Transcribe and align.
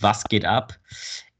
Was 0.00 0.24
geht 0.24 0.46
ab? 0.46 0.78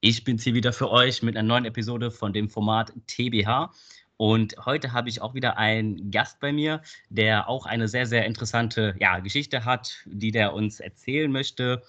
Ich 0.01 0.23
bin's 0.23 0.45
hier 0.45 0.53
wieder 0.53 0.75
für 0.75 0.91
euch 0.91 1.23
mit 1.23 1.35
einer 1.35 1.49
neuen 1.49 1.65
Episode 1.65 2.11
von 2.11 2.35
dem 2.35 2.51
Format 2.51 2.93
TBH. 3.07 3.73
Und 4.19 4.55
heute 4.67 4.93
habe 4.93 5.09
ich 5.09 5.23
auch 5.23 5.33
wieder 5.33 5.57
einen 5.57 6.11
Gast 6.11 6.41
bei 6.41 6.53
mir, 6.53 6.83
der 7.09 7.49
auch 7.49 7.65
eine 7.65 7.89
sehr, 7.89 8.05
sehr 8.05 8.27
interessante 8.27 8.95
ja, 9.01 9.19
Geschichte 9.21 9.65
hat, 9.65 10.05
die 10.05 10.31
der 10.31 10.53
uns 10.53 10.79
erzählen 10.79 11.33
möchte. 11.33 11.83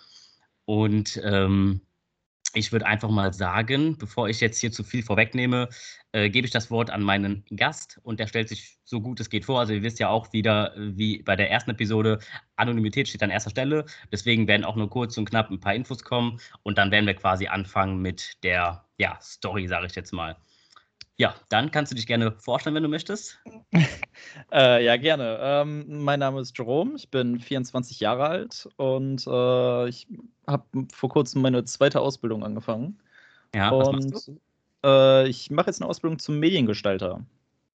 Und 0.64 1.20
ähm, 1.26 1.82
ich 2.54 2.72
würde 2.72 2.86
einfach 2.86 3.10
mal 3.10 3.34
sagen, 3.34 3.98
bevor 3.98 4.30
ich 4.30 4.40
jetzt 4.42 4.60
hier 4.60 4.72
zu 4.72 4.84
viel 4.84 5.04
vorwegnehme, 5.04 5.70
äh, 6.12 6.30
gebe 6.30 6.46
ich 6.46 6.52
das 6.52 6.70
Wort 6.72 6.90
an 6.90 7.02
meinen 7.02 7.46
Gast 7.56 8.00
und 8.04 8.20
der 8.20 8.28
stellt 8.28 8.50
sich 8.50 8.78
so 8.84 9.02
gut 9.02 9.20
es 9.20 9.30
geht 9.30 9.46
vor. 9.46 9.60
Also 9.60 9.74
ihr 9.74 9.84
wisst 9.84 10.00
ja 10.00 10.10
auch 10.10 10.34
wieder, 10.34 10.74
wie 10.78 11.24
bei 11.24 11.36
der 11.36 11.50
ersten 11.50 11.72
Episode, 11.72 12.20
Anonymität 12.58 13.08
steht 13.08 13.24
an 13.24 13.30
erster 13.30 13.50
Stelle. 13.50 13.86
Deswegen 14.12 14.48
werden 14.48 14.66
auch 14.66 14.76
nur 14.76 14.90
kurz 14.90 15.18
und 15.18 15.30
knapp 15.30 15.50
ein 15.50 15.60
paar 15.60 15.76
Infos 15.76 16.04
kommen 16.04 16.40
und 16.64 16.78
dann 16.78 16.92
werden 16.92 17.08
wir 17.08 17.16
quasi 17.16 17.48
anfangen 17.48 18.02
mit 18.02 18.44
der 18.44 18.86
ja, 18.98 19.18
Story, 19.22 19.68
sage 19.68 19.88
ich 19.88 19.96
jetzt 19.96 20.12
mal. 20.14 20.36
Ja, 21.22 21.36
dann 21.50 21.70
kannst 21.70 21.92
du 21.92 21.96
dich 21.96 22.08
gerne 22.08 22.32
vorstellen, 22.32 22.74
wenn 22.74 22.82
du 22.82 22.90
möchtest. 22.90 23.40
äh, 24.52 24.84
ja, 24.84 24.98
gerne. 24.98 25.38
Ähm, 25.40 26.04
mein 26.04 26.20
Name 26.20 26.42
ist 26.42 26.58
Jerome, 26.58 26.94
ich 26.96 27.12
bin 27.12 27.40
24 27.40 28.00
Jahre 28.00 28.26
alt 28.26 28.68
und 28.78 29.28
äh, 29.28 29.88
ich 29.88 30.08
habe 30.48 30.66
vor 30.92 31.10
kurzem 31.10 31.44
meine 31.44 31.64
zweite 31.64 32.02
Ausbildung 32.02 32.44
angefangen. 32.44 33.00
Ja, 33.54 33.70
was 33.70 33.90
und, 33.90 34.12
machst 34.12 34.30
du? 34.30 34.40
Äh, 34.84 35.28
ich 35.28 35.52
mache 35.52 35.68
jetzt 35.68 35.80
eine 35.80 35.92
Ausbildung 35.92 36.18
zum 36.18 36.40
Mediengestalter. 36.40 37.24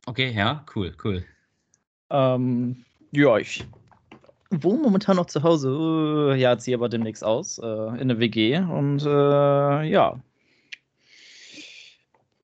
Okay, 0.06 0.30
ja, 0.30 0.64
cool, 0.76 0.94
cool. 1.02 1.24
Ähm, 2.10 2.84
ja, 3.10 3.38
ich 3.38 3.64
wohne 4.50 4.82
momentan 4.82 5.16
noch 5.16 5.26
zu 5.26 5.42
Hause. 5.42 6.36
Ja, 6.36 6.56
ziehe 6.58 6.76
aber 6.76 6.88
demnächst 6.88 7.24
aus 7.24 7.58
äh, 7.58 7.66
in 7.66 8.02
eine 8.02 8.20
WG 8.20 8.58
und 8.58 9.02
äh, 9.04 9.82
ja, 9.82 10.20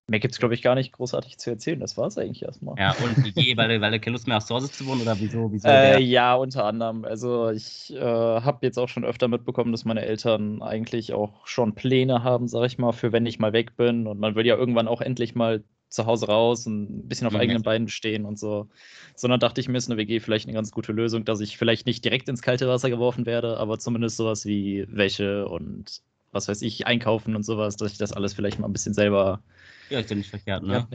Mehr 0.08 0.20
gibt 0.20 0.32
es, 0.32 0.38
glaube 0.38 0.54
ich, 0.54 0.62
gar 0.62 0.74
nicht 0.74 0.92
großartig 0.92 1.36
zu 1.36 1.50
erzählen. 1.50 1.78
Das 1.78 1.98
war 1.98 2.06
es 2.06 2.16
eigentlich 2.16 2.42
erstmal. 2.42 2.76
Ja, 2.78 2.92
und 2.92 3.24
WG, 3.24 3.56
weil, 3.58 3.80
weil 3.82 3.90
du 3.90 4.00
keine 4.00 4.14
Lust 4.14 4.26
mehr 4.26 4.36
hast, 4.36 4.48
zu 4.48 4.54
Hause 4.54 4.72
zu 4.72 4.86
wohnen 4.86 5.02
oder 5.02 5.20
wieso? 5.20 5.52
wieso 5.52 5.68
äh, 5.68 6.00
ja, 6.00 6.34
unter 6.34 6.64
anderem. 6.64 7.04
Also, 7.04 7.50
ich 7.50 7.94
äh, 7.94 8.00
habe 8.00 8.58
jetzt 8.62 8.78
auch 8.78 8.88
schon 8.88 9.04
öfter 9.04 9.28
mitbekommen, 9.28 9.70
dass 9.70 9.84
meine 9.84 10.00
Eltern 10.00 10.62
eigentlich 10.62 11.12
auch 11.12 11.46
schon 11.46 11.74
Pläne 11.74 12.24
haben, 12.24 12.48
sag 12.48 12.64
ich 12.64 12.78
mal, 12.78 12.92
für 12.92 13.12
wenn 13.12 13.26
ich 13.26 13.38
mal 13.38 13.52
weg 13.52 13.76
bin. 13.76 14.06
Und 14.06 14.18
man 14.18 14.34
will 14.34 14.46
ja 14.46 14.56
irgendwann 14.56 14.88
auch 14.88 15.02
endlich 15.02 15.34
mal 15.34 15.62
zu 15.90 16.06
Hause 16.06 16.26
raus 16.26 16.66
und 16.66 16.84
ein 16.84 17.08
bisschen 17.08 17.26
auf 17.26 17.34
mhm. 17.34 17.40
eigenen 17.40 17.62
Beinen 17.62 17.88
stehen 17.88 18.24
und 18.24 18.38
so. 18.38 18.68
Sondern 19.14 19.40
dachte 19.40 19.60
ich 19.60 19.68
mir, 19.68 19.76
ist 19.76 19.90
eine 19.90 19.98
WG 19.98 20.20
vielleicht 20.20 20.46
eine 20.46 20.54
ganz 20.54 20.70
gute 20.70 20.92
Lösung, 20.92 21.26
dass 21.26 21.40
ich 21.40 21.58
vielleicht 21.58 21.86
nicht 21.86 22.02
direkt 22.02 22.30
ins 22.30 22.40
kalte 22.40 22.66
Wasser 22.66 22.88
geworfen 22.88 23.26
werde, 23.26 23.58
aber 23.58 23.78
zumindest 23.78 24.16
sowas 24.16 24.46
wie 24.46 24.86
Wäsche 24.88 25.46
und 25.48 26.02
was 26.32 26.48
weiß 26.48 26.62
ich, 26.62 26.86
einkaufen 26.86 27.36
und 27.36 27.42
sowas, 27.42 27.76
dass 27.76 27.92
ich 27.92 27.98
das 27.98 28.12
alles 28.12 28.34
vielleicht 28.34 28.58
mal 28.58 28.68
ein 28.68 28.72
bisschen 28.72 28.94
selber 28.94 29.42
ja, 29.90 30.00
ist 30.00 30.10
ja 30.10 30.16
nicht 30.16 30.30
verkehrt, 30.30 30.62
ne? 30.62 30.86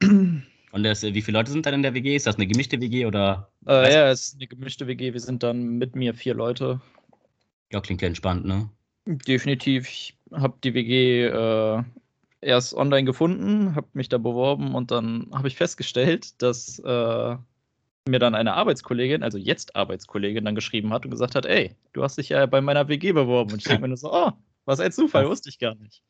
Und 0.70 0.82
das, 0.82 1.02
wie 1.02 1.22
viele 1.22 1.38
Leute 1.38 1.50
sind 1.50 1.64
dann 1.64 1.74
in 1.74 1.82
der 1.82 1.94
WG? 1.94 2.14
Ist 2.14 2.26
das 2.26 2.36
eine 2.36 2.46
gemischte 2.46 2.80
WG 2.80 3.06
oder? 3.06 3.50
Äh, 3.66 3.92
ja, 3.92 4.10
es 4.10 4.28
ist 4.28 4.34
eine 4.34 4.46
gemischte 4.46 4.86
WG. 4.86 5.14
Wir 5.14 5.20
sind 5.20 5.42
dann 5.42 5.78
mit 5.78 5.96
mir 5.96 6.12
vier 6.12 6.34
Leute. 6.34 6.80
Ja, 7.72 7.80
klingt 7.80 8.02
ja 8.02 8.08
entspannt, 8.08 8.44
ne? 8.44 8.68
Definitiv. 9.06 9.88
Ich 9.88 10.18
habe 10.32 10.58
die 10.62 10.74
WG 10.74 11.24
äh, 11.24 11.82
erst 12.42 12.74
online 12.74 13.04
gefunden, 13.04 13.74
habe 13.74 13.88
mich 13.94 14.10
da 14.10 14.18
beworben 14.18 14.74
und 14.74 14.90
dann 14.90 15.28
habe 15.32 15.48
ich 15.48 15.56
festgestellt, 15.56 16.40
dass 16.42 16.78
äh, 16.80 17.36
mir 18.08 18.18
dann 18.18 18.34
eine 18.34 18.54
Arbeitskollegin, 18.54 19.22
also 19.22 19.38
jetzt 19.38 19.76
Arbeitskollegin, 19.76 20.44
dann 20.44 20.54
geschrieben 20.54 20.92
hat 20.92 21.04
und 21.04 21.10
gesagt 21.10 21.34
hat, 21.34 21.46
ey, 21.46 21.74
du 21.92 22.02
hast 22.02 22.18
dich 22.18 22.30
ja 22.30 22.46
bei 22.46 22.60
meiner 22.60 22.88
WG 22.88 23.12
beworben. 23.12 23.52
Und 23.52 23.58
ich 23.58 23.64
denke 23.64 23.82
mir 23.82 23.88
nur 23.88 23.96
so, 23.96 24.12
oh, 24.12 24.32
was 24.64 24.80
ein 24.80 24.92
Zufall, 24.92 25.28
wusste 25.28 25.48
ich 25.48 25.58
gar 25.58 25.74
nicht. 25.74 26.02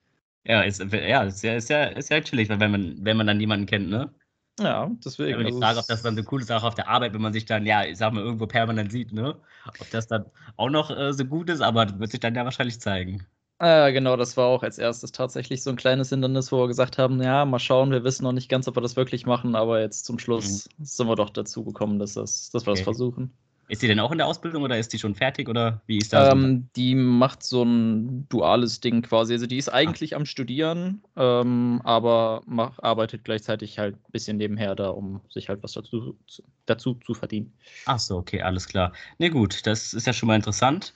Ja, 0.45 0.63
ist, 0.63 0.81
ja, 0.81 1.23
ist 1.25 1.43
ja, 1.43 1.55
ist 1.55 1.69
ja, 1.69 1.85
ist 1.85 2.11
ja 2.11 2.21
chillig, 2.21 2.49
wenn 2.49 2.71
man, 2.71 2.97
wenn 3.01 3.17
man 3.17 3.27
dann 3.27 3.41
jemanden 3.41 3.67
kennt, 3.67 3.91
ne? 3.91 4.13
Ja, 4.61 4.91
deswegen. 5.05 5.35
Aber 5.35 5.45
die 5.45 5.51
also 5.51 5.61
Frage, 5.61 5.79
ob 5.79 5.87
das 5.87 6.03
dann 6.03 6.17
so 6.17 6.23
cool 6.33 6.41
ist, 6.41 6.51
auch 6.51 6.65
auf 6.65 6.75
der 6.75 6.89
Arbeit, 6.89 7.13
wenn 7.13 7.21
man 7.21 7.33
sich 7.33 7.45
dann, 7.45 7.67
ja, 7.67 7.85
ich 7.85 7.99
sag 7.99 8.13
mal, 8.13 8.25
irgendwo 8.25 8.47
permanent 8.47 8.91
sieht, 8.91 9.13
ne? 9.13 9.37
Ob 9.79 9.91
das 9.91 10.09
dann 10.09 10.27
auch 10.57 10.71
noch 10.71 10.91
äh, 10.91 11.13
so 11.13 11.25
gut 11.25 11.51
ist, 11.51 11.61
aber 11.61 11.87
das 11.87 11.99
wird 11.99 12.11
sich 12.11 12.21
dann 12.21 12.35
ja 12.35 12.45
wahrscheinlich 12.45 12.81
zeigen. 12.81 13.27
Ja, 13.61 13.91
genau, 13.91 14.17
das 14.17 14.37
war 14.37 14.47
auch 14.47 14.63
als 14.63 14.79
erstes 14.79 15.11
tatsächlich 15.11 15.63
so 15.65 15.71
ein 15.71 15.77
kleines 15.77 16.11
Hindernis, 16.11 16.53
wo 16.53 16.61
wir 16.61 16.69
gesagt 16.69 16.97
haben, 16.97 17.21
ja, 17.21 17.45
mal 17.45 17.59
schauen, 17.59 17.91
wir 17.91 18.05
wissen 18.05 18.23
noch 18.23 18.33
nicht 18.33 18.49
ganz, 18.49 18.69
ob 18.69 18.77
wir 18.77 18.81
das 18.81 18.95
wirklich 18.95 19.27
machen, 19.27 19.57
aber 19.57 19.81
jetzt 19.81 20.05
zum 20.05 20.21
Schluss 20.21 20.69
mhm. 20.79 20.85
sind 20.85 21.09
wir 21.09 21.17
doch 21.17 21.31
dazu 21.31 21.65
gekommen, 21.65 21.99
dass, 21.99 22.15
das, 22.15 22.51
dass 22.51 22.67
wir 22.67 22.71
okay. 22.71 22.81
das 22.81 22.85
versuchen. 22.85 23.33
Ist 23.69 23.83
sie 23.83 23.87
denn 23.87 24.01
auch 24.01 24.13
in 24.13 24.19
der 24.19 24.27
Ausbildung 24.27 24.63
oder 24.63 24.79
ist 24.79 24.95
die 24.95 24.99
schon 24.99 25.15
fertig 25.15 25.47
oder 25.49 25.83
wie 25.87 25.99
ist 25.99 26.15
das? 26.15 26.33
Ähm, 26.33 26.71
die 26.75 26.95
macht 26.95 27.43
so 27.43 27.63
ein 27.65 28.27
duales 28.31 28.81
Ding 28.81 29.03
quasi. 29.03 29.35
Also 29.35 29.47
die 29.47 29.59
ist 29.59 29.69
eigentlich 29.69 30.15
ah. 30.15 30.17
am 30.17 30.25
Studieren, 30.25 31.03
ähm, 31.17 31.83
aber 31.85 32.43
mach, 32.47 32.79
arbeitet 32.79 33.25
gleichzeitig 33.25 33.79
halt 33.79 33.97
ein 33.97 34.11
bisschen 34.11 34.39
nebenher 34.39 34.75
da, 34.75 34.89
um 34.89 35.21
sich 35.29 35.51
halt 35.51 35.63
was 35.63 35.73
dazu, 35.73 36.17
dazu 36.65 36.95
zu 36.95 37.13
verdienen. 37.13 37.53
Ach 37.85 37.99
so, 37.99 38.17
okay, 38.17 38.41
alles 38.41 38.67
klar. 38.67 38.93
Ne, 39.19 39.29
gut, 39.29 39.67
das 39.67 39.93
ist 39.93 40.07
ja 40.07 40.15
schon 40.15 40.29
mal 40.29 40.37
interessant. 40.37 40.95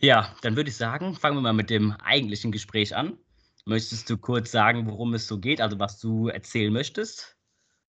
Ja, 0.00 0.34
dann 0.42 0.56
würde 0.56 0.70
ich 0.70 0.76
sagen, 0.76 1.14
fangen 1.14 1.36
wir 1.36 1.42
mal 1.42 1.52
mit 1.52 1.70
dem 1.70 1.92
eigentlichen 1.92 2.52
Gespräch 2.52 2.96
an. 2.96 3.18
Möchtest 3.66 4.08
du 4.08 4.16
kurz 4.16 4.50
sagen, 4.50 4.86
worum 4.86 5.14
es 5.14 5.26
so 5.26 5.38
geht, 5.38 5.60
also 5.60 5.78
was 5.78 6.00
du 6.00 6.28
erzählen 6.28 6.72
möchtest, 6.72 7.36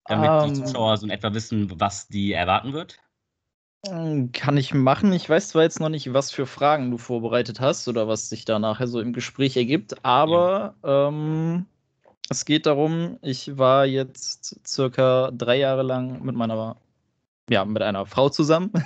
damit 0.05 0.29
um, 0.29 0.53
die 0.53 0.59
ähm. 0.59 0.65
Zuschauer 0.65 0.97
so 0.97 1.05
in 1.05 1.11
etwa 1.11 1.33
wissen, 1.33 1.79
was 1.79 2.07
die 2.09 2.33
erwarten 2.33 2.73
wird? 2.73 2.99
Hm, 3.87 4.31
kann 4.31 4.57
ich 4.57 4.73
machen. 4.73 5.11
Ich 5.13 5.27
weiß 5.27 5.49
zwar 5.49 5.63
jetzt 5.63 5.79
noch 5.79 5.89
nicht, 5.89 6.13
was 6.13 6.31
für 6.31 6.45
Fragen 6.45 6.91
du 6.91 6.97
vorbereitet 6.97 7.59
hast 7.59 7.87
oder 7.87 8.07
was 8.07 8.29
sich 8.29 8.45
da 8.45 8.59
nachher 8.59 8.87
so 8.87 8.99
im 8.99 9.13
Gespräch 9.13 9.57
ergibt, 9.57 10.05
aber 10.05 10.75
ja. 10.83 11.07
ähm, 11.07 11.65
es 12.29 12.45
geht 12.45 12.65
darum, 12.65 13.17
ich 13.21 13.57
war 13.57 13.85
jetzt 13.85 14.67
circa 14.67 15.31
drei 15.31 15.57
Jahre 15.57 15.83
lang 15.83 16.23
mit 16.23 16.35
meiner, 16.35 16.77
ja, 17.49 17.65
mit 17.65 17.81
einer 17.81 18.05
Frau 18.05 18.29
zusammen. 18.29 18.71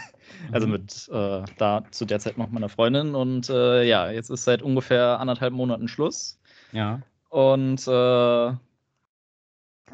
Also 0.51 0.67
mhm. 0.67 0.73
mit 0.73 1.09
äh, 1.11 1.43
da 1.57 1.83
zu 1.91 2.03
der 2.03 2.19
Zeit 2.19 2.37
noch 2.37 2.49
meiner 2.49 2.67
Freundin. 2.67 3.15
Und 3.15 3.49
äh, 3.49 3.83
ja, 3.83 4.11
jetzt 4.11 4.29
ist 4.29 4.43
seit 4.43 4.61
ungefähr 4.61 5.19
anderthalb 5.19 5.53
Monaten 5.53 5.87
Schluss. 5.87 6.39
Ja. 6.71 7.01
Und 7.29 7.87
äh, 7.87 8.53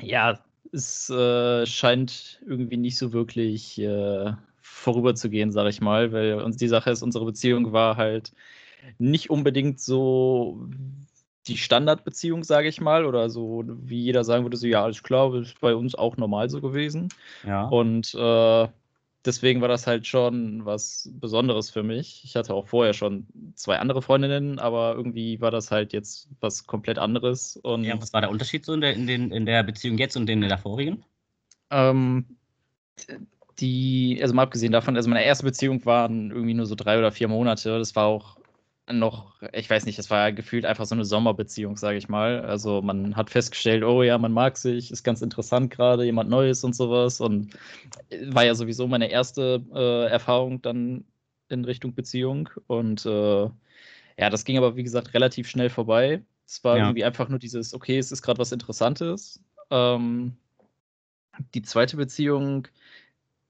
ja, 0.02 0.40
es 0.72 1.10
äh, 1.10 1.66
scheint 1.66 2.42
irgendwie 2.46 2.78
nicht 2.78 2.98
so 2.98 3.14
wirklich 3.14 3.80
äh, 3.80 4.34
vorüberzugehen, 4.62 5.52
sage 5.52 5.70
ich 5.70 5.82
mal, 5.82 6.12
weil 6.12 6.42
uns 6.42 6.58
die 6.58 6.68
Sache 6.68 6.92
ist, 6.92 7.04
unsere 7.04 7.26
Beziehung 7.26 7.72
war 7.72 7.98
halt 7.98 8.32
nicht 8.98 9.30
unbedingt 9.30 9.80
so 9.80 10.68
die 11.48 11.58
Standardbeziehung, 11.58 12.44
sage 12.44 12.68
ich 12.68 12.82
mal, 12.82 13.06
oder 13.06 13.30
so, 13.30 13.64
wie 13.66 14.02
jeder 14.02 14.24
sagen 14.24 14.46
würde, 14.46 14.58
so, 14.58 14.68
ja, 14.68 14.84
alles 14.84 15.02
klar, 15.02 15.34
ist 15.36 15.60
bei 15.60 15.76
uns 15.76 15.96
auch 15.96 16.18
normal 16.18 16.50
so 16.50 16.62
gewesen. 16.62 17.10
Ja. 17.46 17.68
Und 17.68 18.14
äh, 18.14 18.68
deswegen 19.26 19.62
war 19.62 19.68
das 19.68 19.88
halt 19.88 20.06
schon 20.06 20.66
was 20.66 21.10
Besonderes 21.14 21.70
für 21.70 21.84
mich. 21.84 22.22
Ich 22.24 22.36
hatte 22.36 22.54
auch 22.54 22.68
vorher 22.68 22.94
schon 22.94 23.26
zwei 23.56 23.80
andere 23.80 24.02
Freundinnen, 24.02 24.60
aber 24.60 24.94
irgendwie 24.96 25.42
war 25.42 25.52
das 25.52 25.72
halt 25.72 25.94
jetzt 25.94 26.30
was 26.40 26.68
komplett 26.68 27.00
anderes. 27.00 27.58
Und 27.58 27.84
ja, 27.84 28.00
was 28.00 28.14
war 28.14 28.22
der 28.22 28.30
Unterschied 28.30 28.66
so 28.66 28.74
in 28.74 28.82
der, 28.82 28.94
in 28.94 29.08
den, 29.08 29.32
in 29.32 29.46
der 29.46 29.64
Beziehung 29.64 29.98
jetzt 29.98 30.16
und 30.18 30.30
in 30.30 30.42
der 30.42 30.58
vorigen? 30.58 31.04
Ähm, 31.72 32.38
die, 33.60 34.20
also 34.22 34.34
mal 34.34 34.44
abgesehen 34.44 34.72
davon, 34.72 34.96
also 34.96 35.10
meine 35.10 35.26
erste 35.26 35.46
Beziehung 35.46 35.86
waren 35.86 36.32
irgendwie 36.32 36.54
nur 36.54 36.66
so 36.66 36.76
drei 36.76 36.98
oder 36.98 37.12
vier 37.12 37.28
Monate. 37.28 37.78
Das 37.78 37.96
war 37.96 38.06
auch 38.06 38.38
noch, 39.00 39.42
ich 39.54 39.70
weiß 39.70 39.86
nicht, 39.86 39.98
das 40.00 40.10
war 40.10 40.30
ja 40.30 40.36
gefühlt 40.36 40.66
einfach 40.66 40.86
so 40.86 40.96
eine 40.96 41.06
Sommerbeziehung, 41.06 41.78
sage 41.78 41.98
ich 41.98 42.10
mal. 42.10 42.42
Also 42.42 42.82
man 42.82 43.16
hat 43.16 43.30
festgestellt, 43.30 43.84
oh 43.84 44.04
ja, 44.04 44.18
man 44.18 44.32
mag 44.32 44.58
sich, 44.58 44.92
ist 44.92 45.04
ganz 45.04 45.22
interessant 45.22 45.72
gerade, 45.72 46.04
jemand 46.06 46.30
Neues 46.30 46.64
und 46.64 46.76
sowas. 46.76 47.22
Und 47.22 47.54
war 48.28 48.46
ja 48.46 48.56
sowieso 48.56 48.88
meine 48.88 49.10
erste 49.10 49.64
äh, 49.74 50.12
Erfahrung 50.12 50.62
dann 50.62 51.06
in 51.50 51.66
Richtung 51.66 51.94
Beziehung. 51.94 52.50
Und 52.68 53.06
äh, 53.06 53.50
ja, 54.18 54.30
das 54.30 54.46
ging 54.46 54.58
aber, 54.58 54.76
wie 54.76 54.84
gesagt, 54.84 55.14
relativ 55.14 55.48
schnell 55.50 55.70
vorbei. 55.70 56.24
Es 56.46 56.64
war 56.64 56.78
ja. 56.78 56.86
irgendwie 56.86 57.04
einfach 57.06 57.30
nur 57.30 57.40
dieses, 57.40 57.74
okay, 57.74 57.98
es 57.98 58.12
ist 58.12 58.22
gerade 58.22 58.40
was 58.40 58.52
Interessantes. 58.52 59.42
Ähm, 59.70 60.36
die 61.54 61.62
zweite 61.62 61.98
Beziehung 61.98 62.68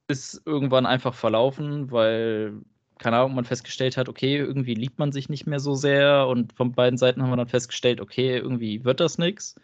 ist 0.07 0.41
irgendwann 0.45 0.85
einfach 0.85 1.13
verlaufen, 1.13 1.91
weil, 1.91 2.53
keine 3.01 3.17
Ahnung, 3.17 3.33
man 3.33 3.45
festgestellt 3.45 3.97
hat, 3.97 4.07
okay, 4.07 4.37
irgendwie 4.37 4.75
liebt 4.75 4.99
man 4.99 5.11
sich 5.11 5.27
nicht 5.27 5.47
mehr 5.47 5.59
so 5.59 5.73
sehr 5.73 6.27
und 6.27 6.53
von 6.53 6.71
beiden 6.71 6.97
Seiten 6.97 7.21
haben 7.21 7.31
wir 7.31 7.37
dann 7.37 7.47
festgestellt, 7.47 7.99
okay, 7.99 8.37
irgendwie 8.37 8.85
wird 8.85 8.99
das 8.99 9.17
nichts. 9.17 9.55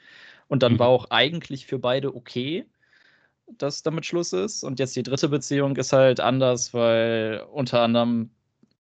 Und 0.47 0.63
dann 0.63 0.73
mhm. 0.73 0.79
war 0.79 0.87
auch 0.87 1.11
eigentlich 1.11 1.67
für 1.67 1.77
beide 1.77 2.15
okay, 2.15 2.65
dass 3.57 3.83
damit 3.83 4.07
Schluss 4.07 4.33
ist. 4.33 4.63
Und 4.63 4.79
jetzt 4.79 4.95
die 4.95 5.03
dritte 5.03 5.29
Beziehung 5.29 5.75
ist 5.75 5.93
halt 5.93 6.19
anders, 6.19 6.73
weil 6.73 7.43
unter 7.51 7.81
anderem 7.81 8.31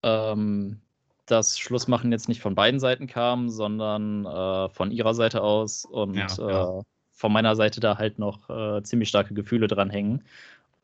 ähm, 0.03 0.79
das 1.25 1.57
Schlussmachen 1.57 2.11
jetzt 2.11 2.29
nicht 2.29 2.41
von 2.41 2.53
beiden 2.53 2.79
Seiten 2.79 3.07
kam, 3.07 3.49
sondern 3.49 4.25
äh, 4.25 4.69
von 4.69 4.91
ihrer 4.91 5.15
Seite 5.15 5.41
aus 5.41 5.83
und 5.85 6.13
ja, 6.13 6.27
ja. 6.37 6.79
Äh, 6.79 6.83
von 7.11 7.33
meiner 7.33 7.55
Seite 7.55 7.79
da 7.79 7.97
halt 7.97 8.19
noch 8.19 8.49
äh, 8.49 8.83
ziemlich 8.83 9.09
starke 9.09 9.33
Gefühle 9.33 9.67
dran 9.67 9.89
hängen. 9.89 10.23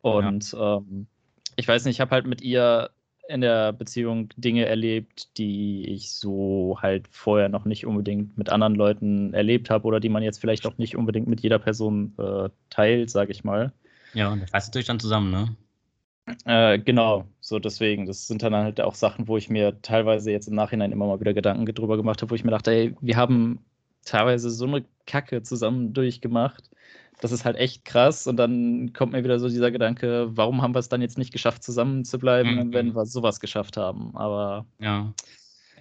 Und 0.01 0.53
ja. 0.53 0.77
ähm, 0.77 1.05
ich 1.55 1.67
weiß 1.67 1.85
nicht, 1.85 1.97
ich 1.97 2.01
habe 2.01 2.11
halt 2.11 2.25
mit 2.25 2.41
ihr 2.41 2.89
in 3.29 3.41
der 3.41 3.73
Beziehung 3.73 4.29
Dinge 4.37 4.65
erlebt, 4.65 5.37
die 5.37 5.87
ich 5.87 6.13
so 6.15 6.77
halt 6.81 7.07
vorher 7.07 7.47
noch 7.47 7.63
nicht 7.63 7.85
unbedingt 7.85 8.37
mit 8.37 8.49
anderen 8.49 8.73
Leuten 8.73 9.33
erlebt 9.35 9.69
habe 9.69 9.85
oder 9.85 9.99
die 9.99 10.09
man 10.09 10.23
jetzt 10.23 10.39
vielleicht 10.41 10.65
auch 10.65 10.77
nicht 10.79 10.97
unbedingt 10.97 11.27
mit 11.27 11.41
jeder 11.41 11.59
Person 11.59 12.13
äh, 12.17 12.49
teilt, 12.71 13.11
sage 13.11 13.31
ich 13.31 13.43
mal. 13.43 13.71
Ja, 14.15 14.31
und 14.31 14.41
das 14.41 14.49
fasst 14.49 14.69
natürlich 14.69 14.87
dann 14.87 14.99
zusammen, 14.99 15.29
ne? 15.29 15.55
Äh, 16.45 16.79
genau, 16.79 17.25
so 17.39 17.59
deswegen. 17.59 18.07
Das 18.07 18.27
sind 18.27 18.41
dann 18.41 18.55
halt 18.55 18.81
auch 18.81 18.95
Sachen, 18.95 19.27
wo 19.27 19.37
ich 19.37 19.49
mir 19.49 19.79
teilweise 19.83 20.31
jetzt 20.31 20.47
im 20.47 20.55
Nachhinein 20.55 20.91
immer 20.91 21.05
mal 21.05 21.19
wieder 21.19 21.33
Gedanken 21.33 21.65
drüber 21.65 21.97
gemacht 21.97 22.21
habe, 22.21 22.31
wo 22.31 22.35
ich 22.35 22.43
mir 22.43 22.51
dachte, 22.51 22.71
ey, 22.71 22.95
wir 22.99 23.15
haben 23.15 23.59
teilweise 24.05 24.49
so 24.49 24.65
eine 24.65 24.85
Kacke 25.05 25.43
zusammen 25.43 25.93
durchgemacht. 25.93 26.71
Das 27.21 27.31
ist 27.31 27.43
halt 27.43 27.57
echt 27.57 27.83
krass. 27.85 28.27
Und 28.27 28.37
dann 28.37 28.93
kommt 28.93 29.11
mir 29.11 29.23
wieder 29.23 29.39
so 29.39 29.49
dieser 29.49 29.71
Gedanke, 29.71 30.27
warum 30.31 30.61
haben 30.61 30.73
wir 30.73 30.79
es 30.79 30.89
dann 30.89 31.01
jetzt 31.01 31.17
nicht 31.17 31.33
geschafft, 31.33 31.63
zusammen 31.63 32.05
zu 32.05 32.17
bleiben, 32.17 32.55
mhm. 32.55 32.73
wenn 32.73 32.95
wir 32.95 33.05
sowas 33.05 33.39
geschafft 33.39 33.77
haben? 33.77 34.15
Aber. 34.15 34.65
Ja. 34.79 35.13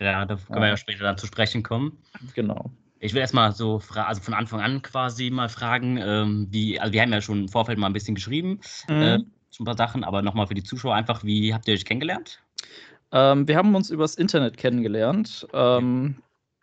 Ja, 0.01 0.25
da 0.25 0.37
können 0.37 0.57
ja. 0.57 0.61
wir 0.61 0.69
ja 0.69 0.77
später 0.77 1.05
dann 1.05 1.19
zu 1.19 1.27
sprechen 1.27 1.63
kommen. 1.63 1.99
Genau. 2.35 2.71
Ich 3.01 3.15
will 3.15 3.21
erstmal 3.21 3.53
so, 3.53 3.81
also 3.95 4.21
von 4.21 4.35
Anfang 4.35 4.61
an 4.61 4.83
quasi 4.83 5.31
mal 5.31 5.49
fragen, 5.49 5.99
ähm, 5.99 6.49
wie, 6.51 6.79
also 6.81 6.93
wir 6.93 7.03
haben 7.03 7.13
ja 7.13 7.21
schon 7.21 7.43
im 7.43 7.49
Vorfeld 7.49 7.79
mal 7.79 7.87
ein 7.87 7.93
bisschen 7.93 8.15
geschrieben, 8.15 8.61
mhm. 8.89 9.03
äh, 9.03 9.19
ein 9.61 9.65
paar 9.65 9.77
Sachen, 9.77 10.05
aber 10.05 10.23
nochmal 10.23 10.47
für 10.47 10.55
die 10.55 10.63
Zuschauer 10.63 10.95
einfach, 10.95 11.25
wie 11.25 11.53
habt 11.53 11.69
ihr 11.69 11.75
euch 11.75 11.85
kennengelernt? 11.85 12.41
Ähm, 13.13 13.49
wir 13.49 13.57
haben 13.57 13.75
uns 13.75 13.91
übers 13.91 14.17
Internet 14.17 14.57
kennengelernt. 14.57 15.47
Ähm, 15.53 16.17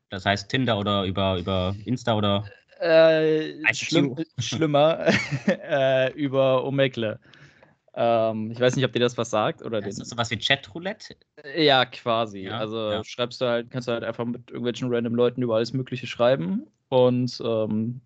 das 0.10 0.26
heißt 0.26 0.50
Tinder 0.50 0.78
oder 0.78 1.04
über, 1.06 1.38
über 1.38 1.76
Insta 1.86 2.16
oder? 2.16 2.46
Äh, 2.80 3.74
schlimm, 3.74 4.16
schlimmer, 4.38 5.06
äh, 5.48 6.12
über 6.13 6.66
Omegle. 6.66 7.19
Ähm, 7.94 8.51
ich 8.51 8.60
weiß 8.60 8.75
nicht, 8.75 8.83
ob 8.83 8.92
dir 8.92 9.00
das 9.00 9.18
was 9.18 9.30
sagt. 9.30 9.63
Oder 9.63 9.86
ist 9.86 10.00
das 10.00 10.10
sowas 10.10 10.30
wie 10.30 10.38
Chatroulette? 10.38 11.16
Ja, 11.56 11.86
quasi. 11.86 12.42
Ja, 12.42 12.57
also 12.57 12.92
ja. 12.92 13.04
schreibst 13.04 13.39
du 13.39 13.45
halt, 13.45 13.72
kannst 13.72 13.88
du 13.88 13.94
halt 13.94 14.04
einfach 14.04 14.25
mit 14.25 14.50
irgendwelchen 14.50 14.94
random 14.94 15.16
Leuten 15.16 15.42
über 15.42 15.56
alles 15.56 15.72
Mögliche 15.72 16.06
schreiben. 16.06 16.68
Und 16.89 17.42
ähm, 17.44 18.01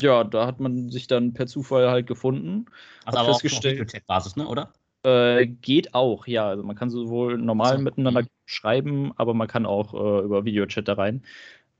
ja, 0.00 0.24
da 0.24 0.46
hat 0.46 0.60
man 0.60 0.90
sich 0.90 1.06
dann 1.06 1.32
per 1.32 1.46
Zufall 1.46 1.90
halt 1.90 2.06
gefunden. 2.06 2.66
Also 3.06 3.18
aber 3.18 3.30
auf 3.30 3.42
Videochat-Basis, 3.42 4.36
ne, 4.36 4.46
oder? 4.46 4.72
Äh, 5.02 5.46
geht 5.46 5.94
auch, 5.94 6.26
ja. 6.26 6.46
Also 6.46 6.62
man 6.62 6.76
kann 6.76 6.90
sowohl 6.90 7.38
normal 7.38 7.78
so. 7.78 7.82
miteinander 7.82 8.24
schreiben, 8.44 9.12
aber 9.16 9.32
man 9.32 9.48
kann 9.48 9.64
auch 9.64 9.94
äh, 9.94 10.24
über 10.24 10.44
Videochat 10.44 10.86
da 10.86 10.94
rein. 10.94 11.22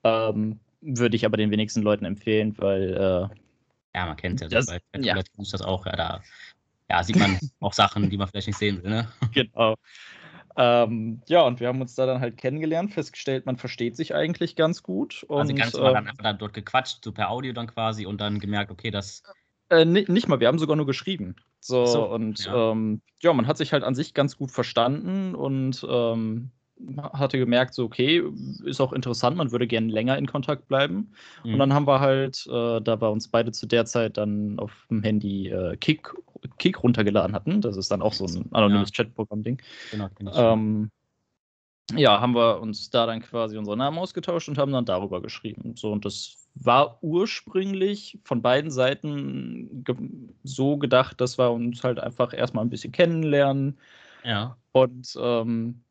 Ähm, 0.03 0.61
würde 0.81 1.17
ich 1.17 1.25
aber 1.25 1.37
den 1.37 1.51
wenigsten 1.51 1.83
Leuten 1.83 2.05
empfehlen, 2.05 2.57
weil. 2.59 2.95
Äh, 2.95 3.37
ja, 3.93 4.07
man 4.07 4.17
kennt 4.17 4.41
ja, 4.41 4.49
das, 4.49 4.67
bei 4.67 4.81
ja. 4.99 5.21
das 5.37 5.63
auch. 5.63 5.85
Ja, 5.87 5.97
da 5.97 6.23
ja, 6.89 7.03
sieht 7.03 7.17
man 7.17 7.39
auch 7.61 7.73
Sachen, 7.73 8.11
die 8.11 8.17
man 8.17 8.29
vielleicht 8.29 8.49
nicht 8.49 8.59
sehen 8.59 8.83
will. 8.83 8.91
Ne? 8.91 9.09
Genau. 9.33 9.77
Ähm, 10.57 11.23
ja, 11.29 11.43
und 11.43 11.61
wir 11.61 11.69
haben 11.69 11.81
uns 11.81 11.95
da 11.95 12.07
dann 12.07 12.21
halt 12.21 12.37
kennengelernt, 12.37 12.93
festgestellt, 12.93 13.47
man 13.47 13.57
versteht 13.57 13.97
sich 13.97 14.15
eigentlich 14.15 14.57
ganz 14.57 14.83
gut. 14.83 15.25
Und, 15.29 15.39
also 15.39 15.55
ganz 15.55 15.73
normal 15.73 15.91
äh, 15.91 15.95
dann 15.95 16.09
einfach 16.09 16.23
dann 16.25 16.39
dort 16.39 16.55
gequatscht, 16.55 17.05
so 17.05 17.13
per 17.13 17.31
Audio 17.31 17.53
dann 17.53 17.69
quasi 17.69 18.05
und 18.05 18.21
dann 18.21 18.41
gemerkt, 18.41 18.71
okay, 18.71 18.91
das. 18.91 19.23
Äh, 19.71 19.85
nicht, 19.85 20.09
nicht 20.09 20.29
mal, 20.29 20.41
wir 20.41 20.49
haben 20.49 20.59
sogar 20.59 20.77
nur 20.77 20.87
geschrieben. 20.87 21.37
So, 21.61 21.87
so 21.87 22.11
und 22.11 22.45
ja. 22.45 22.73
Ähm, 22.73 23.01
ja. 23.21 23.33
man 23.33 23.47
hat 23.47 23.59
sich 23.59 23.73
halt 23.73 23.85
an 23.85 23.95
sich 23.95 24.13
ganz 24.13 24.37
gut 24.37 24.51
verstanden 24.51 25.35
und 25.35 25.87
ähm, 25.89 26.51
hatte 27.13 27.39
gemerkt, 27.39 27.75
so, 27.75 27.85
okay, 27.85 28.23
ist 28.65 28.81
auch 28.81 28.93
interessant, 28.93 29.37
man 29.37 29.53
würde 29.53 29.67
gerne 29.67 29.93
länger 29.93 30.19
in 30.19 30.27
Kontakt 30.27 30.69
bleiben. 30.69 31.13
Mhm. 31.45 31.55
Und 31.55 31.59
dann 31.59 31.75
haben 31.75 31.87
wir 31.87 32.01
halt, 32.01 32.47
äh, 32.47 32.81
da 32.81 33.01
wir 33.01 33.11
uns 33.11 33.29
beide 33.29 33.53
zu 33.53 33.67
der 33.67 33.85
Zeit 33.85 34.17
dann 34.17 34.59
auf 34.59 34.87
dem 34.91 35.03
Handy 35.03 35.49
äh, 35.49 35.77
Kick, 35.77 36.13
Kick 36.59 36.83
runtergeladen 36.83 37.35
hatten, 37.35 37.61
das 37.61 37.77
ist 37.77 37.91
dann 37.91 38.03
auch 38.03 38.13
so 38.13 38.27
ein 38.27 38.49
anonymes 38.53 38.91
ja. 38.95 39.05
Chatprogramm-Ding. 39.05 39.61
Genau, 39.91 40.09
ähm, 40.35 40.91
ja, 41.97 42.21
haben 42.21 42.35
wir 42.35 42.61
uns 42.61 42.91
da 42.91 43.07
dann 43.07 43.21
quasi 43.21 43.59
unsere 43.59 43.77
Namen 43.77 43.99
ausgetauscht 43.99 44.49
und 44.49 44.59
haben 44.59 44.73
dann 44.73 44.85
darüber 44.85 45.21
geschrieben. 45.21 45.75
So, 45.77 45.93
und 45.93 46.05
das 46.05 46.49
war 46.55 46.99
ursprünglich 47.03 48.19
von 48.25 48.43
beiden 48.43 48.71
Seiten 48.71 49.85
ge 49.85 49.97
so 50.43 50.77
gedacht, 50.77 51.21
dass 51.21 51.39
wir 51.39 51.51
uns 51.51 51.83
halt 51.83 51.99
einfach 51.99 52.33
erstmal 52.33 52.65
ein 52.65 52.71
bisschen 52.71 52.93
kennenlernen. 52.93 53.79
Ja. 54.25 54.57
Und 54.73 55.17
ähm, 55.21 55.83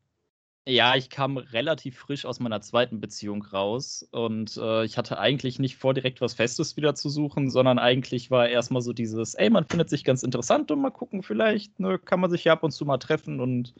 ja, 0.66 0.94
ich 0.94 1.10
kam 1.10 1.36
relativ 1.38 1.98
frisch 1.98 2.24
aus 2.24 2.38
meiner 2.40 2.60
zweiten 2.60 3.00
Beziehung 3.00 3.42
raus 3.42 4.06
und 4.12 4.56
äh, 4.58 4.84
ich 4.84 4.98
hatte 4.98 5.18
eigentlich 5.18 5.58
nicht 5.58 5.76
vor, 5.76 5.94
direkt 5.94 6.20
was 6.20 6.34
Festes 6.34 6.76
wieder 6.76 6.94
zu 6.94 7.08
suchen, 7.08 7.50
sondern 7.50 7.78
eigentlich 7.78 8.30
war 8.30 8.48
erstmal 8.48 8.82
so 8.82 8.92
dieses, 8.92 9.34
ey, 9.34 9.50
man 9.50 9.64
findet 9.66 9.88
sich 9.90 10.04
ganz 10.04 10.22
interessant 10.22 10.70
und 10.70 10.80
mal 10.80 10.90
gucken, 10.90 11.22
vielleicht 11.22 11.80
ne, 11.80 11.98
kann 11.98 12.20
man 12.20 12.30
sich 12.30 12.44
ja 12.44 12.52
ab 12.52 12.62
und 12.62 12.72
zu 12.72 12.84
mal 12.84 12.98
treffen 12.98 13.40
und 13.40 13.74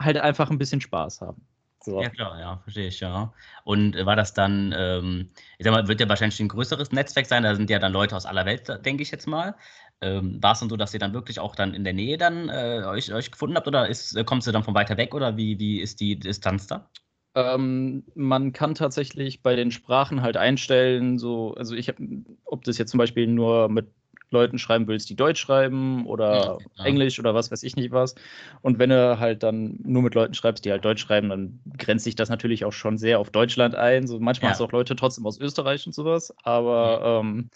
halt 0.00 0.16
einfach 0.18 0.50
ein 0.50 0.58
bisschen 0.58 0.80
Spaß 0.80 1.20
haben. 1.20 1.46
So. 1.88 2.02
Ja, 2.02 2.10
klar, 2.10 2.38
ja, 2.38 2.58
verstehe 2.58 2.88
ich, 2.88 3.00
ja. 3.00 3.32
Und 3.64 3.94
war 4.04 4.16
das 4.16 4.34
dann, 4.34 4.74
ähm, 4.76 5.30
ich 5.58 5.64
sag 5.64 5.72
mal, 5.72 5.88
wird 5.88 6.00
ja 6.00 6.08
wahrscheinlich 6.08 6.38
ein 6.40 6.48
größeres 6.48 6.92
Netzwerk 6.92 7.26
sein, 7.26 7.42
da 7.42 7.54
sind 7.54 7.70
ja 7.70 7.78
dann 7.78 7.92
Leute 7.92 8.16
aus 8.16 8.26
aller 8.26 8.44
Welt, 8.46 8.68
denke 8.84 9.02
ich 9.02 9.10
jetzt 9.10 9.26
mal. 9.26 9.54
Ähm, 10.00 10.42
war 10.42 10.52
es 10.52 10.60
dann 10.60 10.68
so, 10.68 10.76
dass 10.76 10.94
ihr 10.94 11.00
dann 11.00 11.12
wirklich 11.12 11.40
auch 11.40 11.56
dann 11.56 11.74
in 11.74 11.84
der 11.84 11.92
Nähe 11.92 12.18
dann 12.18 12.48
äh, 12.48 12.82
euch, 12.86 13.12
euch 13.12 13.30
gefunden 13.32 13.56
habt 13.56 13.66
oder 13.66 13.88
ist, 13.88 14.14
äh, 14.16 14.22
kommst 14.22 14.46
du 14.46 14.52
dann 14.52 14.62
von 14.62 14.74
weiter 14.74 14.96
weg 14.96 15.14
oder 15.14 15.36
wie, 15.36 15.58
wie 15.58 15.80
ist 15.80 16.00
die 16.00 16.18
Distanz 16.18 16.68
da? 16.68 16.88
Ähm, 17.34 18.04
man 18.14 18.52
kann 18.52 18.74
tatsächlich 18.74 19.42
bei 19.42 19.56
den 19.56 19.70
Sprachen 19.70 20.22
halt 20.22 20.36
einstellen, 20.36 21.18
so, 21.18 21.54
also 21.54 21.74
ich 21.74 21.88
habe, 21.88 22.02
ob 22.44 22.64
das 22.64 22.78
jetzt 22.78 22.90
zum 22.90 22.98
Beispiel 22.98 23.26
nur 23.26 23.68
mit 23.68 23.88
Leuten 24.30 24.58
schreiben 24.58 24.86
willst, 24.86 25.08
die 25.10 25.16
Deutsch 25.16 25.40
schreiben 25.40 26.06
oder 26.06 26.58
ja, 26.76 26.84
Englisch 26.84 27.18
oder 27.18 27.34
was 27.34 27.50
weiß 27.50 27.62
ich 27.62 27.76
nicht 27.76 27.92
was. 27.92 28.14
Und 28.60 28.78
wenn 28.78 28.90
du 28.90 29.18
halt 29.18 29.42
dann 29.42 29.78
nur 29.82 30.02
mit 30.02 30.14
Leuten 30.14 30.34
schreibst, 30.34 30.64
die 30.64 30.70
halt 30.70 30.84
Deutsch 30.84 31.02
schreiben, 31.02 31.28
dann 31.28 31.60
grenzt 31.78 32.04
sich 32.04 32.14
das 32.14 32.28
natürlich 32.28 32.64
auch 32.64 32.72
schon 32.72 32.98
sehr 32.98 33.18
auf 33.18 33.30
Deutschland 33.30 33.74
ein. 33.74 34.06
So 34.06 34.18
manchmal 34.20 34.48
ja. 34.48 34.50
hast 34.52 34.60
du 34.60 34.64
auch 34.64 34.72
Leute 34.72 34.96
trotzdem 34.96 35.26
aus 35.26 35.38
Österreich 35.40 35.86
und 35.86 35.94
sowas, 35.94 36.34
aber 36.42 37.20
ähm, 37.22 37.50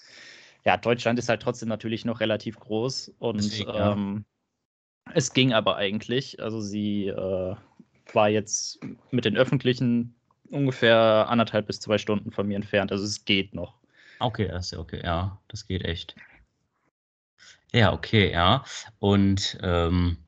ja, 0.64 0.76
Deutschland 0.76 1.19
ist 1.19 1.28
halt 1.28 1.42
trotzdem 1.42 1.69
natürlich 1.69 2.04
noch 2.04 2.20
relativ 2.20 2.58
groß 2.58 3.14
und 3.18 3.38
Deswegen, 3.38 3.70
ja. 3.70 3.92
ähm, 3.92 4.25
es 5.14 5.32
ging 5.32 5.52
aber 5.52 5.76
eigentlich. 5.76 6.40
Also 6.42 6.60
sie 6.60 7.08
äh, 7.08 7.54
war 8.12 8.28
jetzt 8.28 8.80
mit 9.10 9.25
den 9.25 9.36
öffentlichen 9.36 10.14
ungefähr 10.50 11.26
anderthalb 11.28 11.66
bis 11.66 11.80
zwei 11.80 11.98
Stunden 11.98 12.30
von 12.30 12.46
mir 12.46 12.56
entfernt. 12.56 12.92
Also 12.92 13.04
es 13.04 13.25
geht 13.25 13.54
noch. 13.54 13.75
Okay, 14.20 14.48
das 14.48 14.66
ist 14.66 14.70
ja 14.72 14.78
okay, 14.78 15.00
ja, 15.02 15.38
das 15.48 15.66
geht 15.66 15.84
echt. 15.84 16.14
Ja, 17.74 17.92
okay, 17.92 18.30
ja. 18.30 18.64
Und 18.98 19.58
ähm, 19.62 20.19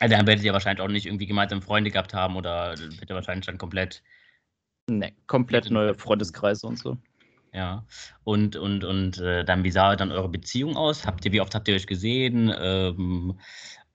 also 0.00 0.16
dann 0.16 0.26
werdet 0.26 0.44
ihr 0.44 0.52
wahrscheinlich 0.52 0.82
auch 0.82 0.88
nicht 0.88 1.06
irgendwie 1.06 1.26
gemeinsam 1.26 1.60
Freunde 1.60 1.90
gehabt 1.90 2.14
haben 2.14 2.36
oder 2.36 2.78
wird 2.78 3.10
ihr 3.10 3.14
wahrscheinlich 3.14 3.46
dann 3.46 3.58
komplett. 3.58 4.02
Ne, 4.88 5.12
komplett 5.26 5.70
neue 5.70 5.94
Freundeskreise 5.94 6.66
und 6.66 6.78
so. 6.78 6.96
Ja. 7.52 7.84
Und, 8.24 8.56
und, 8.56 8.84
und 8.84 9.18
äh, 9.18 9.44
dann, 9.44 9.64
wie 9.64 9.70
sah 9.70 9.96
dann 9.96 10.12
eure 10.12 10.28
Beziehung 10.28 10.76
aus? 10.76 11.06
Habt 11.06 11.24
ihr, 11.24 11.32
wie 11.32 11.40
oft 11.40 11.54
habt 11.54 11.68
ihr 11.68 11.74
euch 11.74 11.86
gesehen? 11.86 12.54
Ähm, 12.58 13.38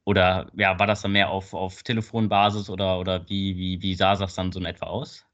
oder 0.05 0.51
ja, 0.55 0.77
war 0.77 0.87
das 0.87 1.01
dann 1.01 1.13
mehr 1.13 1.29
auf, 1.29 1.53
auf 1.53 1.81
Telefonbasis 1.83 2.69
oder, 2.69 2.99
oder 2.99 3.27
wie, 3.29 3.55
wie, 3.57 3.81
wie 3.81 3.95
sah 3.95 4.15
das 4.15 4.35
dann 4.35 4.51
so 4.51 4.59
in 4.59 4.65
etwa 4.65 4.87
aus? 4.87 5.25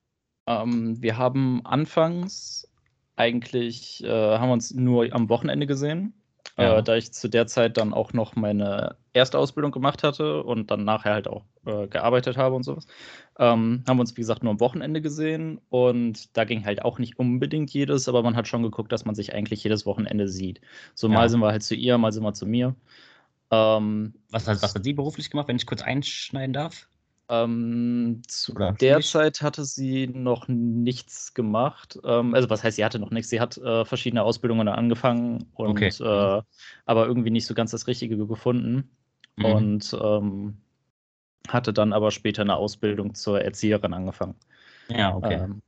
Ähm, 0.47 1.01
wir 1.01 1.17
haben 1.17 1.65
anfangs 1.65 2.71
eigentlich, 3.15 4.03
äh, 4.03 4.37
haben 4.37 4.51
uns 4.51 4.73
nur 4.73 5.11
am 5.13 5.27
Wochenende 5.29 5.65
gesehen. 5.65 6.13
Ja. 6.59 6.77
Äh, 6.77 6.83
da 6.83 6.95
ich 6.95 7.13
zu 7.13 7.29
der 7.29 7.47
Zeit 7.47 7.77
dann 7.77 7.93
auch 7.93 8.11
noch 8.11 8.35
meine 8.35 8.97
erste 9.13 9.37
Ausbildung 9.37 9.71
gemacht 9.71 10.03
hatte 10.03 10.43
und 10.43 10.71
dann 10.71 10.83
nachher 10.83 11.13
halt 11.13 11.27
auch 11.27 11.45
äh, 11.65 11.87
gearbeitet 11.87 12.35
habe 12.35 12.55
und 12.55 12.63
sowas, 12.63 12.85
ähm, 13.37 13.83
haben 13.87 13.97
wir 13.97 14.01
uns, 14.01 14.17
wie 14.17 14.21
gesagt, 14.21 14.43
nur 14.43 14.51
am 14.51 14.59
Wochenende 14.59 15.01
gesehen 15.01 15.61
und 15.69 16.35
da 16.37 16.43
ging 16.43 16.65
halt 16.65 16.83
auch 16.83 16.99
nicht 16.99 17.17
unbedingt 17.17 17.71
jedes, 17.71 18.09
aber 18.09 18.23
man 18.23 18.35
hat 18.35 18.47
schon 18.47 18.63
geguckt, 18.63 18.91
dass 18.91 19.05
man 19.05 19.15
sich 19.15 19.33
eigentlich 19.33 19.63
jedes 19.63 19.85
Wochenende 19.85 20.27
sieht. 20.27 20.59
So 20.95 21.07
ja. 21.07 21.13
mal 21.13 21.29
sind 21.29 21.39
wir 21.39 21.47
halt 21.47 21.63
zu 21.63 21.75
ihr, 21.75 21.97
mal 21.97 22.11
sind 22.11 22.23
wir 22.23 22.33
zu 22.33 22.45
mir. 22.45 22.75
Ähm, 23.51 24.13
was, 24.29 24.45
was 24.45 24.75
hat 24.75 24.83
sie 24.83 24.93
beruflich 24.93 25.29
gemacht, 25.29 25.47
wenn 25.47 25.55
ich 25.55 25.65
kurz 25.65 25.81
einschneiden 25.81 26.53
darf? 26.53 26.88
Ähm, 27.29 28.23
zu 28.27 28.53
Oder 28.53 28.73
der? 28.73 29.01
Zeit 29.01 29.41
hatte 29.41 29.63
sie 29.63 30.07
noch 30.07 30.47
nichts 30.47 31.33
gemacht. 31.35 31.99
Ähm, 32.03 32.33
also 32.33 32.49
was 32.49 32.63
heißt, 32.63 32.77
sie 32.77 32.83
hatte 32.85 32.97
noch 32.97 33.11
nichts. 33.11 33.29
Sie 33.29 33.39
hat 33.39 33.57
äh, 33.57 33.85
verschiedene 33.85 34.23
Ausbildungen 34.23 34.67
angefangen 34.67 35.45
und 35.53 35.69
okay. 35.69 35.89
äh, 35.99 36.41
aber 36.85 37.05
irgendwie 37.05 37.29
nicht 37.29 37.45
so 37.45 37.53
ganz 37.53 37.69
das 37.71 37.85
Richtige 37.85 38.17
gefunden. 38.25 38.89
Mhm. 39.37 39.45
Und 39.45 39.97
ähm, 40.01 40.57
hatte 41.47 41.71
dann 41.71 41.93
aber 41.93 42.11
später 42.11 42.41
eine 42.41 42.55
Ausbildung 42.55 43.13
zur 43.13 43.41
Erzieherin 43.41 43.93
angefangen. 43.93 44.35
Ja, 44.89 45.15
okay. 45.15 45.35
Ähm, 45.35 45.61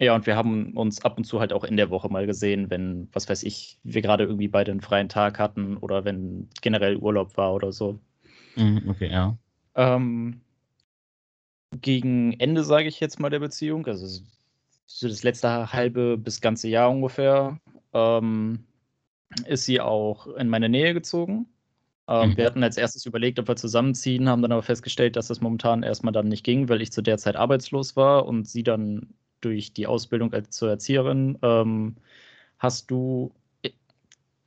ja, 0.00 0.14
und 0.14 0.26
wir 0.26 0.34
haben 0.34 0.76
uns 0.76 1.04
ab 1.04 1.16
und 1.18 1.24
zu 1.24 1.38
halt 1.38 1.52
auch 1.52 1.62
in 1.62 1.76
der 1.76 1.90
Woche 1.90 2.08
mal 2.08 2.26
gesehen, 2.26 2.68
wenn, 2.68 3.08
was 3.12 3.28
weiß 3.28 3.44
ich, 3.44 3.78
wir 3.84 4.02
gerade 4.02 4.24
irgendwie 4.24 4.48
beide 4.48 4.72
einen 4.72 4.80
freien 4.80 5.08
Tag 5.08 5.38
hatten 5.38 5.76
oder 5.76 6.04
wenn 6.04 6.48
generell 6.62 6.96
Urlaub 6.96 7.36
war 7.36 7.54
oder 7.54 7.70
so. 7.70 8.00
Mhm, 8.56 8.82
okay, 8.88 9.10
ja. 9.10 9.38
Ähm, 9.76 10.40
gegen 11.80 12.32
Ende, 12.40 12.64
sage 12.64 12.88
ich 12.88 13.00
jetzt 13.00 13.20
mal, 13.20 13.30
der 13.30 13.40
Beziehung, 13.40 13.86
also 13.86 14.22
so 14.86 15.08
das 15.08 15.22
letzte 15.22 15.72
halbe 15.72 16.16
bis 16.16 16.40
ganze 16.40 16.68
Jahr 16.68 16.90
ungefähr, 16.90 17.58
ähm, 17.92 18.64
ist 19.46 19.64
sie 19.64 19.80
auch 19.80 20.26
in 20.28 20.48
meine 20.48 20.68
Nähe 20.68 20.94
gezogen. 20.94 21.46
Ähm, 22.06 22.30
mhm. 22.30 22.36
Wir 22.36 22.46
hatten 22.46 22.62
als 22.62 22.76
erstes 22.76 23.06
überlegt, 23.06 23.38
ob 23.38 23.48
wir 23.48 23.56
zusammenziehen, 23.56 24.28
haben 24.28 24.42
dann 24.42 24.52
aber 24.52 24.62
festgestellt, 24.62 25.16
dass 25.16 25.28
das 25.28 25.40
momentan 25.40 25.82
erstmal 25.82 26.12
dann 26.12 26.28
nicht 26.28 26.44
ging, 26.44 26.68
weil 26.68 26.82
ich 26.82 26.92
zu 26.92 27.02
der 27.02 27.18
Zeit 27.18 27.36
arbeitslos 27.36 27.96
war 27.96 28.26
und 28.26 28.46
sie 28.46 28.62
dann 28.62 29.14
durch 29.40 29.72
die 29.72 29.86
Ausbildung 29.86 30.32
als 30.32 30.50
zur 30.50 30.70
Erzieherin 30.70 31.38
ähm, 31.42 31.96
hast 32.58 32.90
du 32.90 33.32
äh, 33.62 33.70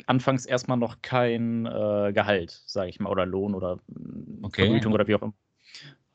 anfangs 0.06 0.46
erstmal 0.46 0.78
noch 0.78 1.02
kein 1.02 1.66
äh, 1.66 2.12
Gehalt, 2.14 2.64
sage 2.66 2.90
ich 2.90 3.00
mal, 3.00 3.10
oder 3.10 3.26
Lohn 3.26 3.56
oder 3.56 3.80
okay. 4.42 4.66
Vergütung 4.66 4.94
oder 4.94 5.08
wie 5.08 5.16
auch 5.16 5.22
immer. 5.22 5.34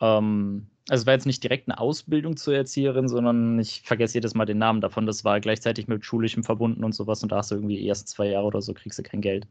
Ähm, 0.01 0.67
also 0.89 1.03
es 1.03 1.07
war 1.07 1.15
jetzt 1.15 1.27
nicht 1.27 1.43
direkt 1.43 1.69
eine 1.69 1.79
Ausbildung 1.79 2.37
zur 2.37 2.57
Erzieherin, 2.57 3.09
sondern 3.09 3.59
ich 3.59 3.83
vergesse 3.83 4.15
jedes 4.15 4.35
Mal 4.35 4.47
den 4.47 4.59
Namen 4.59 4.81
davon. 4.81 5.07
Das 5.07 5.25
war 5.25 5.41
gleichzeitig 5.41 5.87
mit 5.87 6.05
schulischem 6.05 6.43
verbunden 6.43 6.83
und 6.83 6.93
sowas 6.93 7.23
und 7.23 7.31
da 7.31 7.37
hast 7.37 7.51
du 7.51 7.55
irgendwie 7.55 7.85
erst 7.85 8.09
zwei 8.09 8.29
Jahre 8.29 8.47
oder 8.47 8.63
so 8.63 8.75
kriegst 8.75 8.99
du 8.99 9.03
kein 9.03 9.21
Geld. 9.21 9.47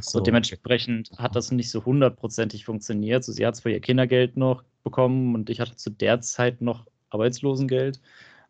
So, 0.00 0.18
und 0.18 0.26
dementsprechend 0.26 1.10
okay. 1.12 1.22
hat 1.22 1.34
das 1.34 1.50
nicht 1.50 1.70
so 1.70 1.84
hundertprozentig 1.84 2.64
funktioniert. 2.64 3.24
So, 3.24 3.32
sie 3.32 3.44
hat 3.44 3.56
zwar 3.56 3.72
ihr 3.72 3.80
Kindergeld 3.80 4.36
noch 4.36 4.62
bekommen 4.84 5.34
und 5.34 5.50
ich 5.50 5.60
hatte 5.60 5.74
zu 5.74 5.90
der 5.90 6.20
Zeit 6.20 6.60
noch 6.60 6.86
Arbeitslosengeld, 7.10 8.00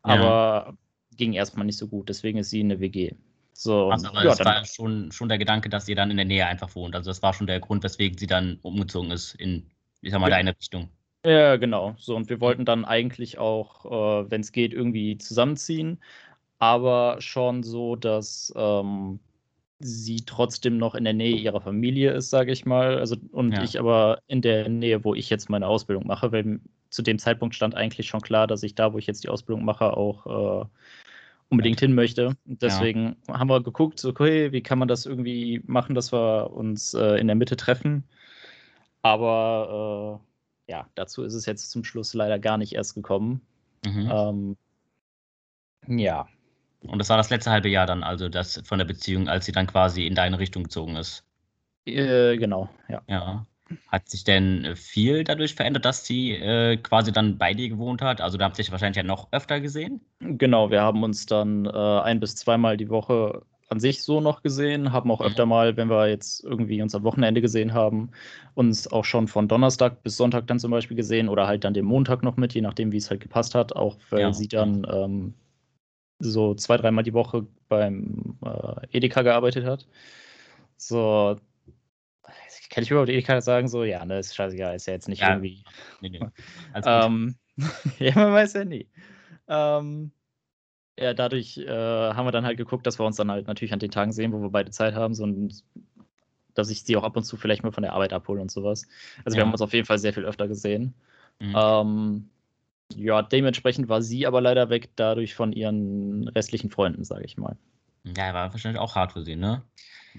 aber 0.02 0.66
ja. 0.68 0.74
ging 1.16 1.32
erstmal 1.32 1.64
nicht 1.64 1.78
so 1.78 1.88
gut. 1.88 2.08
Deswegen 2.10 2.38
ist 2.38 2.50
sie 2.50 2.60
in 2.60 2.68
der 2.68 2.80
WG. 2.80 3.12
So, 3.54 3.90
also, 3.90 4.08
aber 4.08 4.22
ja, 4.22 4.30
das 4.30 4.44
war 4.44 4.64
schon, 4.66 5.10
schon 5.10 5.28
der 5.28 5.38
Gedanke, 5.38 5.68
dass 5.68 5.88
ihr 5.88 5.96
dann 5.96 6.10
in 6.10 6.16
der 6.16 6.26
Nähe 6.26 6.46
einfach 6.46 6.74
wohnt. 6.76 6.94
Also 6.94 7.10
das 7.10 7.22
war 7.22 7.32
schon 7.32 7.46
der 7.46 7.58
Grund, 7.58 7.82
weswegen 7.82 8.16
sie 8.16 8.26
dann 8.26 8.58
umgezogen 8.62 9.10
ist 9.10 9.34
in, 9.34 9.68
ich 10.00 10.12
sag 10.12 10.20
mal, 10.20 10.30
ja. 10.30 10.36
deine 10.36 10.56
Richtung. 10.56 10.90
Ja, 11.28 11.56
genau. 11.56 11.94
So, 11.98 12.16
und 12.16 12.30
wir 12.30 12.40
wollten 12.40 12.64
dann 12.64 12.86
eigentlich 12.86 13.36
auch, 13.36 13.84
äh, 13.84 14.30
wenn 14.30 14.40
es 14.40 14.50
geht, 14.50 14.72
irgendwie 14.72 15.18
zusammenziehen, 15.18 15.98
aber 16.58 17.16
schon 17.20 17.62
so, 17.62 17.96
dass 17.96 18.50
ähm, 18.56 19.20
sie 19.78 20.22
trotzdem 20.24 20.78
noch 20.78 20.94
in 20.94 21.04
der 21.04 21.12
Nähe 21.12 21.36
ihrer 21.36 21.60
Familie 21.60 22.12
ist, 22.12 22.30
sage 22.30 22.50
ich 22.50 22.64
mal. 22.64 22.98
Also, 22.98 23.16
und 23.32 23.52
ja. 23.52 23.62
ich 23.62 23.78
aber 23.78 24.20
in 24.26 24.40
der 24.40 24.70
Nähe, 24.70 25.04
wo 25.04 25.14
ich 25.14 25.28
jetzt 25.28 25.50
meine 25.50 25.66
Ausbildung 25.66 26.06
mache, 26.06 26.32
weil 26.32 26.60
zu 26.88 27.02
dem 27.02 27.18
Zeitpunkt 27.18 27.54
stand 27.54 27.74
eigentlich 27.74 28.08
schon 28.08 28.22
klar, 28.22 28.46
dass 28.46 28.62
ich 28.62 28.74
da, 28.74 28.94
wo 28.94 28.98
ich 28.98 29.06
jetzt 29.06 29.22
die 29.22 29.28
Ausbildung 29.28 29.66
mache, 29.66 29.94
auch 29.98 30.62
äh, 30.62 30.66
unbedingt 31.50 31.80
hin 31.80 31.94
möchte. 31.94 32.28
Und 32.46 32.62
deswegen 32.62 33.16
ja. 33.28 33.38
haben 33.38 33.50
wir 33.50 33.62
geguckt, 33.62 34.00
so, 34.00 34.08
okay, 34.08 34.50
wie 34.52 34.62
kann 34.62 34.78
man 34.78 34.88
das 34.88 35.04
irgendwie 35.04 35.60
machen, 35.66 35.94
dass 35.94 36.10
wir 36.10 36.50
uns 36.52 36.94
äh, 36.94 37.16
in 37.20 37.26
der 37.26 37.36
Mitte 37.36 37.56
treffen. 37.56 38.04
Aber 39.02 40.20
äh, 40.22 40.27
ja, 40.68 40.86
dazu 40.94 41.24
ist 41.24 41.34
es 41.34 41.46
jetzt 41.46 41.70
zum 41.70 41.82
Schluss 41.82 42.14
leider 42.14 42.38
gar 42.38 42.58
nicht 42.58 42.74
erst 42.74 42.94
gekommen. 42.94 43.40
Mhm. 43.84 44.10
Ähm, 44.12 44.56
ja. 46.00 46.28
Und 46.82 46.98
das 46.98 47.08
war 47.08 47.16
das 47.16 47.30
letzte 47.30 47.50
halbe 47.50 47.68
Jahr 47.68 47.86
dann, 47.86 48.04
also 48.04 48.28
das 48.28 48.62
von 48.64 48.78
der 48.78 48.84
Beziehung, 48.84 49.28
als 49.28 49.46
sie 49.46 49.52
dann 49.52 49.66
quasi 49.66 50.06
in 50.06 50.14
deine 50.14 50.38
Richtung 50.38 50.64
gezogen 50.64 50.96
ist. 50.96 51.24
Äh, 51.86 52.36
genau, 52.36 52.68
ja. 52.88 53.02
Ja. 53.08 53.46
Hat 53.88 54.08
sich 54.08 54.24
denn 54.24 54.76
viel 54.76 55.24
dadurch 55.24 55.54
verändert, 55.54 55.84
dass 55.84 56.06
sie 56.06 56.32
äh, 56.32 56.76
quasi 56.78 57.12
dann 57.12 57.36
bei 57.36 57.52
dir 57.52 57.68
gewohnt 57.68 58.00
hat? 58.00 58.20
Also 58.20 58.38
da 58.38 58.46
habt 58.46 58.58
ihr 58.58 58.70
wahrscheinlich 58.70 58.96
ja 58.96 59.02
noch 59.02 59.28
öfter 59.32 59.60
gesehen? 59.60 60.00
Genau, 60.20 60.70
wir 60.70 60.80
haben 60.80 61.02
uns 61.02 61.26
dann 61.26 61.66
äh, 61.66 61.70
ein 61.70 62.20
bis 62.20 62.36
zweimal 62.36 62.76
die 62.76 62.88
Woche 62.88 63.42
an 63.68 63.80
sich 63.80 64.02
so 64.02 64.20
noch 64.20 64.42
gesehen, 64.42 64.92
haben 64.92 65.10
auch 65.10 65.20
öfter 65.20 65.44
mal, 65.46 65.76
wenn 65.76 65.90
wir 65.90 66.08
jetzt 66.08 66.42
irgendwie 66.42 66.80
uns 66.80 66.94
am 66.94 67.04
Wochenende 67.04 67.42
gesehen 67.42 67.74
haben, 67.74 68.10
uns 68.54 68.90
auch 68.90 69.04
schon 69.04 69.28
von 69.28 69.46
Donnerstag 69.46 70.02
bis 70.02 70.16
Sonntag 70.16 70.46
dann 70.46 70.58
zum 70.58 70.70
Beispiel 70.70 70.96
gesehen 70.96 71.28
oder 71.28 71.46
halt 71.46 71.64
dann 71.64 71.74
den 71.74 71.84
Montag 71.84 72.22
noch 72.22 72.36
mit, 72.36 72.54
je 72.54 72.62
nachdem, 72.62 72.92
wie 72.92 72.96
es 72.96 73.10
halt 73.10 73.20
gepasst 73.20 73.54
hat, 73.54 73.76
auch 73.76 73.98
weil 74.10 74.20
ja. 74.20 74.32
sie 74.32 74.48
dann 74.48 74.86
ähm, 74.90 75.34
so 76.18 76.54
zwei, 76.54 76.78
dreimal 76.78 77.04
die 77.04 77.12
Woche 77.12 77.46
beim 77.68 78.38
äh, 78.44 78.96
Edeka 78.96 79.22
gearbeitet 79.22 79.66
hat. 79.66 79.86
So, 80.76 81.36
kann 82.70 82.84
ich 82.84 82.90
überhaupt 82.90 83.10
Edeka 83.10 83.40
sagen, 83.40 83.68
so, 83.68 83.84
ja, 83.84 84.04
ne, 84.04 84.18
ist 84.18 84.34
scheißegal, 84.34 84.76
ist 84.76 84.86
ja 84.86 84.94
jetzt 84.94 85.08
nicht 85.08 85.20
ja. 85.20 85.30
irgendwie. 85.30 85.62
Nee, 86.00 86.10
nee. 86.10 86.20
Ähm, 86.84 87.36
ja, 87.98 88.14
man 88.14 88.32
weiß 88.32 88.54
ja 88.54 88.64
nie. 88.64 88.88
Ähm, 89.48 90.12
ja, 90.98 91.14
dadurch 91.14 91.58
äh, 91.58 91.68
haben 91.68 92.26
wir 92.26 92.32
dann 92.32 92.44
halt 92.44 92.56
geguckt, 92.56 92.86
dass 92.86 92.98
wir 92.98 93.06
uns 93.06 93.16
dann 93.16 93.30
halt 93.30 93.46
natürlich 93.46 93.72
an 93.72 93.78
den 93.78 93.90
Tagen 93.90 94.12
sehen, 94.12 94.32
wo 94.32 94.40
wir 94.40 94.50
beide 94.50 94.70
Zeit 94.70 94.94
haben, 94.94 95.14
so 95.14 95.24
und 95.24 95.62
dass 96.54 96.70
ich 96.70 96.82
sie 96.82 96.96
auch 96.96 97.04
ab 97.04 97.16
und 97.16 97.22
zu 97.22 97.36
vielleicht 97.36 97.62
mal 97.62 97.70
von 97.70 97.82
der 97.82 97.92
Arbeit 97.92 98.12
abhole 98.12 98.40
und 98.40 98.50
sowas. 98.50 98.86
Also 99.24 99.36
ja. 99.36 99.40
wir 99.40 99.46
haben 99.46 99.52
uns 99.52 99.62
auf 99.62 99.72
jeden 99.72 99.86
Fall 99.86 99.98
sehr 99.98 100.12
viel 100.12 100.24
öfter 100.24 100.48
gesehen. 100.48 100.94
Mhm. 101.38 101.54
Ähm, 101.56 102.28
ja, 102.96 103.22
dementsprechend 103.22 103.88
war 103.88 104.02
sie 104.02 104.26
aber 104.26 104.40
leider 104.40 104.70
weg, 104.70 104.90
dadurch 104.96 105.34
von 105.34 105.52
ihren 105.52 106.26
restlichen 106.28 106.70
Freunden, 106.70 107.04
sage 107.04 107.24
ich 107.24 107.36
mal. 107.36 107.56
Ja, 108.16 108.34
war 108.34 108.50
wahrscheinlich 108.52 108.80
auch 108.80 108.96
hart 108.96 109.12
für 109.12 109.22
sie, 109.22 109.36
ne? 109.36 109.62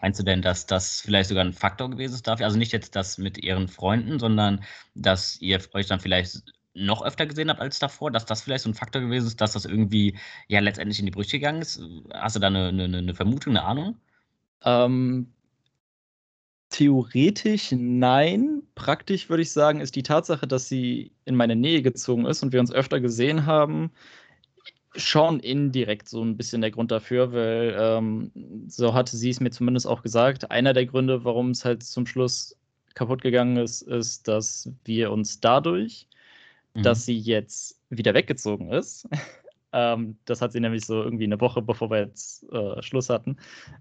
Meinst 0.01 0.19
du 0.19 0.23
denn, 0.23 0.41
dass 0.41 0.65
das 0.65 1.01
vielleicht 1.01 1.29
sogar 1.29 1.43
ein 1.43 1.51
Faktor 1.51 1.89
gewesen 1.89 2.13
ist 2.13 2.27
dafür? 2.27 2.45
Also 2.45 2.57
nicht 2.57 2.71
jetzt 2.71 2.95
das 2.95 3.17
mit 3.17 3.37
ihren 3.37 3.67
Freunden, 3.67 4.19
sondern 4.19 4.63
dass 4.95 5.41
ihr 5.41 5.59
euch 5.73 5.87
dann 5.87 5.99
vielleicht 5.99 6.43
noch 6.79 7.03
öfter 7.03 7.25
gesehen 7.25 7.49
habt 7.49 7.59
als 7.59 7.79
davor, 7.79 8.11
dass 8.11 8.25
das 8.25 8.41
vielleicht 8.41 8.63
so 8.63 8.69
ein 8.69 8.73
Faktor 8.73 9.01
gewesen 9.01 9.27
ist, 9.27 9.41
dass 9.41 9.53
das 9.53 9.65
irgendwie 9.65 10.17
ja 10.47 10.59
letztendlich 10.59 10.99
in 10.99 11.05
die 11.05 11.11
Brüche 11.11 11.39
gegangen 11.39 11.61
ist? 11.61 11.81
Hast 12.13 12.35
du 12.35 12.39
da 12.39 12.47
eine, 12.47 12.69
eine, 12.69 12.97
eine 12.97 13.13
Vermutung, 13.13 13.57
eine 13.57 13.65
Ahnung? 13.65 13.97
Ähm, 14.63 15.27
theoretisch 16.69 17.71
nein. 17.71 18.63
Praktisch 18.75 19.29
würde 19.29 19.43
ich 19.43 19.51
sagen, 19.51 19.81
ist 19.81 19.95
die 19.95 20.03
Tatsache, 20.03 20.47
dass 20.47 20.69
sie 20.69 21.11
in 21.25 21.35
meine 21.35 21.55
Nähe 21.55 21.81
gezogen 21.81 22.25
ist 22.25 22.43
und 22.43 22.53
wir 22.53 22.59
uns 22.59 22.71
öfter 22.71 22.99
gesehen 22.99 23.45
haben, 23.45 23.91
schon 24.95 25.39
indirekt 25.39 26.09
so 26.09 26.23
ein 26.23 26.35
bisschen 26.35 26.61
der 26.61 26.71
Grund 26.71 26.91
dafür, 26.91 27.31
weil 27.31 27.75
ähm, 27.79 28.31
so 28.67 28.93
hatte 28.93 29.15
sie 29.17 29.29
es 29.29 29.39
mir 29.39 29.51
zumindest 29.51 29.87
auch 29.87 30.01
gesagt. 30.01 30.49
Einer 30.51 30.73
der 30.73 30.85
Gründe, 30.85 31.23
warum 31.23 31.51
es 31.51 31.63
halt 31.63 31.83
zum 31.83 32.05
Schluss 32.05 32.55
kaputt 32.95 33.21
gegangen 33.21 33.57
ist, 33.57 33.83
ist, 33.83 34.27
dass 34.27 34.71
wir 34.83 35.11
uns 35.11 35.39
dadurch 35.39 36.08
mhm. 36.73 36.83
dass 36.83 37.05
sie 37.05 37.17
jetzt 37.17 37.79
wieder 37.89 38.13
weggezogen 38.13 38.71
ist. 38.71 39.07
ähm, 39.73 40.17
das 40.25 40.41
hat 40.41 40.51
sie 40.51 40.59
nämlich 40.59 40.85
so 40.85 41.03
irgendwie 41.03 41.25
eine 41.25 41.39
Woche, 41.39 41.61
bevor 41.61 41.89
wir 41.89 41.99
jetzt 41.99 42.43
äh, 42.51 42.81
Schluss 42.81 43.09
hatten, 43.09 43.37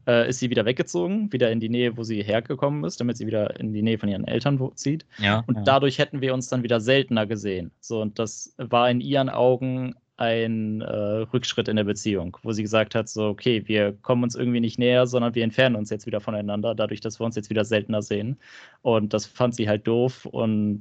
äh, 0.07 0.29
ist 0.29 0.39
sie 0.39 0.51
wieder 0.51 0.65
weggezogen, 0.65 1.33
wieder 1.33 1.51
in 1.51 1.61
die 1.61 1.69
Nähe, 1.69 1.97
wo 1.97 2.03
sie 2.03 2.23
hergekommen 2.23 2.85
ist, 2.85 3.01
damit 3.01 3.17
sie 3.17 3.27
wieder 3.27 3.59
in 3.59 3.73
die 3.73 3.83
Nähe 3.83 3.99
von 3.99 4.09
ihren 4.09 4.27
Eltern 4.27 4.61
zieht. 4.75 5.07
Ja, 5.19 5.45
und 5.47 5.57
ja. 5.57 5.63
dadurch 5.63 5.99
hätten 5.99 6.21
wir 6.21 6.35
uns 6.35 6.49
dann 6.49 6.63
wieder 6.63 6.81
seltener 6.81 7.27
gesehen. 7.27 7.71
So, 7.81 8.01
und 8.01 8.19
das 8.19 8.55
war 8.59 8.91
in 8.91 9.01
ihren 9.01 9.29
Augen 9.29 9.95
ein 10.19 10.81
äh, 10.81 10.95
Rückschritt 11.33 11.69
in 11.69 11.77
der 11.77 11.85
Beziehung, 11.85 12.37
wo 12.43 12.51
sie 12.51 12.63
gesagt 12.63 12.97
hat, 12.97 13.09
so, 13.09 13.29
okay, 13.29 13.63
wir 13.67 13.93
kommen 14.03 14.25
uns 14.25 14.35
irgendwie 14.35 14.59
nicht 14.61 14.79
näher, 14.79 15.07
sondern 15.07 15.37
wir 15.37 15.45
entfernen 15.45 15.77
uns 15.77 15.91
jetzt 15.91 16.07
wieder 16.07 16.21
voneinander, 16.21 16.75
dadurch, 16.75 17.01
dass 17.01 17.21
wir 17.21 17.25
uns 17.25 17.37
jetzt 17.37 17.51
wieder 17.51 17.65
seltener 17.65 18.03
sehen. 18.03 18.37
Und 18.83 19.15
das 19.15 19.27
fand 19.27 19.55
sie 19.55 19.69
halt 19.69 19.87
doof 19.87 20.27
und 20.27 20.81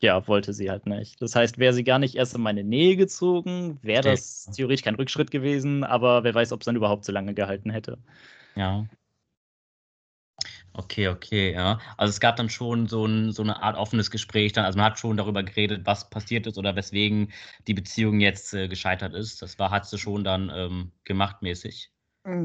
ja, 0.00 0.26
wollte 0.28 0.52
sie 0.52 0.70
halt 0.70 0.86
nicht. 0.86 1.20
Das 1.22 1.34
heißt, 1.34 1.58
wäre 1.58 1.72
sie 1.72 1.84
gar 1.84 1.98
nicht 1.98 2.14
erst 2.16 2.34
in 2.34 2.42
meine 2.42 2.64
Nähe 2.64 2.96
gezogen, 2.96 3.78
wäre 3.82 4.02
das 4.02 4.44
theoretisch 4.54 4.84
kein 4.84 4.94
Rückschritt 4.94 5.30
gewesen, 5.30 5.84
aber 5.84 6.24
wer 6.24 6.34
weiß, 6.34 6.52
ob 6.52 6.60
es 6.60 6.66
dann 6.66 6.76
überhaupt 6.76 7.04
so 7.04 7.12
lange 7.12 7.34
gehalten 7.34 7.70
hätte. 7.70 7.98
Ja. 8.56 8.86
Okay, 10.74 11.08
okay, 11.08 11.52
ja. 11.52 11.78
Also 11.96 12.10
es 12.10 12.20
gab 12.20 12.36
dann 12.36 12.50
schon 12.50 12.86
so, 12.86 13.06
ein, 13.06 13.32
so 13.32 13.42
eine 13.42 13.62
Art 13.62 13.76
offenes 13.76 14.10
Gespräch 14.10 14.52
dann. 14.52 14.66
Also 14.66 14.76
man 14.78 14.86
hat 14.86 14.98
schon 14.98 15.16
darüber 15.16 15.42
geredet, 15.42 15.86
was 15.86 16.10
passiert 16.10 16.46
ist 16.46 16.58
oder 16.58 16.76
weswegen 16.76 17.32
die 17.66 17.72
Beziehung 17.74 18.20
jetzt 18.20 18.52
äh, 18.52 18.68
gescheitert 18.68 19.14
ist. 19.14 19.40
Das 19.40 19.58
war, 19.58 19.70
hat 19.70 19.86
sie 19.86 19.98
schon 19.98 20.22
dann 20.24 20.50
ähm, 20.54 20.92
gemacht 21.04 21.40
mäßig. 21.40 21.90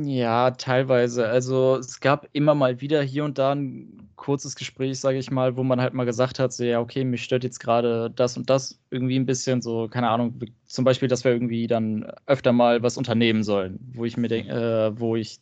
Ja, 0.03 0.51
teilweise. 0.51 1.27
Also, 1.27 1.77
es 1.77 1.99
gab 1.99 2.27
immer 2.33 2.53
mal 2.53 2.81
wieder 2.81 3.01
hier 3.01 3.23
und 3.25 3.39
da 3.39 3.53
ein 3.55 4.11
kurzes 4.15 4.55
Gespräch, 4.55 4.99
sage 4.99 5.17
ich 5.17 5.31
mal, 5.31 5.57
wo 5.57 5.63
man 5.63 5.81
halt 5.81 5.95
mal 5.95 6.03
gesagt 6.05 6.37
hat, 6.37 6.53
so: 6.53 6.63
„Ja, 6.63 6.79
okay, 6.79 7.03
mich 7.03 7.23
stört 7.23 7.43
jetzt 7.43 7.59
gerade 7.59 8.11
das 8.11 8.37
und 8.37 8.47
das 8.51 8.79
irgendwie 8.91 9.17
ein 9.17 9.25
bisschen“, 9.25 9.59
so, 9.63 9.87
keine 9.87 10.09
Ahnung, 10.09 10.37
zum 10.67 10.85
Beispiel, 10.85 11.07
dass 11.07 11.23
wir 11.23 11.31
irgendwie 11.31 11.65
dann 11.65 12.03
öfter 12.27 12.51
mal 12.53 12.83
was 12.83 12.95
unternehmen 12.95 13.41
sollen, 13.43 13.79
wo 13.95 14.05
ich 14.05 14.17
mir 14.17 14.27
denke, 14.27 14.51
äh, 14.51 14.99
wo 14.99 15.15
ich 15.15 15.39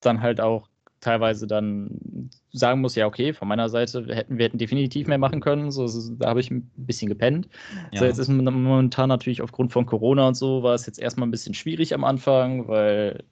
dann 0.00 0.20
halt 0.20 0.40
auch 0.42 0.68
teilweise 1.00 1.46
dann 1.46 2.28
sagen 2.52 2.82
muss: 2.82 2.94
„Ja, 2.94 3.06
okay, 3.06 3.32
von 3.32 3.48
meiner 3.48 3.70
Seite 3.70 4.04
hätten 4.14 4.36
wir 4.36 4.44
hätten 4.46 4.58
definitiv 4.58 5.06
mehr 5.06 5.16
machen 5.18 5.40
können“, 5.40 5.70
so, 5.70 5.86
da 6.16 6.28
habe 6.28 6.40
ich 6.40 6.50
ein 6.50 6.70
bisschen 6.76 7.08
gepennt. 7.08 7.48
So, 7.94 8.04
jetzt 8.04 8.18
ist 8.18 8.28
momentan 8.28 9.08
natürlich 9.08 9.40
aufgrund 9.40 9.72
von 9.72 9.86
Corona 9.86 10.28
und 10.28 10.34
so 10.34 10.62
war 10.62 10.74
es 10.74 10.84
jetzt 10.86 10.98
erstmal 10.98 11.26
ein 11.26 11.30
bisschen 11.30 11.54
schwierig 11.54 11.94
am 11.94 12.04
Anfang, 12.04 12.68
weil 12.68 13.24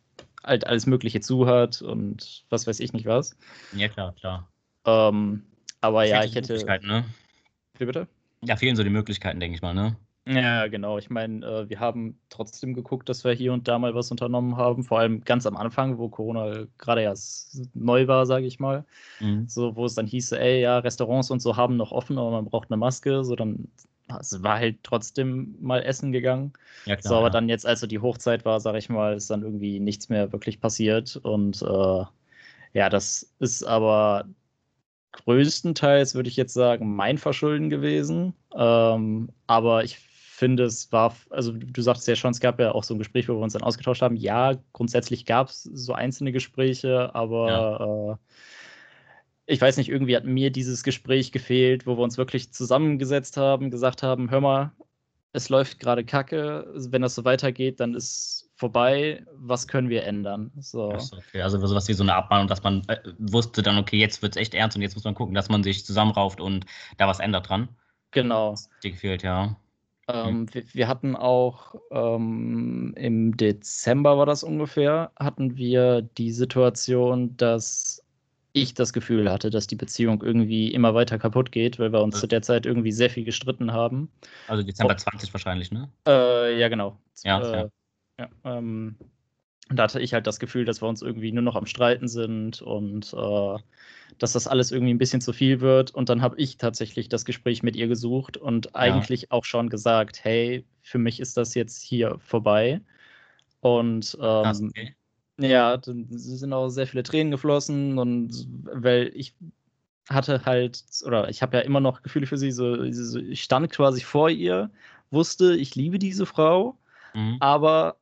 halt 0.47 0.67
alles 0.67 0.87
Mögliche 0.87 1.21
zuhört 1.21 1.83
und 1.83 2.45
was 2.49 2.67
weiß 2.67 2.81
ich 2.81 2.93
nicht 2.93 3.07
was. 3.07 3.37
Ja, 3.73 3.89
klar, 3.89 4.15
klar. 4.15 4.49
Ähm, 4.85 5.43
aber 5.81 6.05
ja, 6.05 6.25
ich 6.25 6.35
hätte. 6.35 6.65
Ne? 6.83 7.05
Wie 7.79 7.85
bitte? 7.85 8.09
Ja, 8.43 8.57
fehlen 8.57 8.77
so 8.77 8.85
die 8.85 8.91
Möglichkeiten, 8.91 9.41
denke 9.41 9.57
ich 9.57 9.63
mal, 9.63 9.75
ne? 9.75 9.97
Ja, 10.29 10.67
genau. 10.67 10.99
Ich 10.99 11.09
meine, 11.09 11.47
äh, 11.47 11.69
wir 11.69 11.79
haben 11.79 12.19
trotzdem 12.31 12.75
geguckt, 12.75 13.09
dass 13.09 13.23
wir 13.23 13.33
hier 13.33 13.53
und 13.53 13.69
da 13.69 13.79
mal 13.79 13.95
was 13.95 14.11
unternommen 14.11 14.57
haben. 14.57 14.83
Vor 14.83 14.99
allem 14.99 15.23
ganz 15.23 15.47
am 15.47 15.57
Anfang, 15.57 15.99
wo 15.99 16.09
Corona 16.09 16.67
gerade 16.79 17.03
erst 17.03 17.63
neu 17.75 18.09
war, 18.09 18.27
sage 18.27 18.47
ich 18.47 18.59
mal. 18.59 18.85
Mhm. 19.21 19.47
So, 19.47 19.77
wo 19.77 19.85
es 19.85 19.95
dann 19.95 20.07
hieß, 20.07 20.33
ey, 20.33 20.63
ja, 20.63 20.79
Restaurants 20.79 21.31
und 21.31 21.41
so 21.41 21.57
haben 21.57 21.77
noch 21.77 21.93
offen, 21.93 22.19
aber 22.19 22.33
man 22.33 22.45
braucht 22.45 22.71
eine 22.71 22.77
Maske. 22.77 23.23
So, 23.23 23.37
dann 23.37 23.69
es 24.21 24.43
war 24.43 24.59
halt 24.59 24.79
trotzdem 24.83 25.57
mal 25.61 25.83
essen 25.83 26.13
gegangen. 26.13 26.53
Ja, 26.85 26.97
klar, 26.97 27.11
so, 27.11 27.17
aber 27.17 27.27
ja. 27.27 27.31
dann 27.31 27.49
jetzt, 27.49 27.67
als 27.67 27.81
so 27.81 27.87
die 27.87 27.99
Hochzeit 27.99 28.45
war, 28.45 28.61
sage 28.61 28.79
ich 28.79 28.89
mal, 28.89 29.15
ist 29.15 29.31
dann 29.31 29.43
irgendwie 29.43 29.81
nichts 29.81 30.09
mehr 30.09 30.33
wirklich 30.33 30.61
passiert. 30.61 31.17
Und 31.17 31.63
äh, 31.63 32.05
ja, 32.73 32.89
das 32.89 33.33
ist 33.39 33.65
aber 33.65 34.27
größtenteils, 35.13 36.15
würde 36.15 36.29
ich 36.29 36.37
jetzt 36.37 36.55
sagen, 36.55 36.95
mein 36.95 37.19
Verschulden 37.19 37.71
gewesen. 37.71 38.35
Ähm, 38.55 39.31
aber 39.47 39.85
ich 39.85 39.99
finde, 39.99 40.65
es 40.65 40.93
war, 40.93 41.17
also 41.31 41.53
du 41.53 41.83
sagtest 41.83 42.09
ja 42.09 42.17
schon, 42.17 42.31
es 42.31 42.41
gab 42.41 42.61
ja 42.61 42.73
auch 42.73 42.85
so 42.85 42.95
ein 42.95 42.99
Gespräch, 42.99 43.29
wo 43.29 43.35
wir 43.35 43.41
uns 43.41 43.55
dann 43.55 43.63
ausgetauscht 43.63 44.03
haben. 44.03 44.17
Ja, 44.17 44.55
grundsätzlich 44.73 45.25
gab 45.25 45.49
es 45.49 45.63
so 45.63 45.95
einzelne 45.95 46.33
Gespräche, 46.33 47.15
aber 47.15 47.49
ja. 47.49 48.13
äh, 48.13 48.17
ich 49.47 49.61
weiß 49.61 49.77
nicht, 49.77 49.89
irgendwie 49.89 50.17
hat 50.17 50.25
mir 50.25 50.51
dieses 50.51 50.83
Gespräch 50.83 51.33
gefehlt, 51.33 51.87
wo 51.87 51.97
wir 51.97 52.03
uns 52.03 52.19
wirklich 52.19 52.53
zusammengesetzt 52.53 53.37
haben, 53.37 53.71
gesagt 53.71 54.03
haben, 54.03 54.31
hör 54.31 54.41
mal, 54.41 54.73
es 55.33 55.49
läuft 55.49 55.81
gerade 55.81 56.05
kacke, 56.05 56.67
wenn 56.75 57.03
das 57.03 57.15
so 57.15 57.25
weitergeht, 57.25 57.79
dann 57.79 57.95
ist 57.95 58.49
vorbei, 58.57 59.25
was 59.35 59.69
können 59.69 59.89
wir 59.89 60.05
ändern? 60.05 60.51
So. 60.59 60.93
Okay. 60.93 61.43
Also 61.43 61.65
sowas 61.65 61.89
wie 61.89 61.93
so 61.93 62.03
eine 62.03 62.15
Abmahnung, 62.15 62.49
dass 62.49 62.63
man 62.63 62.83
äh, 62.89 62.99
wusste 63.19 63.63
dann, 63.63 63.79
okay, 63.79 63.99
jetzt 63.99 64.23
wird 64.23 64.35
es 64.35 64.41
echt 64.41 64.55
ernst 64.55 64.77
und 64.77 64.83
jetzt 64.83 64.95
muss 64.95 65.05
man 65.05 65.15
gucken, 65.15 65.35
dass 65.35 65.49
man 65.49 65.63
sich 65.63 65.85
zusammenrauft 65.85 66.41
und 66.41 66.65
da 66.97 67.07
was 67.07 67.21
ändert 67.21 67.49
dran. 67.49 67.69
Genau. 68.13 68.53
Das 68.53 68.71
dir 68.83 68.93
gefehlt, 68.93 69.23
ja. 69.23 69.57
Ähm, 70.09 70.27
hm. 70.27 70.55
wir, 70.55 70.65
wir, 70.73 70.89
hatten 70.89 71.17
auch 71.17 71.75
ähm, 71.91 72.95
im 72.97 73.37
Dezember 73.37 74.17
war 74.17 74.27
das 74.27 74.43
ungefähr, 74.43 75.11
hatten 75.19 75.57
wir 75.57 76.03
die 76.03 76.31
Situation, 76.31 77.37
dass 77.37 78.06
ich 78.57 78.75
das 78.75 78.93
Gefühl 78.93 79.31
hatte, 79.31 79.51
dass 79.51 79.67
die 79.67 79.77
Beziehung 79.77 80.23
irgendwie 80.23 80.73
immer 80.73 80.95
weiter 80.95 81.19
kaputt 81.19 81.53
geht, 81.53 81.79
weil 81.79 81.93
wir 81.93 82.03
uns 82.03 82.17
ja. 82.17 82.21
zu 82.23 82.27
der 82.27 82.43
Zeit 82.43 82.65
irgendwie 82.65 82.91
sehr 82.91 83.11
viel 83.11 83.25
gestritten 83.25 83.73
haben. 83.73 84.11
Also 84.49 84.63
Dezember 84.63 84.95
Ob, 84.95 85.01
20 85.01 85.33
wahrscheinlich, 85.35 85.71
ne? 85.71 85.91
Äh, 86.09 86.59
ja, 86.59 86.69
genau. 86.69 86.99
Ja, 87.23 87.41
äh, 87.41 87.57
ja. 88.19 88.29
ja 88.45 88.59
ähm, 88.59 88.97
da 89.69 89.83
hatte 89.83 90.01
ich 90.01 90.15
halt 90.15 90.27
das 90.27 90.39
Gefühl, 90.39 90.65
dass 90.65 90.81
wir 90.81 90.89
uns 90.89 91.03
irgendwie 91.03 91.33
nur 91.33 91.43
noch 91.43 91.55
am 91.57 91.67
Streiten 91.67 92.09
sind 92.09 92.63
und 92.63 93.13
äh, 93.13 93.59
dass 94.19 94.33
das 94.33 94.47
alles 94.47 94.71
irgendwie 94.71 94.95
ein 94.95 94.99
bisschen 94.99 95.21
zu 95.21 95.35
viel 95.35 95.61
wird. 95.61 95.91
Und 95.91 96.09
dann 96.09 96.23
habe 96.23 96.39
ich 96.39 96.57
tatsächlich 96.57 97.09
das 97.11 97.25
Gespräch 97.25 97.63
mit 97.63 97.77
ihr 97.77 97.89
gesucht 97.89 98.39
und 98.39 98.75
eigentlich 98.75 99.33
auch 99.33 99.45
schon 99.45 99.69
gesagt, 99.69 100.25
hey, 100.25 100.65
für 100.81 100.99
mich 100.99 101.21
ist 101.21 101.37
das 101.37 101.55
jetzt 101.55 101.83
hier 101.83 102.19
vorbei. 102.21 102.81
Und 103.61 104.17
ähm, 104.21 104.71
okay. 104.71 104.95
Ja, 105.39 105.77
dann 105.77 106.07
sind 106.11 106.53
auch 106.53 106.69
sehr 106.69 106.87
viele 106.87 107.03
Tränen 107.03 107.31
geflossen 107.31 107.99
und 107.99 108.49
weil 108.73 109.11
ich 109.15 109.35
hatte 110.09 110.45
halt, 110.45 110.83
oder 111.05 111.29
ich 111.29 111.43
habe 111.43 111.57
ja 111.59 111.63
immer 111.63 111.81
noch 111.81 112.03
Gefühle 112.03 112.27
für 112.27 112.39
sie, 112.39 112.53
so, 112.53 112.85
ich 112.85 113.43
stand 113.43 113.71
quasi 113.71 114.01
vor 114.01 114.31
ihr, 114.31 114.71
wusste, 115.11 115.55
ich 115.55 115.75
liebe 115.75 115.99
diese 115.99 116.27
Frau, 116.27 116.79
mhm. 117.15 117.37
aber 117.41 117.97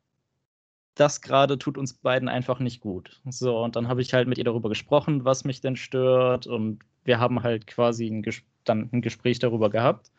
das 0.95 1.23
gerade 1.23 1.59
tut 1.59 1.77
uns 1.77 1.95
beiden 1.95 2.29
einfach 2.29 2.61
nicht 2.61 2.81
gut. 2.81 3.21
So, 3.29 3.59
und 3.59 3.75
dann 3.75 3.89
habe 3.89 4.01
ich 4.01 4.15
halt 4.15 4.29
mit 4.29 4.39
ihr 4.39 4.45
darüber 4.45 4.69
gesprochen, 4.69 5.25
was 5.25 5.45
mich 5.45 5.61
denn 5.61 5.77
stört 5.77 6.47
und 6.47 6.81
wir 7.05 7.19
haben 7.19 7.43
halt 7.43 7.67
quasi 7.67 8.07
ein, 8.07 8.25
dann 8.65 8.91
ein 8.93 9.03
Gespräch 9.03 9.41
darüber 9.41 9.71
gehabt, 9.71 10.13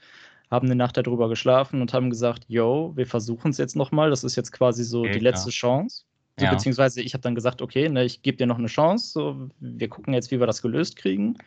haben 0.51 0.67
eine 0.67 0.75
Nacht 0.75 0.97
darüber 0.97 1.29
geschlafen 1.29 1.81
und 1.81 1.93
haben 1.93 2.09
gesagt, 2.09 2.45
yo, 2.47 2.91
wir 2.95 3.07
versuchen 3.07 3.51
es 3.51 3.57
jetzt 3.57 3.75
nochmal, 3.75 4.09
das 4.09 4.23
ist 4.23 4.35
jetzt 4.35 4.51
quasi 4.51 4.83
so 4.83 5.01
okay, 5.01 5.13
die 5.13 5.19
letzte 5.19 5.49
ja. 5.49 5.53
Chance. 5.53 6.03
So, 6.37 6.45
ja. 6.45 6.51
Beziehungsweise 6.51 7.01
ich 7.01 7.13
habe 7.13 7.21
dann 7.21 7.35
gesagt, 7.35 7.61
okay, 7.61 7.87
ne, 7.87 8.03
ich 8.03 8.21
gebe 8.21 8.37
dir 8.37 8.47
noch 8.47 8.57
eine 8.57 8.67
Chance. 8.67 9.11
So, 9.11 9.49
wir 9.59 9.89
gucken 9.89 10.13
jetzt, 10.13 10.31
wie 10.31 10.39
wir 10.39 10.47
das 10.47 10.61
gelöst 10.61 10.97
kriegen. 10.97 11.37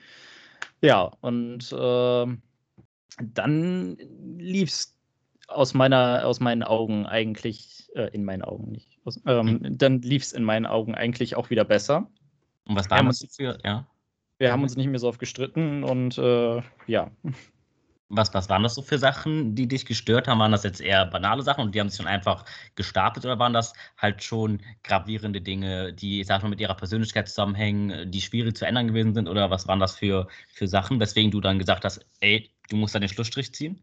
Ja, 0.81 1.11
und 1.21 1.73
äh, 1.73 2.27
dann 3.23 3.97
lief 4.39 4.71
es 4.71 4.97
aus 5.49 5.75
meiner, 5.75 6.27
aus 6.27 6.41
meinen 6.41 6.63
Augen 6.63 7.07
eigentlich, 7.07 7.91
äh, 7.95 8.11
in 8.13 8.25
meinen 8.25 8.43
Augen 8.43 8.71
nicht. 8.71 8.99
Aus, 9.05 9.21
ähm, 9.27 9.61
mhm. 9.63 9.79
Dann 9.79 10.01
lief 10.03 10.23
es 10.23 10.33
in 10.33 10.45
meinen 10.45 10.67
Augen 10.67 10.95
eigentlich 10.95 11.37
auch 11.37 11.51
wieder 11.51 11.65
besser. 11.65 12.11
Und 12.67 12.77
was 12.77 12.89
das 12.89 13.37
für, 13.37 13.59
ja? 13.65 13.87
Wir 14.39 14.53
haben 14.53 14.63
uns 14.63 14.77
nicht 14.77 14.87
mehr 14.87 15.01
so 15.01 15.09
oft 15.09 15.19
gestritten 15.19 15.83
und 15.83 16.17
äh, 16.17 16.63
ja. 16.87 17.11
Was, 18.11 18.33
was 18.33 18.49
waren 18.49 18.63
das 18.63 18.75
so 18.75 18.81
für 18.81 18.99
Sachen, 18.99 19.55
die 19.55 19.69
dich 19.69 19.85
gestört 19.85 20.29
haben? 20.29 20.39
Waren 20.39 20.53
das 20.53 20.63
jetzt 20.65 20.81
eher 20.81 21.05
banale 21.05 21.43
Sachen 21.43 21.65
und 21.65 21.75
die 21.75 21.81
haben 21.81 21.91
sich 21.91 21.99
dann 21.99 22.07
einfach 22.07 22.45
gestapelt 22.75 23.27
oder 23.27 23.39
waren 23.39 23.53
das 23.53 23.75
halt 23.99 24.23
schon 24.23 24.63
gravierende 24.83 25.43
Dinge, 25.43 25.93
die, 25.93 26.25
sag 26.25 26.43
mal, 26.43 26.49
mit 26.49 26.61
ihrer 26.61 26.75
Persönlichkeit 26.75 27.29
zusammenhängen, 27.29 28.11
die 28.11 28.23
schwierig 28.23 28.57
zu 28.57 28.67
ändern 28.67 28.89
gewesen 28.89 29.13
sind? 29.15 29.29
Oder 29.29 29.51
was 29.51 29.69
waren 29.69 29.81
das 29.81 29.95
für, 29.97 30.27
für 30.49 30.67
Sachen, 30.69 31.01
weswegen 31.01 31.31
du 31.31 31.41
dann 31.43 31.59
gesagt 31.59 31.85
hast, 31.85 32.07
ey, 32.21 32.51
du 32.71 32.77
musst 32.77 32.95
da 32.95 32.99
den 32.99 33.11
Schlussstrich 33.11 33.53
ziehen? 33.53 33.83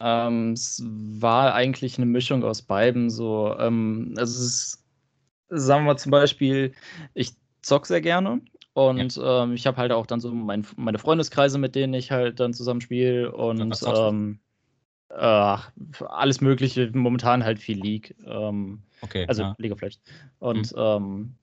Ähm, 0.00 0.52
es 0.54 0.82
war 0.84 1.54
eigentlich 1.54 1.96
eine 1.96 2.06
Mischung 2.06 2.42
aus 2.42 2.62
beiden. 2.62 3.10
So, 3.10 3.56
ähm, 3.58 4.14
also 4.16 4.32
es 4.32 4.46
ist, 4.46 4.84
sagen 5.48 5.84
wir 5.84 5.92
mal 5.92 5.98
zum 5.98 6.10
Beispiel, 6.10 6.72
ich 7.14 7.34
zock 7.62 7.86
sehr 7.86 8.00
gerne 8.00 8.40
und 8.72 9.16
ja. 9.16 9.42
ähm, 9.42 9.52
ich 9.52 9.66
habe 9.66 9.76
halt 9.76 9.92
auch 9.92 10.06
dann 10.06 10.20
so 10.20 10.32
mein, 10.32 10.66
meine 10.76 10.98
Freundeskreise, 10.98 11.58
mit 11.58 11.74
denen 11.74 11.94
ich 11.94 12.10
halt 12.10 12.40
dann 12.40 12.54
zusammenspiele 12.54 13.32
und 13.32 13.82
ähm, 13.86 14.38
äh, 15.10 15.56
alles 16.06 16.40
Mögliche, 16.40 16.90
momentan 16.94 17.44
halt 17.44 17.58
viel 17.58 17.80
League. 17.80 18.14
Ähm, 18.26 18.82
okay. 19.02 19.26
Also 19.26 19.42
ja. 19.42 19.54
League 19.58 19.72
of 19.72 19.80
Legends. 19.80 20.00
Und 20.38 20.72
mhm. 20.76 21.34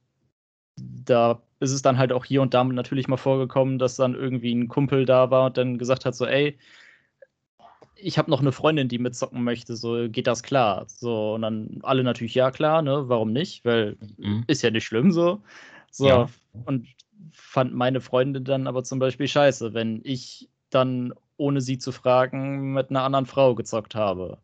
da 0.78 1.42
ist 1.60 1.72
es 1.72 1.82
dann 1.82 1.98
halt 1.98 2.14
auch 2.14 2.24
hier 2.24 2.42
und 2.42 2.54
da 2.54 2.64
natürlich 2.64 3.08
mal 3.08 3.18
vorgekommen, 3.18 3.78
dass 3.78 3.96
dann 3.96 4.16
irgendwie 4.16 4.54
ein 4.54 4.68
Kumpel 4.68 5.06
da 5.06 5.30
war 5.32 5.48
und 5.48 5.58
dann 5.58 5.78
gesagt 5.78 6.06
hat: 6.06 6.16
so, 6.16 6.26
ey, 6.26 6.58
ich 7.96 8.18
habe 8.18 8.32
noch 8.32 8.42
eine 8.42 8.52
Freundin, 8.52 8.88
die 8.88 9.00
mitzocken 9.00 9.44
möchte, 9.44 9.76
so 9.76 10.08
geht 10.08 10.28
das 10.28 10.44
klar. 10.44 10.86
So, 10.88 11.34
und 11.34 11.42
dann 11.42 11.80
alle 11.84 12.04
natürlich, 12.04 12.36
ja, 12.36 12.52
klar, 12.52 12.82
ne, 12.82 13.10
warum 13.10 13.34
nicht? 13.34 13.66
Weil 13.66 13.98
mhm. 14.18 14.44
ist 14.48 14.62
ja 14.62 14.72
nicht 14.72 14.86
schlimm 14.86 15.12
so. 15.12 15.42
So, 15.92 16.08
ja. 16.08 16.30
und 16.66 16.88
fand 17.32 17.74
meine 17.74 18.02
Freundin 18.02 18.44
dann 18.44 18.68
aber 18.68 18.84
zum 18.84 19.00
Beispiel 19.00 19.28
scheiße, 19.28 19.74
wenn 19.74 20.02
ich 20.04 20.50
dann, 20.70 21.14
ohne 21.38 21.62
sie 21.62 21.78
zu 21.78 21.92
fragen, 21.92 22.74
mit 22.74 22.90
einer 22.90 23.04
anderen 23.04 23.26
Frau 23.26 23.56
gezockt 23.56 23.96
habe. 23.96 24.40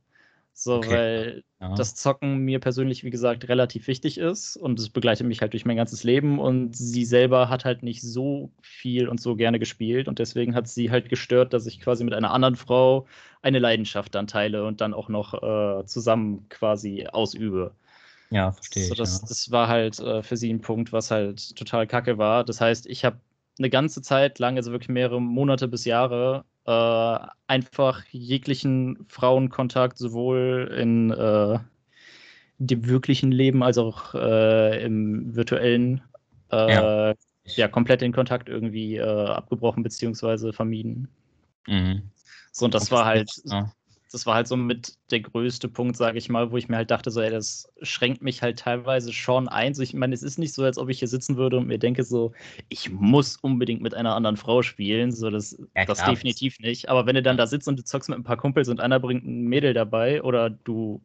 So, 0.56 0.76
okay. 0.76 0.90
weil 0.90 1.44
ja. 1.60 1.74
das 1.74 1.96
Zocken 1.96 2.38
mir 2.38 2.60
persönlich, 2.60 3.04
wie 3.04 3.10
gesagt, 3.10 3.50
relativ 3.50 3.88
wichtig 3.88 4.20
ist 4.20 4.56
und 4.56 4.78
es 4.78 4.90
begleitet 4.90 5.26
mich 5.26 5.42
halt 5.42 5.54
durch 5.54 5.66
mein 5.66 5.78
ganzes 5.78 6.04
Leben 6.04 6.38
und 6.38 6.76
sie 6.76 7.06
selber 7.06 7.50
hat 7.50 7.66
halt 7.66 7.82
nicht 7.82 8.04
so 8.04 8.52
viel 8.62 9.08
und 9.08 9.20
so 9.20 9.36
gerne 9.36 9.58
gespielt 9.58 10.08
und 10.08 10.20
deswegen 10.20 10.54
hat 10.54 10.68
sie 10.68 10.92
halt 10.92 11.10
gestört, 11.10 11.54
dass 11.54 11.66
ich 11.66 11.80
quasi 11.80 12.04
mit 12.04 12.14
einer 12.14 12.32
anderen 12.32 12.56
Frau 12.56 13.08
eine 13.42 13.58
Leidenschaft 13.58 14.14
dann 14.14 14.28
teile 14.28 14.66
und 14.66 14.80
dann 14.80 14.94
auch 14.94 15.10
noch 15.10 15.34
äh, 15.42 15.86
zusammen 15.86 16.46
quasi 16.50 17.08
ausübe. 17.12 17.72
Ja, 18.34 18.52
verstehe. 18.52 18.88
So, 18.88 18.96
das, 18.96 19.22
ja. 19.22 19.28
das 19.28 19.52
war 19.52 19.68
halt 19.68 20.00
äh, 20.00 20.24
für 20.24 20.38
sie 20.38 20.52
ein 20.52 20.60
Punkt, 20.60 20.92
was 20.92 21.12
halt 21.12 21.56
total 21.56 21.86
kacke 21.86 22.18
war. 22.18 22.44
Das 22.44 22.60
heißt, 22.60 22.88
ich 22.88 23.06
habe 23.06 23.20
eine 23.60 23.70
ganze 23.70 24.02
Zeit 24.02 24.40
lang, 24.40 24.58
also 24.58 24.72
wirklich 24.72 24.90
mehrere 24.90 25.22
Monate 25.22 25.68
bis 25.68 25.86
Jahre, 25.86 26.44
äh, 26.66 27.28
einfach 27.46 28.04
jeglichen 28.10 29.06
Frauenkontakt 29.08 30.00
sowohl 30.00 30.74
in 30.76 31.12
äh, 31.12 31.60
dem 32.58 32.88
wirklichen 32.88 33.32
Leben 33.32 33.62
als 33.62 33.78
auch 33.78 34.16
äh, 34.16 34.84
im 34.84 35.36
virtuellen 35.36 36.02
äh, 36.52 36.74
ja. 36.74 37.14
ja. 37.44 37.68
komplett 37.68 38.02
den 38.02 38.14
Kontakt 38.14 38.50
irgendwie 38.50 38.96
äh, 38.96 39.04
abgebrochen 39.04 39.84
bzw. 39.84 40.54
vermieden. 40.54 41.08
Mhm. 41.68 42.02
So, 42.52 42.66
und 42.66 42.74
das 42.74 42.92
war 42.92 43.06
halt 43.06 43.30
ja 43.46 43.72
das 44.14 44.28
war 44.28 44.36
halt 44.36 44.48
so 44.48 44.56
mit 44.56 44.96
der 45.10 45.22
größte 45.22 45.68
Punkt, 45.68 45.98
sage 45.98 46.20
ich 46.20 46.30
mal, 46.30 46.52
wo 46.52 46.58
ich 46.58 46.70
mir 46.70 46.78
halt 46.78 46.92
dachte, 46.92 47.10
so, 47.10 47.20
ey, 47.20 47.32
das 47.32 47.74
schränkt 47.82 48.22
mich 48.22 48.44
halt 48.44 48.60
teilweise 48.60 49.12
schon 49.12 49.48
ein. 49.48 49.74
So, 49.74 49.82
ich 49.82 49.96
meine, 49.96 50.14
es 50.14 50.22
ist 50.22 50.38
nicht 50.38 50.54
so, 50.54 50.64
als 50.64 50.78
ob 50.78 50.90
ich 50.90 51.00
hier 51.00 51.08
sitzen 51.08 51.36
würde 51.36 51.58
und 51.58 51.66
mir 51.66 51.80
denke, 51.80 52.04
so, 52.04 52.32
ich 52.70 52.92
muss 52.92 53.38
unbedingt 53.38 53.82
mit 53.82 53.96
einer 53.96 54.14
anderen 54.14 54.38
Frau 54.38 54.62
spielen. 54.62 55.12
So, 55.12 55.32
das, 55.32 55.58
ja, 55.76 55.86
das 55.86 56.04
definitiv 56.04 56.60
nicht. 56.60 56.90
Aber 56.90 57.08
wenn 57.08 57.16
du 57.16 57.24
dann 57.24 57.38
da 57.38 57.48
sitzt 57.48 57.68
und 57.68 57.80
du 57.80 57.84
zockst 57.84 58.08
mit 58.08 58.20
ein 58.20 58.24
paar 58.24 58.38
Kumpels 58.38 58.70
und 58.70 58.80
einer 58.80 59.00
bringt 59.00 59.26
ein 59.26 59.46
Mädel 59.46 59.74
dabei 59.74 60.22
oder 60.22 60.52
du 60.52 61.02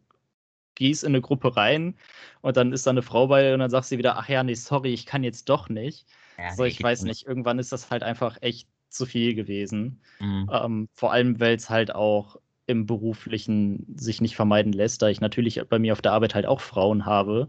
gehst 0.74 1.02
in 1.02 1.08
eine 1.08 1.22
Gruppe 1.22 1.56
rein 1.56 1.96
und 2.42 2.58
dann 2.58 2.72
ist 2.72 2.86
da 2.86 2.90
eine 2.90 3.02
Frau 3.02 3.26
bei 3.28 3.54
und 3.54 3.60
dann 3.60 3.70
sagst 3.70 3.90
du 3.90 3.96
wieder, 3.96 4.18
ach 4.18 4.28
ja, 4.28 4.42
nee, 4.42 4.52
sorry, 4.52 4.92
ich 4.92 5.06
kann 5.06 5.24
jetzt 5.24 5.48
doch 5.48 5.70
nicht. 5.70 6.06
Ja, 6.36 6.54
so, 6.54 6.64
ich 6.64 6.82
weiß 6.82 7.04
nicht, 7.04 7.26
irgendwann 7.26 7.58
ist 7.58 7.72
das 7.72 7.90
halt 7.90 8.02
einfach 8.02 8.36
echt 8.42 8.68
zu 8.90 9.06
viel 9.06 9.34
gewesen. 9.34 10.02
Mhm. 10.20 10.50
Ähm, 10.52 10.88
vor 10.92 11.10
allem, 11.10 11.40
weil 11.40 11.56
es 11.56 11.70
halt 11.70 11.94
auch 11.94 12.36
im 12.68 12.86
Beruflichen 12.86 13.96
sich 13.98 14.20
nicht 14.20 14.36
vermeiden 14.36 14.72
lässt, 14.72 15.02
da 15.02 15.08
ich 15.08 15.20
natürlich 15.20 15.60
bei 15.68 15.78
mir 15.78 15.92
auf 15.94 16.02
der 16.02 16.12
Arbeit 16.12 16.34
halt 16.34 16.46
auch 16.46 16.60
Frauen 16.60 17.06
habe. 17.06 17.48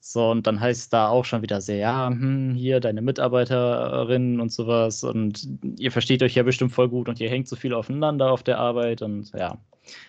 So, 0.00 0.30
und 0.30 0.46
dann 0.46 0.60
heißt 0.60 0.92
da 0.92 1.08
auch 1.08 1.24
schon 1.24 1.42
wieder 1.42 1.60
sehr, 1.60 1.78
ja, 1.78 2.08
hm, 2.08 2.54
hier 2.54 2.78
deine 2.78 3.02
Mitarbeiterin 3.02 4.40
und 4.40 4.52
sowas. 4.52 5.02
Und 5.02 5.48
ihr 5.78 5.90
versteht 5.90 6.22
euch 6.22 6.34
ja 6.34 6.42
bestimmt 6.42 6.72
voll 6.72 6.88
gut 6.88 7.08
und 7.08 7.18
ihr 7.18 7.30
hängt 7.30 7.48
so 7.48 7.56
viel 7.56 7.74
aufeinander 7.74 8.30
auf 8.30 8.42
der 8.42 8.58
Arbeit. 8.58 9.02
Und 9.02 9.32
ja, 9.32 9.58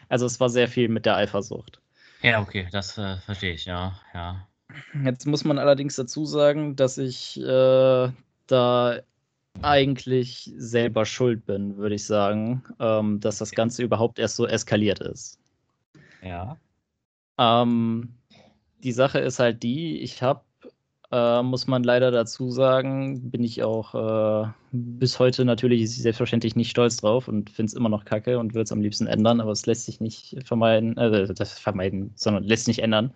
also 0.10 0.26
es 0.26 0.40
war 0.40 0.50
sehr 0.50 0.68
viel 0.68 0.90
mit 0.90 1.06
der 1.06 1.16
Eifersucht. 1.16 1.82
Ja, 2.22 2.42
okay, 2.42 2.68
das 2.72 2.98
äh, 2.98 3.18
verstehe 3.26 3.54
ich, 3.54 3.66
ja, 3.66 3.94
ja. 4.14 4.46
Jetzt 5.04 5.26
muss 5.26 5.46
man 5.46 5.58
allerdings 5.58 5.96
dazu 5.96 6.26
sagen, 6.26 6.76
dass 6.76 6.98
ich 6.98 7.40
äh, 7.42 8.10
da 8.46 9.00
eigentlich 9.62 10.52
selber 10.58 11.06
schuld 11.06 11.46
bin, 11.46 11.78
würde 11.78 11.96
ich 11.96 12.06
sagen, 12.06 12.64
ähm, 12.80 13.20
dass 13.20 13.38
das 13.40 13.52
Ganze 13.52 13.84
überhaupt 13.84 14.20
erst 14.20 14.36
so 14.36 14.48
eskaliert 14.48 15.00
ist. 15.00 15.40
Ja. 16.24 16.58
Ähm, 17.38 18.16
die 18.84 18.92
Sache 18.92 19.20
ist 19.20 19.40
halt 19.40 19.64
die, 19.64 20.00
ich 20.00 20.22
habe 20.22 20.42
Äh, 21.12 21.42
muss 21.42 21.66
man 21.66 21.84
leider 21.84 22.12
dazu 22.12 22.52
sagen, 22.52 23.32
bin 23.32 23.44
ich 23.44 23.64
auch 23.64 23.96
äh, 23.96 24.48
bis 24.72 25.18
heute 25.18 25.44
natürlich 25.44 25.90
selbstverständlich 25.90 26.56
nicht 26.56 26.70
stolz 26.70 26.98
drauf 26.98 27.28
und 27.28 27.50
finde 27.50 27.72
es 27.72 27.74
immer 27.74 27.90
noch 27.90 28.06
kacke 28.06 28.38
und 28.38 28.54
würde 28.54 28.66
es 28.66 28.72
am 28.72 28.82
liebsten 28.82 29.08
ändern, 29.08 29.42
aber 29.42 29.52
es 29.52 29.66
lässt 29.66 29.86
sich 29.86 30.00
nicht 30.00 30.38
vermeiden, 30.46 30.96
äh, 30.98 31.34
das 31.34 31.58
vermeiden, 31.58 32.12
sondern 32.14 32.44
lässt 32.44 32.66
sich 32.66 32.78
nicht 32.78 32.84
ändern. 32.84 33.12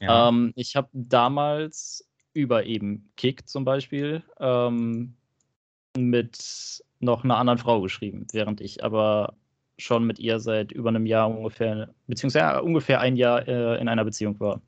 Ja. 0.00 0.28
Ähm, 0.28 0.52
ich 0.54 0.76
habe 0.76 0.88
damals 0.92 2.06
über 2.34 2.66
eben 2.66 3.10
Kick 3.16 3.48
zum 3.48 3.64
Beispiel 3.64 4.22
ähm, 4.38 5.16
mit 5.96 6.82
noch 7.00 7.24
einer 7.24 7.36
anderen 7.36 7.58
Frau 7.58 7.80
geschrieben, 7.80 8.26
während 8.32 8.60
ich 8.60 8.84
aber 8.84 9.34
schon 9.78 10.04
mit 10.04 10.18
ihr 10.18 10.38
seit 10.38 10.72
über 10.72 10.88
einem 10.88 11.06
Jahr 11.06 11.28
ungefähr, 11.28 11.90
beziehungsweise 12.06 12.62
ungefähr 12.62 13.00
ein 13.00 13.16
Jahr 13.16 13.46
äh, 13.46 13.80
in 13.80 13.88
einer 13.88 14.04
Beziehung 14.04 14.38
war. 14.40 14.60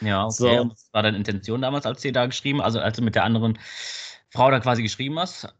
Ja, 0.00 0.24
okay. 0.24 0.34
So. 0.34 0.70
Was 0.70 0.88
war 0.92 1.02
deine 1.02 1.16
Intention 1.16 1.60
damals, 1.60 1.86
als 1.86 2.02
du 2.02 2.12
da 2.12 2.26
geschrieben, 2.26 2.60
also 2.60 2.80
als 2.80 2.96
du 2.96 3.02
mit 3.02 3.14
der 3.14 3.24
anderen 3.24 3.58
Frau 4.30 4.50
da 4.50 4.60
quasi 4.60 4.82
geschrieben 4.82 5.18
hast? 5.18 5.54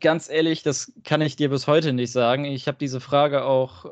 Ganz 0.00 0.28
ehrlich, 0.28 0.62
das 0.62 0.92
kann 1.04 1.20
ich 1.20 1.36
dir 1.36 1.50
bis 1.50 1.66
heute 1.66 1.92
nicht 1.92 2.12
sagen. 2.12 2.44
Ich 2.44 2.68
habe 2.68 2.78
diese 2.78 3.00
Frage 3.00 3.44
auch 3.44 3.86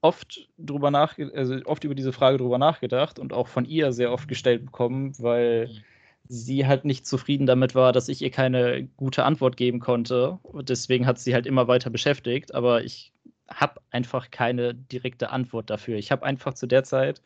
oft 0.00 0.48
drüber 0.58 0.90
nach, 0.90 1.18
also 1.34 1.56
oft 1.64 1.84
über 1.84 1.94
diese 1.94 2.12
Frage 2.12 2.38
drüber 2.38 2.58
nachgedacht 2.58 3.18
und 3.18 3.32
auch 3.32 3.48
von 3.48 3.64
ihr 3.64 3.92
sehr 3.92 4.12
oft 4.12 4.28
gestellt 4.28 4.64
bekommen, 4.64 5.12
weil 5.18 5.68
mhm. 5.68 5.84
Sie 6.28 6.66
halt 6.66 6.84
nicht 6.84 7.06
zufrieden 7.06 7.46
damit 7.46 7.74
war, 7.74 7.92
dass 7.92 8.08
ich 8.08 8.22
ihr 8.22 8.30
keine 8.30 8.86
gute 8.96 9.24
Antwort 9.24 9.56
geben 9.56 9.80
konnte. 9.80 10.38
Und 10.42 10.68
deswegen 10.68 11.06
hat 11.06 11.18
sie 11.18 11.34
halt 11.34 11.46
immer 11.46 11.68
weiter 11.68 11.90
beschäftigt. 11.90 12.54
Aber 12.54 12.84
ich 12.84 13.12
habe 13.48 13.80
einfach 13.90 14.30
keine 14.30 14.74
direkte 14.74 15.30
Antwort 15.30 15.70
dafür. 15.70 15.96
Ich 15.96 16.12
habe 16.12 16.24
einfach 16.24 16.54
zu 16.54 16.66
der 16.66 16.84
Zeit 16.84 17.22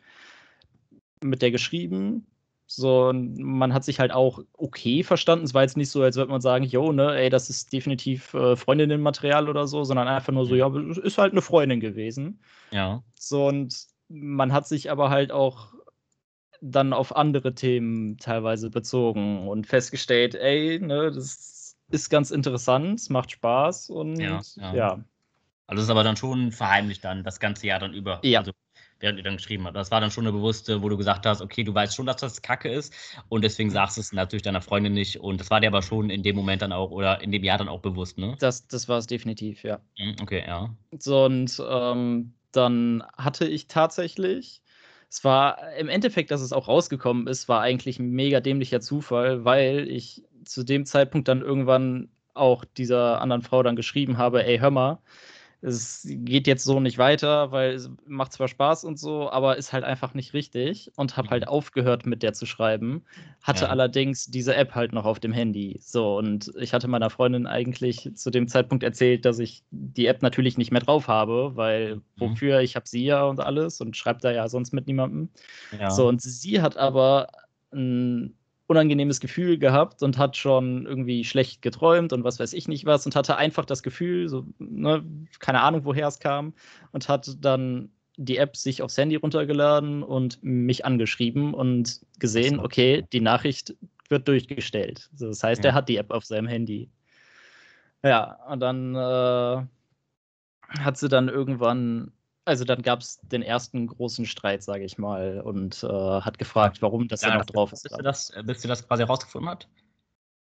mit 1.21 1.41
der 1.41 1.51
geschrieben. 1.51 2.25
So, 2.65 3.11
man 3.13 3.73
hat 3.73 3.83
sich 3.83 3.99
halt 3.99 4.13
auch 4.13 4.39
okay 4.53 5.03
verstanden. 5.03 5.45
Es 5.45 5.53
war 5.53 5.63
jetzt 5.63 5.77
nicht 5.77 5.89
so, 5.89 6.01
als 6.01 6.15
würde 6.15 6.31
man 6.31 6.41
sagen, 6.41 6.63
jo, 6.63 6.91
ne, 6.93 7.15
ey, 7.15 7.29
das 7.29 7.49
ist 7.49 7.73
definitiv 7.73 8.33
äh, 8.33 8.55
Freundinnenmaterial 8.55 9.49
oder 9.49 9.67
so, 9.67 9.83
sondern 9.83 10.07
einfach 10.07 10.33
nur 10.33 10.45
so, 10.45 10.53
mhm. 10.53 10.93
ja, 10.93 11.03
ist 11.03 11.17
halt 11.17 11.33
eine 11.33 11.41
Freundin 11.41 11.81
gewesen. 11.81 12.39
Ja. 12.71 13.03
So, 13.19 13.47
und 13.47 13.75
man 14.07 14.53
hat 14.53 14.67
sich 14.67 14.89
aber 14.89 15.09
halt 15.09 15.31
auch 15.31 15.72
dann 16.63 16.93
auf 16.93 17.15
andere 17.15 17.53
Themen 17.53 18.17
teilweise 18.17 18.69
bezogen 18.69 19.47
und 19.47 19.67
festgestellt, 19.67 20.35
ey, 20.35 20.79
ne, 20.79 21.11
das 21.11 21.75
ist 21.89 22.09
ganz 22.09 22.31
interessant, 22.31 22.99
es 22.99 23.09
macht 23.09 23.31
Spaß 23.31 23.89
und 23.89 24.19
ja. 24.19 24.41
ja. 24.55 24.73
ja. 24.73 25.05
Also 25.67 25.83
ist 25.83 25.89
aber 25.89 26.03
dann 26.03 26.17
schon 26.17 26.51
verheimlicht 26.51 27.03
dann 27.03 27.23
das 27.23 27.39
ganze 27.39 27.67
Jahr 27.67 27.79
dann 27.79 27.93
über. 27.93 28.19
Ja. 28.23 28.39
Also 28.39 28.51
während 28.99 29.17
ihr 29.17 29.23
dann 29.23 29.35
geschrieben 29.35 29.65
habt. 29.65 29.75
Das 29.75 29.91
war 29.91 29.99
dann 29.99 30.11
schon 30.11 30.23
eine 30.25 30.31
bewusste, 30.31 30.81
wo 30.81 30.87
du 30.87 30.95
gesagt 30.95 31.25
hast, 31.25 31.41
okay, 31.41 31.63
du 31.63 31.73
weißt 31.73 31.93
schon, 31.93 32.05
dass 32.05 32.17
das 32.17 32.41
Kacke 32.41 32.71
ist 32.71 32.93
und 33.27 33.43
deswegen 33.43 33.69
sagst 33.69 33.97
du 33.97 34.01
es 34.01 34.13
natürlich 34.13 34.43
deiner 34.43 34.61
Freundin 34.61 34.93
nicht 34.93 35.19
und 35.19 35.41
das 35.41 35.49
war 35.49 35.59
dir 35.59 35.67
aber 35.67 35.81
schon 35.81 36.09
in 36.09 36.23
dem 36.23 36.37
Moment 36.37 36.61
dann 36.61 36.71
auch 36.71 36.89
oder 36.89 37.21
in 37.21 37.31
dem 37.31 37.43
Jahr 37.43 37.57
dann 37.57 37.67
auch 37.67 37.81
bewusst, 37.81 38.17
ne? 38.17 38.37
Das, 38.39 38.65
das 38.67 38.87
war 38.87 38.97
es 38.97 39.07
definitiv, 39.07 39.63
ja. 39.63 39.79
Mhm, 39.99 40.15
okay, 40.21 40.43
ja. 40.47 40.73
So, 40.97 41.25
und 41.25 41.61
ähm, 41.69 42.33
dann 42.53 43.03
hatte 43.17 43.45
ich 43.45 43.67
tatsächlich, 43.67 44.62
es 45.13 45.23
war 45.23 45.71
im 45.73 45.89
Endeffekt, 45.89 46.31
dass 46.31 46.41
es 46.41 46.53
auch 46.53 46.67
rausgekommen 46.67 47.27
ist, 47.27 47.47
war 47.47 47.61
eigentlich 47.61 47.99
ein 47.99 48.09
mega 48.09 48.39
dämlicher 48.39 48.81
Zufall, 48.81 49.45
weil 49.45 49.87
ich 49.87 50.23
zu 50.43 50.63
dem 50.63 50.87
Zeitpunkt 50.87 51.27
dann 51.27 51.41
irgendwann 51.41 52.09
auch 52.33 52.65
dieser 52.65 53.21
anderen 53.21 53.43
Frau 53.43 53.61
dann 53.61 53.75
geschrieben 53.75 54.17
habe, 54.17 54.43
ey, 54.43 54.57
hör 54.57 54.71
mal, 54.71 54.97
es 55.65 56.05
geht 56.05 56.45
jetzt 56.45 56.65
so 56.65 56.81
nicht 56.81 56.97
weiter, 56.97 57.51
weil 57.51 57.71
es 57.71 57.89
macht 58.05 58.33
zwar 58.33 58.49
Spaß 58.49 58.83
und 58.83 58.99
so, 58.99 59.31
aber 59.31 59.57
ist 59.57 59.71
halt 59.71 59.85
einfach 59.85 60.13
nicht 60.13 60.33
richtig 60.33 60.91
und 60.97 61.15
habe 61.15 61.29
halt 61.29 61.43
mhm. 61.43 61.49
aufgehört 61.49 62.05
mit 62.05 62.21
der 62.21 62.33
zu 62.33 62.45
schreiben. 62.45 63.03
Hatte 63.41 63.63
ja. 63.63 63.69
allerdings 63.69 64.25
diese 64.25 64.55
App 64.55 64.75
halt 64.75 64.91
noch 64.91 65.05
auf 65.05 65.21
dem 65.21 65.31
Handy. 65.31 65.79
So 65.79 66.17
und 66.17 66.51
ich 66.59 66.73
hatte 66.73 66.89
meiner 66.89 67.09
Freundin 67.09 67.47
eigentlich 67.47 68.11
zu 68.13 68.29
dem 68.29 68.49
Zeitpunkt 68.49 68.83
erzählt, 68.83 69.23
dass 69.23 69.39
ich 69.39 69.63
die 69.71 70.07
App 70.07 70.21
natürlich 70.21 70.57
nicht 70.57 70.71
mehr 70.71 70.81
drauf 70.81 71.07
habe, 71.07 71.55
weil 71.55 71.95
mhm. 71.95 72.01
wofür 72.17 72.59
ich 72.59 72.75
habe 72.75 72.87
sie 72.87 73.05
ja 73.05 73.23
und 73.23 73.39
alles 73.39 73.79
und 73.79 73.95
schreibe 73.95 74.19
da 74.19 74.31
ja 74.31 74.49
sonst 74.49 74.73
mit 74.73 74.87
niemandem. 74.87 75.29
Ja. 75.79 75.91
So 75.91 76.09
und 76.09 76.21
sie 76.21 76.61
hat 76.61 76.75
aber 76.75 77.27
ein 77.71 78.35
unangenehmes 78.73 79.19
Gefühl 79.19 79.59
gehabt 79.59 80.01
und 80.01 80.17
hat 80.17 80.35
schon 80.35 80.87
irgendwie 80.87 81.23
schlecht 81.23 81.61
geträumt 81.61 82.11
und 82.11 82.23
was 82.23 82.39
weiß 82.39 82.53
ich 82.53 82.67
nicht 82.67 82.85
was 82.85 83.05
und 83.05 83.15
hatte 83.15 83.37
einfach 83.37 83.65
das 83.65 83.83
Gefühl, 83.83 84.27
so, 84.27 84.45
ne, 84.57 85.05
keine 85.39 85.61
Ahnung, 85.61 85.85
woher 85.85 86.07
es 86.07 86.19
kam, 86.19 86.53
und 86.91 87.07
hat 87.07 87.37
dann 87.39 87.89
die 88.17 88.37
App 88.37 88.57
sich 88.57 88.81
aufs 88.81 88.97
Handy 88.97 89.15
runtergeladen 89.15 90.01
und 90.01 90.43
mich 90.43 90.85
angeschrieben 90.85 91.53
und 91.53 92.01
gesehen, 92.19 92.59
okay, 92.59 93.05
die 93.13 93.21
Nachricht 93.21 93.75
wird 94.09 94.27
durchgestellt. 94.27 95.09
Also 95.13 95.27
das 95.27 95.43
heißt, 95.43 95.63
ja. 95.63 95.71
er 95.71 95.75
hat 95.75 95.89
die 95.89 95.97
App 95.97 96.11
auf 96.11 96.25
seinem 96.25 96.47
Handy. 96.47 96.89
Ja, 98.03 98.37
und 98.49 98.59
dann 98.59 98.95
äh, 98.95 99.65
hat 100.79 100.97
sie 100.97 101.09
dann 101.09 101.29
irgendwann 101.29 102.11
also 102.45 102.65
dann 102.65 102.81
gab 102.81 102.99
es 102.99 103.19
den 103.21 103.41
ersten 103.41 103.87
großen 103.87 104.25
Streit, 104.25 104.63
sage 104.63 104.83
ich 104.83 104.97
mal, 104.97 105.41
und 105.41 105.83
äh, 105.83 105.87
hat 105.87 106.37
gefragt, 106.37 106.81
warum 106.81 107.07
das 107.07 107.21
ja, 107.21 107.29
da 107.29 107.37
noch 107.37 107.45
drauf 107.45 107.71
ist. 107.71 107.83
Bis 107.83 107.91
du 107.91 108.03
das, 108.03 108.29
äh, 108.31 108.43
bis 108.43 108.61
du 108.61 108.67
das 108.67 108.87
quasi 108.87 109.03
herausgefunden 109.03 109.49
hat? 109.49 109.67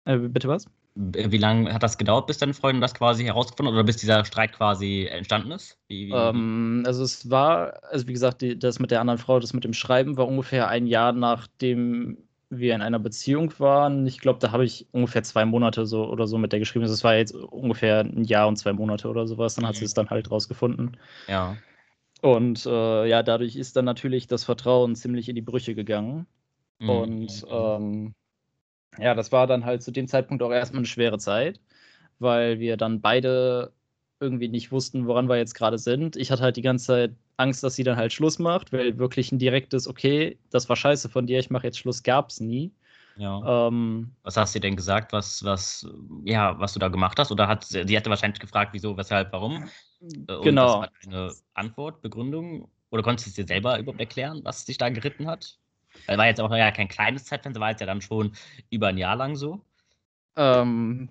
Äh, 0.05 0.17
bitte 0.17 0.47
was? 0.47 0.65
Wie 0.95 1.38
lange 1.38 1.73
hat 1.73 1.83
das 1.83 1.97
gedauert, 1.97 2.27
bis 2.27 2.39
deine 2.39 2.53
Freundin 2.53 2.81
das 2.81 2.93
quasi 2.93 3.23
herausgefunden 3.23 3.73
hat 3.73 3.77
oder 3.77 3.85
bis 3.85 3.97
dieser 3.97 4.25
Streit 4.25 4.53
quasi 4.53 5.07
entstanden 5.09 5.51
ist? 5.51 5.77
Wie, 5.88 6.07
wie? 6.07 6.13
Ähm, 6.13 6.83
also 6.85 7.03
es 7.03 7.29
war, 7.29 7.81
also 7.91 8.07
wie 8.07 8.13
gesagt, 8.13 8.41
die, 8.41 8.57
das 8.57 8.79
mit 8.79 8.91
der 8.91 9.01
anderen 9.01 9.19
Frau, 9.19 9.39
das 9.39 9.53
mit 9.53 9.63
dem 9.63 9.73
Schreiben 9.73 10.17
war 10.17 10.27
ungefähr 10.27 10.67
ein 10.67 10.88
Jahr 10.88 11.13
nachdem 11.13 12.17
wir 12.49 12.73
in 12.73 12.81
einer 12.81 12.99
Beziehung 12.99 13.53
waren. 13.59 14.07
Ich 14.07 14.19
glaube, 14.19 14.39
da 14.39 14.51
habe 14.51 14.65
ich 14.65 14.88
ungefähr 14.91 15.23
zwei 15.23 15.45
Monate 15.45 15.85
so 15.85 16.09
oder 16.09 16.27
so 16.27 16.38
mit 16.38 16.51
der 16.51 16.59
geschrieben. 16.59 16.83
Also 16.83 16.95
es 16.95 17.03
war 17.03 17.15
jetzt 17.15 17.35
ungefähr 17.35 17.99
ein 17.99 18.23
Jahr 18.23 18.47
und 18.47 18.57
zwei 18.57 18.73
Monate 18.73 19.07
oder 19.07 19.27
sowas. 19.27 19.55
Dann 19.55 19.67
hat 19.67 19.75
sie 19.75 19.81
mhm. 19.81 19.88
es 19.88 19.93
dann 19.93 20.09
halt 20.09 20.31
rausgefunden. 20.31 20.97
Ja. 21.27 21.55
Und 22.21 22.65
äh, 22.65 23.08
ja, 23.08 23.23
dadurch 23.23 23.55
ist 23.55 23.75
dann 23.75 23.86
natürlich 23.86 24.27
das 24.27 24.43
Vertrauen 24.43 24.95
ziemlich 24.95 25.29
in 25.29 25.36
die 25.36 25.41
Brüche 25.41 25.75
gegangen. 25.75 26.27
Mhm. 26.79 26.89
Und 26.89 27.45
ähm, 27.49 28.13
ja, 28.97 29.13
das 29.15 29.32
war 29.32 29.47
dann 29.47 29.65
halt 29.65 29.84
zu 29.84 29.91
dem 29.91 30.08
Zeitpunkt 30.08 30.43
auch 30.43 30.51
erstmal 30.51 30.79
eine 30.79 30.88
schwere 30.88 31.17
Zeit, 31.17 31.60
weil 32.19 32.60
wir 32.60 32.77
dann 32.77 33.01
beide 33.01 33.73
irgendwie 34.19 34.49
nicht 34.49 34.71
wussten, 34.71 35.08
woran 35.08 35.29
wir 35.29 35.38
jetzt 35.38 35.53
gerade 35.53 35.77
sind. 35.77 36.17
Ich 36.17 36.32
hatte 36.32 36.43
halt 36.43 36.58
die 36.58 36.62
ganze 36.62 36.86
Zeit 36.88 37.15
Angst, 37.38 37.63
dass 37.63 37.75
sie 37.75 37.84
dann 37.84 37.95
halt 37.95 38.12
Schluss 38.12 38.38
macht, 38.38 38.73
weil 38.73 38.97
wirklich 38.97 39.32
ein 39.32 39.39
direktes, 39.39 39.88
okay, 39.88 40.38
das 40.49 40.67
war 40.67 40.75
scheiße 40.75 41.08
von 41.08 41.25
dir, 41.25 41.39
ich 41.39 41.49
mache 41.49 41.67
jetzt 41.67 41.77
Schluss, 41.77 42.03
gab 42.03 42.29
es 42.29 42.41
nie. 42.41 42.73
Ja. 43.19 43.67
Ähm, 43.67 44.15
was 44.23 44.38
hast 44.38 44.55
du 44.55 44.62
denn 44.62 44.77
gesagt, 44.77 45.12
was, 45.12 45.43
was, 45.43 45.86
ja, 46.23 46.58
was 46.58 46.71
du 46.71 46.79
da 46.79 46.88
gemacht 46.88 47.19
hast? 47.19 47.34
Oder 47.34 47.49
hat 47.49 47.65
sie 47.65 47.97
hatte 47.97 48.10
wahrscheinlich 48.10 48.39
gefragt, 48.39 48.71
wieso, 48.71 48.95
weshalb, 48.95 49.34
warum? 49.34 49.69
Äh, 50.01 50.36
und 50.36 50.43
genau. 50.43 50.82
Was 50.82 50.89
eine 51.05 51.34
Antwort, 51.53 52.01
Begründung? 52.01 52.69
Oder 52.91 53.03
konntest 53.03 53.27
du 53.27 53.29
es 53.32 53.36
dir 53.36 53.45
selber 53.45 53.77
überhaupt 53.77 53.99
erklären, 53.99 54.39
was 54.45 54.63
dich 54.63 54.77
da 54.77 54.88
geritten 54.88 55.27
hat? 55.27 55.58
Weil 56.08 56.17
war 56.17 56.27
jetzt 56.27 56.39
auch 56.39 56.49
ja 56.55 56.71
kein 56.71 56.88
kleines 56.88 57.25
Zeitfenster, 57.25 57.60
war 57.60 57.71
jetzt 57.71 57.82
ja 57.82 57.88
dann 57.88 58.01
schon 58.01 58.32
über 58.69 58.88
ein 58.88 58.97
Jahr 58.97 59.17
lang 59.17 59.36
so. 59.36 59.60
Ähm, 60.38 61.10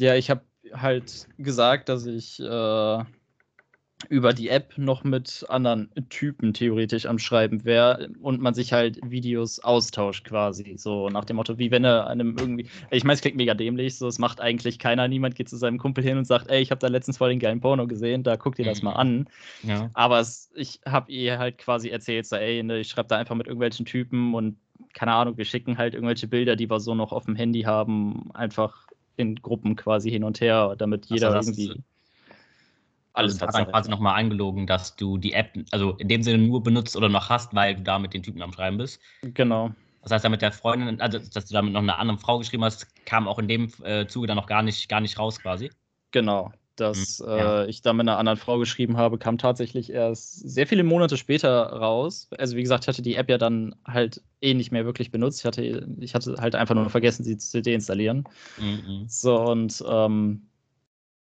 ja, 0.00 0.16
ich 0.16 0.30
habe 0.30 0.42
halt 0.72 1.28
gesagt, 1.38 1.88
dass 1.88 2.06
ich 2.06 2.40
äh, 2.40 3.04
über 4.08 4.32
die 4.32 4.48
App 4.48 4.78
noch 4.78 5.04
mit 5.04 5.44
anderen 5.48 5.90
Typen 6.08 6.54
theoretisch 6.54 7.06
am 7.06 7.18
Schreiben 7.18 7.64
wäre 7.64 8.08
und 8.20 8.40
man 8.40 8.54
sich 8.54 8.72
halt 8.72 8.98
Videos 9.04 9.60
austauscht 9.60 10.24
quasi. 10.24 10.74
So 10.78 11.10
nach 11.10 11.26
dem 11.26 11.36
Motto, 11.36 11.58
wie 11.58 11.70
wenn 11.70 11.84
er 11.84 12.06
einem 12.06 12.36
irgendwie. 12.38 12.66
Ich 12.90 13.04
meine, 13.04 13.14
es 13.14 13.20
klingt 13.20 13.36
mega 13.36 13.54
dämlich, 13.54 13.98
so 13.98 14.06
es 14.08 14.18
macht 14.18 14.40
eigentlich 14.40 14.78
keiner. 14.78 15.06
Niemand 15.06 15.34
geht 15.34 15.48
zu 15.48 15.56
seinem 15.56 15.78
Kumpel 15.78 16.02
hin 16.02 16.16
und 16.16 16.26
sagt, 16.26 16.50
ey, 16.50 16.62
ich 16.62 16.70
habe 16.70 16.78
da 16.78 16.88
letztens 16.88 17.18
voll 17.18 17.30
den 17.30 17.38
geilen 17.38 17.60
Porno 17.60 17.86
gesehen, 17.86 18.22
da 18.22 18.36
guck 18.36 18.54
dir 18.56 18.64
das 18.64 18.82
mal 18.82 18.94
an. 18.94 19.28
Ja. 19.62 19.90
Aber 19.92 20.20
es, 20.20 20.50
ich 20.54 20.80
habe 20.86 21.12
ihr 21.12 21.38
halt 21.38 21.58
quasi 21.58 21.90
erzählt, 21.90 22.26
so, 22.26 22.36
ey, 22.36 22.62
ne, 22.62 22.80
ich 22.80 22.88
schreibe 22.88 23.08
da 23.08 23.18
einfach 23.18 23.34
mit 23.34 23.46
irgendwelchen 23.46 23.84
Typen 23.84 24.34
und 24.34 24.56
keine 24.94 25.12
Ahnung, 25.12 25.36
wir 25.36 25.44
schicken 25.44 25.76
halt 25.76 25.94
irgendwelche 25.94 26.26
Bilder, 26.26 26.56
die 26.56 26.70
wir 26.70 26.80
so 26.80 26.94
noch 26.94 27.12
auf 27.12 27.26
dem 27.26 27.36
Handy 27.36 27.62
haben, 27.62 28.30
einfach 28.32 28.86
in 29.16 29.36
Gruppen 29.36 29.76
quasi 29.76 30.10
hin 30.10 30.24
und 30.24 30.40
her, 30.40 30.74
damit 30.78 31.06
jeder 31.06 31.34
also, 31.34 31.50
irgendwie 31.50 31.82
alles 33.12 33.34
also, 33.34 33.46
hat 33.46 33.54
dann 33.54 33.72
quasi 33.72 33.90
nochmal 33.90 34.14
eingelogen, 34.14 34.66
dass 34.66 34.96
du 34.96 35.18
die 35.18 35.32
App, 35.32 35.58
also 35.70 35.92
in 35.98 36.08
dem 36.08 36.22
Sinne 36.22 36.38
nur 36.38 36.62
benutzt 36.62 36.96
oder 36.96 37.08
noch 37.08 37.28
hast, 37.28 37.54
weil 37.54 37.76
du 37.76 37.82
da 37.82 37.98
mit 37.98 38.14
den 38.14 38.22
Typen 38.22 38.42
am 38.42 38.52
Schreiben 38.52 38.78
bist. 38.78 39.00
Genau. 39.22 39.70
Das 40.02 40.12
heißt, 40.12 40.24
da 40.24 40.28
mit 40.28 40.42
der 40.42 40.52
Freundin, 40.52 41.00
also 41.00 41.18
dass 41.18 41.46
du 41.46 41.52
da 41.52 41.62
mit 41.62 41.72
noch 41.72 41.82
einer 41.82 41.98
anderen 41.98 42.18
Frau 42.18 42.38
geschrieben 42.38 42.64
hast, 42.64 42.86
kam 43.04 43.28
auch 43.28 43.38
in 43.38 43.48
dem 43.48 43.70
äh, 43.82 44.06
Zuge 44.06 44.26
dann 44.26 44.36
noch 44.36 44.46
gar 44.46 44.62
nicht, 44.62 44.88
gar 44.88 45.00
nicht 45.00 45.18
raus 45.18 45.40
quasi. 45.40 45.70
Genau. 46.12 46.52
Dass 46.76 47.18
hm, 47.18 47.28
ja. 47.28 47.62
äh, 47.62 47.66
ich 47.68 47.82
da 47.82 47.92
mit 47.92 48.08
einer 48.08 48.16
anderen 48.16 48.38
Frau 48.38 48.58
geschrieben 48.58 48.96
habe, 48.96 49.18
kam 49.18 49.36
tatsächlich 49.36 49.92
erst 49.92 50.48
sehr 50.48 50.66
viele 50.66 50.84
Monate 50.84 51.18
später 51.18 51.64
raus. 51.64 52.28
Also 52.38 52.56
wie 52.56 52.62
gesagt, 52.62 52.84
ich 52.84 52.88
hatte 52.88 53.02
die 53.02 53.16
App 53.16 53.28
ja 53.28 53.36
dann 53.36 53.74
halt 53.86 54.22
eh 54.40 54.54
nicht 54.54 54.72
mehr 54.72 54.86
wirklich 54.86 55.10
benutzt. 55.10 55.40
Ich 55.40 55.44
hatte, 55.44 55.86
ich 56.00 56.14
hatte 56.14 56.36
halt 56.38 56.54
einfach 56.54 56.74
nur 56.74 56.88
vergessen, 56.88 57.24
sie 57.24 57.36
zu 57.36 57.60
deinstallieren. 57.60 58.24
Mhm. 58.58 59.04
So, 59.06 59.38
und 59.38 59.84
ähm, 59.86 60.49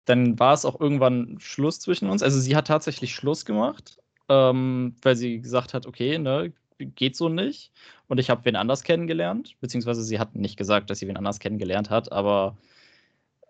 dann 0.09 0.38
war 0.38 0.55
es 0.55 0.64
auch 0.64 0.81
irgendwann 0.81 1.37
Schluss 1.38 1.81
zwischen 1.81 2.09
uns. 2.09 2.23
Also 2.23 2.40
sie 2.40 2.57
hat 2.57 2.66
tatsächlich 2.66 3.14
Schluss 3.14 3.44
gemacht, 3.44 3.99
ähm, 4.29 4.97
weil 5.03 5.16
sie 5.16 5.40
gesagt 5.40 5.75
hat, 5.75 5.87
okay, 5.87 6.18
ne, 6.18 6.53
geht 6.79 7.14
so 7.14 7.29
nicht. 7.29 7.73
Und 8.07 8.18
ich 8.18 8.31
habe 8.31 8.44
wen 8.44 8.57
anders 8.57 8.85
kennengelernt, 8.85 9.57
beziehungsweise 9.61 10.03
sie 10.03 10.18
hat 10.18 10.35
nicht 10.35 10.57
gesagt, 10.57 10.88
dass 10.88 11.01
sie 11.01 11.09
wen 11.09 11.18
anders 11.18 11.40
kennengelernt 11.40 11.90
hat, 11.90 12.11
aber 12.11 12.57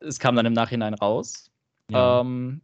es 0.00 0.18
kam 0.18 0.34
dann 0.34 0.46
im 0.46 0.52
Nachhinein 0.52 0.94
raus. 0.94 1.50
Ja. 1.90 2.20
Ähm, 2.20 2.60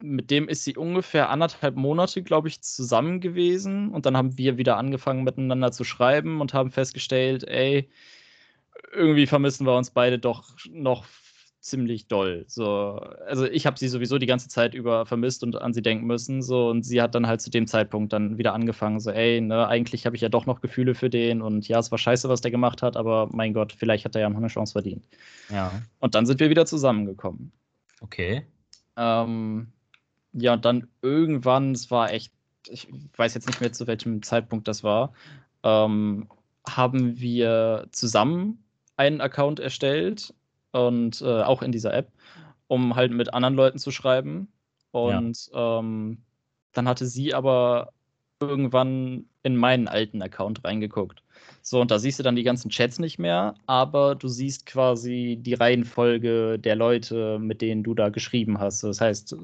mit 0.00 0.30
dem 0.30 0.48
ist 0.48 0.64
sie 0.64 0.76
ungefähr 0.76 1.30
anderthalb 1.30 1.76
Monate, 1.76 2.22
glaube 2.22 2.48
ich, 2.48 2.60
zusammen 2.62 3.20
gewesen. 3.20 3.88
Und 3.90 4.06
dann 4.06 4.16
haben 4.16 4.38
wir 4.38 4.58
wieder 4.58 4.76
angefangen, 4.76 5.24
miteinander 5.24 5.72
zu 5.72 5.82
schreiben 5.82 6.40
und 6.40 6.54
haben 6.54 6.70
festgestellt, 6.70 7.42
ey, 7.44 7.90
irgendwie 8.92 9.26
vermissen 9.26 9.66
wir 9.66 9.76
uns 9.76 9.90
beide 9.90 10.18
doch 10.18 10.54
noch 10.70 11.04
ziemlich 11.60 12.06
doll. 12.06 12.44
So, 12.46 13.00
also 13.26 13.44
ich 13.44 13.66
habe 13.66 13.78
sie 13.78 13.88
sowieso 13.88 14.18
die 14.18 14.26
ganze 14.26 14.48
Zeit 14.48 14.74
über 14.74 15.06
vermisst 15.06 15.42
und 15.42 15.56
an 15.56 15.74
sie 15.74 15.82
denken 15.82 16.06
müssen. 16.06 16.42
So, 16.42 16.68
und 16.68 16.84
sie 16.84 17.02
hat 17.02 17.14
dann 17.14 17.26
halt 17.26 17.40
zu 17.40 17.50
dem 17.50 17.66
Zeitpunkt 17.66 18.12
dann 18.12 18.38
wieder 18.38 18.54
angefangen, 18.54 19.00
so, 19.00 19.10
ey, 19.10 19.40
ne, 19.40 19.66
eigentlich 19.66 20.06
habe 20.06 20.16
ich 20.16 20.22
ja 20.22 20.28
doch 20.28 20.46
noch 20.46 20.60
Gefühle 20.60 20.94
für 20.94 21.10
den 21.10 21.42
und 21.42 21.66
ja, 21.68 21.78
es 21.78 21.90
war 21.90 21.98
scheiße, 21.98 22.28
was 22.28 22.40
der 22.40 22.50
gemacht 22.50 22.82
hat, 22.82 22.96
aber 22.96 23.28
mein 23.32 23.54
Gott, 23.54 23.72
vielleicht 23.72 24.04
hat 24.04 24.14
er 24.14 24.22
ja 24.22 24.30
noch 24.30 24.38
eine 24.38 24.48
Chance 24.48 24.72
verdient. 24.72 25.08
Ja. 25.50 25.72
Und 25.98 26.14
dann 26.14 26.26
sind 26.26 26.40
wir 26.40 26.50
wieder 26.50 26.66
zusammengekommen. 26.66 27.52
Okay. 28.00 28.46
Ähm, 28.96 29.68
ja, 30.32 30.54
und 30.54 30.64
dann 30.64 30.88
irgendwann, 31.02 31.72
es 31.72 31.90
war 31.90 32.12
echt, 32.12 32.32
ich 32.68 32.88
weiß 33.16 33.34
jetzt 33.34 33.46
nicht 33.46 33.60
mehr 33.60 33.72
zu 33.72 33.86
welchem 33.86 34.22
Zeitpunkt 34.22 34.68
das 34.68 34.84
war, 34.84 35.12
ähm, 35.64 36.28
haben 36.68 37.18
wir 37.18 37.88
zusammen 37.90 38.62
einen 38.96 39.20
Account 39.20 39.58
erstellt 39.58 40.34
und 40.72 41.20
äh, 41.22 41.42
auch 41.42 41.62
in 41.62 41.72
dieser 41.72 41.94
App, 41.94 42.12
um 42.66 42.96
halt 42.96 43.12
mit 43.12 43.32
anderen 43.34 43.54
Leuten 43.54 43.78
zu 43.78 43.90
schreiben. 43.90 44.48
Und 44.90 45.50
ja. 45.52 45.78
ähm, 45.78 46.22
dann 46.72 46.88
hatte 46.88 47.06
sie 47.06 47.34
aber 47.34 47.92
irgendwann 48.40 49.26
in 49.42 49.56
meinen 49.56 49.88
alten 49.88 50.22
Account 50.22 50.64
reingeguckt. 50.64 51.22
So, 51.62 51.80
und 51.80 51.90
da 51.90 51.98
siehst 51.98 52.18
du 52.18 52.22
dann 52.22 52.36
die 52.36 52.44
ganzen 52.44 52.70
Chats 52.70 52.98
nicht 52.98 53.18
mehr, 53.18 53.54
aber 53.66 54.14
du 54.14 54.28
siehst 54.28 54.66
quasi 54.66 55.38
die 55.40 55.54
Reihenfolge 55.54 56.58
der 56.58 56.76
Leute, 56.76 57.38
mit 57.38 57.60
denen 57.60 57.82
du 57.82 57.94
da 57.94 58.08
geschrieben 58.10 58.58
hast. 58.60 58.82
Das 58.84 59.00
heißt, 59.00 59.36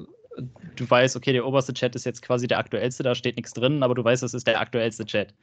du 0.75 0.89
weißt, 0.89 1.15
okay, 1.15 1.33
der 1.33 1.45
oberste 1.45 1.73
Chat 1.73 1.95
ist 1.95 2.05
jetzt 2.05 2.21
quasi 2.21 2.47
der 2.47 2.59
aktuellste, 2.59 3.03
da 3.03 3.15
steht 3.15 3.35
nichts 3.35 3.53
drin, 3.53 3.83
aber 3.83 3.95
du 3.95 4.03
weißt, 4.03 4.23
das 4.23 4.33
ist 4.33 4.47
der 4.47 4.59
aktuellste 4.59 5.05
Chat. 5.05 5.33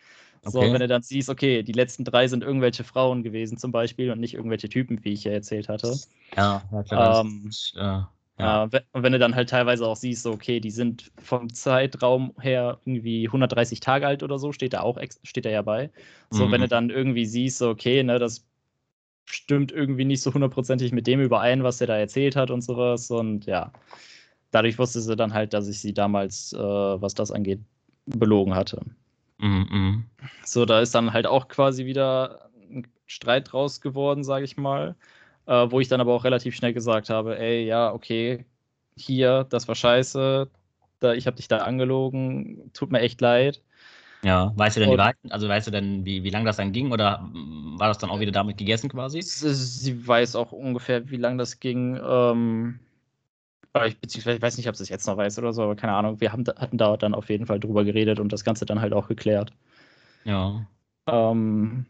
So, 0.45 0.59
okay. 0.59 0.73
wenn 0.73 0.81
du 0.81 0.89
dann 0.89 1.03
siehst, 1.03 1.31
okay, 1.31 1.63
die 1.63 1.73
letzten 1.73 2.05
drei 2.05 2.27
sind 2.27 2.43
irgendwelche 2.43 2.83
Frauen 2.83 3.23
gewesen 3.23 3.59
zum 3.59 3.71
Beispiel 3.71 4.11
und 4.11 4.19
nicht 4.19 4.35
irgendwelche 4.35 4.69
Typen, 4.69 5.05
wie 5.05 5.13
ich 5.13 5.25
ja 5.25 5.33
erzählt 5.33 5.69
hatte. 5.69 5.97
Ja, 6.37 6.63
ja 6.73 6.83
klar. 6.83 7.21
Ähm, 7.21 7.47
ist, 7.49 7.75
äh, 7.77 8.01
ja. 8.39 8.65
Äh, 8.65 8.81
und 8.93 9.03
wenn 9.05 9.13
du 9.13 9.21
dann 9.21 9.37
halt 9.37 9.51
teilweise 9.51 9.87
auch 9.87 9.97
siehst, 9.97 10.25
so, 10.25 10.33
okay, 10.33 10.59
die 10.59 10.71
sind 10.71 11.13
vom 11.23 11.53
Zeitraum 11.53 12.35
her 12.41 12.81
irgendwie 12.85 13.29
130 13.29 13.79
Tage 13.79 14.07
alt 14.07 14.25
oder 14.25 14.39
so, 14.39 14.51
steht 14.51 14.73
da 14.73 14.81
auch, 14.81 14.99
steht 15.23 15.45
da 15.45 15.51
ja 15.51 15.63
bei. 15.63 15.91
So, 16.31 16.47
mhm. 16.47 16.53
wenn 16.53 16.61
du 16.63 16.69
dann 16.69 16.91
irgendwie 16.91 17.27
siehst, 17.27 17.59
so, 17.59 17.69
okay, 17.71 18.03
ne, 18.03 18.19
das 18.19 18.45
stimmt 19.27 19.71
irgendwie 19.71 20.05
nicht 20.05 20.23
so 20.23 20.35
hundertprozentig 20.35 20.93
mit 20.93 21.07
dem 21.07 21.21
überein, 21.21 21.63
was 21.63 21.81
er 21.81 21.87
da 21.87 21.97
erzählt 21.97 22.35
hat 22.35 22.51
und 22.51 22.63
sowas. 22.63 23.11
Und 23.11 23.47
ja, 23.47 23.73
dadurch 24.51 24.79
wusste 24.79 25.01
sie 25.01 25.15
dann 25.15 25.35
halt, 25.35 25.53
dass 25.55 25.69
ich 25.69 25.81
sie 25.81 25.95
damals, 25.95 26.53
äh, 26.53 26.59
was 26.59 27.15
das 27.15 27.31
angeht, 27.31 27.61
belogen 28.07 28.55
hatte. 28.57 28.81
Mhm. 29.43 30.05
So, 30.45 30.65
da 30.65 30.81
ist 30.81 30.95
dann 30.95 31.13
halt 31.13 31.27
auch 31.27 31.49
quasi 31.49 31.85
wieder 31.85 32.49
ein 32.71 32.87
Streit 33.07 33.53
draus 33.53 33.81
geworden, 33.81 34.25
sage 34.25 34.45
ich 34.45 34.57
mal, 34.57 34.95
äh, 35.47 35.67
wo 35.69 35.81
ich 35.81 35.89
dann 35.89 36.01
aber 36.01 36.15
auch 36.15 36.25
relativ 36.25 36.55
schnell 36.55 36.73
gesagt 36.73 37.11
habe, 37.11 37.39
ey, 37.39 37.67
ja, 37.67 37.93
okay, 37.93 38.47
hier, 38.97 39.45
das 39.51 39.69
war 39.69 39.75
scheiße, 39.75 40.49
da, 41.01 41.13
ich 41.15 41.27
habe 41.27 41.37
dich 41.37 41.49
da 41.49 41.59
angelogen, 41.59 42.71
tut 42.73 42.93
mir 42.93 43.01
echt 43.01 43.21
leid. 43.21 43.61
Ja, 44.25 44.53
weißt 44.55 44.77
du 44.77 44.81
denn, 44.81 44.91
die 44.91 45.31
also 45.31 45.49
weißt 45.49 45.67
du 45.67 45.71
denn, 45.73 46.05
wie, 46.05 46.23
wie 46.23 46.31
lange 46.31 46.45
das 46.45 46.57
dann 46.57 46.71
ging 46.71 46.93
oder 46.93 47.29
war 47.33 47.89
das 47.89 47.99
dann 47.99 48.11
auch 48.11 48.21
wieder 48.21 48.31
damit 48.31 48.57
gegessen 48.57 48.89
quasi? 48.89 49.21
Sie 49.21 50.07
weiß 50.07 50.37
auch 50.37 50.53
ungefähr, 50.53 51.11
wie 51.11 51.17
lange 51.17 51.39
das 51.39 51.59
ging. 51.59 51.99
Ähm, 52.01 52.79
ich, 53.87 53.99
beziehungsweise 53.99 54.37
ich 54.37 54.43
weiß 54.43 54.57
nicht, 54.57 54.69
ob 54.69 54.77
sie 54.77 54.83
es 54.83 54.89
jetzt 54.89 55.07
noch 55.07 55.17
weiß 55.17 55.39
oder 55.39 55.53
so, 55.53 55.63
aber 55.63 55.77
keine 55.77 55.95
Ahnung. 55.95 56.21
Wir 56.21 56.33
haben, 56.33 56.45
hatten 56.57 56.79
da 56.79 56.97
dann 56.97 57.15
auf 57.15 57.31
jeden 57.31 57.47
Fall 57.47 57.61
drüber 57.61 57.85
geredet 57.85 58.21
und 58.21 58.33
das 58.33 58.45
Ganze 58.45 58.67
dann 58.67 58.81
halt 58.81 58.93
auch 58.93 59.09
geklärt. 59.09 59.53
Ja. 60.25 60.67
Ähm, 61.07 61.87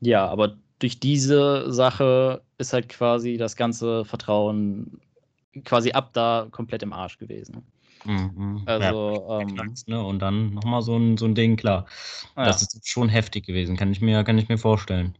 ja, 0.00 0.26
aber 0.26 0.56
durch 0.78 1.00
diese 1.00 1.72
Sache 1.72 2.42
ist 2.58 2.72
halt 2.72 2.88
quasi 2.88 3.36
das 3.36 3.56
ganze 3.56 4.04
Vertrauen 4.04 5.00
quasi 5.64 5.92
ab 5.92 6.10
da 6.12 6.48
komplett 6.50 6.82
im 6.82 6.92
Arsch 6.92 7.18
gewesen. 7.18 7.62
Mhm. 8.04 8.62
Also, 8.66 9.26
ja, 9.28 9.40
ähm, 9.40 9.74
ne? 9.86 10.04
Und 10.04 10.18
dann 10.18 10.54
nochmal 10.54 10.82
so 10.82 10.96
ein, 10.96 11.16
so 11.16 11.26
ein 11.26 11.34
Ding, 11.34 11.56
klar. 11.56 11.86
Ja. 12.36 12.46
Das 12.46 12.62
ist 12.62 12.88
schon 12.88 13.08
heftig 13.08 13.46
gewesen, 13.46 13.76
kann 13.76 13.92
ich 13.92 14.00
mir, 14.00 14.24
kann 14.24 14.38
ich 14.38 14.48
mir 14.48 14.58
vorstellen. 14.58 15.14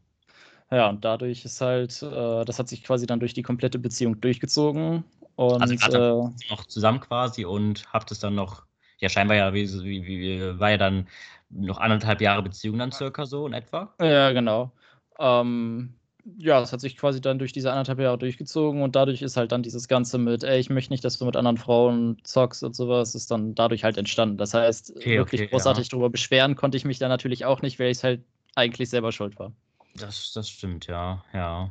Ja, 0.71 0.89
und 0.89 1.05
dadurch 1.05 1.45
ist 1.45 1.61
halt, 1.61 2.03
äh, 2.03 2.45
das 2.45 2.59
hat 2.59 2.69
sich 2.69 2.83
quasi 2.83 3.07
dann 3.07 3.21
durch 3.21 3.35
die 3.35 3.43
komplette 3.43 3.79
Beziehung 3.79 4.21
durchgezogen. 4.21 5.05
Und, 5.37 5.83
also 5.83 5.97
äh, 5.97 6.51
noch 6.51 6.67
zusammen 6.67 7.01
quasi 7.01 7.45
und 7.45 7.91
habt 7.93 8.11
es 8.11 8.21
dann 8.21 8.35
noch, 8.35 8.65
ja 8.99 9.09
scheinbar 9.09 9.37
ja, 9.37 9.55
wie, 9.55 9.69
wie, 9.83 10.07
wie, 10.07 10.61
war 10.61 10.71
ja 10.71 10.77
dann 10.77 11.09
noch 11.51 11.79
anderthalb 11.79 12.21
Jahre 12.21 12.43
Beziehung 12.43 12.79
dann 12.79 12.93
circa 12.93 13.27
so 13.27 13.47
in 13.47 13.53
etwa? 13.53 13.95
Ja, 14.01 14.33
genau. 14.33 14.73
Ähm, 15.19 15.95
ja, 16.39 16.61
das 16.61 16.73
hat 16.73 16.81
sich 16.81 16.97
quasi 16.97 17.21
dann 17.21 17.39
durch 17.39 17.53
diese 17.53 17.71
anderthalb 17.71 17.99
Jahre 17.99 18.19
durchgezogen 18.19 18.83
und 18.83 18.95
dadurch 18.95 19.23
ist 19.23 19.37
halt 19.37 19.53
dann 19.53 19.63
dieses 19.63 19.89
Ganze 19.89 20.19
mit, 20.19 20.45
ey, 20.45 20.61
ich 20.61 20.71
möchte 20.71 20.93
nicht, 20.93 21.05
dass 21.05 21.19
du 21.19 21.25
mit 21.25 21.37
anderen 21.37 21.57
Frauen 21.57 22.19
zockst 22.23 22.63
und 22.63 22.77
sowas, 22.77 23.15
ist 23.15 23.31
dann 23.31 23.55
dadurch 23.55 23.85
halt 23.85 23.97
entstanden. 23.97 24.39
Das 24.39 24.55
heißt, 24.55 24.95
okay, 24.97 25.19
wirklich 25.19 25.43
okay, 25.43 25.51
großartig 25.51 25.87
ja. 25.87 25.91
darüber 25.91 26.11
beschweren 26.11 26.55
konnte 26.55 26.77
ich 26.77 26.85
mich 26.85 26.99
dann 26.99 27.09
natürlich 27.09 27.45
auch 27.45 27.63
nicht, 27.63 27.79
weil 27.79 27.91
ich 27.91 27.99
es 27.99 28.05
halt 28.05 28.23
eigentlich 28.55 28.89
selber 28.89 29.11
schuld 29.11 29.39
war. 29.39 29.53
Das, 29.97 30.33
das 30.33 30.49
stimmt, 30.49 30.87
ja, 30.87 31.25
ja. 31.33 31.71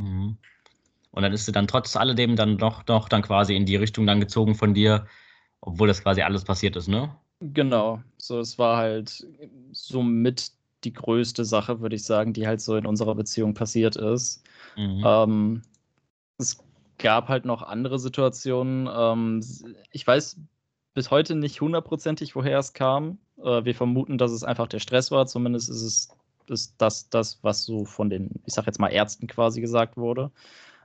Mhm. 0.00 0.38
Und 1.14 1.22
dann 1.22 1.32
ist 1.32 1.46
sie 1.46 1.52
dann 1.52 1.68
trotz 1.68 1.94
alledem 1.94 2.34
dann 2.34 2.58
doch, 2.58 2.82
doch 2.82 3.08
dann 3.08 3.22
quasi 3.22 3.54
in 3.54 3.66
die 3.66 3.76
Richtung 3.76 4.04
dann 4.04 4.18
gezogen 4.18 4.56
von 4.56 4.74
dir, 4.74 5.06
obwohl 5.60 5.86
das 5.86 6.02
quasi 6.02 6.22
alles 6.22 6.42
passiert 6.42 6.74
ist, 6.74 6.88
ne? 6.88 7.14
Genau. 7.40 8.02
So, 8.18 8.40
es 8.40 8.58
war 8.58 8.76
halt 8.76 9.24
somit 9.70 10.50
die 10.82 10.92
größte 10.92 11.44
Sache, 11.44 11.80
würde 11.80 11.94
ich 11.94 12.04
sagen, 12.04 12.32
die 12.32 12.48
halt 12.48 12.60
so 12.60 12.74
in 12.74 12.84
unserer 12.84 13.14
Beziehung 13.14 13.54
passiert 13.54 13.94
ist. 13.94 14.42
Mhm. 14.76 15.02
Ähm, 15.06 15.62
es 16.38 16.58
gab 16.98 17.28
halt 17.28 17.44
noch 17.44 17.62
andere 17.62 18.00
Situationen. 18.00 18.88
Ähm, 18.92 19.40
ich 19.92 20.04
weiß 20.04 20.40
bis 20.94 21.12
heute 21.12 21.36
nicht 21.36 21.60
hundertprozentig, 21.60 22.34
woher 22.34 22.58
es 22.58 22.72
kam. 22.72 23.18
Äh, 23.38 23.64
wir 23.64 23.74
vermuten, 23.76 24.18
dass 24.18 24.32
es 24.32 24.42
einfach 24.42 24.66
der 24.66 24.80
Stress 24.80 25.12
war. 25.12 25.26
Zumindest 25.26 25.70
ist 25.70 25.82
es 25.82 26.08
ist 26.50 26.74
das, 26.76 27.08
das, 27.08 27.38
was 27.42 27.64
so 27.64 27.86
von 27.86 28.10
den, 28.10 28.30
ich 28.44 28.52
sag 28.52 28.66
jetzt 28.66 28.78
mal, 28.78 28.88
Ärzten 28.88 29.26
quasi 29.26 29.62
gesagt 29.62 29.96
wurde 29.96 30.30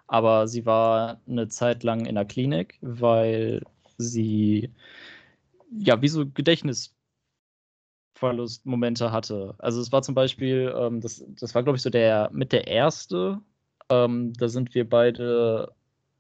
aber 0.09 0.47
sie 0.47 0.65
war 0.65 1.19
eine 1.27 1.47
Zeit 1.49 1.83
lang 1.83 2.05
in 2.05 2.15
der 2.15 2.25
Klinik, 2.25 2.79
weil 2.81 3.61
sie 3.97 4.71
ja 5.71 6.01
wie 6.01 6.07
so 6.07 6.25
Gedächtnisverlustmomente 6.27 9.11
hatte. 9.11 9.53
Also 9.59 9.81
es 9.81 9.91
war 9.91 10.01
zum 10.01 10.15
Beispiel, 10.15 10.73
ähm, 10.75 10.99
das, 10.99 11.23
das 11.39 11.53
war 11.55 11.63
glaube 11.63 11.77
ich 11.77 11.83
so 11.83 11.89
der 11.91 12.29
mit 12.33 12.51
der 12.51 12.67
erste. 12.67 13.39
Ähm, 13.89 14.33
da 14.33 14.47
sind 14.47 14.73
wir 14.75 14.89
beide 14.89 15.73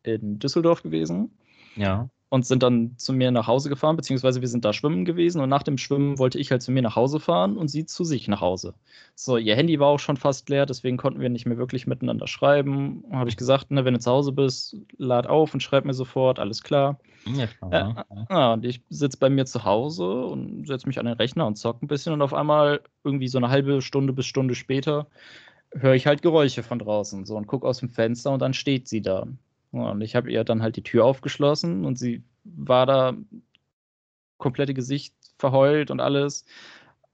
in 0.03 0.39
Düsseldorf 0.39 0.83
gewesen. 0.83 1.31
Ja 1.75 2.09
und 2.29 2.45
sind 2.45 2.61
dann 2.61 2.95
zu 2.97 3.11
mir 3.11 3.31
nach 3.31 3.47
Hause 3.47 3.69
gefahren, 3.69 3.95
beziehungsweise 3.95 4.41
wir 4.41 4.47
sind 4.47 4.63
da 4.63 4.71
schwimmen 4.71 5.03
gewesen 5.03 5.41
und 5.41 5.49
nach 5.49 5.63
dem 5.63 5.77
Schwimmen 5.77 6.19
wollte 6.19 6.37
ich 6.37 6.51
halt 6.51 6.61
zu 6.61 6.71
mir 6.71 6.83
nach 6.83 6.95
Hause 6.95 7.19
fahren 7.19 7.57
und 7.57 7.69
sie 7.69 7.85
zu 7.85 8.03
sich 8.03 8.27
nach 8.27 8.41
Hause. 8.41 8.75
So, 9.15 9.37
ihr 9.37 9.55
Handy 9.55 9.79
war 9.79 9.87
auch 9.87 9.99
schon 9.99 10.15
fast 10.15 10.47
leer, 10.49 10.67
deswegen 10.67 10.97
konnten 10.97 11.21
wir 11.21 11.29
nicht 11.29 11.47
mehr 11.47 11.57
wirklich 11.57 11.87
miteinander 11.87 12.27
schreiben. 12.27 13.03
Habe 13.11 13.29
ich 13.29 13.37
gesagt, 13.37 13.71
ne, 13.71 13.83
wenn 13.83 13.95
du 13.95 13.99
zu 13.99 14.11
Hause 14.11 14.31
bist, 14.31 14.77
lad 14.97 15.25
auf 15.25 15.53
und 15.53 15.61
schreib 15.61 15.85
mir 15.85 15.93
sofort, 15.93 16.39
alles 16.39 16.61
klar. 16.61 16.99
Ja, 17.25 17.47
klar. 17.47 18.05
Äh, 18.09 18.15
ja, 18.29 18.53
und 18.53 18.63
ich 18.63 18.81
sitze 18.89 19.17
bei 19.17 19.29
mir 19.29 19.45
zu 19.45 19.63
Hause 19.63 20.25
und 20.25 20.67
setze 20.67 20.87
mich 20.87 20.99
an 20.99 21.07
den 21.07 21.15
Rechner 21.15 21.47
und 21.47 21.57
zocke 21.57 21.83
ein 21.83 21.87
bisschen 21.87 22.13
und 22.13 22.21
auf 22.21 22.33
einmal 22.33 22.81
irgendwie 23.03 23.27
so 23.27 23.39
eine 23.39 23.49
halbe 23.49 23.81
Stunde 23.81 24.13
bis 24.13 24.27
Stunde 24.27 24.53
später 24.53 25.07
höre 25.71 25.93
ich 25.93 26.07
halt 26.07 26.21
Geräusche 26.21 26.63
von 26.63 26.79
draußen 26.79 27.25
so 27.25 27.35
und 27.35 27.47
gucke 27.47 27.67
aus 27.67 27.79
dem 27.79 27.89
Fenster 27.89 28.31
und 28.31 28.39
dann 28.41 28.53
steht 28.53 28.87
sie 28.87 29.01
da. 29.01 29.27
Und 29.71 30.01
ich 30.01 30.15
habe 30.15 30.31
ihr 30.31 30.43
dann 30.43 30.61
halt 30.61 30.75
die 30.75 30.83
Tür 30.83 31.05
aufgeschlossen 31.05 31.85
und 31.85 31.97
sie 31.97 32.23
war 32.43 32.85
da 32.85 33.15
komplette 34.37 34.73
Gesicht 34.73 35.13
verheult 35.37 35.91
und 35.91 35.99
alles 35.99 36.45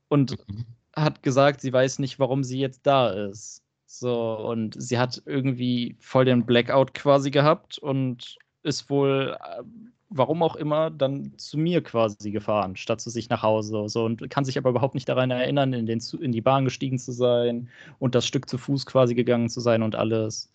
und 0.07 0.37
mhm. 0.47 0.65
hat 0.95 1.23
gesagt, 1.23 1.61
sie 1.61 1.73
weiß 1.73 1.99
nicht, 1.99 2.19
warum 2.19 2.43
sie 2.43 2.59
jetzt 2.59 2.85
da 2.85 3.09
ist. 3.09 3.61
So, 3.85 4.37
und 4.37 4.75
sie 4.81 4.97
hat 4.97 5.21
irgendwie 5.25 5.95
voll 5.99 6.25
den 6.25 6.45
Blackout 6.45 6.93
quasi 6.93 7.31
gehabt 7.31 7.77
und 7.77 8.37
ist 8.63 8.89
wohl, 8.89 9.37
äh, 9.39 9.63
warum 10.09 10.43
auch 10.43 10.55
immer, 10.55 10.89
dann 10.89 11.37
zu 11.37 11.57
mir 11.57 11.81
quasi 11.83 12.31
gefahren, 12.31 12.75
statt 12.75 12.99
zu 12.99 13.09
sich 13.09 13.29
nach 13.29 13.43
Hause. 13.43 13.87
So, 13.87 14.05
und 14.05 14.29
kann 14.29 14.45
sich 14.45 14.57
aber 14.57 14.71
überhaupt 14.71 14.95
nicht 14.95 15.07
daran 15.07 15.31
erinnern, 15.31 15.73
in, 15.73 15.85
den, 15.85 16.01
in 16.19 16.31
die 16.31 16.41
Bahn 16.41 16.65
gestiegen 16.65 16.97
zu 16.99 17.11
sein 17.11 17.69
und 17.99 18.15
das 18.15 18.25
Stück 18.25 18.49
zu 18.49 18.57
Fuß 18.57 18.85
quasi 18.85 19.15
gegangen 19.15 19.49
zu 19.49 19.61
sein 19.61 19.83
und 19.83 19.95
alles. 19.95 20.51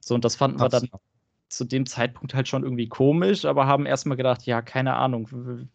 So, 0.00 0.14
und 0.14 0.24
das 0.24 0.36
fanden 0.36 0.58
Krass. 0.58 0.72
wir 0.72 0.80
dann 0.80 1.00
zu 1.50 1.64
dem 1.64 1.84
Zeitpunkt 1.84 2.32
halt 2.32 2.48
schon 2.48 2.62
irgendwie 2.62 2.88
komisch, 2.88 3.44
aber 3.44 3.66
haben 3.66 3.84
erstmal 3.84 4.16
gedacht, 4.16 4.46
ja, 4.46 4.62
keine 4.62 4.94
Ahnung, 4.94 5.68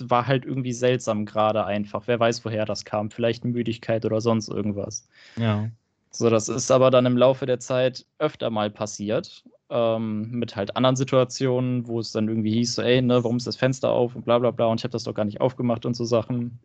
war 0.00 0.26
halt 0.26 0.44
irgendwie 0.44 0.72
seltsam 0.72 1.24
gerade 1.24 1.64
einfach. 1.64 2.02
Wer 2.06 2.18
weiß, 2.18 2.44
woher 2.44 2.66
das 2.66 2.84
kam. 2.84 3.10
Vielleicht 3.10 3.44
Müdigkeit 3.44 4.04
oder 4.04 4.20
sonst 4.20 4.48
irgendwas. 4.48 5.08
Ja. 5.36 5.70
So, 6.10 6.28
das 6.30 6.48
ist 6.48 6.70
aber 6.72 6.90
dann 6.90 7.06
im 7.06 7.16
Laufe 7.16 7.46
der 7.46 7.60
Zeit 7.60 8.06
öfter 8.18 8.50
mal 8.50 8.70
passiert. 8.70 9.44
Ähm, 9.70 10.30
mit 10.30 10.56
halt 10.56 10.76
anderen 10.76 10.96
Situationen, 10.96 11.86
wo 11.86 12.00
es 12.00 12.10
dann 12.10 12.26
irgendwie 12.26 12.52
hieß, 12.52 12.76
so, 12.76 12.82
ey, 12.82 13.00
ne, 13.00 13.22
warum 13.22 13.36
ist 13.36 13.46
das 13.46 13.56
Fenster 13.56 13.90
auf 13.90 14.16
und 14.16 14.24
bla 14.24 14.38
bla 14.38 14.50
bla 14.50 14.66
und 14.66 14.80
ich 14.80 14.84
habe 14.84 14.92
das 14.92 15.04
doch 15.04 15.14
gar 15.14 15.26
nicht 15.26 15.40
aufgemacht 15.40 15.86
und 15.86 15.94
so 15.94 16.04
Sachen. 16.04 16.58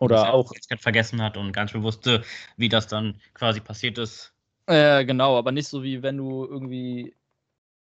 Oder 0.00 0.34
auch. 0.34 0.52
vergessen 0.80 1.22
hat 1.22 1.36
und 1.36 1.52
ganz 1.52 1.70
schön 1.70 1.84
wusste, 1.84 2.24
wie 2.56 2.68
das 2.68 2.88
dann 2.88 3.20
quasi 3.32 3.60
passiert 3.60 3.96
ist. 3.98 4.34
Äh, 4.66 5.04
genau, 5.04 5.38
aber 5.38 5.52
nicht 5.52 5.68
so 5.68 5.82
wie 5.82 6.02
wenn 6.02 6.16
du 6.16 6.44
irgendwie 6.44 7.14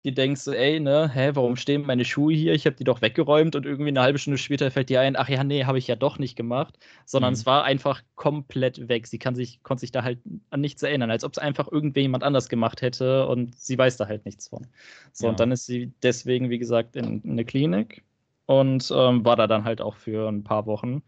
dir 0.04 0.14
denkst, 0.14 0.48
ey, 0.48 0.80
ne, 0.80 1.10
hä, 1.14 1.32
warum 1.34 1.56
stehen 1.56 1.86
meine 1.86 2.04
Schuhe 2.04 2.34
hier? 2.34 2.54
Ich 2.54 2.66
habe 2.66 2.76
die 2.76 2.84
doch 2.84 3.02
weggeräumt 3.02 3.56
und 3.56 3.66
irgendwie 3.66 3.90
eine 3.90 4.02
halbe 4.02 4.20
Stunde 4.20 4.38
später 4.38 4.70
fällt 4.70 4.90
dir 4.90 5.00
ein, 5.00 5.16
ach 5.16 5.30
ja, 5.30 5.44
nee, 5.44 5.64
habe 5.64 5.78
ich 5.78 5.88
ja 5.88 5.96
doch 5.96 6.20
nicht 6.20 6.36
gemacht, 6.36 6.78
sondern 7.06 7.32
mhm. 7.32 7.36
es 7.36 7.46
war 7.46 7.64
einfach 7.64 8.02
komplett 8.16 8.90
weg. 8.90 9.08
Sie 9.08 9.18
kann 9.18 9.36
sich, 9.36 9.64
konnte 9.64 9.82
sich 9.82 9.92
da 9.92 10.04
halt 10.04 10.20
an 10.50 10.60
nichts 10.60 10.84
erinnern, 10.84 11.10
als 11.10 11.24
ob 11.24 11.34
es 11.34 11.38
einfach 11.38 11.72
irgendjemand 11.72 12.24
anders 12.24 12.50
gemacht 12.50 12.82
hätte 12.82 13.28
und 13.28 13.58
sie 13.58 13.78
weiß 13.78 13.98
da 13.98 14.08
halt 14.08 14.26
nichts 14.26 14.50
von. 14.50 14.68
So, 15.14 15.26
ja. 15.26 15.32
und 15.32 15.40
dann 15.40 15.52
ist 15.52 15.66
sie 15.66 15.94
deswegen, 16.04 16.50
wie 16.50 16.60
gesagt, 16.60 16.96
in, 16.98 17.22
in 17.22 17.32
eine 17.32 17.46
Klinik 17.46 18.04
und 18.46 18.92
ähm, 18.94 19.24
war 19.24 19.38
da 19.38 19.48
dann 19.48 19.64
halt 19.64 19.82
auch 19.82 19.96
für 19.96 20.28
ein 20.28 20.44
paar 20.44 20.66
Wochen. 20.66 21.02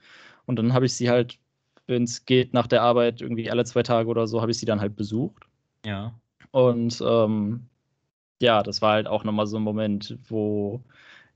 Und 0.45 0.57
dann 0.57 0.73
habe 0.73 0.85
ich 0.85 0.93
sie 0.93 1.09
halt, 1.09 1.37
wenn 1.87 2.03
es 2.03 2.25
geht, 2.25 2.53
nach 2.53 2.67
der 2.67 2.81
Arbeit 2.81 3.21
irgendwie 3.21 3.51
alle 3.51 3.65
zwei 3.65 3.83
Tage 3.83 4.07
oder 4.09 4.25
so, 4.25 4.41
habe 4.41 4.51
ich 4.51 4.57
sie 4.57 4.65
dann 4.65 4.79
halt 4.79 4.95
besucht. 4.95 5.43
Ja. 5.85 6.13
Und 6.51 7.03
ähm, 7.05 7.67
ja, 8.41 8.63
das 8.63 8.81
war 8.81 8.93
halt 8.93 9.07
auch 9.07 9.23
nochmal 9.23 9.47
so 9.47 9.57
ein 9.57 9.63
Moment, 9.63 10.17
wo 10.27 10.81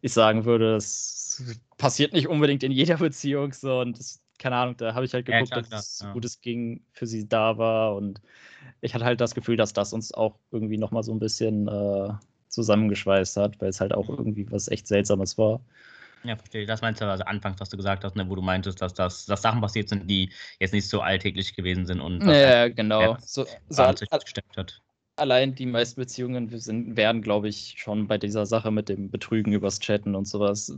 ich 0.01 0.13
sagen 0.13 0.45
würde, 0.45 0.75
es 0.75 1.43
passiert 1.77 2.13
nicht 2.13 2.27
unbedingt 2.27 2.63
in 2.63 2.71
jeder 2.71 2.97
Beziehung 2.97 3.53
so 3.53 3.79
und 3.79 3.97
das, 3.97 4.21
keine 4.38 4.55
Ahnung, 4.55 4.77
da 4.77 4.93
habe 4.93 5.05
ich 5.05 5.13
halt 5.13 5.25
geguckt, 5.25 5.51
ja, 5.51 5.62
dass 5.62 5.93
es 5.93 5.99
ja. 6.01 6.13
gut 6.13 6.25
es 6.25 6.41
ging, 6.41 6.81
für 6.91 7.07
sie 7.07 7.27
da 7.27 7.57
war 7.57 7.95
und 7.95 8.21
ich 8.81 8.93
hatte 8.93 9.05
halt 9.05 9.21
das 9.21 9.35
Gefühl, 9.35 9.57
dass 9.57 9.73
das 9.73 9.93
uns 9.93 10.13
auch 10.13 10.38
irgendwie 10.51 10.77
nochmal 10.77 11.03
so 11.03 11.13
ein 11.13 11.19
bisschen 11.19 11.67
äh, 11.67 12.13
zusammengeschweißt 12.47 13.38
hat, 13.38 13.59
weil 13.62 13.69
es 13.69 13.81
halt 13.81 13.93
auch 13.93 14.09
irgendwie 14.09 14.49
was 14.51 14.67
echt 14.69 14.88
Seltsames 14.88 15.38
war. 15.38 15.62
Ja, 16.23 16.35
verstehe. 16.35 16.65
Das 16.65 16.81
meinst 16.81 16.99
du 16.99 17.05
also 17.05 17.23
anfangs, 17.23 17.62
was 17.62 17.69
du 17.69 17.77
gesagt 17.77 18.03
hast, 18.03 18.15
ne, 18.17 18.29
wo 18.29 18.35
du 18.35 18.41
meintest, 18.41 18.81
dass 18.81 18.93
das 18.93 19.25
dass 19.25 19.41
Sachen 19.41 19.62
passiert 19.62 19.88
sind, 19.88 20.09
die 20.09 20.31
jetzt 20.59 20.73
nicht 20.73 20.88
so 20.88 21.01
alltäglich 21.01 21.55
gewesen 21.55 21.85
sind 21.85 22.01
und 22.01 22.25
ja, 22.25 22.67
genau. 22.67 23.17
So, 23.21 23.45
so 23.69 23.83
gesteckt 24.19 24.57
hat 24.57 24.81
allein 25.19 25.55
die 25.55 25.65
meisten 25.65 25.99
Beziehungen 25.99 26.49
sind, 26.60 26.97
werden, 26.97 27.21
glaube 27.21 27.47
ich, 27.47 27.75
schon 27.77 28.08
bei 28.08 28.17
dieser 28.17 28.45
Sache 28.45 28.71
mit 28.71 28.89
dem 28.89 29.10
Betrügen 29.10 29.53
übers 29.53 29.79
Chatten 29.79 30.15
und 30.15 30.27
sowas 30.27 30.77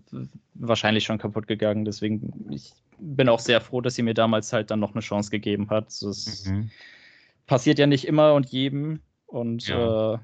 wahrscheinlich 0.53 1.03
schon 1.03 1.17
kaputt 1.17 1.47
gegangen. 1.47 1.85
Deswegen 1.85 2.33
ich 2.49 2.71
bin 2.99 3.29
auch 3.29 3.39
sehr 3.39 3.61
froh, 3.61 3.81
dass 3.81 3.95
sie 3.95 4.03
mir 4.03 4.13
damals 4.13 4.53
halt 4.53 4.71
dann 4.71 4.79
noch 4.79 4.93
eine 4.93 5.01
Chance 5.01 5.31
gegeben 5.31 5.69
hat. 5.69 5.87
Das 6.01 6.45
mhm. 6.45 6.69
passiert 7.47 7.79
ja 7.79 7.87
nicht 7.87 8.05
immer 8.05 8.33
und 8.33 8.47
jedem. 8.49 9.01
Und 9.25 9.67
ja. 9.67 10.15
Äh, 10.15 10.17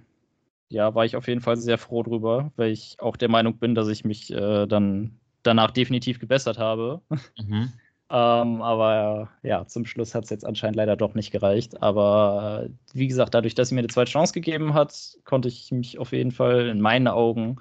ja. 0.70 0.96
war 0.96 1.06
ich 1.06 1.16
auf 1.16 1.28
jeden 1.28 1.42
Fall 1.42 1.58
sehr 1.58 1.78
froh 1.78 2.04
drüber, 2.04 2.52
weil 2.56 2.72
ich 2.72 2.98
auch 3.00 3.18
der 3.18 3.30
Meinung 3.30 3.58
bin, 3.58 3.76
dass 3.76 3.88
ich 3.88 4.06
mich 4.06 4.32
äh, 4.32 4.68
dann 4.68 5.18
danach 5.44 5.72
definitiv 5.72 6.20
gebessert 6.20 6.58
habe. 6.58 7.02
Mhm. 7.38 7.72
Ähm, 8.10 8.62
aber 8.62 9.30
ja, 9.44 9.66
zum 9.66 9.86
Schluss 9.86 10.16
hat 10.16 10.24
es 10.24 10.30
jetzt 10.30 10.46
anscheinend 10.46 10.78
leider 10.78 10.96
doch 10.96 11.14
nicht 11.14 11.32
gereicht. 11.32 11.82
Aber 11.82 12.66
äh, 12.66 12.70
wie 12.94 13.08
gesagt, 13.08 13.34
dadurch, 13.34 13.56
dass 13.56 13.70
sie 13.70 13.76
mir 13.76 13.82
eine 13.82 13.90
zweite 13.90 14.12
Chance 14.12 14.34
gegeben 14.34 14.74
hat, 14.74 15.18
konnte 15.26 15.50
ich 15.50 15.72
mich 15.72 16.00
auf 16.00 16.14
jeden 16.14 16.32
Fall 16.32 16.68
in 16.68 16.80
meinen 16.80 17.08
Augen 17.08 17.58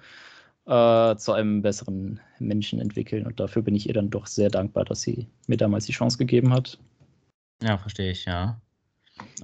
äh, 0.66 1.16
zu 1.16 1.32
einem 1.32 1.62
besseren 1.62 2.20
Menschen 2.38 2.80
entwickeln. 2.80 3.26
Und 3.26 3.40
dafür 3.40 3.62
bin 3.62 3.74
ich 3.74 3.88
ihr 3.88 3.94
dann 3.94 4.10
doch 4.10 4.26
sehr 4.26 4.50
dankbar, 4.50 4.84
dass 4.84 5.02
sie 5.02 5.26
mir 5.48 5.56
damals 5.56 5.86
die 5.86 5.92
Chance 5.92 6.18
gegeben 6.18 6.52
hat. 6.52 6.78
Ja, 7.62 7.78
verstehe 7.78 8.10
ich, 8.10 8.24
ja. 8.26 8.60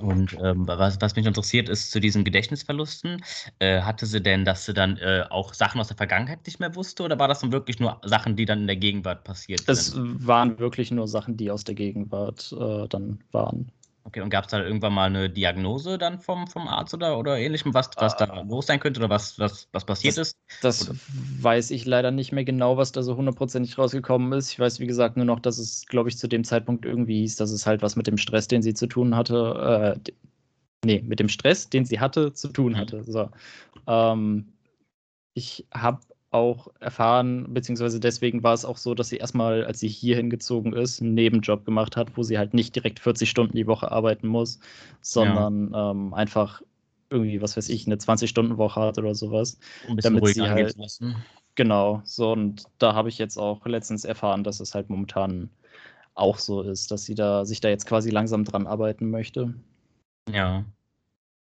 Und 0.00 0.36
ähm, 0.42 0.66
was, 0.66 1.00
was, 1.00 1.16
mich 1.16 1.26
interessiert, 1.26 1.68
ist 1.68 1.90
zu 1.90 2.00
diesen 2.00 2.24
Gedächtnisverlusten. 2.24 3.22
Äh, 3.58 3.82
hatte 3.82 4.06
sie 4.06 4.20
denn, 4.20 4.44
dass 4.44 4.64
sie 4.64 4.74
dann 4.74 4.96
äh, 4.98 5.24
auch 5.30 5.54
Sachen 5.54 5.80
aus 5.80 5.88
der 5.88 5.96
Vergangenheit 5.96 6.44
nicht 6.46 6.60
mehr 6.60 6.74
wusste 6.74 7.02
oder 7.02 7.18
war 7.18 7.28
das 7.28 7.40
dann 7.40 7.52
wirklich 7.52 7.78
nur 7.78 8.00
Sachen, 8.02 8.36
die 8.36 8.44
dann 8.44 8.62
in 8.62 8.66
der 8.66 8.76
Gegenwart 8.76 9.24
passiert 9.24 9.60
sind? 9.60 9.70
Es 9.70 9.94
waren 9.96 10.58
wirklich 10.58 10.90
nur 10.90 11.08
Sachen, 11.08 11.36
die 11.36 11.50
aus 11.50 11.64
der 11.64 11.74
Gegenwart 11.74 12.54
äh, 12.58 12.88
dann 12.88 13.20
waren. 13.32 13.70
Okay, 14.04 14.20
und 14.20 14.30
gab 14.30 14.44
es 14.44 14.50
da 14.50 14.60
irgendwann 14.62 14.92
mal 14.92 15.06
eine 15.06 15.30
Diagnose 15.30 15.96
dann 15.96 16.18
vom, 16.18 16.46
vom 16.48 16.66
Arzt 16.66 16.92
oder, 16.92 17.18
oder 17.18 17.38
ähnlichem, 17.38 17.72
was, 17.72 17.90
was 17.96 18.16
da 18.16 18.24
ah. 18.24 18.42
los 18.42 18.66
sein 18.66 18.80
könnte 18.80 18.98
oder 18.98 19.08
was, 19.08 19.38
was, 19.38 19.68
was 19.72 19.84
passiert 19.84 20.18
das, 20.18 20.28
ist? 20.28 20.38
Das 20.60 20.88
oder? 20.88 20.98
weiß 21.40 21.70
ich 21.70 21.84
leider 21.84 22.10
nicht 22.10 22.32
mehr 22.32 22.44
genau, 22.44 22.76
was 22.76 22.90
da 22.90 23.02
so 23.02 23.16
hundertprozentig 23.16 23.78
rausgekommen 23.78 24.32
ist. 24.32 24.50
Ich 24.50 24.58
weiß, 24.58 24.80
wie 24.80 24.88
gesagt, 24.88 25.16
nur 25.16 25.26
noch, 25.26 25.38
dass 25.38 25.58
es, 25.58 25.86
glaube 25.86 26.08
ich, 26.08 26.18
zu 26.18 26.26
dem 26.26 26.42
Zeitpunkt 26.42 26.84
irgendwie 26.84 27.20
hieß, 27.20 27.36
dass 27.36 27.52
es 27.52 27.64
halt 27.64 27.82
was 27.82 27.94
mit 27.94 28.08
dem 28.08 28.18
Stress, 28.18 28.48
den 28.48 28.62
sie 28.62 28.74
zu 28.74 28.88
tun 28.88 29.14
hatte, 29.14 29.96
äh, 30.04 30.10
nee, 30.84 31.02
mit 31.06 31.20
dem 31.20 31.28
Stress, 31.28 31.70
den 31.70 31.84
sie 31.84 32.00
hatte, 32.00 32.32
zu 32.32 32.48
tun 32.48 32.72
mhm. 32.72 32.76
hatte. 32.76 33.04
So. 33.04 33.30
Ähm, 33.86 34.52
ich 35.34 35.66
habe 35.72 36.00
auch 36.32 36.68
erfahren, 36.80 37.52
beziehungsweise 37.52 38.00
deswegen 38.00 38.42
war 38.42 38.54
es 38.54 38.64
auch 38.64 38.78
so, 38.78 38.94
dass 38.94 39.08
sie 39.08 39.18
erstmal, 39.18 39.64
als 39.64 39.80
sie 39.80 39.88
hier 39.88 40.16
hingezogen 40.16 40.72
ist, 40.72 41.00
einen 41.00 41.14
Nebenjob 41.14 41.64
gemacht 41.64 41.96
hat, 41.96 42.16
wo 42.16 42.22
sie 42.22 42.38
halt 42.38 42.54
nicht 42.54 42.74
direkt 42.74 43.00
40 43.00 43.28
Stunden 43.28 43.56
die 43.56 43.66
Woche 43.66 43.92
arbeiten 43.92 44.26
muss, 44.26 44.58
sondern 45.02 45.70
ja. 45.72 45.90
ähm, 45.90 46.14
einfach 46.14 46.62
irgendwie, 47.10 47.42
was 47.42 47.56
weiß 47.56 47.68
ich, 47.68 47.86
eine 47.86 47.96
20-Stunden-Woche 47.96 48.80
hat 48.80 48.98
oder 48.98 49.14
sowas. 49.14 49.58
Ein 49.86 49.96
bisschen 49.96 50.14
damit 50.14 50.34
sie 50.34 50.48
halt, 50.48 50.76
lassen. 50.78 51.16
Genau, 51.54 52.00
so 52.04 52.32
und 52.32 52.64
da 52.78 52.94
habe 52.94 53.10
ich 53.10 53.18
jetzt 53.18 53.36
auch 53.36 53.66
letztens 53.66 54.06
erfahren, 54.06 54.42
dass 54.42 54.60
es 54.60 54.74
halt 54.74 54.88
momentan 54.88 55.50
auch 56.14 56.38
so 56.38 56.62
ist, 56.62 56.90
dass 56.90 57.04
sie 57.04 57.14
da 57.14 57.44
sich 57.44 57.60
da 57.60 57.68
jetzt 57.68 57.86
quasi 57.86 58.10
langsam 58.10 58.44
dran 58.44 58.66
arbeiten 58.66 59.10
möchte. 59.10 59.54
Ja. 60.30 60.64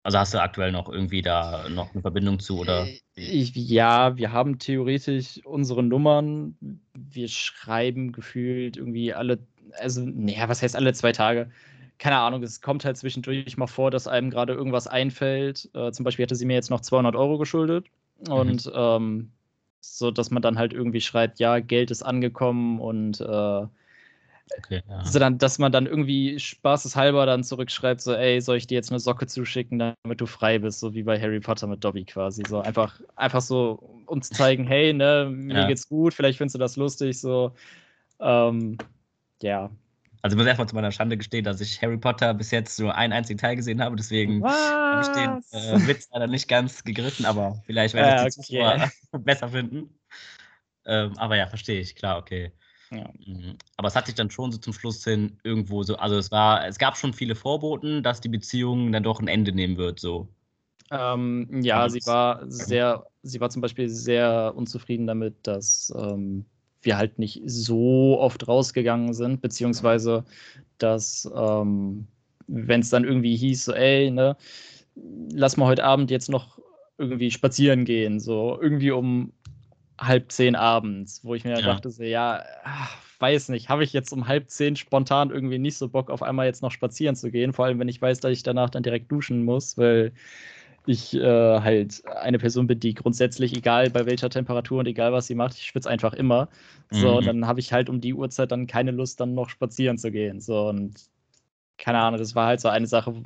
Also 0.02 0.18
hast 0.18 0.32
du 0.32 0.40
aktuell 0.40 0.72
noch 0.72 0.88
irgendwie 0.88 1.22
da 1.22 1.68
noch 1.68 1.92
eine 1.92 2.02
Verbindung 2.02 2.38
zu 2.38 2.60
oder? 2.60 2.86
Äh, 2.86 2.98
ich, 3.14 3.54
ja, 3.54 4.16
wir 4.16 4.32
haben 4.32 4.58
theoretisch 4.58 5.40
unsere 5.44 5.82
Nummern. 5.82 6.56
Wir 6.94 7.28
schreiben 7.28 8.12
gefühlt 8.12 8.76
irgendwie 8.76 9.12
alle, 9.12 9.38
also, 9.78 10.02
naja, 10.02 10.48
was 10.48 10.62
heißt 10.62 10.76
alle 10.76 10.92
zwei 10.94 11.12
Tage? 11.12 11.50
Keine 11.98 12.16
Ahnung, 12.16 12.42
es 12.44 12.60
kommt 12.60 12.84
halt 12.84 12.96
zwischendurch 12.96 13.56
mal 13.56 13.66
vor, 13.66 13.90
dass 13.90 14.06
einem 14.06 14.30
gerade 14.30 14.52
irgendwas 14.52 14.86
einfällt. 14.86 15.68
Äh, 15.74 15.90
zum 15.90 16.04
Beispiel 16.04 16.22
hatte 16.24 16.36
sie 16.36 16.46
mir 16.46 16.54
jetzt 16.54 16.70
noch 16.70 16.80
200 16.80 17.16
Euro 17.16 17.38
geschuldet. 17.38 17.86
Mhm. 18.24 18.32
Und 18.32 18.72
ähm, 18.72 19.32
so, 19.80 20.10
dass 20.10 20.30
man 20.30 20.42
dann 20.42 20.58
halt 20.58 20.72
irgendwie 20.72 21.00
schreibt, 21.00 21.40
ja, 21.40 21.58
Geld 21.58 21.90
ist 21.90 22.02
angekommen 22.02 22.80
und 22.80 23.20
äh, 23.20 23.66
Okay, 24.58 24.82
ja. 24.88 24.96
also 24.98 25.18
dann, 25.18 25.38
dass 25.38 25.58
man 25.58 25.72
dann 25.72 25.86
irgendwie 25.86 26.38
spaßeshalber 26.38 27.26
dann 27.26 27.44
zurückschreibt, 27.44 28.00
so, 28.00 28.14
ey, 28.14 28.40
soll 28.40 28.56
ich 28.56 28.66
dir 28.66 28.76
jetzt 28.76 28.90
eine 28.90 29.00
Socke 29.00 29.26
zuschicken, 29.26 29.78
damit 29.78 30.20
du 30.20 30.26
frei 30.26 30.58
bist, 30.58 30.80
so 30.80 30.94
wie 30.94 31.02
bei 31.02 31.20
Harry 31.20 31.40
Potter 31.40 31.66
mit 31.66 31.84
Dobby 31.84 32.04
quasi. 32.04 32.42
So 32.48 32.60
einfach, 32.60 33.00
einfach 33.16 33.40
so 33.40 34.02
uns 34.06 34.30
zeigen, 34.30 34.66
hey, 34.66 34.92
ne, 34.92 35.28
mir 35.30 35.60
ja. 35.60 35.66
geht's 35.66 35.88
gut, 35.88 36.14
vielleicht 36.14 36.38
findest 36.38 36.54
du 36.54 36.58
das 36.58 36.76
lustig, 36.76 37.20
so. 37.20 37.52
Ähm, 38.20 38.78
ja. 39.42 39.70
Also 40.22 40.34
ich 40.34 40.38
muss 40.38 40.46
erstmal 40.46 40.68
zu 40.68 40.74
meiner 40.74 40.90
Schande 40.90 41.16
gestehen, 41.16 41.44
dass 41.44 41.60
ich 41.60 41.80
Harry 41.80 41.96
Potter 41.96 42.34
bis 42.34 42.50
jetzt 42.50 42.80
nur 42.80 42.94
einen 42.94 43.12
einzigen 43.12 43.38
Teil 43.38 43.54
gesehen 43.54 43.82
habe, 43.82 43.94
deswegen 43.96 44.42
habe 44.44 45.02
ich 45.02 45.08
den 45.08 45.30
äh, 45.52 45.86
Witz 45.86 46.08
leider 46.12 46.26
nicht 46.26 46.48
ganz 46.48 46.82
gegriffen, 46.82 47.24
aber 47.24 47.62
vielleicht 47.66 47.94
werde 47.94 48.22
ich 48.22 48.36
es 48.36 48.38
okay. 48.38 48.88
besser 49.18 49.48
finden. 49.48 49.94
Ähm, 50.86 51.12
aber 51.18 51.36
ja, 51.36 51.46
verstehe 51.46 51.80
ich, 51.80 51.94
klar, 51.94 52.18
okay. 52.18 52.52
Ja. 52.90 53.10
Mhm. 53.26 53.56
Aber 53.76 53.88
es 53.88 53.96
hat 53.96 54.06
sich 54.06 54.14
dann 54.14 54.30
schon 54.30 54.52
so 54.52 54.58
zum 54.58 54.72
Schluss 54.72 55.04
hin 55.04 55.38
irgendwo 55.42 55.82
so, 55.82 55.96
also 55.96 56.16
es 56.16 56.30
war, 56.30 56.66
es 56.66 56.78
gab 56.78 56.96
schon 56.96 57.12
viele 57.12 57.34
Vorboten, 57.34 58.02
dass 58.02 58.20
die 58.20 58.28
Beziehung 58.28 58.92
dann 58.92 59.02
doch 59.02 59.20
ein 59.20 59.28
Ende 59.28 59.52
nehmen 59.52 59.76
wird, 59.76 60.00
so. 60.00 60.28
Ähm, 60.90 61.48
ja, 61.62 61.82
also 61.82 61.98
sie 61.98 62.06
war 62.06 62.40
sehr, 62.50 63.06
sie 63.22 63.40
war 63.40 63.50
zum 63.50 63.60
Beispiel 63.60 63.90
sehr 63.90 64.54
unzufrieden 64.56 65.06
damit, 65.06 65.34
dass 65.42 65.92
ähm, 65.96 66.46
wir 66.80 66.96
halt 66.96 67.18
nicht 67.18 67.42
so 67.44 68.18
oft 68.18 68.48
rausgegangen 68.48 69.12
sind, 69.12 69.42
beziehungsweise 69.42 70.24
dass, 70.78 71.30
ähm, 71.34 72.06
wenn 72.46 72.80
es 72.80 72.88
dann 72.88 73.04
irgendwie 73.04 73.36
hieß, 73.36 73.66
so, 73.66 73.72
ey, 73.74 74.10
ne, 74.10 74.36
lass 74.94 75.56
mal 75.58 75.66
heute 75.66 75.84
Abend 75.84 76.10
jetzt 76.10 76.30
noch 76.30 76.58
irgendwie 76.96 77.30
spazieren 77.30 77.84
gehen, 77.84 78.18
so 78.18 78.58
irgendwie 78.60 78.90
um 78.90 79.32
halb 79.98 80.30
zehn 80.30 80.54
abends, 80.56 81.24
wo 81.24 81.34
ich 81.34 81.44
mir 81.44 81.58
ja. 81.58 81.60
dachte, 81.60 81.90
so, 81.90 82.02
ja, 82.02 82.42
ach, 82.64 82.96
weiß 83.18 83.48
nicht, 83.48 83.68
habe 83.68 83.84
ich 83.84 83.92
jetzt 83.92 84.12
um 84.12 84.28
halb 84.28 84.48
zehn 84.50 84.76
spontan 84.76 85.30
irgendwie 85.30 85.58
nicht 85.58 85.76
so 85.76 85.88
Bock, 85.88 86.10
auf 86.10 86.22
einmal 86.22 86.46
jetzt 86.46 86.62
noch 86.62 86.70
spazieren 86.70 87.16
zu 87.16 87.30
gehen, 87.30 87.52
vor 87.52 87.64
allem 87.64 87.78
wenn 87.78 87.88
ich 87.88 88.00
weiß, 88.00 88.20
dass 88.20 88.32
ich 88.32 88.42
danach 88.42 88.70
dann 88.70 88.82
direkt 88.82 89.10
duschen 89.10 89.44
muss, 89.44 89.76
weil 89.76 90.12
ich 90.86 91.14
äh, 91.14 91.60
halt 91.60 92.02
eine 92.06 92.38
Person 92.38 92.66
bin, 92.66 92.80
die 92.80 92.94
grundsätzlich, 92.94 93.54
egal 93.54 93.90
bei 93.90 94.06
welcher 94.06 94.30
Temperatur 94.30 94.78
und 94.78 94.86
egal 94.86 95.12
was 95.12 95.26
sie 95.26 95.34
macht, 95.34 95.54
ich 95.54 95.66
schwitze 95.66 95.90
einfach 95.90 96.14
immer. 96.14 96.48
So, 96.90 97.20
mhm. 97.20 97.26
dann 97.26 97.46
habe 97.46 97.60
ich 97.60 97.72
halt 97.74 97.90
um 97.90 98.00
die 98.00 98.14
Uhrzeit 98.14 98.52
dann 98.52 98.66
keine 98.66 98.92
Lust, 98.92 99.20
dann 99.20 99.34
noch 99.34 99.50
spazieren 99.50 99.98
zu 99.98 100.10
gehen. 100.10 100.40
So, 100.40 100.68
und 100.68 100.94
keine 101.76 101.98
Ahnung, 101.98 102.18
das 102.18 102.34
war 102.34 102.46
halt 102.46 102.60
so 102.60 102.68
eine 102.68 102.86
Sache, 102.86 103.22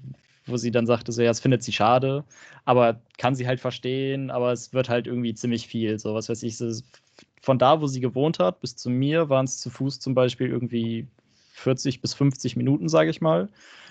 wo 0.47 0.57
sie 0.57 0.70
dann 0.70 0.86
sagte, 0.86 1.12
so 1.12 1.22
ja, 1.22 1.30
es 1.30 1.40
findet 1.40 1.62
sie 1.62 1.72
schade, 1.72 2.24
aber 2.64 3.01
kann 3.18 3.34
sie 3.34 3.47
halt 3.47 3.61
verstehen, 3.61 4.30
aber 4.30 4.53
es 4.53 4.72
wird 4.72 4.88
halt 4.88 5.07
irgendwie 5.07 5.34
ziemlich 5.34 5.66
viel. 5.66 5.99
So, 5.99 6.14
was 6.14 6.28
weiß 6.28 6.43
ich, 6.43 6.59
von 7.40 7.59
da, 7.59 7.80
wo 7.80 7.86
sie 7.86 8.01
gewohnt 8.01 8.38
hat, 8.38 8.61
bis 8.61 8.76
zu 8.76 8.90
mir 8.90 9.28
waren 9.28 9.45
es 9.45 9.61
zu 9.61 9.70
Fuß 9.70 10.01
zum 10.01 10.14
Beispiel 10.14 10.49
irgendwie 10.49 11.07
40 11.53 12.01
bis 12.01 12.14
50 12.14 12.57
Minuten, 12.57 12.88
sage 12.88 13.11
ich 13.11 13.20
mal. 13.20 13.49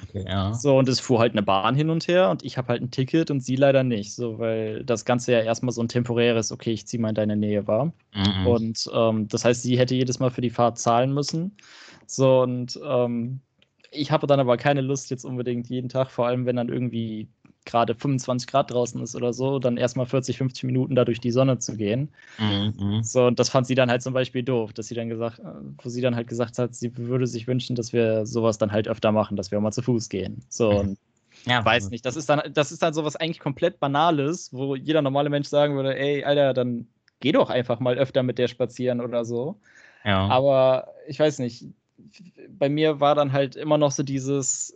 Okay, 0.10 0.26
ja. 0.28 0.54
So, 0.54 0.78
und 0.78 0.90
es 0.90 1.00
fuhr 1.00 1.20
halt 1.20 1.34
eine 1.34 1.44
Bahn 1.44 1.76
hin 1.76 1.90
und 1.90 2.08
her 2.08 2.30
und 2.30 2.44
ich 2.44 2.58
habe 2.58 2.70
halt 2.70 2.82
ein 2.82 2.92
Ticket 2.92 3.30
und 3.32 3.42
sie 3.42 3.56
leider 3.56 3.84
nicht, 3.84 4.14
so, 4.14 4.40
weil 4.40 4.84
das 4.84 5.06
Ganze 5.06 5.34
ja 5.34 5.42
erstmal 5.42 5.72
so 5.72 5.82
ein 5.82 5.88
temporäres, 5.88 6.52
okay, 6.52 6.72
ich 6.72 6.88
ziehe 6.88 7.02
mal 7.02 7.10
in 7.10 7.16
deine 7.16 7.36
Nähe 7.36 7.68
war. 7.68 7.94
Mhm. 8.14 8.48
Und 8.48 8.90
ähm, 8.94 9.28
das 9.28 9.46
heißt, 9.46 9.64
sie 9.64 9.78
hätte 9.78 9.96
jedes 9.96 10.20
Mal 10.20 10.32
für 10.32 10.42
die 10.42 10.50
Fahrt 10.50 10.80
zahlen 10.80 11.14
müssen. 11.14 11.56
So, 12.08 12.42
und 12.42 12.80
ähm, 12.84 13.42
ich 13.92 14.12
habe 14.12 14.26
dann 14.28 14.40
aber 14.40 14.58
keine 14.58 14.82
Lust 14.82 15.10
jetzt 15.12 15.26
unbedingt 15.26 15.70
jeden 15.70 15.90
Tag, 15.90 16.10
vor 16.10 16.28
allem 16.28 16.46
wenn 16.46 16.56
dann 16.56 16.70
irgendwie 16.70 17.28
gerade 17.66 17.94
25 17.94 18.48
Grad 18.48 18.72
draußen 18.72 19.02
ist 19.04 19.16
oder 19.16 19.34
so, 19.34 19.60
dann 19.60 19.78
erstmal 19.78 20.08
40, 20.08 20.38
50 20.38 20.64
Minuten 20.64 20.96
da 20.96 21.06
durch 21.06 21.20
die 21.20 21.32
Sonne 21.32 21.60
zu 21.60 21.78
gehen. 21.78 22.10
Mhm. 22.40 23.04
So, 23.04 23.28
und 23.28 23.40
das 23.40 23.50
fand 23.50 23.68
sie 23.68 23.76
dann 23.76 23.92
halt 23.92 24.02
zum 24.02 24.14
Beispiel 24.14 24.42
doof, 24.42 24.74
dass 24.74 24.88
sie 24.88 24.96
dann 24.96 25.10
gesagt, 25.10 25.40
wo 25.84 25.90
sie 25.90 26.02
dann 26.02 26.16
halt 26.16 26.28
gesagt 26.28 26.58
hat, 26.58 26.74
sie 26.74 26.98
würde 26.98 27.28
sich 27.28 27.48
wünschen, 27.48 27.76
dass 27.76 27.94
wir 27.94 28.26
sowas 28.26 28.58
dann 28.58 28.72
halt 28.72 28.88
öfter 28.88 29.12
machen, 29.12 29.38
dass 29.38 29.52
wir 29.52 29.60
mal 29.60 29.72
zu 29.72 29.84
Fuß 29.84 30.10
gehen. 30.10 30.44
So, 30.50 30.72
mhm. 30.72 30.78
und 30.80 31.00
ja, 31.46 31.64
weiß 31.64 31.90
nicht. 31.90 32.06
Das 32.06 32.16
ist 32.16 32.30
dann, 32.30 32.42
das 32.54 32.72
ist 32.72 32.82
dann 32.82 32.94
sowas 32.94 33.16
eigentlich 33.16 33.40
komplett 33.40 33.80
Banales, 33.80 34.54
wo 34.54 34.76
jeder 34.76 35.02
normale 35.02 35.30
Mensch 35.30 35.48
sagen 35.48 35.76
würde, 35.76 35.98
ey, 35.98 36.24
Alter, 36.24 36.54
dann 36.54 36.88
geh 37.20 37.32
doch 37.32 37.50
einfach 37.50 37.80
mal 37.80 37.98
öfter 37.98 38.24
mit 38.24 38.38
der 38.38 38.48
spazieren 38.48 39.02
oder 39.02 39.26
so. 39.26 39.60
Ja. 40.04 40.28
Aber 40.28 40.88
ich 41.08 41.20
weiß 41.20 41.40
nicht. 41.40 41.66
Bei 42.50 42.70
mir 42.70 43.00
war 43.00 43.16
dann 43.16 43.32
halt 43.32 43.56
immer 43.56 43.78
noch 43.78 43.92
so 43.92 44.04
dieses, 44.04 44.76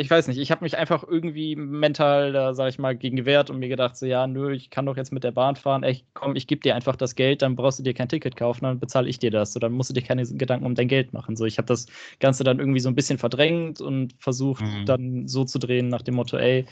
ich 0.00 0.08
weiß 0.08 0.28
nicht, 0.28 0.38
ich 0.38 0.52
habe 0.52 0.64
mich 0.64 0.78
einfach 0.78 1.02
irgendwie 1.02 1.56
mental, 1.56 2.32
da 2.32 2.54
sage 2.54 2.70
ich 2.70 2.78
mal, 2.78 2.96
gegen 2.96 3.16
gewehrt 3.16 3.50
und 3.50 3.58
mir 3.58 3.68
gedacht, 3.68 3.96
so 3.96 4.06
ja, 4.06 4.28
nö, 4.28 4.52
ich 4.52 4.70
kann 4.70 4.86
doch 4.86 4.96
jetzt 4.96 5.12
mit 5.12 5.24
der 5.24 5.32
Bahn 5.32 5.56
fahren, 5.56 5.82
ey, 5.82 6.04
komm, 6.14 6.36
ich 6.36 6.46
gebe 6.46 6.60
dir 6.60 6.76
einfach 6.76 6.94
das 6.94 7.16
Geld, 7.16 7.42
dann 7.42 7.56
brauchst 7.56 7.80
du 7.80 7.82
dir 7.82 7.94
kein 7.94 8.08
Ticket 8.08 8.36
kaufen, 8.36 8.62
dann 8.62 8.78
bezahle 8.78 9.08
ich 9.08 9.18
dir 9.18 9.32
das. 9.32 9.52
So, 9.52 9.58
dann 9.58 9.72
musst 9.72 9.90
du 9.90 9.94
dir 9.94 10.02
keine 10.02 10.24
Gedanken 10.24 10.66
um 10.66 10.76
dein 10.76 10.86
Geld 10.86 11.12
machen. 11.12 11.34
So, 11.34 11.46
ich 11.46 11.58
habe 11.58 11.66
das 11.66 11.86
Ganze 12.20 12.44
dann 12.44 12.60
irgendwie 12.60 12.78
so 12.78 12.88
ein 12.88 12.94
bisschen 12.94 13.18
verdrängt 13.18 13.80
und 13.80 14.14
versucht 14.20 14.62
mhm. 14.62 14.86
dann 14.86 15.26
so 15.26 15.44
zu 15.44 15.58
drehen 15.58 15.88
nach 15.88 16.02
dem 16.02 16.14
Motto, 16.14 16.36
ey, 16.36 16.64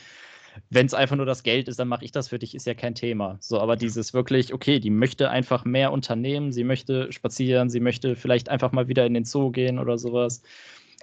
wenn 0.71 0.87
es 0.87 0.95
einfach 0.95 1.17
nur 1.17 1.27
das 1.27 1.43
Geld 1.43 1.69
ist, 1.69 1.79
dann 1.79 1.89
mache 1.89 2.05
ich 2.05 2.13
das 2.13 2.29
für 2.29 2.39
dich, 2.39 2.55
ist 2.55 2.67
ja 2.67 2.75
kein 2.75 2.95
Thema. 2.95 3.37
So, 3.41 3.61
aber 3.61 3.77
dieses 3.77 4.15
wirklich, 4.15 4.53
okay, 4.55 4.81
die 4.81 4.91
möchte 4.91 5.31
einfach 5.31 5.65
mehr 5.65 5.93
unternehmen, 5.93 6.53
sie 6.53 6.65
möchte 6.65 7.13
spazieren, 7.13 7.71
sie 7.71 7.81
möchte 7.81 8.17
vielleicht 8.17 8.49
einfach 8.49 8.73
mal 8.73 8.89
wieder 8.89 9.07
in 9.07 9.15
den 9.15 9.25
Zoo 9.25 9.51
gehen 9.51 9.79
oder 9.79 9.99
sowas. 9.99 10.43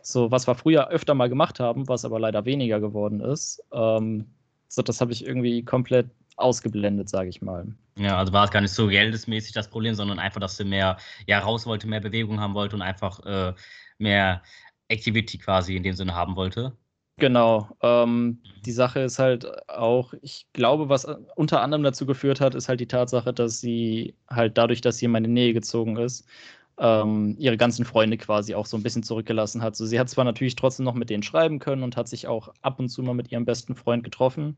So, 0.01 0.31
was 0.31 0.47
wir 0.47 0.55
früher 0.55 0.89
öfter 0.89 1.13
mal 1.13 1.29
gemacht 1.29 1.59
haben, 1.59 1.87
was 1.87 2.05
aber 2.05 2.19
leider 2.19 2.45
weniger 2.45 2.79
geworden 2.79 3.21
ist. 3.21 3.63
Ähm, 3.71 4.25
so, 4.67 4.81
das 4.81 4.99
habe 5.01 5.13
ich 5.13 5.25
irgendwie 5.25 5.63
komplett 5.63 6.07
ausgeblendet, 6.35 7.09
sage 7.09 7.29
ich 7.29 7.41
mal. 7.41 7.67
Ja, 7.97 8.17
also 8.17 8.33
war 8.33 8.45
es 8.45 8.51
gar 8.51 8.61
nicht 8.61 8.71
so 8.73 8.87
geldesmäßig 8.87 9.53
das 9.53 9.69
Problem, 9.69 9.93
sondern 9.93 10.19
einfach, 10.19 10.41
dass 10.41 10.57
sie 10.57 10.65
mehr 10.65 10.97
ja, 11.27 11.39
raus 11.39 11.65
wollte, 11.65 11.87
mehr 11.87 12.01
Bewegung 12.01 12.39
haben 12.39 12.55
wollte 12.55 12.75
und 12.75 12.81
einfach 12.81 13.19
äh, 13.25 13.53
mehr 13.97 14.41
Activity 14.87 15.37
quasi 15.37 15.75
in 15.75 15.83
dem 15.83 15.93
Sinne 15.93 16.15
haben 16.15 16.35
wollte. 16.35 16.75
Genau. 17.18 17.70
Ähm, 17.82 18.39
die 18.66 18.72
Sache 18.72 19.01
ist 19.01 19.20
halt 19.20 19.45
auch, 19.70 20.14
ich 20.22 20.47
glaube, 20.53 20.89
was 20.89 21.05
unter 21.36 21.61
anderem 21.61 21.84
dazu 21.84 22.05
geführt 22.05 22.41
hat, 22.41 22.55
ist 22.55 22.70
halt 22.70 22.80
die 22.80 22.88
Tatsache, 22.88 23.34
dass 23.34 23.59
sie 23.61 24.16
halt 24.30 24.57
dadurch, 24.57 24.82
dass 24.82 24.97
sie 24.97 25.05
in 25.05 25.11
meine 25.11 25.28
Nähe 25.28 25.53
gezogen 25.53 25.97
ist, 25.97 26.28
ähm, 26.80 27.36
ihre 27.38 27.57
ganzen 27.57 27.86
Freunde 27.86 28.18
quasi 28.18 28.55
auch 28.55 28.66
so 28.66 28.78
ein 28.78 28.84
bisschen 28.84 29.03
zurückgelassen 29.03 29.61
hat. 29.61 29.76
So, 29.76 29.86
sie 29.86 29.99
hat 29.99 30.09
zwar 30.09 30.26
natürlich 30.26 30.55
trotzdem 30.55 30.86
noch 30.86 30.95
mit 30.95 31.09
denen 31.11 31.22
schreiben 31.24 31.59
können 31.59 31.84
und 31.84 31.95
hat 31.97 32.07
sich 32.07 32.28
auch 32.28 32.51
ab 32.61 32.80
und 32.80 32.89
zu 32.89 33.03
mal 33.03 33.14
mit 33.14 33.32
ihrem 33.32 33.45
besten 33.45 33.76
Freund 33.76 34.03
getroffen, 34.03 34.57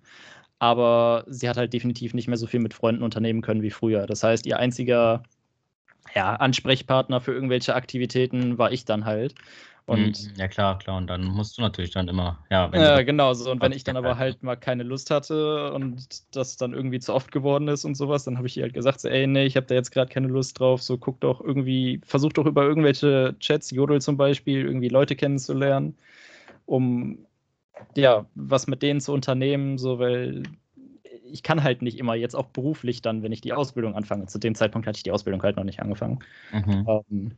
aber 0.60 1.26
sie 1.28 1.50
hat 1.50 1.58
halt 1.58 1.74
definitiv 1.74 2.14
nicht 2.14 2.28
mehr 2.28 2.38
so 2.38 2.48
viel 2.48 2.62
mit 2.62 2.74
Freunden 2.74 3.04
unternehmen 3.04 3.42
können 3.42 3.64
wie 3.64 3.72
früher. 3.72 4.06
Das 4.08 4.24
heißt, 4.24 4.46
ihr 4.46 4.60
einziger 4.60 5.24
ja, 6.16 6.36
Ansprechpartner 6.36 7.22
für 7.22 7.34
irgendwelche 7.34 7.76
Aktivitäten 7.76 8.58
war 8.58 8.72
ich 8.72 8.86
dann 8.86 9.06
halt. 9.06 9.36
Und 9.88 10.24
mhm. 10.24 10.34
ja, 10.36 10.48
klar, 10.48 10.80
klar. 10.80 10.98
Und 10.98 11.08
dann 11.08 11.24
musst 11.24 11.58
du 11.58 11.62
natürlich 11.62 11.92
dann 11.92 12.08
immer, 12.08 12.40
ja, 12.50 12.72
wenn 12.72 12.82
Ja, 12.82 13.04
genau 13.04 13.34
so. 13.36 13.52
Und 13.52 13.62
wenn 13.62 13.72
ich 13.72 13.84
dann 13.84 13.98
aber 13.98 14.18
halt 14.18 14.42
mal 14.42 14.56
keine 14.56 14.82
Lust 14.82 15.12
hatte 15.12 15.72
und 15.74 16.36
das 16.36 16.58
dann 16.58 16.74
irgendwie 16.74 17.00
zu 17.00 17.14
oft 17.14 17.32
geworden 17.32 17.68
ist 17.68 17.86
und 17.86 17.96
sowas, 17.96 18.24
dann 18.24 18.38
habe 18.38 18.48
ich 18.48 18.58
ihr 18.58 18.64
halt 18.64 18.74
gesagt, 18.74 19.00
so, 19.00 19.10
ey, 19.10 19.28
nee, 19.28 19.46
ich 19.46 19.56
habe 19.56 19.68
da 19.68 19.76
jetzt 19.76 19.92
gerade 19.92 20.12
keine 20.12 20.28
Lust 20.28 20.60
drauf. 20.60 20.82
So, 20.82 20.98
guck 20.98 21.20
doch 21.20 21.40
irgendwie, 21.40 22.02
versuch 22.04 22.34
doch 22.34 22.48
über 22.48 22.64
irgendwelche 22.64 23.36
Chats, 23.40 23.70
Jodel 23.70 24.02
zum 24.02 24.18
Beispiel, 24.18 24.66
irgendwie 24.66 24.90
Leute 24.90 25.16
kennenzulernen, 25.16 25.96
um 26.66 27.20
ja, 27.96 28.26
was 28.34 28.68
mit 28.68 28.82
denen 28.82 29.02
zu 29.02 29.14
unternehmen, 29.14 29.78
so, 29.78 30.00
weil 30.00 30.44
ich 31.32 31.44
kann 31.44 31.64
halt 31.64 31.82
nicht 31.82 32.00
immer 32.00 32.16
jetzt 32.16 32.36
auch 32.36 32.48
beruflich 32.48 33.02
dann, 33.02 33.22
wenn 33.24 33.32
ich 33.32 33.42
die 33.42 33.54
Ausbildung 33.54 33.96
anfange. 33.96 34.26
Zu 34.28 34.40
dem 34.40 34.56
Zeitpunkt 34.56 34.88
hatte 34.88 34.98
ich 34.98 35.04
die 35.04 35.12
Ausbildung 35.12 35.44
halt 35.44 35.58
noch 35.58 35.64
nicht 35.64 35.82
angefangen. 35.82 36.20
Mhm. 36.52 36.88
Ähm, 36.88 37.32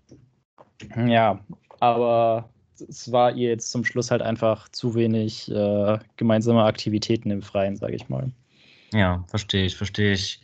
ja, 1.07 1.39
aber 1.79 2.49
es 2.87 3.11
war 3.11 3.31
ihr 3.33 3.49
jetzt 3.49 3.71
zum 3.71 3.83
Schluss 3.83 4.11
halt 4.11 4.21
einfach 4.21 4.69
zu 4.69 4.95
wenig 4.95 5.51
äh, 5.51 5.99
gemeinsame 6.15 6.63
Aktivitäten 6.63 7.31
im 7.31 7.41
Freien, 7.41 7.75
sage 7.75 7.95
ich 7.95 8.09
mal. 8.09 8.31
Ja, 8.93 9.23
verstehe 9.27 9.65
ich, 9.65 9.75
verstehe 9.75 10.13
ich. 10.13 10.41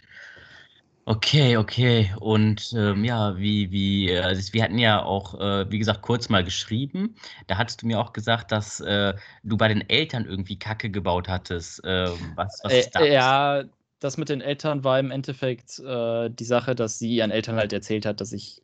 Okay, 1.05 1.57
okay. 1.57 2.13
Und 2.19 2.73
ähm, 2.77 3.03
ja, 3.03 3.37
wie, 3.37 3.71
wie, 3.71 4.17
also 4.17 4.53
wir 4.53 4.63
hatten 4.63 4.77
ja 4.77 5.03
auch, 5.03 5.39
äh, 5.39 5.69
wie 5.69 5.77
gesagt, 5.77 6.01
kurz 6.01 6.29
mal 6.29 6.45
geschrieben. 6.45 7.15
Da 7.47 7.57
hattest 7.57 7.81
du 7.81 7.87
mir 7.87 7.99
auch 7.99 8.13
gesagt, 8.13 8.53
dass 8.53 8.79
äh, 8.79 9.13
du 9.43 9.57
bei 9.57 9.67
den 9.67 9.87
Eltern 9.89 10.25
irgendwie 10.25 10.57
Kacke 10.57 10.89
gebaut 10.89 11.27
hattest. 11.27 11.83
Äh, 11.83 12.09
was, 12.35 12.61
was 12.63 12.73
ist 12.73 12.91
das? 12.95 13.07
ja, 13.07 13.63
das 13.99 14.17
mit 14.17 14.29
den 14.29 14.39
Eltern 14.39 14.85
war 14.85 14.97
im 14.97 15.11
Endeffekt 15.11 15.79
äh, 15.79 16.29
die 16.29 16.45
Sache, 16.45 16.73
dass 16.73 16.99
sie 16.99 17.13
ihren 17.13 17.31
Eltern 17.31 17.57
halt 17.57 17.73
erzählt 17.73 18.05
hat, 18.05 18.21
dass 18.21 18.31
ich 18.31 18.61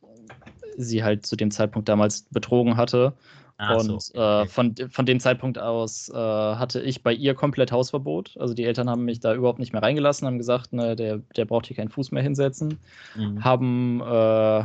sie 0.82 1.04
halt 1.04 1.26
zu 1.26 1.36
dem 1.36 1.50
Zeitpunkt 1.50 1.88
damals 1.88 2.22
betrogen 2.30 2.76
hatte. 2.76 3.14
Ah, 3.60 3.74
und 3.74 4.00
so. 4.00 4.18
äh, 4.18 4.46
von, 4.46 4.74
von 4.88 5.04
dem 5.04 5.20
Zeitpunkt 5.20 5.58
aus 5.58 6.08
äh, 6.08 6.14
hatte 6.14 6.80
ich 6.80 7.02
bei 7.02 7.12
ihr 7.12 7.34
komplett 7.34 7.72
Hausverbot. 7.72 8.34
Also 8.38 8.54
die 8.54 8.64
Eltern 8.64 8.88
haben 8.88 9.04
mich 9.04 9.20
da 9.20 9.34
überhaupt 9.34 9.58
nicht 9.58 9.74
mehr 9.74 9.82
reingelassen, 9.82 10.26
haben 10.26 10.38
gesagt, 10.38 10.72
ne, 10.72 10.96
der, 10.96 11.18
der 11.36 11.44
braucht 11.44 11.66
hier 11.66 11.76
keinen 11.76 11.90
Fuß 11.90 12.10
mehr 12.10 12.22
hinsetzen. 12.22 12.78
Mhm. 13.16 13.44
Haben 13.44 14.00
äh, 14.00 14.64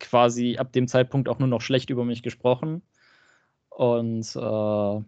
quasi 0.00 0.56
ab 0.58 0.72
dem 0.72 0.88
Zeitpunkt 0.88 1.28
auch 1.28 1.38
nur 1.38 1.46
noch 1.46 1.60
schlecht 1.60 1.90
über 1.90 2.04
mich 2.04 2.24
gesprochen. 2.24 2.82
Und 3.68 4.34
äh, 4.34 5.00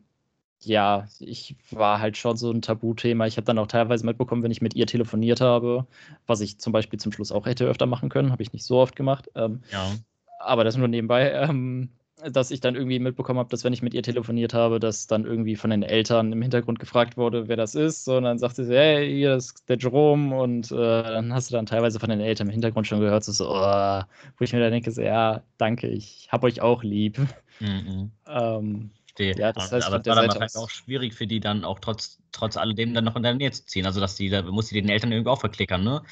ja, 0.61 1.09
ich 1.19 1.57
war 1.73 1.99
halt 1.99 2.17
schon 2.17 2.37
so 2.37 2.53
ein 2.53 2.63
Tabuthema. 2.63 3.27
Ich 3.27 3.37
habe 3.37 3.47
dann 3.47 3.59
auch 3.59 3.67
teilweise 3.67 4.07
mitbekommen, 4.07 4.45
wenn 4.45 4.53
ich 4.53 4.63
mit 4.63 4.77
ihr 4.77 4.87
telefoniert 4.87 5.41
habe, 5.41 5.89
was 6.29 6.41
ich 6.41 6.61
zum 6.61 6.73
Beispiel 6.73 7.01
zum 7.01 7.11
Schluss 7.11 7.33
auch 7.33 7.47
hätte 7.47 7.67
öfter 7.67 7.87
machen 7.87 8.11
können, 8.11 8.31
habe 8.31 8.45
ich 8.45 8.53
nicht 8.53 8.65
so 8.65 8.79
oft 8.79 8.95
gemacht. 8.95 9.29
Ähm, 9.35 9.63
ja 9.73 9.91
aber 10.39 10.65
das 10.65 10.77
nur 10.77 10.89
nebenbei, 10.89 11.31
ähm, 11.49 11.91
dass 12.23 12.51
ich 12.51 12.61
dann 12.61 12.75
irgendwie 12.75 12.99
mitbekommen 12.99 13.39
habe, 13.39 13.51
dass 13.51 13.65
wenn 13.65 13.73
ich 13.73 13.83
mit 13.83 13.93
ihr 13.93 14.03
telefoniert 14.03 14.55
habe, 14.55 14.81
dass 14.81 15.07
dann 15.07 15.25
irgendwie 15.25 15.57
von 15.57 15.71
den 15.71 15.83
Eltern 15.83 16.33
im 16.33 16.41
Hintergrund 16.41 16.79
gefragt 16.79 17.17
wurde, 17.17 17.49
wer 17.49 17.57
das 17.57 17.75
ist. 17.75 18.05
So, 18.05 18.17
und 18.17 18.25
dann 18.25 18.39
sagte 18.39 18.65
sie, 18.65 18.75
hey, 18.75 19.13
hier 19.13 19.35
ist 19.35 19.69
der 19.69 19.77
Jerome. 19.77 20.35
Und 20.41 20.71
äh, 20.71 20.77
dann 20.77 21.35
hast 21.35 21.51
du 21.51 21.55
dann 21.55 21.67
teilweise 21.67 22.01
von 22.01 22.09
den 22.09 22.21
Eltern 22.21 22.47
im 22.47 22.53
Hintergrund 22.53 22.87
schon 22.87 23.01
gehört, 23.01 23.25
so, 23.25 23.33
so 23.33 23.51
oh, 23.51 24.03
wo 24.39 24.45
ich 24.45 24.53
mir 24.53 24.61
dann 24.61 24.73
denke, 24.73 24.91
so, 24.91 25.03
ja, 25.03 25.43
danke, 25.59 25.89
ich 25.89 26.29
hab 26.31 26.45
euch 26.45 26.61
auch 26.63 26.83
lieb. 26.83 27.19
Mhm. 27.61 28.13
ähm, 28.27 28.91
Verstehe. 29.17 29.35
Ja, 29.37 29.53
das 29.53 29.71
heißt, 29.71 29.87
aber 29.87 30.01
es 30.01 30.07
war 30.07 30.17
dann 30.17 30.29
wahrscheinlich 30.29 30.57
auch 30.57 30.71
schwierig 30.71 31.15
für 31.15 31.27
die 31.27 31.41
dann 31.41 31.65
auch 31.65 31.79
trotz, 31.79 32.19
trotz 32.33 32.57
alledem 32.57 32.95
dann 32.95 33.05
noch 33.05 33.17
in 33.17 33.23
der 33.23 33.35
Nähe 33.35 33.53
zu 33.53 33.65
ziehen. 33.65 33.87
Also, 33.87 34.01
dass 34.01 34.17
die, 34.17 34.29
da 34.29 34.43
muss 34.43 34.69
sie 34.69 34.81
den 34.81 34.89
Eltern 34.89 35.13
irgendwie 35.13 35.31
auch 35.31 35.41
verklickern, 35.41 35.85
ne? 35.85 36.03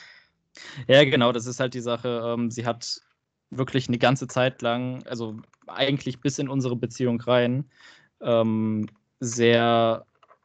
Ja, 0.87 1.05
genau, 1.05 1.33
das 1.33 1.47
ist 1.47 1.59
halt 1.59 1.75
die 1.75 1.81
Sache. 1.81 2.23
Ähm, 2.25 2.51
sie 2.51 2.67
hat 2.67 3.01
wirklich 3.57 3.89
eine 3.89 3.99
ganze 3.99 4.27
Zeit 4.27 4.63
lang, 4.63 5.05
also 5.07 5.37
eigentlich 5.67 6.21
bis 6.21 6.39
in 6.39 6.49
unsere 6.49 6.77
Beziehung 6.77 7.21
rein, 7.21 7.65
ähm, 8.21 8.87
sehr, 9.21 10.05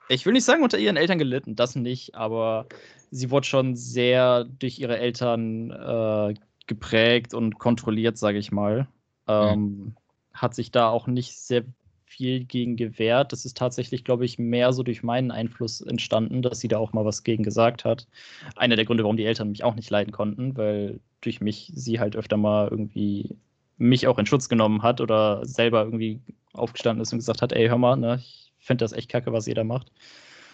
ich 0.10 0.26
will 0.26 0.34
nicht 0.34 0.46
sagen, 0.46 0.64
unter 0.64 0.78
ihren 0.78 0.98
Eltern 0.98 1.18
gelitten, 1.18 1.56
das 1.56 1.76
nicht, 1.76 2.16
aber 2.16 2.68
sie 3.12 3.32
wurde 3.32 3.48
schon 3.48 3.76
sehr 3.76 4.44
durch 4.44 4.80
ihre 4.80 4.98
Eltern 4.98 5.72
äh, 5.72 6.34
geprägt 6.68 7.34
und 7.34 7.58
kontrolliert, 7.58 8.18
sage 8.18 8.38
ich 8.38 8.52
mal. 8.52 8.88
Ähm, 9.28 9.60
mhm. 9.60 9.96
Hat 10.34 10.54
sich 10.54 10.72
da 10.72 10.90
auch 10.90 11.08
nicht 11.08 11.40
sehr 11.40 11.64
viel 12.08 12.46
gegen 12.46 12.78
gewehrt. 12.78 13.34
Das 13.34 13.44
ist 13.44 13.58
tatsächlich, 13.58 14.04
glaube 14.06 14.26
ich, 14.26 14.40
mehr 14.40 14.72
so 14.72 14.82
durch 14.82 15.04
meinen 15.04 15.30
Einfluss 15.30 15.82
entstanden, 15.82 16.42
dass 16.42 16.60
sie 16.60 16.70
da 16.70 16.78
auch 16.78 16.94
mal 16.94 17.06
was 17.06 17.24
gegen 17.24 17.44
gesagt 17.44 17.84
hat. 17.84 18.08
Einer 18.56 18.78
der 18.78 18.86
Gründe, 18.86 19.04
warum 19.04 19.18
die 19.18 19.26
Eltern 19.26 19.50
mich 19.50 19.64
auch 19.64 19.76
nicht 19.76 19.90
leiden 19.90 20.14
konnten, 20.14 20.56
weil 20.56 21.02
durch 21.22 21.42
mich 21.42 21.72
sie 21.76 22.00
halt 22.00 22.16
öfter 22.16 22.38
mal 22.38 22.70
irgendwie 22.70 23.36
mich 23.78 24.08
auch 24.08 24.18
in 24.18 24.26
Schutz 24.26 24.48
genommen 24.48 24.82
hat 24.84 25.02
oder 25.02 25.46
selber 25.46 25.84
irgendwie 25.84 26.22
aufgestanden 26.54 27.02
ist 27.02 27.12
und 27.12 27.20
gesagt 27.20 27.42
hat, 27.42 27.52
ey, 27.52 27.68
hör 27.68 27.78
mal, 27.78 27.98
ne, 27.98 28.20
ich 28.20 28.54
finde 28.58 28.86
das 28.86 28.94
echt 28.94 29.10
kacke, 29.10 29.34
was 29.34 29.46
jeder 29.46 29.66
macht. 29.66 29.92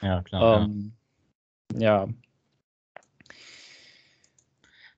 Ja, 0.02 0.22
klar. 0.24 0.64
Ähm, 0.64 0.94
ja. 1.74 2.06
ja. 2.06 2.08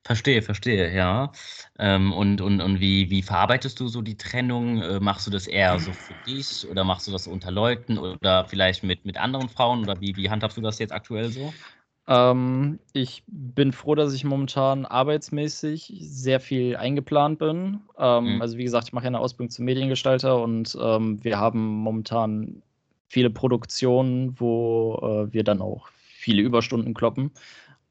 Verstehe, 0.06 0.44
verstehe, 0.44 0.94
ja. 0.96 1.32
Ähm, 1.80 2.14
und 2.14 2.40
und, 2.40 2.62
und 2.62 2.80
wie, 2.80 3.10
wie 3.10 3.24
verarbeitest 3.24 3.80
du 3.80 3.88
so 3.88 4.04
die 4.04 4.18
Trennung? 4.18 4.80
Äh, 4.80 5.00
machst 5.00 5.26
du 5.26 5.32
das 5.32 5.48
eher 5.48 5.80
so 5.80 5.94
für 5.94 6.14
dich 6.14 6.68
oder 6.70 6.84
machst 6.84 7.08
du 7.08 7.12
das 7.12 7.26
unter 7.26 7.50
Leuten 7.50 7.98
oder 7.98 8.46
vielleicht 8.46 8.84
mit, 8.84 9.04
mit 9.04 9.18
anderen 9.18 9.50
Frauen 9.50 9.82
oder 9.82 10.00
wie, 10.00 10.16
wie 10.16 10.30
handhabst 10.30 10.58
du 10.58 10.62
das 10.62 10.78
jetzt 10.78 10.94
aktuell 10.94 11.30
so? 11.30 11.52
Ähm, 12.08 12.78
ich 12.94 13.24
bin 13.26 13.72
froh, 13.72 13.96
dass 13.96 14.14
ich 14.14 14.24
momentan 14.24 14.86
arbeitsmäßig 14.86 15.96
sehr 16.00 16.40
viel 16.40 16.76
eingeplant 16.76 17.40
bin. 17.40 17.80
Ähm, 17.98 18.36
mhm. 18.36 18.42
Also 18.44 18.60
wie 18.60 18.64
gesagt, 18.64 18.88
ich 18.88 18.94
mache 18.94 19.06
ja 19.06 19.10
eine 19.10 19.20
Ausbildung 19.20 19.50
zum 19.50 19.66
Mediengestalter 19.66 20.40
und 20.40 20.78
ähm, 20.80 21.24
wir 21.24 21.40
haben 21.40 21.66
momentan 21.66 22.62
viele 23.08 23.32
Produktionen, 23.32 24.40
wo 24.40 25.00
äh, 25.02 25.34
wir 25.34 25.44
dann 25.44 25.62
auch 25.62 25.88
viele 26.26 26.44
Überstunden 26.44 26.94
kloppen. 26.94 27.32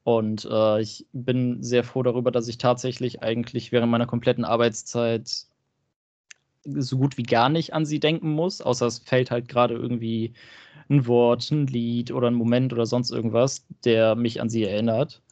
Und 0.04 0.46
äh, 0.50 0.80
ich 0.80 1.06
bin 1.12 1.62
sehr 1.62 1.82
froh 1.82 2.02
darüber, 2.02 2.30
dass 2.30 2.48
ich 2.48 2.58
tatsächlich 2.58 3.22
eigentlich 3.22 3.72
während 3.72 3.90
meiner 3.90 4.06
kompletten 4.06 4.44
Arbeitszeit 4.44 5.46
so 6.64 6.98
gut 6.98 7.16
wie 7.18 7.22
gar 7.22 7.48
nicht 7.48 7.74
an 7.74 7.86
sie 7.86 8.00
denken 8.00 8.30
muss, 8.30 8.60
außer 8.60 8.86
es 8.86 8.98
fällt 8.98 9.30
halt 9.30 9.48
gerade 9.48 9.74
irgendwie 9.74 10.34
ein 10.90 11.06
Wort, 11.06 11.50
ein 11.50 11.66
Lied 11.66 12.10
oder 12.12 12.28
ein 12.28 12.34
Moment 12.34 12.72
oder 12.72 12.86
sonst 12.86 13.10
irgendwas, 13.10 13.66
der 13.84 14.14
mich 14.14 14.40
an 14.40 14.50
sie 14.50 14.64
erinnert. 14.64 15.22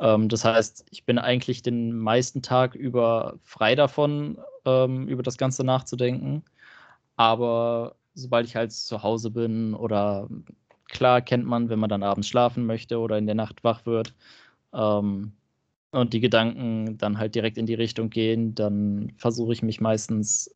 Ähm, 0.00 0.28
das 0.28 0.44
heißt, 0.44 0.86
ich 0.90 1.04
bin 1.04 1.18
eigentlich 1.18 1.62
den 1.62 1.96
meisten 1.98 2.42
Tag 2.42 2.74
über 2.74 3.38
frei 3.44 3.74
davon, 3.74 4.38
ähm, 4.64 5.08
über 5.08 5.22
das 5.22 5.38
Ganze 5.38 5.64
nachzudenken. 5.64 6.44
Aber 7.16 7.96
sobald 8.14 8.46
ich 8.46 8.56
halt 8.56 8.72
zu 8.72 9.02
Hause 9.02 9.30
bin 9.30 9.74
oder 9.74 10.28
klar 10.88 11.20
kennt 11.20 11.46
man, 11.46 11.68
wenn 11.68 11.78
man 11.78 11.90
dann 11.90 12.02
abends 12.02 12.28
schlafen 12.28 12.66
möchte 12.66 12.98
oder 12.98 13.18
in 13.18 13.26
der 13.26 13.34
Nacht 13.34 13.64
wach 13.64 13.86
wird 13.86 14.14
ähm, 14.72 15.32
und 15.90 16.12
die 16.12 16.20
Gedanken 16.20 16.98
dann 16.98 17.18
halt 17.18 17.34
direkt 17.34 17.58
in 17.58 17.66
die 17.66 17.74
Richtung 17.74 18.10
gehen, 18.10 18.54
dann 18.54 19.12
versuche 19.16 19.52
ich 19.52 19.62
mich 19.62 19.80
meistens, 19.80 20.54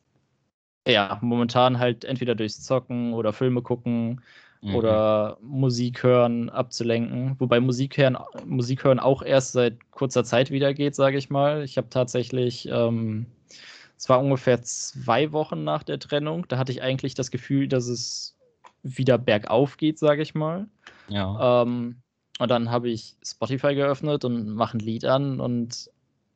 ja, 0.87 1.17
momentan 1.21 1.79
halt 1.79 2.03
entweder 2.03 2.35
durchs 2.35 2.63
Zocken 2.63 3.13
oder 3.13 3.33
Filme 3.33 3.61
gucken 3.61 4.21
mhm. 4.61 4.75
oder 4.75 5.37
Musik 5.41 6.03
hören 6.03 6.49
abzulenken. 6.49 7.35
Wobei 7.39 7.59
Musik 7.59 7.97
hören, 7.97 8.17
Musik 8.45 8.83
hören 8.83 8.99
auch 8.99 9.21
erst 9.21 9.53
seit 9.53 9.91
kurzer 9.91 10.23
Zeit 10.23 10.51
wieder 10.51 10.73
geht, 10.73 10.95
sage 10.95 11.17
ich 11.17 11.29
mal. 11.29 11.63
Ich 11.63 11.77
habe 11.77 11.89
tatsächlich. 11.89 12.67
Ähm, 12.69 13.27
es 13.95 14.09
war 14.09 14.19
ungefähr 14.19 14.61
zwei 14.61 15.31
Wochen 15.31 15.63
nach 15.63 15.83
der 15.83 15.97
Trennung. 15.97 16.45
Da 16.49 16.57
hatte 16.57 16.73
ich 16.73 16.81
eigentlich 16.81 17.13
das 17.13 17.31
Gefühl, 17.31 17.69
dass 17.69 17.87
es 17.87 18.32
wieder 18.83 19.17
bergauf 19.17 19.77
geht, 19.77 19.97
sage 19.97 20.21
ich 20.21 20.35
mal. 20.35 20.67
Ja. 21.07 21.63
Ähm, 21.63 22.01
und 22.39 22.51
dann 22.51 22.69
habe 22.69 22.89
ich 22.89 23.15
Spotify 23.23 23.75
geöffnet 23.75 24.25
und 24.25 24.49
mache 24.49 24.77
ein 24.77 24.79
Lied 24.79 25.05
an 25.05 25.39
und 25.39 25.89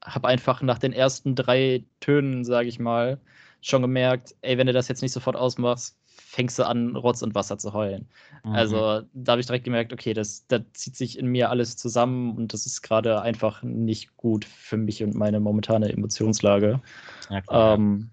habe 0.03 0.27
einfach 0.27 0.61
nach 0.61 0.79
den 0.79 0.93
ersten 0.93 1.35
drei 1.35 1.83
Tönen, 1.99 2.45
sage 2.45 2.69
ich 2.69 2.79
mal, 2.79 3.19
schon 3.61 3.81
gemerkt, 3.81 4.35
ey, 4.41 4.57
wenn 4.57 4.67
du 4.67 4.73
das 4.73 4.87
jetzt 4.87 5.01
nicht 5.01 5.11
sofort 5.11 5.35
ausmachst, 5.35 5.97
fängst 6.05 6.57
du 6.59 6.65
an, 6.65 6.95
Rotz 6.95 7.21
und 7.21 7.35
Wasser 7.35 7.57
zu 7.57 7.73
heulen. 7.73 8.07
Mhm. 8.43 8.53
Also 8.53 9.01
da 9.13 9.31
habe 9.31 9.41
ich 9.41 9.47
direkt 9.47 9.65
gemerkt, 9.65 9.91
okay, 9.91 10.13
das, 10.13 10.45
das 10.47 10.61
zieht 10.73 10.95
sich 10.95 11.17
in 11.17 11.27
mir 11.27 11.49
alles 11.49 11.77
zusammen 11.77 12.37
und 12.37 12.53
das 12.53 12.65
ist 12.65 12.81
gerade 12.81 13.21
einfach 13.21 13.63
nicht 13.63 14.15
gut 14.17 14.45
für 14.45 14.77
mich 14.77 15.03
und 15.03 15.15
meine 15.15 15.39
momentane 15.39 15.91
Emotionslage. 15.91 16.81
Ja, 17.29 17.73
ähm, 17.73 18.11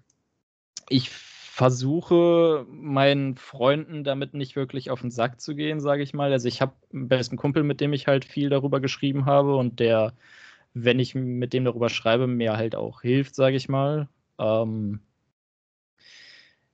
ich 0.89 1.09
versuche 1.55 2.65
meinen 2.69 3.37
Freunden 3.37 4.03
damit 4.03 4.33
nicht 4.33 4.57
wirklich 4.57 4.91
auf 4.91 4.99
den 4.99 5.09
Sack 5.09 5.39
zu 5.39 5.55
gehen, 5.55 5.79
sage 5.79 6.03
ich 6.03 6.13
mal. 6.13 6.33
Also 6.33 6.49
ich 6.49 6.61
habe 6.61 6.73
einen 6.91 7.07
besten 7.07 7.37
Kumpel, 7.37 7.63
mit 7.63 7.79
dem 7.79 7.93
ich 7.93 8.07
halt 8.07 8.25
viel 8.25 8.49
darüber 8.49 8.81
geschrieben 8.81 9.25
habe 9.25 9.55
und 9.55 9.79
der, 9.79 10.11
wenn 10.73 10.99
ich 10.99 11.15
mit 11.15 11.53
dem 11.53 11.63
darüber 11.63 11.87
schreibe, 11.87 12.27
mir 12.27 12.57
halt 12.57 12.75
auch 12.75 13.03
hilft, 13.03 13.35
sage 13.35 13.55
ich 13.55 13.69
mal. 13.69 14.09
Ähm, 14.37 14.99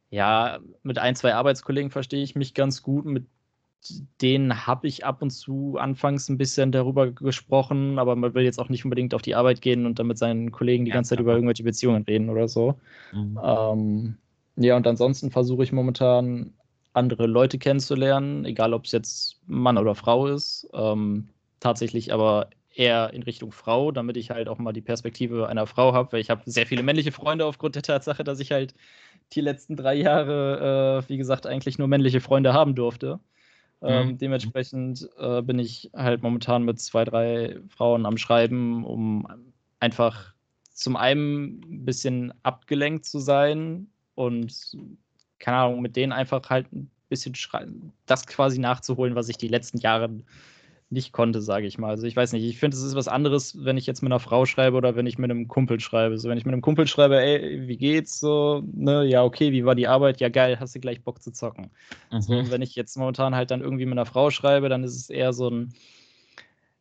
ja, 0.10 0.58
mit 0.82 0.98
ein, 0.98 1.16
zwei 1.16 1.36
Arbeitskollegen 1.36 1.92
verstehe 1.92 2.24
ich 2.24 2.34
mich 2.34 2.56
ganz 2.56 2.82
gut. 2.82 3.06
Mit 3.06 3.28
denen 4.20 4.66
habe 4.66 4.88
ich 4.88 5.06
ab 5.06 5.22
und 5.22 5.30
zu 5.30 5.78
anfangs 5.78 6.28
ein 6.28 6.40
bisschen 6.40 6.72
darüber 6.72 7.12
gesprochen, 7.12 8.00
aber 8.00 8.16
man 8.16 8.34
will 8.34 8.46
jetzt 8.46 8.60
auch 8.60 8.70
nicht 8.70 8.84
unbedingt 8.84 9.14
auf 9.14 9.22
die 9.22 9.36
Arbeit 9.36 9.62
gehen 9.62 9.86
und 9.86 10.00
dann 10.00 10.08
mit 10.08 10.18
seinen 10.18 10.52
Kollegen 10.52 10.86
die 10.86 10.90
ja, 10.90 10.96
ganze 10.96 11.10
Zeit 11.10 11.20
über 11.20 11.36
irgendwelche 11.36 11.64
Beziehungen 11.64 12.02
reden 12.02 12.32
oder 12.32 12.48
so. 12.48 12.80
Mhm. 13.14 13.40
Ähm, 13.44 14.18
ja, 14.64 14.76
und 14.76 14.88
ansonsten 14.88 15.32
versuche 15.32 15.64
ich 15.64 15.72
momentan 15.72 16.54
andere 16.94 17.26
Leute 17.26 17.58
kennenzulernen, 17.58 18.46
egal 18.46 18.74
ob 18.74 18.86
es 18.86 18.92
jetzt 18.92 19.40
Mann 19.48 19.78
oder 19.78 19.96
Frau 19.96 20.28
ist. 20.28 20.68
Ähm, 20.74 21.30
tatsächlich 21.60 22.12
aber 22.14 22.50
eher 22.74 23.14
in 23.14 23.24
Richtung 23.24 23.52
Frau, 23.52 23.92
damit 23.92 24.18
ich 24.18 24.30
halt 24.30 24.48
auch 24.48 24.58
mal 24.58 24.74
die 24.74 24.82
Perspektive 24.82 25.48
einer 25.48 25.68
Frau 25.68 25.94
habe, 25.94 26.12
weil 26.14 26.22
ich 26.22 26.30
habe 26.30 26.42
sehr 26.46 26.66
viele 26.66 26.84
männliche 26.84 27.12
Freunde 27.12 27.46
aufgrund 27.46 27.76
der 27.76 27.84
Tatsache, 27.84 28.24
dass 28.24 28.40
ich 28.40 28.52
halt 28.52 28.74
die 29.34 29.42
letzten 29.42 29.76
drei 29.76 29.96
Jahre, 29.96 31.04
äh, 31.06 31.10
wie 31.10 31.18
gesagt, 31.18 31.48
eigentlich 31.48 31.78
nur 31.78 31.88
männliche 31.88 32.22
Freunde 32.22 32.54
haben 32.54 32.76
durfte. 32.76 33.20
Ähm, 33.82 34.10
mhm. 34.10 34.18
Dementsprechend 34.18 35.10
äh, 35.18 35.42
bin 35.42 35.60
ich 35.60 35.90
halt 35.94 36.22
momentan 36.22 36.64
mit 36.64 36.80
zwei, 36.80 37.04
drei 37.04 37.58
Frauen 37.70 38.06
am 38.06 38.18
Schreiben, 38.18 38.86
um 38.86 39.28
einfach 39.80 40.34
zum 40.74 40.96
einen 40.96 41.62
ein 41.62 41.86
bisschen 41.86 42.34
abgelenkt 42.44 43.06
zu 43.06 43.20
sein, 43.20 43.88
und 44.22 44.78
keine 45.40 45.58
Ahnung, 45.58 45.82
mit 45.82 45.96
denen 45.96 46.12
einfach 46.12 46.50
halt 46.50 46.72
ein 46.72 46.90
bisschen 47.10 47.34
das 48.06 48.28
quasi 48.28 48.60
nachzuholen, 48.60 49.16
was 49.16 49.30
ich 49.30 49.38
die 49.38 49.48
letzten 49.48 49.80
Jahre 49.80 50.10
nicht 50.92 51.14
konnte, 51.14 51.42
sage 51.42 51.68
ich 51.68 51.78
mal. 51.78 51.90
Also 51.90 52.06
ich 52.06 52.16
weiß 52.16 52.34
nicht, 52.34 52.44
ich 52.44 52.60
finde, 52.60 52.76
es 52.76 52.84
ist 52.84 52.96
was 52.96 53.08
anderes, 53.08 53.64
wenn 53.64 53.78
ich 53.78 53.88
jetzt 53.88 54.02
mit 54.04 54.12
einer 54.12 54.20
Frau 54.20 54.46
schreibe 54.46 54.76
oder 54.76 54.96
wenn 54.96 55.08
ich 55.08 55.18
mit 55.18 55.32
einem 55.32 55.48
Kumpel 55.48 55.80
schreibe. 55.80 56.18
So, 56.18 56.28
wenn 56.30 56.38
ich 56.38 56.46
mit 56.46 56.54
einem 56.54 56.62
Kumpel 56.62 56.86
schreibe, 56.86 57.20
ey, 57.20 57.68
wie 57.68 57.78
geht's 57.78 58.20
so, 58.20 58.62
ne, 58.74 59.06
ja, 59.06 59.24
okay, 59.24 59.54
wie 59.54 59.64
war 59.66 59.74
die 59.74 59.88
Arbeit? 59.88 60.20
Ja, 60.20 60.28
geil, 60.28 60.60
hast 60.60 60.76
du 60.76 60.80
gleich 60.82 61.02
Bock 61.02 61.22
zu 61.22 61.32
zocken. 61.32 61.72
Mhm. 62.12 62.22
So, 62.22 62.52
wenn 62.52 62.62
ich 62.62 62.76
jetzt 62.76 62.98
momentan 62.98 63.36
halt 63.36 63.52
dann 63.52 63.62
irgendwie 63.62 63.86
mit 63.86 63.94
einer 63.94 64.06
Frau 64.06 64.32
schreibe, 64.32 64.68
dann 64.68 64.84
ist 64.84 64.98
es 64.98 65.10
eher 65.10 65.32
so 65.32 65.50
ein, 65.50 65.74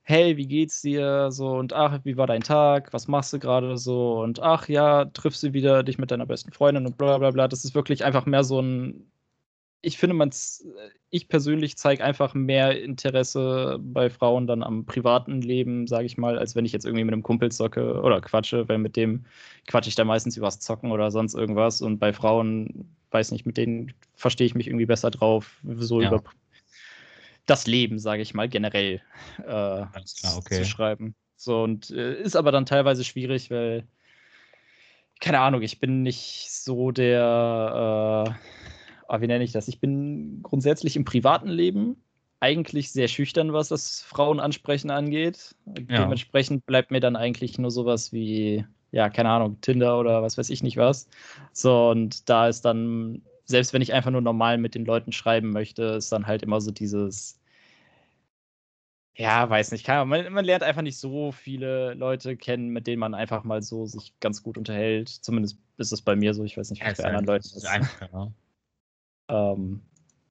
hey, 0.02 0.36
wie 0.36 0.46
geht's 0.46 0.82
dir? 0.82 1.30
So, 1.30 1.52
und 1.52 1.72
ach, 1.72 2.00
wie 2.04 2.16
war 2.16 2.26
dein 2.26 2.42
Tag? 2.42 2.92
Was 2.92 3.08
machst 3.08 3.32
du 3.32 3.38
gerade 3.38 3.76
so? 3.76 4.20
Und 4.20 4.40
ach 4.40 4.68
ja, 4.68 5.04
triffst 5.06 5.42
du 5.42 5.52
wieder 5.52 5.82
dich 5.82 5.98
mit 5.98 6.10
deiner 6.10 6.26
besten 6.26 6.52
Freundin 6.52 6.86
und 6.86 6.98
bla 6.98 7.18
bla 7.18 7.30
bla. 7.30 7.48
Das 7.48 7.64
ist 7.64 7.74
wirklich 7.74 8.04
einfach 8.04 8.26
mehr 8.26 8.44
so 8.44 8.60
ein. 8.60 9.06
Ich 9.82 9.96
finde, 9.96 10.14
man, 10.14 10.30
ich 11.08 11.28
persönlich 11.28 11.78
zeige 11.78 12.04
einfach 12.04 12.34
mehr 12.34 12.82
Interesse 12.82 13.78
bei 13.80 14.10
Frauen 14.10 14.46
dann 14.46 14.62
am 14.62 14.84
privaten 14.84 15.40
Leben, 15.40 15.86
sage 15.86 16.04
ich 16.04 16.18
mal, 16.18 16.38
als 16.38 16.54
wenn 16.54 16.66
ich 16.66 16.72
jetzt 16.72 16.84
irgendwie 16.84 17.04
mit 17.04 17.14
einem 17.14 17.22
Kumpel 17.22 17.50
zocke 17.50 18.02
oder 18.02 18.20
quatsche, 18.20 18.68
weil 18.68 18.76
mit 18.76 18.96
dem 18.96 19.24
quatsche 19.66 19.88
ich 19.88 19.94
da 19.94 20.04
meistens 20.04 20.36
übers 20.36 20.60
Zocken 20.60 20.92
oder 20.92 21.10
sonst 21.10 21.34
irgendwas. 21.34 21.80
Und 21.80 21.98
bei 21.98 22.12
Frauen, 22.12 22.94
weiß 23.10 23.32
nicht, 23.32 23.46
mit 23.46 23.56
denen 23.56 23.94
verstehe 24.16 24.46
ich 24.46 24.54
mich 24.54 24.66
irgendwie 24.66 24.86
besser 24.86 25.10
drauf, 25.10 25.58
so 25.78 26.02
ja. 26.02 26.08
über 26.08 26.22
das 27.50 27.66
Leben, 27.66 27.98
sage 27.98 28.22
ich 28.22 28.32
mal, 28.34 28.48
generell 28.48 29.00
äh, 29.38 29.42
klar, 29.42 30.36
okay. 30.36 30.58
zu 30.58 30.64
schreiben. 30.64 31.14
So, 31.36 31.62
und 31.62 31.90
äh, 31.90 32.20
ist 32.20 32.36
aber 32.36 32.52
dann 32.52 32.66
teilweise 32.66 33.02
schwierig, 33.02 33.50
weil, 33.50 33.86
keine 35.20 35.40
Ahnung, 35.40 35.62
ich 35.62 35.80
bin 35.80 36.02
nicht 36.02 36.50
so 36.50 36.90
der, 36.90 38.36
äh, 39.08 39.20
wie 39.20 39.26
nenne 39.26 39.44
ich 39.44 39.52
das? 39.52 39.66
Ich 39.68 39.80
bin 39.80 40.40
grundsätzlich 40.42 40.96
im 40.96 41.04
privaten 41.04 41.48
Leben 41.48 41.96
eigentlich 42.40 42.92
sehr 42.92 43.08
schüchtern, 43.08 43.52
was 43.52 43.68
das 43.68 44.02
Frauenansprechen 44.02 44.90
angeht. 44.90 45.54
Ja. 45.66 46.02
Dementsprechend 46.02 46.66
bleibt 46.66 46.90
mir 46.90 47.00
dann 47.00 47.16
eigentlich 47.16 47.58
nur 47.58 47.70
sowas 47.70 48.12
wie, 48.12 48.64
ja, 48.92 49.10
keine 49.10 49.30
Ahnung, 49.30 49.60
Tinder 49.60 49.98
oder 49.98 50.22
was 50.22 50.38
weiß 50.38 50.50
ich 50.50 50.62
nicht 50.62 50.76
was. 50.76 51.08
So, 51.52 51.90
und 51.90 52.28
da 52.28 52.48
ist 52.48 52.62
dann, 52.64 53.22
selbst 53.44 53.72
wenn 53.72 53.82
ich 53.82 53.92
einfach 53.92 54.10
nur 54.10 54.20
normal 54.20 54.58
mit 54.58 54.74
den 54.74 54.84
Leuten 54.84 55.12
schreiben 55.12 55.50
möchte, 55.50 55.82
ist 55.84 56.12
dann 56.12 56.26
halt 56.26 56.42
immer 56.42 56.60
so 56.60 56.70
dieses, 56.70 57.39
ja, 59.20 59.50
weiß 59.50 59.72
nicht. 59.72 59.86
Man, 59.86 60.32
man, 60.32 60.44
lernt 60.44 60.62
einfach 60.62 60.80
nicht 60.80 60.96
so 60.96 61.30
viele 61.30 61.92
Leute 61.92 62.38
kennen, 62.38 62.70
mit 62.70 62.86
denen 62.86 63.00
man 63.00 63.14
einfach 63.14 63.44
mal 63.44 63.60
so 63.60 63.84
sich 63.84 64.14
ganz 64.20 64.42
gut 64.42 64.56
unterhält. 64.56 65.10
Zumindest 65.10 65.58
ist 65.76 65.92
es 65.92 66.00
bei 66.00 66.16
mir 66.16 66.32
so. 66.32 66.42
Ich 66.42 66.56
weiß 66.56 66.70
nicht, 66.70 66.82
wie 66.82 66.88
es 66.88 66.96
bei 66.96 67.04
anderen 67.04 67.26
Leuten 67.26 67.44
ist. 67.44 67.66
Einfach, 67.66 68.30
ähm, 69.28 69.82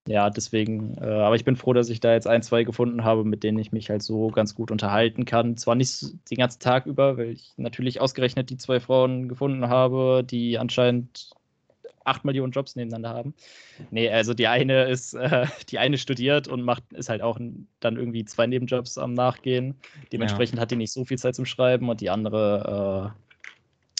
ja, 0.07 0.31
deswegen, 0.31 0.97
äh, 0.97 1.05
aber 1.05 1.35
ich 1.35 1.45
bin 1.45 1.55
froh, 1.55 1.73
dass 1.73 1.91
ich 1.91 1.99
da 1.99 2.13
jetzt 2.13 2.25
ein, 2.25 2.41
zwei 2.41 2.63
gefunden 2.63 3.03
habe, 3.03 3.23
mit 3.25 3.43
denen 3.43 3.59
ich 3.59 3.71
mich 3.71 3.91
halt 3.91 4.01
so 4.01 4.29
ganz 4.29 4.55
gut 4.55 4.71
unterhalten 4.71 5.23
kann. 5.23 5.55
Zwar 5.55 5.75
nicht 5.75 6.01
den 6.31 6.37
ganzen 6.39 6.59
Tag 6.59 6.87
über, 6.87 7.17
weil 7.17 7.29
ich 7.29 7.53
natürlich 7.57 8.01
ausgerechnet 8.01 8.49
die 8.49 8.57
zwei 8.57 8.79
Frauen 8.79 9.29
gefunden 9.29 9.69
habe, 9.69 10.23
die 10.25 10.57
anscheinend 10.57 11.29
acht 12.05 12.25
Millionen 12.25 12.51
Jobs 12.51 12.75
nebeneinander 12.75 13.09
haben. 13.09 13.33
Nee, 13.91 14.09
also 14.09 14.33
die 14.33 14.47
eine 14.47 14.85
ist, 14.85 15.13
äh, 15.15 15.47
die 15.69 15.79
eine 15.79 15.97
studiert 15.97 16.47
und 16.47 16.61
macht, 16.61 16.83
ist 16.93 17.09
halt 17.09 17.21
auch 17.21 17.39
dann 17.79 17.97
irgendwie 17.97 18.25
zwei 18.25 18.47
Nebenjobs 18.47 18.97
am 18.97 19.13
Nachgehen. 19.13 19.75
Dementsprechend 20.11 20.57
ja. 20.57 20.61
hat 20.61 20.71
die 20.71 20.75
nicht 20.75 20.91
so 20.91 21.05
viel 21.05 21.17
Zeit 21.17 21.35
zum 21.35 21.45
Schreiben 21.45 21.89
und 21.89 22.01
die 22.01 22.09
andere 22.09 23.13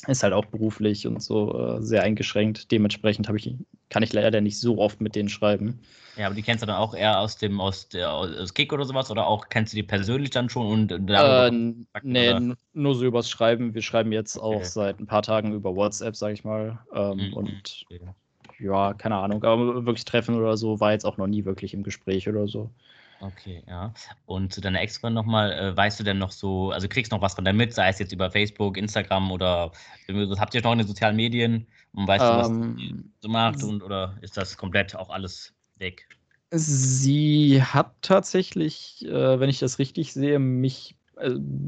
ist 0.07 0.23
halt 0.23 0.33
auch 0.33 0.45
beruflich 0.45 1.05
und 1.07 1.21
so 1.21 1.77
äh, 1.77 1.81
sehr 1.81 2.03
eingeschränkt. 2.03 2.71
Dementsprechend 2.71 3.29
ich, 3.29 3.55
kann 3.89 4.03
ich 4.03 4.13
leider 4.13 4.41
nicht 4.41 4.59
so 4.59 4.77
oft 4.77 5.01
mit 5.01 5.15
denen 5.15 5.29
schreiben. 5.29 5.81
Ja, 6.15 6.27
aber 6.27 6.35
die 6.35 6.41
kennst 6.41 6.61
du 6.61 6.67
dann 6.67 6.77
auch 6.77 6.93
eher 6.93 7.19
aus 7.19 7.37
dem 7.37 7.59
aus 7.59 7.89
der 7.89 8.11
aus 8.11 8.53
Kick 8.53 8.73
oder 8.73 8.85
sowas 8.85 9.09
oder 9.11 9.27
auch 9.27 9.49
kennst 9.49 9.73
du 9.73 9.75
die 9.75 9.83
persönlich 9.83 10.29
dann 10.29 10.49
schon 10.49 10.67
und 10.67 10.91
äh, 10.91 11.51
nee, 12.03 12.29
oder? 12.29 12.55
nur 12.73 12.95
so 12.95 13.05
übers 13.05 13.29
Schreiben. 13.29 13.73
Wir 13.73 13.81
schreiben 13.81 14.11
jetzt 14.11 14.37
okay. 14.37 14.57
auch 14.57 14.63
seit 14.63 14.99
ein 14.99 15.07
paar 15.07 15.21
Tagen 15.21 15.53
über 15.53 15.75
WhatsApp, 15.75 16.15
sag 16.15 16.33
ich 16.33 16.43
mal. 16.43 16.79
Ähm, 16.93 17.29
mhm. 17.29 17.33
Und 17.33 17.85
okay. 17.85 18.01
ja, 18.59 18.93
keine 18.93 19.15
Ahnung, 19.15 19.43
aber 19.43 19.85
wirklich 19.85 20.05
treffen 20.05 20.35
oder 20.35 20.57
so 20.57 20.79
war 20.79 20.91
jetzt 20.91 21.05
auch 21.05 21.17
noch 21.17 21.27
nie 21.27 21.45
wirklich 21.45 21.73
im 21.73 21.83
Gespräch 21.83 22.27
oder 22.27 22.47
so. 22.47 22.69
Okay, 23.22 23.63
ja. 23.67 23.93
Und 24.26 24.53
zu 24.53 24.61
deiner 24.61 24.82
Ex-Freundin 24.82 25.15
nochmal, 25.15 25.51
äh, 25.51 25.76
weißt 25.76 25.99
du 25.99 26.03
denn 26.03 26.17
noch 26.17 26.32
so, 26.32 26.72
also 26.72 26.88
kriegst 26.88 27.11
du 27.11 27.15
noch 27.15 27.22
was 27.22 27.34
von 27.34 27.43
der 27.43 27.53
mit, 27.53 27.74
sei 27.74 27.89
es 27.89 27.99
jetzt 27.99 28.13
über 28.13 28.32
Facebook, 28.32 28.78
Instagram 28.78 29.32
oder 29.32 29.72
habt 30.38 30.55
ihr 30.55 30.61
noch 30.61 30.72
in 30.72 30.78
den 30.78 30.88
sozialen 30.88 31.15
Medien 31.15 31.67
und 31.93 32.07
weißt 32.07 32.24
du, 32.24 32.30
was 32.30 32.47
ähm, 32.49 33.11
so 33.20 33.28
macht 33.28 33.63
und 33.63 33.84
oder 33.84 34.17
ist 34.22 34.38
das 34.38 34.55
komplett 34.55 34.95
auch 34.95 35.09
alles 35.09 35.53
weg? 35.78 36.07
Sie 36.51 37.61
hat 37.61 37.93
tatsächlich, 38.01 39.05
äh, 39.05 39.39
wenn 39.39 39.49
ich 39.49 39.59
das 39.59 39.80
richtig 39.80 40.13
sehe, 40.13 40.39
mich 40.39 40.95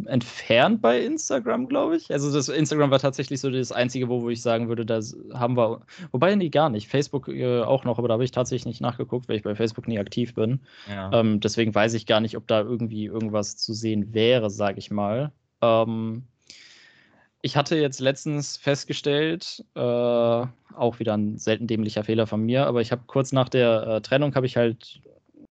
entfernt 0.06 0.82
bei 0.82 1.02
Instagram, 1.02 1.68
glaube 1.68 1.98
ich. 1.98 2.12
Also 2.12 2.32
das 2.32 2.50
Instagram 2.50 2.92
war 2.92 3.00
tatsächlich 3.00 3.40
so 3.40 3.50
das 3.50 3.72
Einzige, 3.72 4.10
wo, 4.10 4.22
wo 4.22 4.30
ich 4.30 4.42
sagen 4.42 4.70
würde, 4.70 4.86
da 4.86 5.02
haben 5.34 5.58
wir, 5.58 5.82
wobei 6.12 6.36
nee, 6.36 6.50
gar 6.50 6.70
nicht. 6.70 6.88
Facebook 6.88 7.28
äh, 7.28 7.62
auch 7.62 7.84
noch, 7.84 7.98
aber 7.98 8.08
da 8.08 8.14
habe 8.14 8.24
ich 8.24 8.32
tatsächlich 8.32 8.66
nicht 8.66 8.82
nachgeguckt, 8.82 9.28
weil 9.28 9.38
ich 9.38 9.44
bei 9.44 9.56
Facebook 9.56 9.88
nie 9.88 10.00
aktiv 10.00 10.34
bin. 10.34 10.62
Ja. 10.90 11.12
Ähm, 11.14 11.40
deswegen 11.40 11.76
weiß 11.76 11.94
ich 11.94 12.06
gar 12.06 12.22
nicht, 12.22 12.38
ob 12.38 12.48
da 12.48 12.62
irgendwie 12.62 13.06
irgendwas 13.06 13.58
zu 13.58 13.74
sehen 13.74 14.14
wäre, 14.14 14.50
sage 14.50 14.80
ich 14.80 14.92
mal. 14.92 15.32
Ähm, 15.62 16.24
ich 17.42 17.58
hatte 17.58 17.76
jetzt 17.78 18.00
letztens 18.00 18.58
festgestellt, 18.58 19.66
äh, 19.76 19.80
auch 19.80 21.00
wieder 21.00 21.18
ein 21.18 21.38
selten 21.38 21.68
dämlicher 21.68 22.04
Fehler 22.04 22.28
von 22.28 22.42
mir, 22.42 22.68
aber 22.68 22.82
ich 22.82 22.92
habe 22.92 23.04
kurz 23.08 23.32
nach 23.32 23.50
der 23.50 23.88
äh, 23.88 24.02
Trennung 24.02 24.36
habe 24.36 24.46
ich 24.46 24.58
halt 24.58 25.02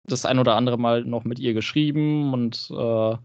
das 0.05 0.25
ein 0.25 0.39
oder 0.39 0.55
andere 0.55 0.77
Mal 0.77 1.03
noch 1.03 1.23
mit 1.23 1.39
ihr 1.39 1.53
geschrieben 1.53 2.33
und 2.33 2.69
äh, 2.71 3.15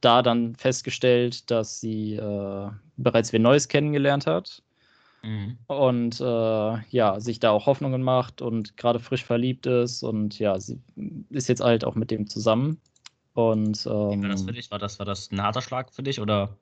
da 0.00 0.22
dann 0.22 0.54
festgestellt, 0.56 1.50
dass 1.50 1.80
sie 1.80 2.14
äh, 2.14 2.70
bereits 2.96 3.32
wen 3.32 3.42
Neues 3.42 3.68
kennengelernt 3.68 4.26
hat. 4.26 4.62
Mhm. 5.22 5.58
Und 5.66 6.20
äh, 6.20 6.78
ja, 6.88 7.20
sich 7.20 7.40
da 7.40 7.50
auch 7.50 7.66
Hoffnungen 7.66 8.02
macht 8.02 8.40
und 8.40 8.76
gerade 8.76 8.98
frisch 8.98 9.24
verliebt 9.24 9.66
ist 9.66 10.02
und 10.02 10.38
ja, 10.38 10.58
sie 10.58 10.80
ist 11.28 11.48
jetzt 11.48 11.60
halt 11.60 11.84
auch 11.84 11.94
mit 11.94 12.10
dem 12.10 12.26
zusammen. 12.26 12.80
Und 13.34 13.86
ähm, 13.86 14.22
war 14.22 14.28
das 14.30 14.42
für 14.42 14.52
dich? 14.52 14.70
War 14.70 14.78
das, 14.78 14.98
war 14.98 15.06
das 15.06 15.30
ein 15.30 15.42
harter 15.42 15.62
Schlag 15.62 15.92
für 15.92 16.02
dich 16.02 16.20
oder? 16.20 16.56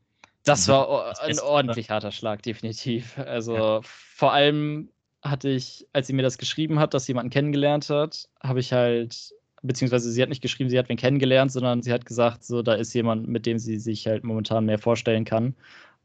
Das 0.44 0.66
war 0.68 1.14
ein 1.20 1.38
ordentlich 1.40 1.90
harter 1.90 2.10
Schlag, 2.12 2.42
definitiv. 2.42 3.18
Also 3.18 3.54
ja. 3.54 3.80
vor 3.82 4.32
allem 4.32 4.88
hatte 5.22 5.48
ich, 5.48 5.86
als 5.92 6.06
sie 6.06 6.12
mir 6.12 6.22
das 6.22 6.38
geschrieben 6.38 6.78
hat, 6.78 6.94
dass 6.94 7.04
sie 7.04 7.10
jemanden 7.10 7.30
kennengelernt 7.30 7.90
hat, 7.90 8.28
habe 8.40 8.60
ich 8.60 8.72
halt 8.72 9.34
beziehungsweise 9.62 10.10
sie 10.10 10.22
hat 10.22 10.28
nicht 10.28 10.42
geschrieben, 10.42 10.70
sie 10.70 10.78
hat 10.78 10.88
wen 10.88 10.96
kennengelernt, 10.96 11.52
sondern 11.52 11.82
sie 11.82 11.92
hat 11.92 12.06
gesagt, 12.06 12.44
so, 12.44 12.62
da 12.62 12.74
ist 12.74 12.94
jemand, 12.94 13.28
mit 13.28 13.46
dem 13.46 13.58
sie 13.58 13.78
sich 13.78 14.06
halt 14.06 14.24
momentan 14.24 14.66
mehr 14.66 14.78
vorstellen 14.78 15.24
kann. 15.24 15.54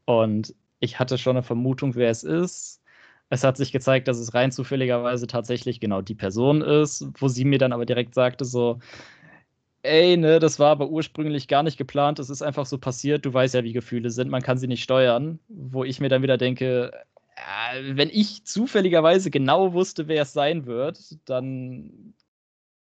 Und 0.04 0.54
ich 0.80 0.98
hatte 0.98 1.18
schon 1.18 1.36
eine 1.36 1.42
Vermutung, 1.42 1.94
wer 1.94 2.10
es 2.10 2.24
ist. 2.24 2.82
Es 3.30 3.44
hat 3.44 3.56
sich 3.56 3.72
gezeigt, 3.72 4.06
dass 4.08 4.18
es 4.18 4.34
rein 4.34 4.52
zufälligerweise 4.52 5.26
tatsächlich 5.26 5.80
genau 5.80 6.02
die 6.02 6.14
Person 6.14 6.62
ist, 6.62 7.06
wo 7.18 7.28
sie 7.28 7.44
mir 7.44 7.58
dann 7.58 7.72
aber 7.72 7.86
direkt 7.86 8.14
sagte, 8.14 8.44
so, 8.44 8.78
ey, 9.82 10.16
ne, 10.16 10.38
das 10.40 10.58
war 10.58 10.70
aber 10.70 10.88
ursprünglich 10.88 11.48
gar 11.48 11.62
nicht 11.62 11.76
geplant, 11.78 12.18
es 12.18 12.30
ist 12.30 12.42
einfach 12.42 12.66
so 12.66 12.78
passiert, 12.78 13.24
du 13.24 13.32
weißt 13.32 13.54
ja, 13.54 13.64
wie 13.64 13.72
Gefühle 13.72 14.10
sind, 14.10 14.30
man 14.30 14.42
kann 14.42 14.58
sie 14.58 14.66
nicht 14.66 14.82
steuern. 14.82 15.38
Wo 15.48 15.84
ich 15.84 16.00
mir 16.00 16.08
dann 16.08 16.22
wieder 16.22 16.38
denke, 16.38 16.92
äh, 17.36 17.96
wenn 17.96 18.10
ich 18.10 18.44
zufälligerweise 18.44 19.30
genau 19.30 19.72
wusste, 19.72 20.08
wer 20.08 20.22
es 20.22 20.32
sein 20.32 20.66
wird, 20.66 21.18
dann 21.26 22.14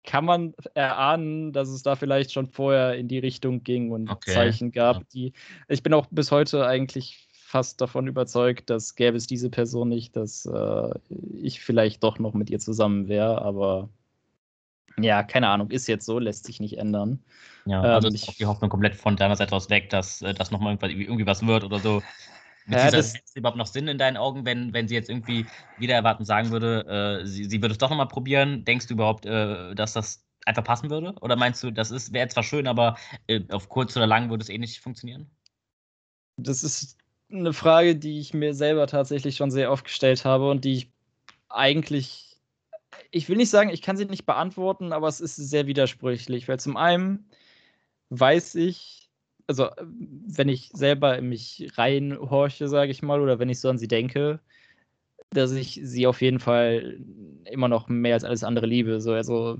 kann 0.04 0.26
man 0.26 0.54
erahnen, 0.74 1.52
dass 1.54 1.70
es 1.70 1.84
da 1.84 1.96
vielleicht 1.96 2.32
schon 2.32 2.48
vorher 2.48 2.96
in 2.96 3.08
die 3.08 3.20
Richtung 3.20 3.64
ging 3.64 3.92
und 3.92 4.10
okay. 4.10 4.32
Zeichen 4.32 4.72
gab, 4.72 5.08
die. 5.10 5.34
Ich 5.68 5.84
bin 5.84 5.94
auch 5.94 6.08
bis 6.10 6.32
heute 6.32 6.66
eigentlich 6.66 7.28
fast 7.32 7.82
davon 7.82 8.08
überzeugt, 8.08 8.70
dass 8.70 8.96
gäbe 8.96 9.18
es 9.18 9.28
diese 9.28 9.50
Person 9.50 9.90
nicht, 9.90 10.16
dass 10.16 10.46
äh, 10.46 10.90
ich 11.34 11.62
vielleicht 11.62 12.04
doch 12.04 12.20
noch 12.20 12.34
mit 12.34 12.50
ihr 12.50 12.60
zusammen 12.60 13.08
wäre, 13.08 13.42
aber 13.42 13.90
ja, 15.02 15.24
keine 15.24 15.48
Ahnung, 15.48 15.72
ist 15.72 15.88
jetzt 15.88 16.06
so, 16.06 16.20
lässt 16.20 16.46
sich 16.46 16.60
nicht 16.60 16.78
ändern. 16.78 17.20
Ja, 17.66 17.82
also 17.82 18.08
ähm, 18.08 18.16
ist 18.16 18.30
auch 18.30 18.36
die 18.36 18.46
Hoffnung 18.46 18.70
komplett 18.70 18.96
von 18.96 19.16
deiner 19.16 19.36
Seite 19.36 19.56
aus 19.56 19.70
weg, 19.70 19.90
dass 19.90 20.22
äh, 20.22 20.34
das 20.34 20.52
nochmal 20.52 20.78
irgendwie 20.82 21.26
was 21.26 21.46
wird 21.46 21.64
oder 21.64 21.80
so. 21.80 22.02
Ja, 22.70 22.92
das 22.92 23.16
es 23.16 23.36
überhaupt 23.36 23.58
noch 23.58 23.68
Sinn 23.68 23.88
in 23.88 23.98
deinen 23.98 24.18
Augen, 24.18 24.46
wenn, 24.46 24.74
wenn 24.74 24.88
sie 24.88 24.96
jetzt 24.96 25.10
irgendwie 25.10 25.46
wieder 25.78 25.96
erwarten 25.96 26.26
sagen 26.26 26.52
würde, 26.52 27.22
äh, 27.22 27.26
sie, 27.26 27.46
sie 27.46 27.62
würde 27.62 27.74
es 27.74 27.78
doch 27.78 27.90
nochmal 27.90 28.08
probieren? 28.08 28.64
Denkst 28.66 28.88
du 28.88 28.94
überhaupt, 28.94 29.26
äh, 29.26 29.74
dass 29.76 29.94
das 29.94 30.24
einfach 30.46 30.64
passen 30.64 30.90
würde? 30.90 31.16
Oder 31.22 31.36
meinst 31.36 31.64
du, 31.64 31.72
das 31.72 32.14
wäre 32.14 32.28
zwar 32.28 32.44
schön, 32.44 32.68
aber 32.68 32.98
äh, 33.28 33.42
auf 33.52 33.70
kurz 33.70 33.96
oder 33.98 34.08
lang 34.08 34.30
würde 34.30 34.44
es 34.44 34.50
eh 34.50 34.58
nicht 34.58 34.80
funktionieren? 34.80 35.30
Das 36.38 36.64
ist 36.64 36.98
eine 37.32 37.54
Frage, 37.54 37.96
die 37.96 38.20
ich 38.20 38.34
mir 38.34 38.54
selber 38.54 38.88
tatsächlich 38.88 39.36
schon 39.36 39.52
sehr 39.52 39.72
oft 39.72 39.86
gestellt 39.86 40.26
habe 40.26 40.50
und 40.50 40.66
die 40.66 40.74
ich 40.74 40.92
eigentlich, 41.50 42.38
ich 43.12 43.30
will 43.30 43.38
nicht 43.38 43.50
sagen, 43.50 43.70
ich 43.70 43.82
kann 43.82 43.98
sie 43.98 44.06
nicht 44.06 44.26
beantworten, 44.26 44.94
aber 44.94 45.08
es 45.08 45.22
ist 45.22 45.36
sehr 45.36 45.68
widersprüchlich, 45.68 46.48
weil 46.48 46.60
zum 46.60 46.78
einen 46.78 47.30
weiß 48.10 48.56
ich, 48.56 48.99
also 49.50 49.70
wenn 49.80 50.48
ich 50.48 50.70
selber 50.74 51.18
in 51.18 51.28
mich 51.28 51.72
reinhorche, 51.76 52.68
sage 52.68 52.92
ich 52.92 53.02
mal, 53.02 53.20
oder 53.20 53.40
wenn 53.40 53.50
ich 53.50 53.60
so 53.60 53.68
an 53.68 53.80
sie 53.80 53.88
denke, 53.88 54.40
dass 55.32 55.52
ich 55.54 55.82
sie 55.84 56.06
auf 56.06 56.22
jeden 56.22 56.40
Fall 56.40 57.00
immer 57.46 57.68
noch 57.68 57.90
mehr 57.90 58.14
als 58.14 58.24
alles 58.24 58.44
andere 58.44 58.68
liebe. 58.68 59.02
So, 59.02 59.14
also, 59.14 59.58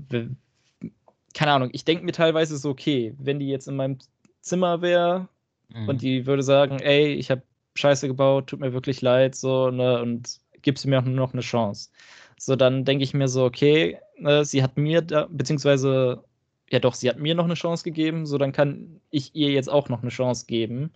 keine 1.34 1.52
Ahnung, 1.52 1.70
ich 1.72 1.84
denke 1.84 2.04
mir 2.04 2.12
teilweise 2.12 2.56
so, 2.56 2.70
okay, 2.70 3.14
wenn 3.18 3.40
die 3.40 3.48
jetzt 3.48 3.66
in 3.66 3.74
meinem 3.74 3.98
Zimmer 4.42 4.80
wäre 4.80 5.28
mhm. 5.74 5.88
und 5.88 6.02
die 6.02 6.24
würde 6.24 6.44
sagen, 6.44 6.78
ey, 6.78 7.14
ich 7.14 7.32
habe 7.32 7.42
Scheiße 7.74 8.06
gebaut, 8.06 8.46
tut 8.46 8.60
mir 8.60 8.72
wirklich 8.72 9.02
leid, 9.02 9.34
so, 9.34 9.72
ne, 9.72 10.00
und 10.00 10.38
gibst 10.62 10.86
mir 10.86 11.00
auch 11.00 11.04
nur 11.04 11.14
noch 11.14 11.32
eine 11.32 11.42
Chance. 11.42 11.90
So, 12.38 12.54
dann 12.54 12.84
denke 12.84 13.02
ich 13.02 13.12
mir 13.12 13.26
so, 13.26 13.44
okay, 13.44 13.98
ne, 14.18 14.44
sie 14.44 14.62
hat 14.62 14.76
mir 14.76 15.02
da, 15.02 15.26
beziehungsweise 15.28 16.22
ja 16.70 16.78
doch, 16.78 16.94
sie 16.94 17.08
hat 17.08 17.18
mir 17.18 17.34
noch 17.34 17.44
eine 17.44 17.54
Chance 17.54 17.84
gegeben, 17.84 18.26
so 18.26 18.38
dann 18.38 18.52
kann 18.52 19.00
ich 19.10 19.34
ihr 19.34 19.50
jetzt 19.50 19.68
auch 19.68 19.88
noch 19.88 20.02
eine 20.02 20.10
Chance 20.10 20.46
geben. 20.46 20.92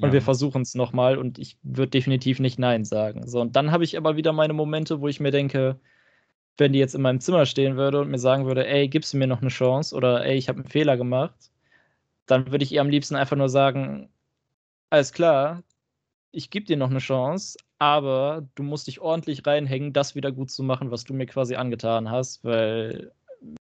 Und 0.00 0.08
ja. 0.08 0.12
wir 0.14 0.22
versuchen 0.22 0.62
es 0.62 0.74
nochmal 0.74 1.18
und 1.18 1.38
ich 1.38 1.58
würde 1.62 1.90
definitiv 1.90 2.38
nicht 2.38 2.58
Nein 2.58 2.84
sagen. 2.84 3.26
So, 3.26 3.40
und 3.40 3.56
dann 3.56 3.72
habe 3.72 3.84
ich 3.84 3.96
aber 3.96 4.16
wieder 4.16 4.32
meine 4.32 4.52
Momente, 4.52 5.00
wo 5.00 5.08
ich 5.08 5.18
mir 5.18 5.32
denke, 5.32 5.80
wenn 6.56 6.72
die 6.72 6.78
jetzt 6.78 6.94
in 6.94 7.02
meinem 7.02 7.20
Zimmer 7.20 7.46
stehen 7.46 7.76
würde 7.76 8.00
und 8.00 8.10
mir 8.10 8.18
sagen 8.18 8.46
würde, 8.46 8.66
ey, 8.66 8.88
gibst 8.88 9.12
du 9.12 9.18
mir 9.18 9.26
noch 9.26 9.40
eine 9.40 9.50
Chance 9.50 9.94
oder 9.96 10.24
ey, 10.24 10.36
ich 10.36 10.48
habe 10.48 10.60
einen 10.60 10.68
Fehler 10.68 10.96
gemacht, 10.96 11.50
dann 12.26 12.50
würde 12.52 12.64
ich 12.64 12.72
ihr 12.72 12.80
am 12.80 12.90
liebsten 12.90 13.16
einfach 13.16 13.36
nur 13.36 13.48
sagen, 13.48 14.08
alles 14.90 15.12
klar, 15.12 15.62
ich 16.32 16.50
gebe 16.50 16.66
dir 16.66 16.76
noch 16.76 16.90
eine 16.90 16.98
Chance, 17.00 17.58
aber 17.78 18.48
du 18.54 18.62
musst 18.62 18.86
dich 18.86 19.00
ordentlich 19.00 19.46
reinhängen, 19.46 19.92
das 19.92 20.14
wieder 20.14 20.32
gut 20.32 20.50
zu 20.50 20.62
machen, 20.62 20.90
was 20.90 21.04
du 21.04 21.14
mir 21.14 21.26
quasi 21.26 21.56
angetan 21.56 22.10
hast, 22.10 22.44
weil 22.44 23.12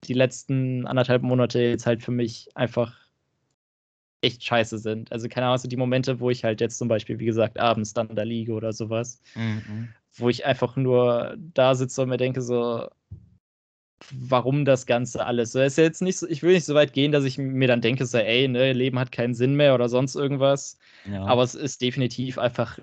die 0.05 0.15
letzten 0.15 0.87
anderthalb 0.87 1.23
Monate 1.23 1.61
jetzt 1.61 1.87
halt 1.87 2.03
für 2.03 2.11
mich 2.11 2.49
einfach 2.55 2.95
echt 4.23 4.45
scheiße 4.45 4.79
sind. 4.79 5.11
Also 5.13 5.29
keine 5.29 5.47
Ahnung, 5.47 5.59
so 5.59 5.69
die 5.69 5.77
Momente, 5.77 6.21
wo 6.21 6.31
ich 6.31 6.45
halt 6.45 6.61
jetzt 6.61 6.79
zum 6.79 6.89
Beispiel, 6.89 7.19
wie 7.19 7.27
gesagt, 7.27 7.59
abends 7.59 7.93
dann 7.93 8.15
da 8.15 8.23
liege 8.23 8.53
oder 8.53 8.73
sowas, 8.73 9.21
mhm. 9.35 9.89
wo 10.15 10.29
ich 10.29 10.47
einfach 10.47 10.77
nur 10.77 11.37
da 11.37 11.75
sitze 11.75 12.03
und 12.03 12.09
mir 12.09 12.19
denke 12.19 12.41
so, 12.41 12.89
warum 14.11 14.65
das 14.65 14.87
Ganze 14.87 15.27
alles? 15.27 15.53
So, 15.53 15.61
ist 15.61 15.79
ja 15.79 15.85
jetzt 15.85 16.03
nicht 16.03 16.19
so, 16.19 16.29
ich 16.29 16.43
will 16.43 16.55
nicht 16.55 16.65
so 16.65 16.75
weit 16.75 16.93
gehen, 16.93 17.13
dass 17.13 17.25
ich 17.25 17.39
mir 17.39 17.69
dann 17.69 17.81
denke, 17.81 18.07
so, 18.07 18.19
ey, 18.19 18.49
ne, 18.49 18.73
Leben 18.73 18.99
hat 18.99 19.13
keinen 19.13 19.35
Sinn 19.35 19.55
mehr 19.57 19.75
oder 19.75 19.89
sonst 19.89 20.15
irgendwas. 20.15 20.79
Ja. 21.11 21.25
Aber 21.25 21.43
es 21.43 21.55
ist 21.55 21.83
definitiv 21.83 22.39
einfach 22.39 22.79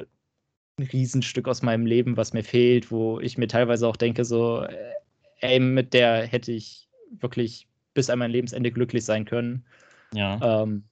ein 0.77 0.83
Riesenstück 0.83 1.47
aus 1.47 1.61
meinem 1.61 1.85
Leben, 1.85 2.17
was 2.17 2.33
mir 2.33 2.43
fehlt, 2.43 2.91
wo 2.91 3.19
ich 3.19 3.37
mir 3.37 3.47
teilweise 3.47 3.87
auch 3.87 3.97
denke, 3.97 4.25
so, 4.25 4.61
äh, 4.61 4.93
ey, 5.39 5.59
mit 5.59 5.93
der 5.93 6.25
hätte 6.25 6.51
ich 6.51 6.87
wirklich 7.19 7.67
bis 7.93 8.09
an 8.09 8.19
mein 8.19 8.31
Lebensende 8.31 8.71
glücklich 8.71 9.05
sein 9.05 9.25
können. 9.25 9.65
Ja. 10.13 10.63
Ähm, 10.63 10.83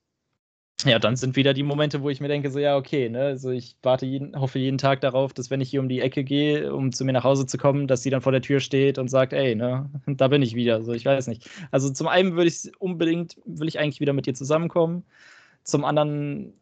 ja, 0.85 0.99
dann 0.99 1.15
sind 1.15 1.35
wieder 1.35 1.55
die 1.55 1.63
Momente, 1.63 2.03
wo 2.03 2.09
ich 2.09 2.21
mir 2.21 2.27
denke, 2.27 2.51
so, 2.51 2.59
ja, 2.59 2.77
okay, 2.77 3.09
ne, 3.09 3.21
also 3.21 3.49
ich 3.49 3.75
warte 3.81 4.05
jeden, 4.05 4.39
hoffe 4.39 4.59
jeden 4.59 4.77
Tag 4.77 5.01
darauf, 5.01 5.33
dass 5.33 5.49
wenn 5.49 5.59
ich 5.59 5.71
hier 5.71 5.79
um 5.79 5.89
die 5.89 6.01
Ecke 6.01 6.23
gehe, 6.23 6.71
um 6.71 6.91
zu 6.91 7.03
mir 7.03 7.13
nach 7.13 7.23
Hause 7.23 7.47
zu 7.47 7.57
kommen, 7.57 7.87
dass 7.87 8.03
sie 8.03 8.11
dann 8.11 8.21
vor 8.21 8.31
der 8.31 8.43
Tür 8.43 8.59
steht 8.59 8.99
und 8.99 9.07
sagt, 9.07 9.33
ey, 9.33 9.55
ne, 9.55 9.89
da 10.05 10.27
bin 10.27 10.43
ich 10.43 10.53
wieder. 10.53 10.83
So, 10.83 10.93
ich 10.93 11.05
weiß 11.05 11.27
nicht. 11.27 11.49
Also 11.71 11.89
zum 11.91 12.07
einen 12.07 12.35
würde 12.35 12.49
ich 12.49 12.71
unbedingt, 12.79 13.37
will 13.45 13.67
ich 13.67 13.79
eigentlich 13.79 14.01
wieder 14.01 14.13
mit 14.13 14.27
dir 14.27 14.35
zusammenkommen. 14.35 15.03
Zum 15.63 15.83
anderen 15.83 16.53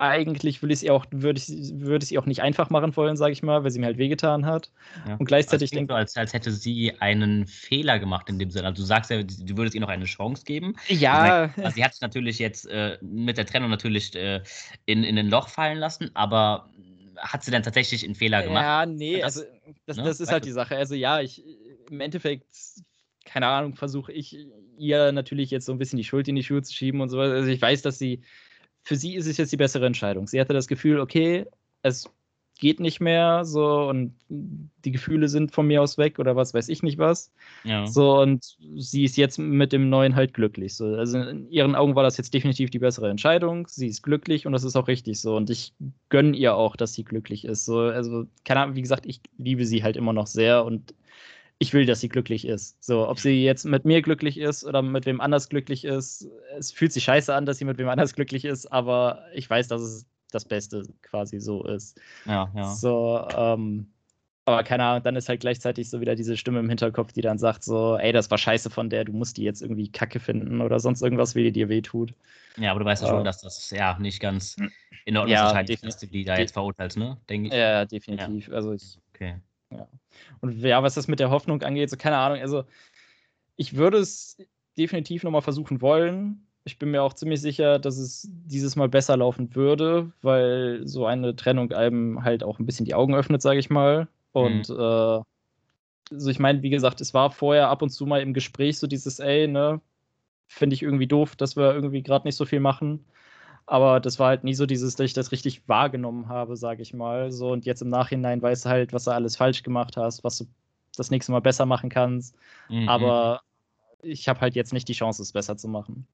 eigentlich 0.00 0.62
will 0.62 0.70
ich 0.70 0.90
auch, 0.90 1.04
würde 1.10 1.38
ich, 1.38 1.48
würde 1.74 2.02
ich 2.02 2.08
sie 2.08 2.18
auch 2.18 2.26
nicht 2.26 2.40
einfach 2.42 2.70
machen 2.70 2.96
wollen, 2.96 3.16
sage 3.16 3.32
ich 3.32 3.42
mal, 3.42 3.62
weil 3.62 3.70
sie 3.70 3.78
mir 3.78 3.86
halt 3.86 3.98
wehgetan 3.98 4.46
hat. 4.46 4.70
Ja. 5.06 5.16
Und 5.16 5.26
gleichzeitig 5.26 5.70
denke 5.70 5.94
als, 5.94 6.16
als 6.16 6.32
hätte 6.32 6.50
sie 6.52 6.94
einen 7.00 7.46
Fehler 7.46 7.98
gemacht 7.98 8.28
in 8.28 8.38
dem 8.38 8.50
Sinne. 8.50 8.68
Also 8.68 8.82
du 8.82 8.86
sagst 8.86 9.10
ja, 9.10 9.22
du 9.22 9.56
würdest 9.56 9.74
ihr 9.74 9.80
noch 9.80 9.88
eine 9.88 10.06
Chance 10.06 10.44
geben. 10.44 10.74
Ja. 10.88 11.52
Also 11.56 11.74
sie 11.74 11.84
hat 11.84 11.92
sich 11.92 12.00
natürlich 12.00 12.38
jetzt 12.38 12.66
äh, 12.66 12.96
mit 13.02 13.36
der 13.36 13.46
Trennung 13.46 13.70
natürlich 13.70 14.14
äh, 14.16 14.42
in, 14.86 15.04
in 15.04 15.18
ein 15.18 15.28
Loch 15.28 15.48
fallen 15.48 15.78
lassen, 15.78 16.10
aber 16.14 16.70
hat 17.18 17.44
sie 17.44 17.50
dann 17.50 17.62
tatsächlich 17.62 18.04
einen 18.04 18.14
Fehler 18.14 18.42
gemacht? 18.42 18.62
Ja, 18.62 18.86
nee, 18.86 19.20
das, 19.20 19.36
also 19.36 19.50
das, 19.86 19.96
ne? 19.98 20.04
das 20.04 20.20
ist 20.20 20.32
halt 20.32 20.46
die 20.46 20.52
Sache. 20.52 20.76
Also 20.76 20.94
ja, 20.94 21.20
ich 21.20 21.44
im 21.90 22.00
Endeffekt, 22.00 22.46
keine 23.26 23.46
Ahnung, 23.48 23.74
versuche 23.74 24.12
ich 24.12 24.46
ihr 24.78 25.12
natürlich 25.12 25.50
jetzt 25.50 25.66
so 25.66 25.72
ein 25.72 25.78
bisschen 25.78 25.98
die 25.98 26.04
Schuld 26.04 26.26
in 26.28 26.36
die 26.36 26.42
Schuhe 26.42 26.62
zu 26.62 26.72
schieben 26.72 27.02
und 27.02 27.10
so 27.10 27.18
weiter. 27.18 27.34
Also 27.34 27.50
ich 27.50 27.60
weiß, 27.60 27.82
dass 27.82 27.98
sie, 27.98 28.22
für 28.82 28.96
sie 28.96 29.14
ist 29.14 29.26
es 29.26 29.36
jetzt 29.36 29.52
die 29.52 29.56
bessere 29.56 29.86
Entscheidung. 29.86 30.26
Sie 30.26 30.40
hatte 30.40 30.52
das 30.52 30.68
Gefühl, 30.68 31.00
okay, 31.00 31.46
es 31.82 32.08
geht 32.60 32.78
nicht 32.78 33.00
mehr, 33.00 33.44
so 33.44 33.88
und 33.88 34.14
die 34.28 34.92
Gefühle 34.92 35.28
sind 35.28 35.50
von 35.50 35.66
mir 35.66 35.82
aus 35.82 35.98
weg 35.98 36.18
oder 36.18 36.36
was 36.36 36.52
weiß 36.52 36.68
ich 36.68 36.82
nicht 36.82 36.98
was. 36.98 37.32
Ja. 37.64 37.86
So 37.86 38.20
und 38.20 38.56
sie 38.76 39.04
ist 39.04 39.16
jetzt 39.16 39.38
mit 39.38 39.72
dem 39.72 39.88
Neuen 39.88 40.14
halt 40.14 40.34
glücklich. 40.34 40.74
So. 40.74 40.94
Also 40.94 41.18
in 41.18 41.50
ihren 41.50 41.74
Augen 41.74 41.96
war 41.96 42.02
das 42.02 42.18
jetzt 42.18 42.34
definitiv 42.34 42.70
die 42.70 42.78
bessere 42.78 43.08
Entscheidung. 43.08 43.66
Sie 43.66 43.88
ist 43.88 44.02
glücklich 44.02 44.46
und 44.46 44.52
das 44.52 44.64
ist 44.64 44.76
auch 44.76 44.88
richtig 44.88 45.20
so. 45.20 45.36
Und 45.36 45.48
ich 45.48 45.72
gönne 46.10 46.36
ihr 46.36 46.54
auch, 46.54 46.76
dass 46.76 46.92
sie 46.92 47.02
glücklich 47.02 47.46
ist. 47.46 47.64
So, 47.64 47.78
also, 47.78 48.26
keine 48.44 48.60
Ahnung, 48.60 48.76
wie 48.76 48.82
gesagt, 48.82 49.06
ich 49.06 49.20
liebe 49.38 49.64
sie 49.64 49.82
halt 49.82 49.96
immer 49.96 50.12
noch 50.12 50.26
sehr 50.26 50.64
und 50.64 50.94
ich 51.62 51.74
will, 51.74 51.84
dass 51.84 52.00
sie 52.00 52.08
glücklich 52.08 52.46
ist. 52.46 52.82
So, 52.82 53.06
ob 53.06 53.20
sie 53.20 53.44
jetzt 53.44 53.64
mit 53.64 53.84
mir 53.84 54.00
glücklich 54.00 54.38
ist 54.38 54.64
oder 54.64 54.80
mit 54.80 55.04
wem 55.04 55.20
anders 55.20 55.50
glücklich 55.50 55.84
ist, 55.84 56.26
es 56.56 56.72
fühlt 56.72 56.90
sich 56.90 57.04
scheiße 57.04 57.34
an, 57.34 57.44
dass 57.44 57.58
sie 57.58 57.66
mit 57.66 57.76
wem 57.76 57.90
anders 57.90 58.14
glücklich 58.14 58.46
ist, 58.46 58.66
aber 58.72 59.26
ich 59.34 59.48
weiß, 59.48 59.68
dass 59.68 59.82
es 59.82 60.06
das 60.32 60.46
Beste 60.46 60.84
quasi 61.02 61.38
so 61.38 61.62
ist. 61.64 62.00
Ja, 62.24 62.50
ja. 62.56 62.74
So, 62.74 63.28
ähm, 63.36 63.92
aber 64.46 64.64
keine 64.64 64.84
Ahnung, 64.84 65.02
dann 65.02 65.16
ist 65.16 65.28
halt 65.28 65.40
gleichzeitig 65.40 65.90
so 65.90 66.00
wieder 66.00 66.14
diese 66.14 66.38
Stimme 66.38 66.60
im 66.60 66.68
Hinterkopf, 66.70 67.12
die 67.12 67.20
dann 67.20 67.36
sagt 67.36 67.62
so, 67.62 67.98
ey, 67.98 68.12
das 68.12 68.30
war 68.30 68.38
scheiße 68.38 68.70
von 68.70 68.88
der, 68.88 69.04
du 69.04 69.12
musst 69.12 69.36
die 69.36 69.44
jetzt 69.44 69.60
irgendwie 69.60 69.92
kacke 69.92 70.18
finden 70.18 70.62
oder 70.62 70.80
sonst 70.80 71.02
irgendwas, 71.02 71.34
wie 71.34 71.44
die 71.44 71.52
dir 71.52 71.68
wehtut. 71.68 72.14
Ja, 72.56 72.70
aber 72.70 72.80
du 72.80 72.86
weißt 72.86 73.02
ja 73.02 73.08
schon, 73.10 73.24
dass 73.24 73.42
das 73.42 73.70
ja 73.70 73.98
nicht 73.98 74.18
ganz 74.18 74.56
in 75.04 75.18
Ordnung 75.18 75.34
ja, 75.34 75.60
ist, 75.60 75.84
dass 75.84 75.98
du 75.98 76.06
die 76.06 76.24
da 76.24 76.38
jetzt 76.38 76.52
verurteilst, 76.52 76.96
ne? 76.96 77.18
Denke 77.28 77.48
ich. 77.48 77.54
Ja, 77.54 77.84
definitiv. 77.84 78.48
Ja. 78.48 78.54
Also 78.54 78.72
ich, 78.72 78.98
okay. 79.14 79.36
Ja. 79.70 79.88
Und 80.40 80.58
ja, 80.58 80.82
was 80.82 80.94
das 80.94 81.08
mit 81.08 81.20
der 81.20 81.30
Hoffnung 81.30 81.62
angeht, 81.62 81.90
so 81.90 81.96
keine 81.96 82.18
Ahnung, 82.18 82.40
also 82.40 82.64
ich 83.56 83.76
würde 83.76 83.98
es 83.98 84.38
definitiv 84.76 85.22
nochmal 85.22 85.42
versuchen 85.42 85.80
wollen, 85.80 86.46
ich 86.64 86.78
bin 86.78 86.90
mir 86.90 87.02
auch 87.02 87.14
ziemlich 87.14 87.40
sicher, 87.40 87.78
dass 87.78 87.96
es 87.96 88.28
dieses 88.30 88.76
Mal 88.76 88.88
besser 88.88 89.16
laufen 89.16 89.54
würde, 89.54 90.12
weil 90.22 90.82
so 90.86 91.06
eine 91.06 91.34
Trennung 91.34 91.72
einem 91.72 92.22
halt 92.22 92.44
auch 92.44 92.58
ein 92.58 92.66
bisschen 92.66 92.84
die 92.84 92.94
Augen 92.94 93.14
öffnet, 93.14 93.40
sage 93.42 93.58
ich 93.58 93.70
mal. 93.70 94.08
Und 94.32 94.68
mhm. 94.68 94.76
äh, 94.78 95.20
also 96.12 96.30
ich 96.30 96.38
meine, 96.38 96.62
wie 96.62 96.70
gesagt, 96.70 97.00
es 97.00 97.14
war 97.14 97.30
vorher 97.30 97.68
ab 97.68 97.82
und 97.82 97.90
zu 97.90 98.04
mal 98.04 98.20
im 98.20 98.34
Gespräch 98.34 98.78
so 98.78 98.86
dieses, 98.86 99.20
ey, 99.20 99.48
ne, 99.48 99.80
finde 100.48 100.74
ich 100.74 100.82
irgendwie 100.82 101.06
doof, 101.06 101.36
dass 101.36 101.56
wir 101.56 101.72
irgendwie 101.72 102.02
gerade 102.02 102.26
nicht 102.26 102.36
so 102.36 102.44
viel 102.44 102.60
machen. 102.60 103.04
Aber 103.70 104.00
das 104.00 104.18
war 104.18 104.26
halt 104.26 104.42
nie 104.42 104.54
so 104.54 104.66
dieses, 104.66 104.96
dass 104.96 105.04
ich 105.04 105.12
das 105.12 105.30
richtig 105.30 105.68
wahrgenommen 105.68 106.28
habe, 106.28 106.56
sage 106.56 106.82
ich 106.82 106.92
mal. 106.92 107.30
So 107.30 107.52
und 107.52 107.66
jetzt 107.66 107.82
im 107.82 107.88
Nachhinein 107.88 108.42
weißt 108.42 108.64
du 108.64 108.68
halt, 108.68 108.92
was 108.92 109.04
du 109.04 109.12
alles 109.12 109.36
falsch 109.36 109.62
gemacht 109.62 109.96
hast, 109.96 110.24
was 110.24 110.38
du 110.38 110.46
das 110.96 111.12
nächste 111.12 111.30
Mal 111.30 111.38
besser 111.38 111.66
machen 111.66 111.88
kannst. 111.88 112.34
Mhm. 112.68 112.88
Aber 112.88 113.42
ich 114.02 114.28
habe 114.28 114.40
halt 114.40 114.56
jetzt 114.56 114.72
nicht 114.72 114.88
die 114.88 114.92
Chance, 114.92 115.22
es 115.22 115.30
besser 115.30 115.56
zu 115.56 115.68
machen. 115.68 116.04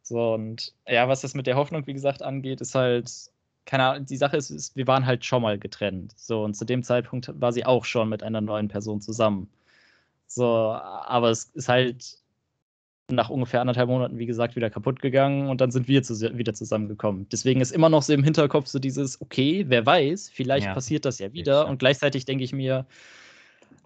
So, 0.00 0.32
und 0.32 0.72
ja, 0.88 1.06
was 1.06 1.20
das 1.20 1.34
mit 1.34 1.46
der 1.46 1.56
Hoffnung, 1.56 1.86
wie 1.86 1.92
gesagt, 1.92 2.22
angeht, 2.22 2.62
ist 2.62 2.74
halt, 2.74 3.12
keine 3.66 3.84
Ahnung, 3.84 4.06
die 4.06 4.16
Sache 4.16 4.38
ist, 4.38 4.48
ist, 4.48 4.74
wir 4.74 4.86
waren 4.86 5.04
halt 5.04 5.22
schon 5.22 5.42
mal 5.42 5.58
getrennt. 5.58 6.14
So, 6.16 6.44
und 6.44 6.54
zu 6.54 6.64
dem 6.64 6.82
Zeitpunkt 6.82 7.30
war 7.38 7.52
sie 7.52 7.66
auch 7.66 7.84
schon 7.84 8.08
mit 8.08 8.22
einer 8.22 8.40
neuen 8.40 8.68
Person 8.68 9.02
zusammen. 9.02 9.50
So, 10.28 10.46
aber 10.46 11.28
es 11.28 11.44
ist 11.52 11.68
halt 11.68 12.16
nach 13.10 13.30
ungefähr 13.30 13.60
anderthalb 13.60 13.88
Monaten, 13.88 14.18
wie 14.18 14.26
gesagt, 14.26 14.56
wieder 14.56 14.70
kaputt 14.70 15.00
gegangen 15.00 15.48
und 15.48 15.60
dann 15.60 15.70
sind 15.70 15.86
wir 15.88 16.02
zu, 16.02 16.36
wieder 16.36 16.54
zusammengekommen. 16.54 17.28
Deswegen 17.30 17.60
ist 17.60 17.70
immer 17.70 17.88
noch 17.88 18.02
so 18.02 18.12
im 18.12 18.24
Hinterkopf 18.24 18.66
so 18.66 18.78
dieses, 18.78 19.20
okay, 19.20 19.64
wer 19.68 19.86
weiß, 19.86 20.30
vielleicht 20.30 20.66
ja. 20.66 20.74
passiert 20.74 21.04
das 21.04 21.18
ja 21.18 21.32
wieder. 21.32 21.68
Und 21.68 21.78
gleichzeitig 21.78 22.24
denke 22.24 22.42
ich 22.42 22.52
mir, 22.52 22.86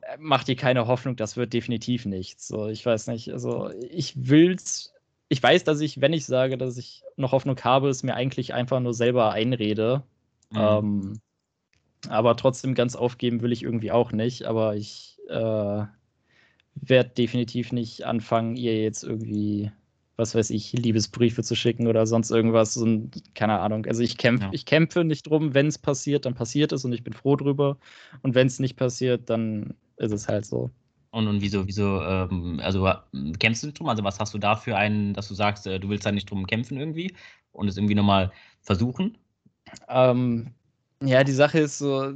äh, 0.02 0.16
mach 0.18 0.44
dir 0.44 0.56
keine 0.56 0.86
Hoffnung, 0.86 1.16
das 1.16 1.36
wird 1.36 1.52
definitiv 1.52 2.06
nichts. 2.06 2.48
So, 2.48 2.68
ich 2.68 2.84
weiß 2.84 3.08
nicht, 3.08 3.30
also 3.30 3.70
ich 3.90 4.14
will's 4.16 4.94
ich 5.30 5.40
weiß, 5.40 5.62
dass 5.62 5.80
ich, 5.80 6.00
wenn 6.00 6.12
ich 6.12 6.26
sage, 6.26 6.58
dass 6.58 6.76
ich 6.76 7.04
noch 7.16 7.30
Hoffnung 7.30 7.56
habe, 7.62 7.88
es 7.88 8.02
mir 8.02 8.14
eigentlich 8.14 8.52
einfach 8.52 8.80
nur 8.80 8.92
selber 8.92 9.30
einrede. 9.30 10.02
Mhm. 10.50 10.58
Ähm, 10.58 11.20
aber 12.08 12.36
trotzdem 12.36 12.74
ganz 12.74 12.96
aufgeben 12.96 13.40
will 13.40 13.52
ich 13.52 13.62
irgendwie 13.62 13.92
auch 13.92 14.10
nicht. 14.10 14.46
Aber 14.46 14.74
ich 14.74 15.18
äh, 15.28 15.84
werde 16.80 17.10
definitiv 17.10 17.72
nicht 17.72 18.04
anfangen, 18.04 18.56
ihr 18.56 18.82
jetzt 18.82 19.04
irgendwie, 19.04 19.70
was 20.16 20.34
weiß 20.34 20.50
ich, 20.50 20.72
Liebesbriefe 20.72 21.42
zu 21.42 21.54
schicken 21.54 21.86
oder 21.86 22.06
sonst 22.06 22.30
irgendwas. 22.30 22.76
Und 22.76 23.22
keine 23.34 23.60
Ahnung. 23.60 23.86
Also 23.86 24.02
ich 24.02 24.16
kämpfe, 24.16 24.46
ja. 24.46 24.50
ich 24.52 24.66
kämpfe 24.66 25.04
nicht 25.04 25.24
drum, 25.24 25.54
wenn 25.54 25.66
es 25.66 25.78
passiert, 25.78 26.26
dann 26.26 26.34
passiert 26.34 26.72
es 26.72 26.84
und 26.84 26.92
ich 26.92 27.04
bin 27.04 27.12
froh 27.12 27.36
drüber. 27.36 27.76
Und 28.22 28.34
wenn 28.34 28.46
es 28.46 28.58
nicht 28.58 28.76
passiert, 28.76 29.28
dann 29.28 29.74
ist 29.96 30.12
es 30.12 30.28
halt 30.28 30.46
so. 30.46 30.70
Und, 31.12 31.26
und 31.26 31.40
wieso, 31.40 31.66
wieso, 31.66 32.00
ähm, 32.02 32.60
also 32.62 32.88
kämpfst 33.38 33.62
du 33.62 33.66
nicht 33.66 33.80
drum? 33.80 33.88
Also 33.88 34.04
was 34.04 34.20
hast 34.20 34.32
du 34.32 34.38
da 34.38 34.54
für 34.54 34.76
einen, 34.76 35.12
dass 35.12 35.28
du 35.28 35.34
sagst, 35.34 35.66
äh, 35.66 35.80
du 35.80 35.88
willst 35.88 36.06
da 36.06 36.12
nicht 36.12 36.30
drum 36.30 36.46
kämpfen 36.46 36.78
irgendwie 36.78 37.14
und 37.52 37.68
es 37.68 37.76
irgendwie 37.76 37.96
nochmal 37.96 38.30
versuchen? 38.62 39.18
Ähm, 39.88 40.52
ja, 41.02 41.24
die 41.24 41.32
Sache 41.32 41.58
ist 41.58 41.78
so, 41.78 42.12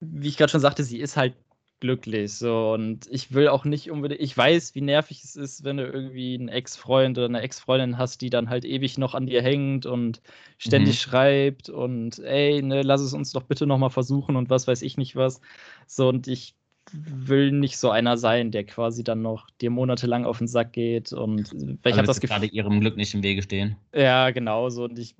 wie 0.00 0.28
ich 0.28 0.36
gerade 0.36 0.50
schon 0.50 0.60
sagte, 0.60 0.82
sie 0.82 0.98
ist 0.98 1.16
halt 1.16 1.34
glücklich 1.80 2.32
so 2.34 2.72
und 2.72 3.06
ich 3.10 3.32
will 3.32 3.48
auch 3.48 3.64
nicht 3.64 3.90
unbedingt, 3.90 4.20
ich 4.20 4.36
weiß, 4.36 4.74
wie 4.74 4.80
nervig 4.80 5.22
es 5.22 5.36
ist, 5.36 5.64
wenn 5.64 5.76
du 5.76 5.84
irgendwie 5.84 6.34
einen 6.34 6.48
Ex-Freund 6.48 7.16
oder 7.18 7.26
eine 7.26 7.40
Ex-Freundin 7.40 7.98
hast, 7.98 8.20
die 8.20 8.30
dann 8.30 8.50
halt 8.50 8.64
ewig 8.64 8.98
noch 8.98 9.14
an 9.14 9.26
dir 9.26 9.42
hängt 9.42 9.86
und 9.86 10.20
ständig 10.58 10.96
mhm. 10.96 11.10
schreibt 11.10 11.68
und 11.68 12.18
ey, 12.18 12.62
ne, 12.62 12.82
lass 12.82 13.00
es 13.00 13.12
uns 13.12 13.32
doch 13.32 13.44
bitte 13.44 13.66
nochmal 13.66 13.90
versuchen 13.90 14.36
und 14.36 14.50
was 14.50 14.66
weiß 14.66 14.82
ich 14.82 14.96
nicht 14.96 15.16
was. 15.16 15.40
So 15.86 16.08
und 16.08 16.26
ich 16.26 16.54
will 16.92 17.52
nicht 17.52 17.78
so 17.78 17.90
einer 17.90 18.16
sein, 18.16 18.50
der 18.50 18.64
quasi 18.64 19.04
dann 19.04 19.22
noch 19.22 19.50
dir 19.60 19.70
monatelang 19.70 20.24
auf 20.24 20.38
den 20.38 20.48
Sack 20.48 20.72
geht 20.72 21.12
und 21.12 21.52
ich 21.84 21.92
habe 21.94 22.06
das 22.06 22.20
Gefühl, 22.20 22.36
gerade 22.36 22.46
ihrem 22.46 22.80
Glück 22.80 22.96
nicht 22.96 23.14
im 23.14 23.22
Wege 23.22 23.42
stehen. 23.42 23.76
Ja, 23.94 24.30
genau 24.30 24.70
so 24.70 24.84
und 24.84 24.98
ich 24.98 25.14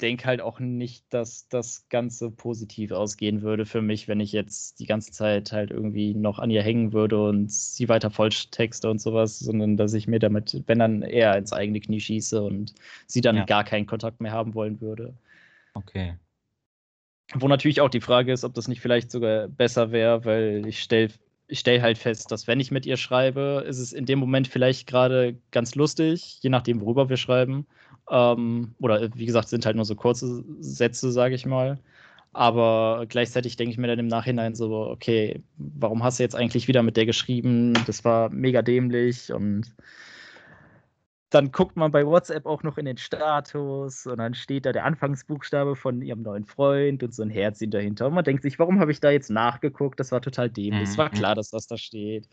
denke 0.00 0.24
halt 0.24 0.40
auch 0.40 0.58
nicht, 0.58 1.04
dass 1.10 1.48
das 1.48 1.88
Ganze 1.88 2.30
positiv 2.30 2.90
ausgehen 2.90 3.42
würde 3.42 3.64
für 3.64 3.80
mich, 3.80 4.08
wenn 4.08 4.20
ich 4.20 4.32
jetzt 4.32 4.80
die 4.80 4.86
ganze 4.86 5.12
Zeit 5.12 5.52
halt 5.52 5.70
irgendwie 5.70 6.14
noch 6.14 6.38
an 6.38 6.50
ihr 6.50 6.62
hängen 6.62 6.92
würde 6.92 7.28
und 7.28 7.50
sie 7.50 7.88
weiter 7.88 8.10
volltexte 8.10 8.90
und 8.90 9.00
sowas, 9.00 9.38
sondern 9.38 9.76
dass 9.76 9.94
ich 9.94 10.08
mir 10.08 10.18
damit, 10.18 10.62
wenn 10.66 10.80
dann 10.80 11.02
eher 11.02 11.36
ins 11.36 11.52
eigene 11.52 11.80
Knie 11.80 12.00
schieße 12.00 12.42
und 12.42 12.74
sie 13.06 13.20
dann 13.20 13.36
ja. 13.36 13.44
gar 13.44 13.64
keinen 13.64 13.86
Kontakt 13.86 14.20
mehr 14.20 14.32
haben 14.32 14.54
wollen 14.54 14.80
würde. 14.80 15.14
Okay. 15.74 16.14
Wo 17.34 17.48
natürlich 17.48 17.80
auch 17.80 17.88
die 17.88 18.00
Frage 18.00 18.32
ist, 18.32 18.44
ob 18.44 18.54
das 18.54 18.68
nicht 18.68 18.80
vielleicht 18.80 19.10
sogar 19.10 19.48
besser 19.48 19.92
wäre, 19.92 20.24
weil 20.24 20.66
ich 20.66 20.82
stelle 20.82 21.10
ich 21.46 21.60
stell 21.60 21.82
halt 21.82 21.98
fest, 21.98 22.32
dass 22.32 22.46
wenn 22.46 22.60
ich 22.60 22.70
mit 22.70 22.86
ihr 22.86 22.96
schreibe, 22.96 23.64
ist 23.66 23.78
es 23.78 23.92
in 23.92 24.06
dem 24.06 24.18
Moment 24.18 24.48
vielleicht 24.48 24.86
gerade 24.86 25.36
ganz 25.50 25.74
lustig, 25.74 26.38
je 26.40 26.50
nachdem, 26.50 26.80
worüber 26.80 27.08
wir 27.08 27.16
schreiben. 27.16 27.66
Ähm, 28.10 28.74
oder 28.80 29.08
wie 29.14 29.26
gesagt, 29.26 29.48
sind 29.48 29.66
halt 29.66 29.76
nur 29.76 29.84
so 29.84 29.94
kurze 29.94 30.44
Sätze, 30.60 31.12
sage 31.12 31.34
ich 31.34 31.46
mal. 31.46 31.78
Aber 32.32 33.06
gleichzeitig 33.08 33.56
denke 33.56 33.70
ich 33.72 33.78
mir 33.78 33.86
dann 33.86 34.00
im 34.00 34.08
Nachhinein 34.08 34.56
so, 34.56 34.88
okay, 34.90 35.42
warum 35.56 36.02
hast 36.02 36.18
du 36.18 36.24
jetzt 36.24 36.34
eigentlich 36.34 36.66
wieder 36.66 36.82
mit 36.82 36.96
der 36.96 37.06
geschrieben? 37.06 37.74
Das 37.86 38.04
war 38.04 38.28
mega 38.30 38.60
dämlich 38.60 39.32
und 39.32 39.72
dann 41.34 41.50
guckt 41.50 41.76
man 41.76 41.90
bei 41.90 42.06
WhatsApp 42.06 42.46
auch 42.46 42.62
noch 42.62 42.78
in 42.78 42.84
den 42.84 42.96
Status 42.96 44.06
und 44.06 44.18
dann 44.18 44.34
steht 44.34 44.66
da 44.66 44.72
der 44.72 44.84
Anfangsbuchstabe 44.84 45.74
von 45.74 46.00
ihrem 46.00 46.22
neuen 46.22 46.44
Freund 46.44 47.02
und 47.02 47.12
so 47.12 47.24
ein 47.24 47.30
Herzchen 47.30 47.72
dahinter. 47.72 48.06
Und 48.06 48.14
man 48.14 48.24
denkt 48.24 48.42
sich, 48.42 48.58
warum 48.60 48.78
habe 48.78 48.92
ich 48.92 49.00
da 49.00 49.10
jetzt 49.10 49.30
nachgeguckt? 49.30 49.98
Das 49.98 50.12
war 50.12 50.20
total 50.20 50.48
dämlich. 50.48 50.90
Es 50.90 50.98
war 50.98 51.08
mhm. 51.08 51.16
klar, 51.16 51.34
dass 51.34 51.50
das 51.50 51.66
da 51.66 51.76
steht. 51.76 52.28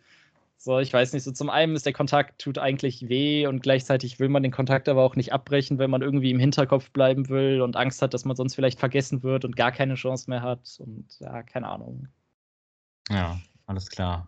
So, 0.64 0.78
ich 0.78 0.93
weiß 0.93 1.14
nicht, 1.14 1.24
so 1.24 1.32
zum 1.32 1.49
einen 1.49 1.76
ist 1.76 1.88
der 1.88 1.93
Kontakt 1.93 2.39
tut 2.39 2.59
eigentlich 2.59 3.09
weh 3.09 3.47
und 3.47 3.64
gleichzeitig 3.64 4.20
will 4.20 4.30
man 4.30 4.43
den 4.43 4.51
Kontakt 4.51 4.89
aber 4.89 5.01
auch 5.01 5.16
nicht 5.16 5.34
abbrechen, 5.34 5.80
wenn 5.80 5.89
man 5.89 6.03
irgendwie 6.03 6.30
im 6.30 6.38
Hinterkopf 6.38 6.91
bleiben 6.91 7.30
will 7.30 7.62
und 7.62 7.76
Angst 7.76 8.03
hat, 8.03 8.14
dass 8.14 8.26
man 8.26 8.36
sonst 8.36 8.53
vielleicht 8.53 8.80
vergessen 8.80 9.24
wird 9.24 9.43
und 9.43 9.55
gar 9.55 9.72
keine 9.72 9.95
Chance 9.95 10.30
mehr 10.30 10.43
hat 10.43 10.78
und 10.78 11.07
ja, 11.20 11.41
keine 11.41 11.68
Ahnung. 11.68 12.09
Ja, 13.09 13.39
alles 13.66 13.89
klar. 13.89 14.28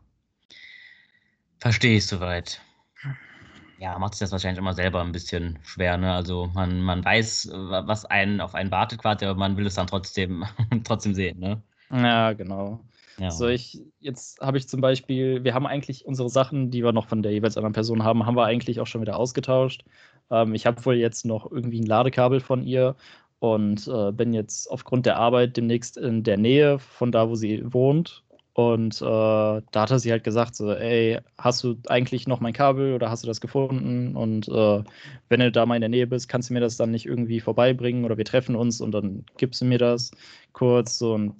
Verstehe 1.59 1.97
ich 1.97 2.07
soweit 2.07 2.59
ja, 3.77 3.99
macht 3.99 4.13
sich 4.13 4.21
das 4.21 4.31
wahrscheinlich 4.31 4.59
immer 4.59 4.73
selber 4.73 5.01
ein 5.01 5.11
bisschen 5.11 5.59
schwer. 5.63 5.97
Ne? 5.97 6.13
Also 6.13 6.49
man, 6.53 6.81
man 6.81 7.03
weiß, 7.03 7.49
was 7.51 8.05
einen 8.05 8.39
auf 8.39 8.55
einen 8.55 8.71
wartet 8.71 8.99
quasi, 8.99 9.25
aber 9.25 9.37
man 9.37 9.57
will 9.57 9.67
es 9.67 9.75
dann 9.75 9.87
trotzdem, 9.87 10.45
trotzdem 10.85 11.13
sehen. 11.13 11.39
Ne? 11.39 11.61
Ja, 11.91 12.31
genau. 12.31 12.79
Ja. 13.17 13.29
So, 13.29 13.47
ich, 13.47 13.81
jetzt 13.99 14.39
habe 14.41 14.57
ich 14.57 14.67
zum 14.67 14.81
Beispiel, 14.81 15.43
wir 15.43 15.53
haben 15.53 15.67
eigentlich 15.67 16.05
unsere 16.05 16.29
Sachen, 16.29 16.71
die 16.71 16.83
wir 16.83 16.91
noch 16.93 17.07
von 17.07 17.21
der 17.23 17.31
jeweils 17.31 17.57
anderen 17.57 17.73
Person 17.73 18.03
haben, 18.03 18.25
haben 18.25 18.35
wir 18.35 18.45
eigentlich 18.45 18.79
auch 18.79 18.87
schon 18.87 19.01
wieder 19.01 19.17
ausgetauscht. 19.17 19.85
Ähm, 20.31 20.53
ich 20.55 20.65
habe 20.65 20.83
wohl 20.85 20.95
jetzt 20.95 21.25
noch 21.25 21.49
irgendwie 21.51 21.79
ein 21.81 21.85
Ladekabel 21.85 22.39
von 22.39 22.63
ihr 22.63 22.95
und 23.39 23.87
äh, 23.87 24.11
bin 24.11 24.33
jetzt 24.33 24.69
aufgrund 24.71 25.05
der 25.05 25.17
Arbeit 25.17 25.57
demnächst 25.57 25.97
in 25.97 26.23
der 26.23 26.37
Nähe 26.37 26.79
von 26.79 27.11
da, 27.11 27.29
wo 27.29 27.35
sie 27.35 27.61
wohnt 27.73 28.23
Und 28.53 29.01
äh, 29.01 29.05
da 29.05 29.61
hat 29.75 29.91
er 29.91 29.99
sie 29.99 30.11
halt 30.11 30.23
gesagt, 30.23 30.55
so, 30.55 30.71
ey, 30.71 31.19
hast 31.37 31.63
du 31.63 31.75
eigentlich 31.87 32.27
noch 32.27 32.39
mein 32.39 32.53
Kabel 32.53 32.93
oder 32.93 33.09
hast 33.09 33.23
du 33.23 33.27
das 33.27 33.41
gefunden? 33.41 34.15
Und 34.15 34.47
äh, 34.47 34.83
wenn 35.29 35.39
du 35.39 35.51
da 35.51 35.65
mal 35.65 35.75
in 35.75 35.81
der 35.81 35.89
Nähe 35.89 36.07
bist, 36.07 36.29
kannst 36.29 36.49
du 36.49 36.53
mir 36.53 36.59
das 36.59 36.77
dann 36.77 36.91
nicht 36.91 37.05
irgendwie 37.07 37.39
vorbeibringen 37.39 38.05
oder 38.05 38.17
wir 38.17 38.25
treffen 38.25 38.55
uns 38.55 38.79
und 38.79 38.91
dann 38.91 39.25
gibst 39.37 39.61
du 39.61 39.65
mir 39.65 39.79
das 39.79 40.11
kurz. 40.53 40.99
So, 40.99 41.13
und 41.15 41.35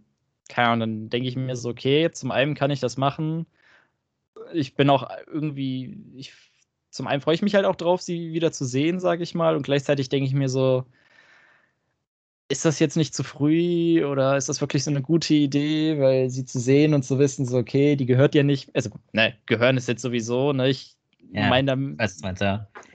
keine 0.54 0.70
Ahnung, 0.70 0.80
dann 0.80 1.10
denke 1.10 1.28
ich 1.28 1.36
mir 1.36 1.56
so, 1.56 1.70
okay, 1.70 2.12
zum 2.12 2.32
einen 2.32 2.54
kann 2.56 2.72
ich 2.72 2.80
das 2.80 2.98
machen. 2.98 3.48
Ich 4.54 4.76
bin 4.76 4.90
auch 4.90 5.10
irgendwie, 5.28 5.98
ich, 6.16 6.34
zum 6.92 7.08
einen 7.08 7.22
freue 7.22 7.36
ich 7.36 7.42
mich 7.42 7.56
halt 7.56 7.66
auch 7.66 7.76
drauf, 7.76 8.02
sie 8.02 8.34
wieder 8.34 8.52
zu 8.52 8.66
sehen, 8.66 9.00
sage 9.00 9.24
ich 9.24 9.34
mal. 9.34 9.56
Und 9.56 9.64
gleichzeitig 9.64 10.10
denke 10.10 10.28
ich 10.28 10.34
mir 10.34 10.50
so, 10.50 10.86
ist 12.50 12.66
das 12.66 12.80
jetzt 12.80 12.98
nicht 12.98 13.16
zu 13.16 13.24
früh 13.24 14.06
oder 14.06 14.38
ist 14.38 14.48
das 14.48 14.62
wirklich 14.62 14.84
so 14.84 14.92
eine 14.92 15.02
gute 15.02 15.34
Idee, 15.34 16.00
weil 16.00 16.30
sie 16.30 16.46
zu 16.46 16.60
sehen 16.60 16.94
und 16.94 17.04
zu 17.04 17.18
wissen, 17.18 17.46
so, 17.48 17.58
okay, 17.58 17.96
die 17.96 18.06
gehört 18.06 18.36
ja 18.36 18.44
nicht, 18.44 18.70
also, 18.76 18.92
ne, 19.12 19.34
gehören 19.48 19.78
ist 19.78 19.88
jetzt 19.88 20.04
sowieso, 20.04 20.54
ne, 20.54 20.70
ich 20.70 20.96
ja, 21.32 21.50
meine 21.50 21.68
damit. 21.68 22.00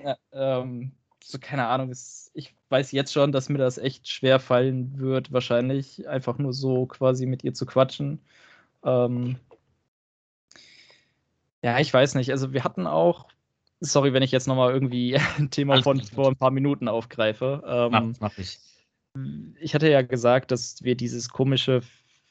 Ja, 0.05 0.17
ähm, 0.33 0.93
so, 1.31 1.39
keine 1.39 1.67
Ahnung, 1.67 1.91
ist, 1.91 2.31
ich 2.33 2.55
weiß 2.71 2.93
jetzt 2.93 3.13
schon, 3.13 3.33
dass 3.33 3.51
mir 3.51 3.59
das 3.59 3.77
echt 3.77 4.09
schwer 4.09 4.41
fallen 4.41 4.99
wird, 4.99 5.31
wahrscheinlich, 5.31 6.09
einfach 6.09 6.39
nur 6.39 6.55
so 6.55 6.87
quasi 6.87 7.27
mit 7.27 7.45
ihr 7.45 7.53
zu 7.53 7.67
quatschen. 7.67 8.21
Ähm, 8.83 9.37
ja, 11.63 11.79
ich 11.81 11.93
weiß 11.93 12.15
nicht, 12.15 12.31
also 12.31 12.55
wir 12.55 12.65
hatten 12.65 12.87
auch, 12.87 13.29
sorry, 13.81 14.15
wenn 14.15 14.23
ich 14.23 14.33
jetzt 14.33 14.49
nochmal 14.49 14.73
irgendwie 14.73 15.17
ein 15.39 15.51
Thema 15.51 15.75
Alles 15.75 15.85
von 15.85 16.01
vor 16.01 16.29
ein 16.29 16.37
paar 16.37 16.51
Minuten 16.51 16.89
aufgreife. 16.89 17.63
Ähm, 17.67 17.91
mach, 17.91 18.21
mach 18.21 18.39
ich 18.39 18.59
ich 19.61 19.75
hatte 19.75 19.91
ja 19.91 20.03
gesagt, 20.03 20.51
dass 20.51 20.83
wir 20.83 20.95
dieses 20.95 21.29
komische, 21.29 21.83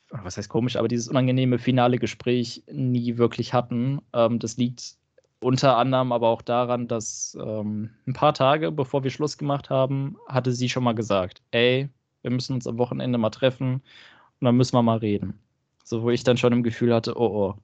was 0.09 0.37
heißt 0.37 0.49
komisch, 0.49 0.75
aber 0.75 0.87
dieses 0.87 1.07
unangenehme 1.07 1.59
finale 1.59 1.97
Gespräch 1.97 2.63
nie 2.71 3.17
wirklich 3.17 3.53
hatten. 3.53 4.01
Ähm, 4.13 4.39
das 4.39 4.57
liegt 4.57 4.96
unter 5.39 5.77
anderem 5.77 6.11
aber 6.11 6.27
auch 6.29 6.41
daran, 6.41 6.87
dass 6.87 7.37
ähm, 7.41 7.91
ein 8.07 8.13
paar 8.13 8.33
Tage 8.33 8.71
bevor 8.71 9.03
wir 9.03 9.11
Schluss 9.11 9.37
gemacht 9.37 9.69
haben, 9.69 10.17
hatte 10.27 10.51
sie 10.51 10.69
schon 10.69 10.83
mal 10.83 10.95
gesagt, 10.95 11.41
ey, 11.51 11.89
wir 12.21 12.31
müssen 12.31 12.53
uns 12.53 12.67
am 12.67 12.77
Wochenende 12.77 13.17
mal 13.17 13.29
treffen 13.29 13.75
und 13.75 14.45
dann 14.45 14.57
müssen 14.57 14.75
wir 14.75 14.83
mal 14.83 14.97
reden. 14.97 15.39
So, 15.83 16.03
wo 16.03 16.09
ich 16.09 16.23
dann 16.23 16.37
schon 16.37 16.53
im 16.53 16.63
Gefühl 16.63 16.93
hatte, 16.93 17.17
oh, 17.17 17.49
oh, 17.49 17.55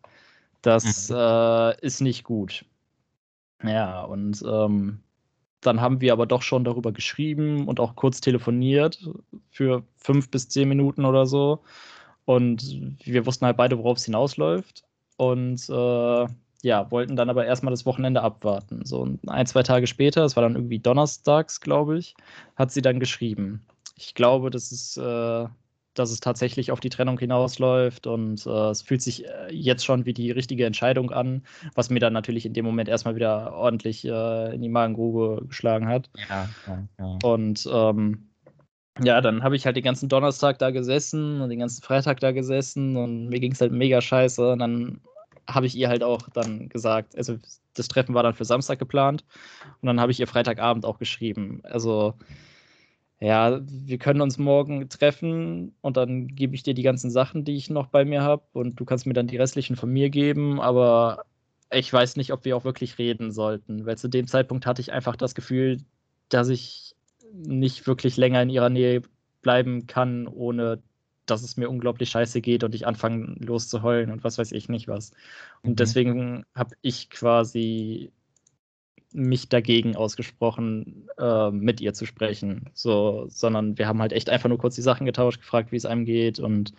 das 0.62 1.10
mhm. 1.10 1.16
äh, 1.18 1.86
ist 1.86 2.02
nicht 2.02 2.24
gut. 2.24 2.66
Ja, 3.64 4.02
und 4.04 4.44
ähm, 4.48 5.00
dann 5.62 5.82
haben 5.82 6.02
wir 6.02 6.14
aber 6.14 6.26
doch 6.26 6.42
schon 6.42 6.64
darüber 6.64 6.92
geschrieben 6.92 7.68
und 7.68 7.80
auch 7.80 7.96
kurz 7.96 8.22
telefoniert 8.22 9.10
für 9.50 9.84
fünf 9.96 10.30
bis 10.30 10.50
zehn 10.50 10.70
Minuten 10.70 11.06
oder 11.06 11.26
so. 11.26 11.64
Und 12.26 12.98
wir 13.04 13.26
wussten 13.26 13.46
halt 13.46 13.58
beide, 13.58 13.78
worauf 13.78 13.98
es 13.98 14.06
hinausläuft. 14.06 14.84
Und 15.18 15.70
äh, 15.70 16.28
ja, 16.64 16.90
wollten 16.92 17.16
dann 17.16 17.30
aber 17.30 17.46
erstmal 17.46 17.72
das 17.72 17.86
Wochenende 17.86 18.22
abwarten. 18.22 18.86
So 18.86 19.08
ein, 19.28 19.46
zwei 19.46 19.64
Tage 19.64 19.86
später, 19.86 20.24
es 20.26 20.36
war 20.36 20.44
dann 20.44 20.56
irgendwie 20.56 20.80
donnerstags, 20.80 21.62
glaube 21.62 21.98
ich, 21.98 22.16
hat 22.56 22.72
sie 22.72 22.82
dann 22.82 23.00
geschrieben. 23.00 23.62
Ich 23.96 24.16
glaube, 24.16 24.50
das 24.50 24.72
ist 24.72 24.98
äh, 24.98 25.46
dass 25.94 26.12
es 26.12 26.20
tatsächlich 26.20 26.72
auf 26.72 26.80
die 26.80 26.90
Trennung 26.90 27.20
hinausläuft 27.20 28.08
und 28.08 28.46
äh, 28.46 28.70
es 28.70 28.82
fühlt 28.82 29.02
sich 29.02 29.26
äh, 29.26 29.52
jetzt 29.52 29.86
schon 29.86 30.06
wie 30.06 30.14
die 30.14 30.32
richtige 30.32 30.66
Entscheidung 30.66 31.12
an, 31.12 31.44
was 31.76 31.90
mir 31.90 32.00
dann 32.00 32.14
natürlich 32.14 32.46
in 32.46 32.54
dem 32.54 32.66
Moment 32.66 32.90
erstmal 32.90 33.16
wieder 33.16 33.54
ordentlich 33.54 34.06
äh, 34.06 34.56
in 34.56 34.62
die 34.62 34.70
Magengrube 34.70 35.46
geschlagen 35.48 35.88
hat. 35.88 36.10
Ja, 36.30 36.50
ja, 36.68 36.88
ja. 37.00 37.18
Und 37.24 37.70
ähm, 37.72 38.30
ja, 39.04 39.22
dann 39.22 39.44
habe 39.44 39.56
ich 39.56 39.66
halt 39.66 39.76
den 39.76 39.84
ganzen 39.84 40.10
Donnerstag 40.10 40.60
da 40.60 40.72
gesessen 40.72 41.42
und 41.42 41.50
den 41.50 41.60
ganzen 41.60 41.84
Freitag 41.84 42.20
da 42.20 42.32
gesessen 42.32 42.96
und 42.96 43.30
mir 43.30 43.40
ging 43.40 43.52
es 43.52 43.62
halt 43.62 43.72
mega 43.72 44.02
scheiße. 44.02 44.52
Und 44.52 44.60
dann 44.60 45.02
habe 45.48 45.66
ich 45.66 45.76
ihr 45.76 45.90
halt 45.90 46.04
auch 46.04 46.30
dann 46.30 46.70
gesagt, 46.70 47.18
also 47.18 47.38
das 47.74 47.88
Treffen 47.88 48.16
war 48.16 48.24
dann 48.24 48.34
für 48.34 48.46
Samstag 48.46 48.80
geplant 48.80 49.26
und 49.82 49.88
dann 49.88 50.00
habe 50.00 50.12
ich 50.12 50.20
ihr 50.20 50.28
Freitagabend 50.28 50.86
auch 50.86 51.00
geschrieben. 51.00 51.62
Also 51.64 52.14
ja, 53.20 53.62
wir 53.64 53.98
können 54.00 54.22
uns 54.22 54.38
morgen 54.38 54.90
treffen 54.90 55.76
und 55.82 55.98
dann 55.98 56.28
gebe 56.28 56.56
ich 56.56 56.64
dir 56.64 56.74
die 56.74 56.84
ganzen 56.84 57.10
Sachen, 57.10 57.46
die 57.46 57.56
ich 57.56 57.70
noch 57.70 57.88
bei 57.88 58.04
mir 58.04 58.22
habe 58.22 58.44
und 58.52 58.80
du 58.80 58.86
kannst 58.86 59.06
mir 59.06 59.14
dann 59.14 59.28
die 59.28 59.38
restlichen 59.38 59.76
von 59.76 59.90
mir 59.90 60.10
geben, 60.10 60.60
aber 60.60 61.24
ich 61.72 61.92
weiß 61.92 62.18
nicht, 62.18 62.34
ob 62.34 62.46
wir 62.46 62.58
auch 62.58 62.66
wirklich 62.66 62.98
reden 62.98 63.32
sollten, 63.32 63.86
weil 63.86 63.98
zu 63.98 64.10
dem 64.10 64.28
Zeitpunkt 64.28 64.66
hatte 64.66 64.82
ich 64.82 64.92
einfach 64.92 65.16
das 65.16 65.36
Gefühl, 65.36 65.78
dass 66.30 66.50
ich 66.50 66.96
nicht 67.32 67.88
wirklich 67.88 68.18
länger 68.18 68.42
in 68.42 68.50
ihrer 68.50 68.70
Nähe 68.70 69.02
bleiben 69.42 69.88
kann, 69.88 70.28
ohne 70.28 70.82
dass 71.26 71.44
es 71.44 71.58
mir 71.58 71.70
unglaublich 71.70 72.10
scheiße 72.10 72.42
geht 72.42 72.64
und 72.64 72.76
ich 72.76 72.86
anfange 72.86 73.36
loszuheulen 73.40 74.12
und 74.12 74.24
was 74.24 74.38
weiß 74.38 74.52
ich 74.52 74.70
nicht 74.70 74.88
was. 74.88 75.12
Und 75.62 75.72
mhm. 75.72 75.76
deswegen 75.76 76.46
habe 76.56 76.76
ich 76.82 77.10
quasi 77.10 78.12
mich 79.14 79.48
dagegen 79.48 79.96
ausgesprochen, 79.96 81.08
äh, 81.18 81.52
mit 81.52 81.80
ihr 81.82 81.94
zu 81.94 82.06
sprechen. 82.06 82.70
So, 82.74 83.26
sondern 83.30 83.78
wir 83.78 83.88
haben 83.88 84.02
halt 84.02 84.12
echt 84.12 84.30
einfach 84.30 84.50
nur 84.50 84.58
kurz 84.58 84.76
die 84.76 84.82
Sachen 84.82 85.06
getauscht, 85.06 85.40
gefragt, 85.40 85.72
wie 85.72 85.78
es 85.78 85.86
einem 85.86 86.06
geht 86.06 86.40
und 86.40 86.74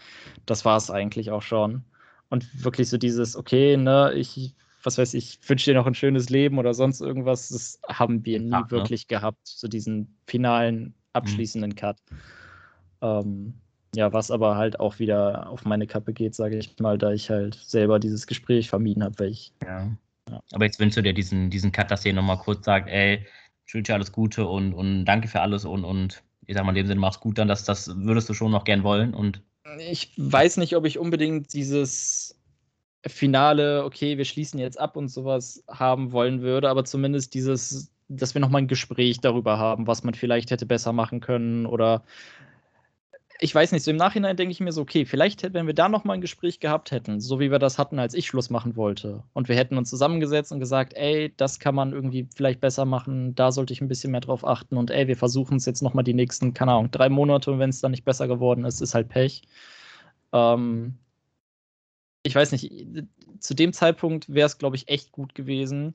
das 0.44 0.64
war 0.64 0.76
es 0.76 0.90
eigentlich 0.90 1.30
auch 1.30 1.42
schon. 1.42 1.84
Und 2.28 2.64
wirklich 2.64 2.88
so 2.88 2.98
dieses, 2.98 3.36
okay, 3.36 3.76
ne, 3.76 4.12
ich, 4.14 4.54
was 4.82 4.98
weiß 4.98 5.14
ich, 5.14 5.38
wünsche 5.48 5.70
dir 5.70 5.76
noch 5.76 5.86
ein 5.86 5.94
schönes 5.94 6.28
Leben 6.28 6.58
oder 6.58 6.74
sonst 6.74 7.00
irgendwas, 7.00 7.48
das 7.48 7.80
haben 7.88 8.24
wir 8.24 8.40
nie 8.40 8.50
ja, 8.50 8.60
ne? 8.62 8.70
wirklich 8.70 9.06
gehabt, 9.06 9.46
so 9.46 9.68
diesen 9.68 10.16
finalen, 10.26 10.94
abschließenden 11.12 11.70
mhm. 11.70 11.76
Cut. 11.76 11.98
Ähm, 13.00 13.54
ja, 13.94 14.12
was 14.12 14.30
aber 14.30 14.56
halt 14.56 14.80
auch 14.80 14.98
wieder 14.98 15.48
auf 15.48 15.64
meine 15.64 15.86
Kappe 15.86 16.12
geht, 16.12 16.34
sage 16.34 16.56
ich 16.56 16.78
mal, 16.78 16.98
da 16.98 17.12
ich 17.12 17.30
halt 17.30 17.54
selber 17.54 17.98
dieses 17.98 18.26
Gespräch 18.26 18.68
vermieden 18.68 19.02
habe, 19.02 19.18
weil 19.18 19.28
ich 19.28 19.52
ja. 19.64 19.90
Ja. 20.30 20.42
Aber 20.52 20.64
jetzt 20.64 20.80
wünschst 20.80 20.96
du 20.96 21.02
dir 21.02 21.12
diesen, 21.12 21.50
diesen 21.50 21.72
Cut, 21.72 21.90
dass 21.90 22.04
ihr 22.04 22.12
nochmal 22.12 22.38
kurz 22.38 22.64
sagt, 22.64 22.88
ey, 22.88 23.26
ich 23.66 23.74
wünsche 23.74 23.92
dir 23.92 23.94
alles 23.94 24.12
Gute 24.12 24.46
und, 24.46 24.74
und 24.74 25.04
danke 25.04 25.28
für 25.28 25.40
alles 25.40 25.64
und, 25.64 25.84
und 25.84 26.22
ich 26.46 26.54
sag 26.54 26.64
mal 26.64 26.70
in 26.70 26.76
dem 26.76 26.86
Sinne, 26.86 27.00
mach's 27.00 27.20
gut 27.20 27.38
dann, 27.38 27.48
das, 27.48 27.64
das 27.64 27.94
würdest 27.96 28.28
du 28.28 28.34
schon 28.34 28.50
noch 28.50 28.64
gern 28.64 28.82
wollen 28.82 29.14
und. 29.14 29.42
Ich 29.78 30.12
weiß 30.16 30.58
nicht, 30.58 30.76
ob 30.76 30.84
ich 30.84 30.98
unbedingt 30.98 31.52
dieses 31.52 32.38
Finale, 33.06 33.84
okay, 33.84 34.18
wir 34.18 34.24
schließen 34.24 34.60
jetzt 34.60 34.78
ab 34.78 34.96
und 34.96 35.08
sowas 35.08 35.64
haben 35.68 36.12
wollen 36.12 36.42
würde, 36.42 36.68
aber 36.68 36.84
zumindest 36.84 37.34
dieses, 37.34 37.90
dass 38.08 38.34
wir 38.34 38.40
nochmal 38.40 38.62
ein 38.62 38.68
Gespräch 38.68 39.20
darüber 39.20 39.58
haben, 39.58 39.86
was 39.86 40.04
man 40.04 40.14
vielleicht 40.14 40.50
hätte 40.50 40.66
besser 40.66 40.92
machen 40.92 41.20
können 41.20 41.66
oder 41.66 42.04
ich 43.40 43.54
weiß 43.54 43.72
nicht, 43.72 43.82
so 43.82 43.90
im 43.90 43.96
Nachhinein 43.96 44.36
denke 44.36 44.52
ich 44.52 44.60
mir 44.60 44.72
so, 44.72 44.82
okay, 44.82 45.04
vielleicht, 45.04 45.52
wenn 45.54 45.66
wir 45.66 45.74
da 45.74 45.88
noch 45.88 46.04
mal 46.04 46.14
ein 46.14 46.20
Gespräch 46.20 46.60
gehabt 46.60 46.92
hätten, 46.92 47.20
so 47.20 47.40
wie 47.40 47.50
wir 47.50 47.58
das 47.58 47.78
hatten, 47.78 47.98
als 47.98 48.14
ich 48.14 48.26
Schluss 48.26 48.48
machen 48.48 48.76
wollte, 48.76 49.24
und 49.32 49.48
wir 49.48 49.56
hätten 49.56 49.76
uns 49.76 49.90
zusammengesetzt 49.90 50.52
und 50.52 50.60
gesagt, 50.60 50.94
ey, 50.94 51.32
das 51.36 51.58
kann 51.58 51.74
man 51.74 51.92
irgendwie 51.92 52.28
vielleicht 52.34 52.60
besser 52.60 52.84
machen, 52.84 53.34
da 53.34 53.50
sollte 53.50 53.72
ich 53.72 53.80
ein 53.80 53.88
bisschen 53.88 54.12
mehr 54.12 54.20
drauf 54.20 54.46
achten 54.46 54.76
und 54.76 54.90
ey, 54.90 55.08
wir 55.08 55.16
versuchen 55.16 55.56
es 55.56 55.66
jetzt 55.66 55.82
noch 55.82 55.94
mal 55.94 56.04
die 56.04 56.14
nächsten, 56.14 56.54
keine 56.54 56.72
Ahnung, 56.72 56.90
drei 56.90 57.08
Monate 57.08 57.50
und 57.50 57.58
wenn 57.58 57.70
es 57.70 57.80
dann 57.80 57.90
nicht 57.90 58.04
besser 58.04 58.28
geworden 58.28 58.64
ist, 58.64 58.80
ist 58.80 58.94
halt 58.94 59.08
Pech. 59.08 59.42
Ähm, 60.32 60.98
ich 62.22 62.34
weiß 62.34 62.52
nicht, 62.52 62.70
zu 63.40 63.54
dem 63.54 63.72
Zeitpunkt 63.72 64.32
wäre 64.32 64.46
es, 64.46 64.58
glaube 64.58 64.76
ich, 64.76 64.88
echt 64.88 65.12
gut 65.12 65.34
gewesen, 65.34 65.94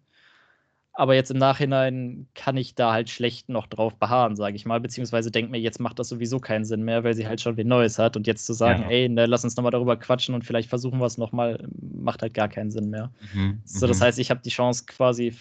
aber 0.99 1.15
jetzt 1.15 1.31
im 1.31 1.37
Nachhinein 1.37 2.27
kann 2.35 2.57
ich 2.57 2.75
da 2.75 2.91
halt 2.91 3.09
schlecht 3.09 3.47
noch 3.47 3.67
drauf 3.67 3.95
beharren, 3.95 4.35
sage 4.35 4.57
ich 4.57 4.65
mal. 4.65 4.81
Beziehungsweise 4.81 5.31
denke 5.31 5.49
mir, 5.49 5.57
jetzt 5.57 5.79
macht 5.79 5.97
das 5.97 6.09
sowieso 6.09 6.39
keinen 6.39 6.65
Sinn 6.65 6.83
mehr, 6.83 7.05
weil 7.05 7.13
sie 7.13 7.25
halt 7.25 7.39
schon 7.39 7.55
wie 7.55 7.63
Neues 7.63 7.97
hat. 7.97 8.17
Und 8.17 8.27
jetzt 8.27 8.45
zu 8.45 8.51
sagen, 8.51 8.81
ja. 8.83 8.89
ey, 8.89 9.07
ne, 9.07 9.25
lass 9.25 9.45
uns 9.45 9.55
nochmal 9.55 9.71
darüber 9.71 9.95
quatschen 9.95 10.35
und 10.35 10.43
vielleicht 10.43 10.67
versuchen 10.67 10.99
wir 10.99 11.05
es 11.05 11.17
nochmal, 11.17 11.65
macht 11.79 12.21
halt 12.21 12.33
gar 12.33 12.49
keinen 12.49 12.69
Sinn 12.69 12.89
mehr. 12.89 13.11
Mhm. 13.33 13.61
So, 13.63 13.87
das 13.87 13.99
mhm. 13.99 14.03
heißt, 14.03 14.19
ich 14.19 14.29
habe 14.29 14.41
die 14.43 14.49
Chance 14.49 14.83
quasi 14.87 15.33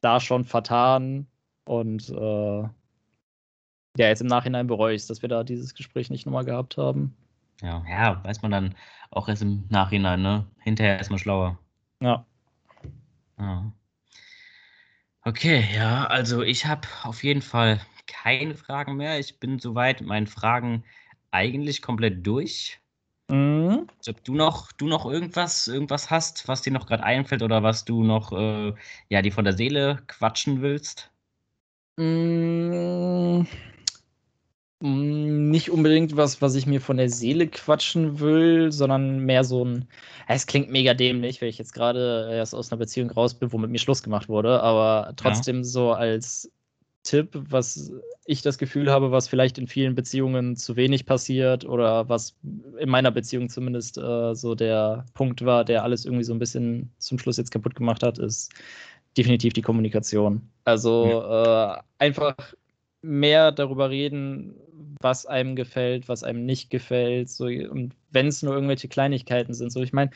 da 0.00 0.20
schon 0.20 0.44
vertan 0.44 1.26
und 1.64 2.08
äh, 2.10 2.62
ja, 2.62 2.70
jetzt 3.96 4.20
im 4.20 4.28
Nachhinein 4.28 4.68
bereue 4.68 4.94
ich 4.94 5.02
es, 5.02 5.08
dass 5.08 5.22
wir 5.22 5.28
da 5.28 5.42
dieses 5.42 5.74
Gespräch 5.74 6.08
nicht 6.08 6.24
nochmal 6.24 6.44
gehabt 6.44 6.76
haben. 6.76 7.16
Ja, 7.62 7.84
ja, 7.90 8.24
weiß 8.24 8.42
man 8.42 8.52
dann 8.52 8.76
auch 9.10 9.28
erst 9.28 9.42
im 9.42 9.64
Nachhinein, 9.70 10.22
ne? 10.22 10.46
Hinterher 10.60 10.98
erstmal 10.98 11.18
schlauer. 11.18 11.58
Ja. 12.00 12.24
Ja. 13.40 13.72
Okay, 15.26 15.64
ja, 15.74 16.04
also 16.06 16.42
ich 16.42 16.66
habe 16.66 16.86
auf 17.02 17.24
jeden 17.24 17.40
Fall 17.40 17.80
keine 18.06 18.54
Fragen 18.54 18.96
mehr. 18.96 19.18
Ich 19.18 19.40
bin 19.40 19.58
soweit 19.58 20.00
mit 20.00 20.08
meinen 20.08 20.26
Fragen 20.26 20.84
eigentlich 21.30 21.80
komplett 21.80 22.26
durch. 22.26 22.78
Mhm. 23.30 23.86
Ob 24.06 24.22
du 24.24 24.34
noch, 24.34 24.72
du 24.72 24.86
noch 24.86 25.06
irgendwas, 25.06 25.66
irgendwas 25.66 26.10
hast, 26.10 26.46
was 26.46 26.60
dir 26.62 26.72
noch 26.72 26.86
gerade 26.86 27.04
einfällt 27.04 27.42
oder 27.42 27.62
was 27.62 27.84
du 27.86 28.02
noch, 28.04 28.32
äh, 28.32 28.74
ja, 29.08 29.22
die 29.22 29.30
von 29.30 29.44
der 29.44 29.54
Seele 29.54 30.02
quatschen 30.08 30.60
willst? 30.60 31.10
Mhm. 31.98 33.46
Hm, 34.82 35.50
nicht 35.50 35.70
unbedingt 35.70 36.16
was, 36.16 36.42
was 36.42 36.54
ich 36.54 36.66
mir 36.66 36.80
von 36.80 36.96
der 36.96 37.08
Seele 37.08 37.46
quatschen 37.46 38.20
will, 38.20 38.72
sondern 38.72 39.20
mehr 39.20 39.44
so 39.44 39.64
ein. 39.64 39.88
Es 40.26 40.46
klingt 40.46 40.70
mega 40.70 40.94
dämlich, 40.94 41.40
weil 41.40 41.48
ich 41.48 41.58
jetzt 41.58 41.74
gerade 41.74 42.28
erst 42.32 42.54
aus 42.54 42.72
einer 42.72 42.78
Beziehung 42.78 43.10
raus 43.10 43.34
bin, 43.34 43.52
wo 43.52 43.58
mit 43.58 43.70
mir 43.70 43.78
Schluss 43.78 44.02
gemacht 44.02 44.28
wurde, 44.28 44.62
aber 44.62 45.12
trotzdem 45.16 45.58
ja. 45.58 45.64
so 45.64 45.92
als 45.92 46.50
Tipp, 47.04 47.28
was 47.34 47.92
ich 48.24 48.40
das 48.40 48.56
Gefühl 48.56 48.90
habe, 48.90 49.12
was 49.12 49.28
vielleicht 49.28 49.58
in 49.58 49.68
vielen 49.68 49.94
Beziehungen 49.94 50.56
zu 50.56 50.74
wenig 50.74 51.04
passiert 51.04 51.66
oder 51.66 52.08
was 52.08 52.34
in 52.78 52.88
meiner 52.88 53.10
Beziehung 53.10 53.50
zumindest 53.50 53.98
äh, 53.98 54.34
so 54.34 54.54
der 54.54 55.04
Punkt 55.12 55.44
war, 55.44 55.64
der 55.64 55.84
alles 55.84 56.06
irgendwie 56.06 56.24
so 56.24 56.32
ein 56.32 56.38
bisschen 56.38 56.90
zum 56.98 57.18
Schluss 57.18 57.36
jetzt 57.36 57.50
kaputt 57.50 57.74
gemacht 57.74 58.02
hat, 58.02 58.18
ist 58.18 58.52
definitiv 59.18 59.52
die 59.52 59.62
Kommunikation. 59.62 60.48
Also 60.64 61.06
ja. 61.06 61.74
äh, 61.74 61.82
einfach 61.98 62.34
mehr 63.02 63.52
darüber 63.52 63.90
reden, 63.90 64.54
was 65.00 65.26
einem 65.26 65.56
gefällt, 65.56 66.08
was 66.08 66.22
einem 66.24 66.44
nicht 66.44 66.70
gefällt. 66.70 67.28
So, 67.30 67.46
und 67.46 67.94
wenn 68.10 68.26
es 68.28 68.42
nur 68.42 68.54
irgendwelche 68.54 68.88
Kleinigkeiten 68.88 69.54
sind. 69.54 69.70
So, 69.70 69.82
ich 69.82 69.92
meine, 69.92 70.10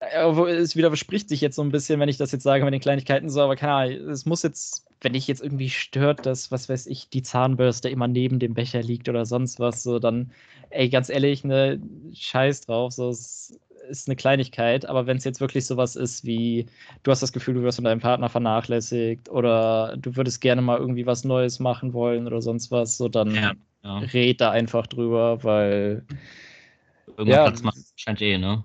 es 0.00 0.76
widerspricht 0.76 1.28
sich 1.28 1.40
jetzt 1.40 1.56
so 1.56 1.62
ein 1.62 1.72
bisschen, 1.72 1.98
wenn 2.00 2.08
ich 2.08 2.18
das 2.18 2.30
jetzt 2.32 2.44
sage 2.44 2.64
mit 2.64 2.72
den 2.72 2.80
Kleinigkeiten 2.80 3.30
so, 3.30 3.40
aber 3.40 3.56
keine 3.56 3.72
Ahnung, 3.72 4.08
es 4.10 4.26
muss 4.26 4.42
jetzt, 4.42 4.86
wenn 5.00 5.12
dich 5.14 5.26
jetzt 5.26 5.42
irgendwie 5.42 5.70
stört, 5.70 6.24
dass, 6.24 6.50
was 6.52 6.68
weiß 6.68 6.86
ich, 6.86 7.08
die 7.10 7.22
Zahnbürste 7.22 7.88
immer 7.88 8.06
neben 8.06 8.38
dem 8.38 8.54
Becher 8.54 8.82
liegt 8.82 9.08
oder 9.08 9.26
sonst 9.26 9.58
was, 9.58 9.82
so 9.82 9.98
dann, 9.98 10.32
ey, 10.70 10.88
ganz 10.88 11.08
ehrlich, 11.08 11.42
ne, 11.44 11.80
scheiß 12.14 12.62
drauf, 12.62 12.92
so, 12.92 13.08
es 13.08 13.58
ist 13.88 14.08
eine 14.08 14.16
Kleinigkeit, 14.16 14.86
aber 14.86 15.06
wenn 15.06 15.16
es 15.16 15.24
jetzt 15.24 15.40
wirklich 15.40 15.66
sowas 15.66 15.96
ist 15.96 16.24
wie, 16.24 16.66
du 17.02 17.10
hast 17.10 17.22
das 17.22 17.32
Gefühl, 17.32 17.54
du 17.54 17.62
wirst 17.62 17.76
von 17.76 17.84
deinem 17.84 18.00
Partner 18.00 18.28
vernachlässigt 18.28 19.28
oder 19.28 19.96
du 19.96 20.16
würdest 20.16 20.40
gerne 20.40 20.62
mal 20.62 20.78
irgendwie 20.78 21.06
was 21.06 21.24
Neues 21.24 21.58
machen 21.58 21.92
wollen 21.92 22.26
oder 22.26 22.40
sonst 22.42 22.70
was, 22.70 22.96
so 22.96 23.08
dann 23.08 23.34
ja, 23.34 23.52
ja. 23.82 23.98
red 23.98 24.40
da 24.40 24.50
einfach 24.50 24.86
drüber, 24.86 25.42
weil 25.42 26.04
Irgendwann 27.16 27.54
ja, 27.54 27.62
macht 27.62 27.78
scheint 27.96 28.22
eh, 28.22 28.38
ne? 28.38 28.62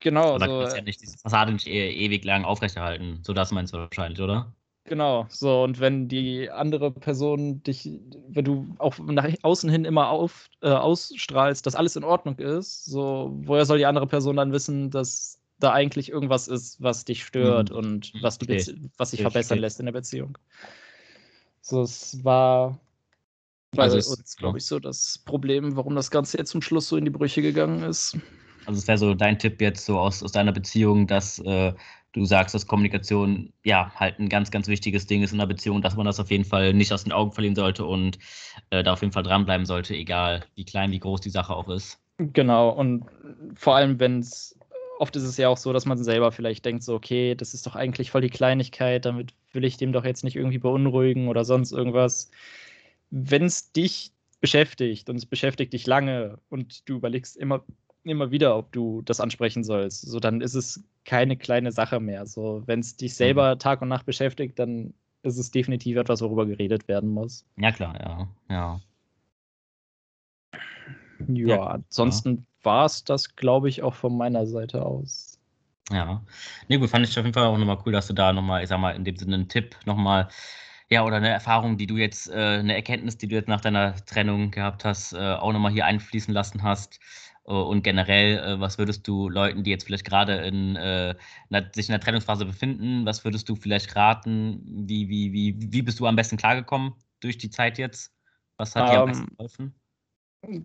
Genau. 0.00 0.34
Aber 0.34 0.46
so, 0.46 0.60
kannst 0.60 0.76
ja 0.76 0.82
nicht 0.82 1.02
diese 1.02 1.18
Fassade 1.18 1.52
nicht 1.52 1.66
e 1.66 1.90
ewig 1.90 2.24
lang 2.24 2.44
aufrechterhalten. 2.44 3.20
So 3.24 3.32
das 3.32 3.50
meinst 3.50 3.74
du 3.74 3.78
wahrscheinlich, 3.78 4.20
oder? 4.20 4.52
Genau, 4.88 5.26
so 5.28 5.64
und 5.64 5.80
wenn 5.80 6.08
die 6.08 6.50
andere 6.50 6.90
Person 6.90 7.62
dich, 7.62 7.90
wenn 8.28 8.44
du 8.44 8.74
auch 8.78 8.98
nach 8.98 9.28
außen 9.42 9.68
hin 9.68 9.84
immer 9.84 10.08
auf, 10.08 10.48
äh, 10.62 10.70
ausstrahlst, 10.70 11.66
dass 11.66 11.74
alles 11.74 11.94
in 11.96 12.04
Ordnung 12.04 12.38
ist, 12.38 12.86
so 12.86 13.30
woher 13.42 13.66
soll 13.66 13.76
die 13.76 13.86
andere 13.86 14.06
Person 14.06 14.36
dann 14.36 14.50
wissen, 14.50 14.90
dass 14.90 15.38
da 15.58 15.72
eigentlich 15.72 16.10
irgendwas 16.10 16.48
ist, 16.48 16.82
was 16.82 17.04
dich 17.04 17.22
stört 17.22 17.70
mhm. 17.70 17.76
und 17.76 18.12
was, 18.22 18.38
die 18.38 18.48
was 18.96 19.10
sich 19.10 19.20
verbessern 19.20 19.58
lässt 19.58 19.78
in 19.78 19.86
der 19.86 19.92
Beziehung. 19.92 20.38
So, 21.60 21.82
es 21.82 22.24
war 22.24 22.80
bei 23.72 23.82
also 23.82 23.96
uns, 23.96 24.36
glaube 24.36 24.56
ich, 24.56 24.64
so 24.64 24.78
das 24.78 25.18
Problem, 25.18 25.76
warum 25.76 25.94
das 25.94 26.10
Ganze 26.10 26.38
jetzt 26.38 26.50
zum 26.50 26.62
Schluss 26.62 26.88
so 26.88 26.96
in 26.96 27.04
die 27.04 27.10
Brüche 27.10 27.42
gegangen 27.42 27.82
ist. 27.82 28.16
Also 28.64 28.78
es 28.78 28.88
wäre 28.88 28.98
so 28.98 29.14
dein 29.14 29.38
Tipp 29.38 29.60
jetzt 29.60 29.84
so 29.84 29.98
aus, 29.98 30.22
aus 30.22 30.32
deiner 30.32 30.52
Beziehung, 30.52 31.06
dass 31.06 31.38
äh, 31.40 31.74
du 32.12 32.24
sagst, 32.24 32.54
dass 32.54 32.66
Kommunikation 32.66 33.52
ja 33.64 33.92
halt 33.94 34.18
ein 34.18 34.28
ganz, 34.28 34.50
ganz 34.50 34.68
wichtiges 34.68 35.06
Ding 35.06 35.22
ist 35.22 35.32
in 35.32 35.40
einer 35.40 35.46
Beziehung, 35.46 35.82
dass 35.82 35.96
man 35.96 36.06
das 36.06 36.20
auf 36.20 36.30
jeden 36.30 36.44
Fall 36.44 36.72
nicht 36.72 36.92
aus 36.92 37.04
den 37.04 37.12
Augen 37.12 37.32
verlieren 37.32 37.54
sollte 37.54 37.84
und 37.84 38.18
äh, 38.70 38.82
da 38.82 38.94
auf 38.94 39.02
jeden 39.02 39.12
Fall 39.12 39.22
dranbleiben 39.22 39.66
sollte, 39.66 39.94
egal 39.94 40.44
wie 40.54 40.64
klein, 40.64 40.90
wie 40.90 41.00
groß 41.00 41.20
die 41.20 41.30
Sache 41.30 41.54
auch 41.54 41.68
ist. 41.68 42.00
Genau, 42.18 42.70
und 42.70 43.04
vor 43.54 43.76
allem, 43.76 44.00
wenn 44.00 44.20
es, 44.20 44.58
oft 44.98 45.14
ist 45.14 45.22
es 45.22 45.36
ja 45.36 45.48
auch 45.48 45.56
so, 45.56 45.72
dass 45.72 45.86
man 45.86 46.02
selber 46.02 46.32
vielleicht 46.32 46.64
denkt, 46.64 46.82
so, 46.82 46.94
okay, 46.94 47.34
das 47.34 47.54
ist 47.54 47.66
doch 47.66 47.76
eigentlich 47.76 48.10
voll 48.10 48.22
die 48.22 48.30
Kleinigkeit, 48.30 49.04
damit 49.04 49.34
will 49.52 49.64
ich 49.64 49.76
dem 49.76 49.92
doch 49.92 50.04
jetzt 50.04 50.24
nicht 50.24 50.36
irgendwie 50.36 50.58
beunruhigen 50.58 51.28
oder 51.28 51.44
sonst 51.44 51.72
irgendwas. 51.72 52.30
Wenn 53.10 53.44
es 53.44 53.72
dich 53.72 54.12
beschäftigt 54.40 55.08
und 55.08 55.16
es 55.16 55.26
beschäftigt 55.26 55.72
dich 55.72 55.86
lange 55.86 56.38
und 56.48 56.88
du 56.88 56.96
überlegst 56.96 57.36
immer 57.36 57.64
immer 58.08 58.30
wieder, 58.30 58.56
ob 58.56 58.72
du 58.72 59.02
das 59.02 59.20
ansprechen 59.20 59.64
sollst. 59.64 60.02
So, 60.02 60.20
dann 60.20 60.40
ist 60.40 60.54
es 60.54 60.82
keine 61.04 61.36
kleine 61.36 61.72
Sache 61.72 62.00
mehr. 62.00 62.26
So, 62.26 62.62
wenn 62.66 62.80
es 62.80 62.96
dich 62.96 63.14
selber 63.14 63.54
mhm. 63.54 63.58
Tag 63.58 63.82
und 63.82 63.88
Nacht 63.88 64.06
beschäftigt, 64.06 64.58
dann 64.58 64.94
ist 65.22 65.38
es 65.38 65.50
definitiv 65.50 65.96
etwas, 65.96 66.20
worüber 66.22 66.46
geredet 66.46 66.88
werden 66.88 67.10
muss. 67.10 67.44
Ja, 67.56 67.72
klar, 67.72 67.94
ja. 68.00 68.28
Ja, 68.48 68.80
ja, 71.28 71.46
ja 71.46 71.66
ansonsten 71.66 72.36
ja. 72.36 72.42
war 72.62 72.84
es 72.86 73.04
das, 73.04 73.36
glaube 73.36 73.68
ich, 73.68 73.82
auch 73.82 73.94
von 73.94 74.16
meiner 74.16 74.46
Seite 74.46 74.84
aus. 74.84 75.38
Ja. 75.90 76.22
Nee, 76.68 76.76
gut, 76.76 76.90
fand 76.90 77.06
ich 77.06 77.18
auf 77.18 77.24
jeden 77.24 77.34
Fall 77.34 77.46
auch 77.46 77.58
nochmal 77.58 77.78
cool, 77.84 77.92
dass 77.92 78.06
du 78.06 78.12
da 78.12 78.32
nochmal, 78.32 78.62
ich 78.62 78.68
sag 78.68 78.78
mal, 78.78 78.94
in 78.94 79.04
dem 79.04 79.16
Sinne 79.16 79.34
einen 79.34 79.48
Tipp 79.48 79.76
nochmal 79.86 80.28
ja, 80.90 81.04
oder 81.04 81.16
eine 81.16 81.28
Erfahrung, 81.28 81.76
die 81.76 81.86
du 81.86 81.96
jetzt, 81.96 82.30
äh, 82.30 82.58
eine 82.58 82.74
Erkenntnis, 82.74 83.18
die 83.18 83.28
du 83.28 83.34
jetzt 83.34 83.48
nach 83.48 83.60
deiner 83.60 83.94
Trennung 84.06 84.50
gehabt 84.50 84.84
hast, 84.84 85.12
äh, 85.12 85.34
auch 85.34 85.52
nochmal 85.52 85.72
hier 85.72 85.84
einfließen 85.84 86.32
lassen 86.32 86.62
hast. 86.62 86.98
Äh, 87.48 87.52
und 87.52 87.82
generell, 87.82 88.38
äh, 88.38 88.60
was 88.60 88.78
würdest 88.78 89.08
du 89.08 89.28
Leuten, 89.28 89.64
die 89.64 89.70
jetzt 89.70 89.84
vielleicht 89.84 90.04
gerade 90.04 90.34
in, 90.34 90.76
äh, 90.76 91.14
sich 91.72 91.88
in 91.88 91.92
der 91.92 92.00
Trennungsphase 92.00 92.44
befinden, 92.44 93.06
was 93.06 93.24
würdest 93.24 93.48
du 93.48 93.56
vielleicht 93.56 93.96
raten? 93.96 94.60
Wie, 94.86 95.08
wie, 95.08 95.32
wie, 95.32 95.56
wie 95.72 95.82
bist 95.82 95.98
du 95.98 96.06
am 96.06 96.16
besten 96.16 96.36
klargekommen 96.36 96.94
durch 97.20 97.38
die 97.38 97.50
Zeit 97.50 97.78
jetzt? 97.78 98.12
Was 98.58 98.76
hat 98.76 98.84
um, 98.84 98.90
dir 98.90 99.00
am 99.00 99.06
besten 99.06 99.22
ähm, 99.22 99.36
geholfen? 99.36 99.74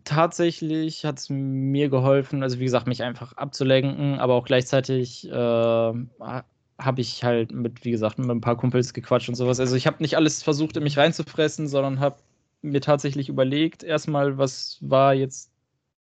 Tatsächlich 0.03 1.03
hat 1.03 1.17
es 1.17 1.29
mir 1.29 1.89
geholfen, 1.89 2.43
also 2.43 2.59
wie 2.59 2.65
gesagt, 2.65 2.85
mich 2.85 3.01
einfach 3.01 3.33
abzulenken, 3.33 4.19
aber 4.19 4.35
auch 4.35 4.45
gleichzeitig 4.45 5.27
äh, 5.27 5.31
habe 5.31 7.01
ich 7.01 7.23
halt 7.23 7.51
mit, 7.51 7.83
wie 7.83 7.91
gesagt, 7.91 8.19
mit 8.19 8.29
ein 8.29 8.41
paar 8.41 8.57
Kumpels 8.57 8.93
gequatscht 8.93 9.29
und 9.29 9.35
sowas. 9.35 9.59
Also 9.59 9.75
ich 9.75 9.87
habe 9.87 10.01
nicht 10.03 10.15
alles 10.15 10.43
versucht, 10.43 10.77
in 10.77 10.83
mich 10.83 10.97
reinzufressen, 10.97 11.67
sondern 11.67 11.99
habe 11.99 12.17
mir 12.61 12.81
tatsächlich 12.81 13.29
überlegt, 13.29 13.83
erstmal, 13.83 14.37
was 14.37 14.77
war 14.81 15.13
jetzt 15.15 15.52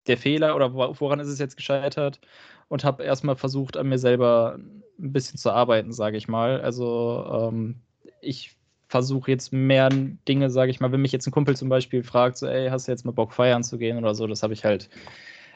der 0.07 0.17
Fehler 0.17 0.55
oder 0.55 0.73
woran 0.73 1.19
ist 1.19 1.27
es 1.27 1.39
jetzt 1.39 1.57
gescheitert 1.57 2.19
und 2.67 2.83
habe 2.83 3.03
erstmal 3.03 3.35
versucht, 3.35 3.77
an 3.77 3.89
mir 3.89 3.97
selber 3.99 4.57
ein 4.99 5.13
bisschen 5.13 5.37
zu 5.37 5.51
arbeiten, 5.51 5.91
sage 5.93 6.17
ich 6.17 6.27
mal. 6.27 6.61
Also 6.61 7.51
ähm, 7.51 7.75
ich 8.21 8.55
versuche 8.87 9.31
jetzt 9.31 9.51
mehr 9.51 9.89
Dinge, 10.27 10.49
sage 10.49 10.71
ich 10.71 10.79
mal, 10.79 10.91
wenn 10.91 11.01
mich 11.01 11.11
jetzt 11.11 11.25
ein 11.25 11.31
Kumpel 11.31 11.55
zum 11.55 11.69
Beispiel 11.69 12.03
fragt, 12.03 12.37
so, 12.37 12.47
ey, 12.47 12.69
hast 12.69 12.87
du 12.87 12.91
jetzt 12.91 13.05
mal 13.05 13.11
Bock 13.11 13.33
feiern 13.33 13.63
zu 13.63 13.77
gehen 13.77 13.97
oder 13.97 14.13
so, 14.13 14.27
das 14.27 14.43
habe 14.43 14.53
ich 14.53 14.65
halt. 14.65 14.89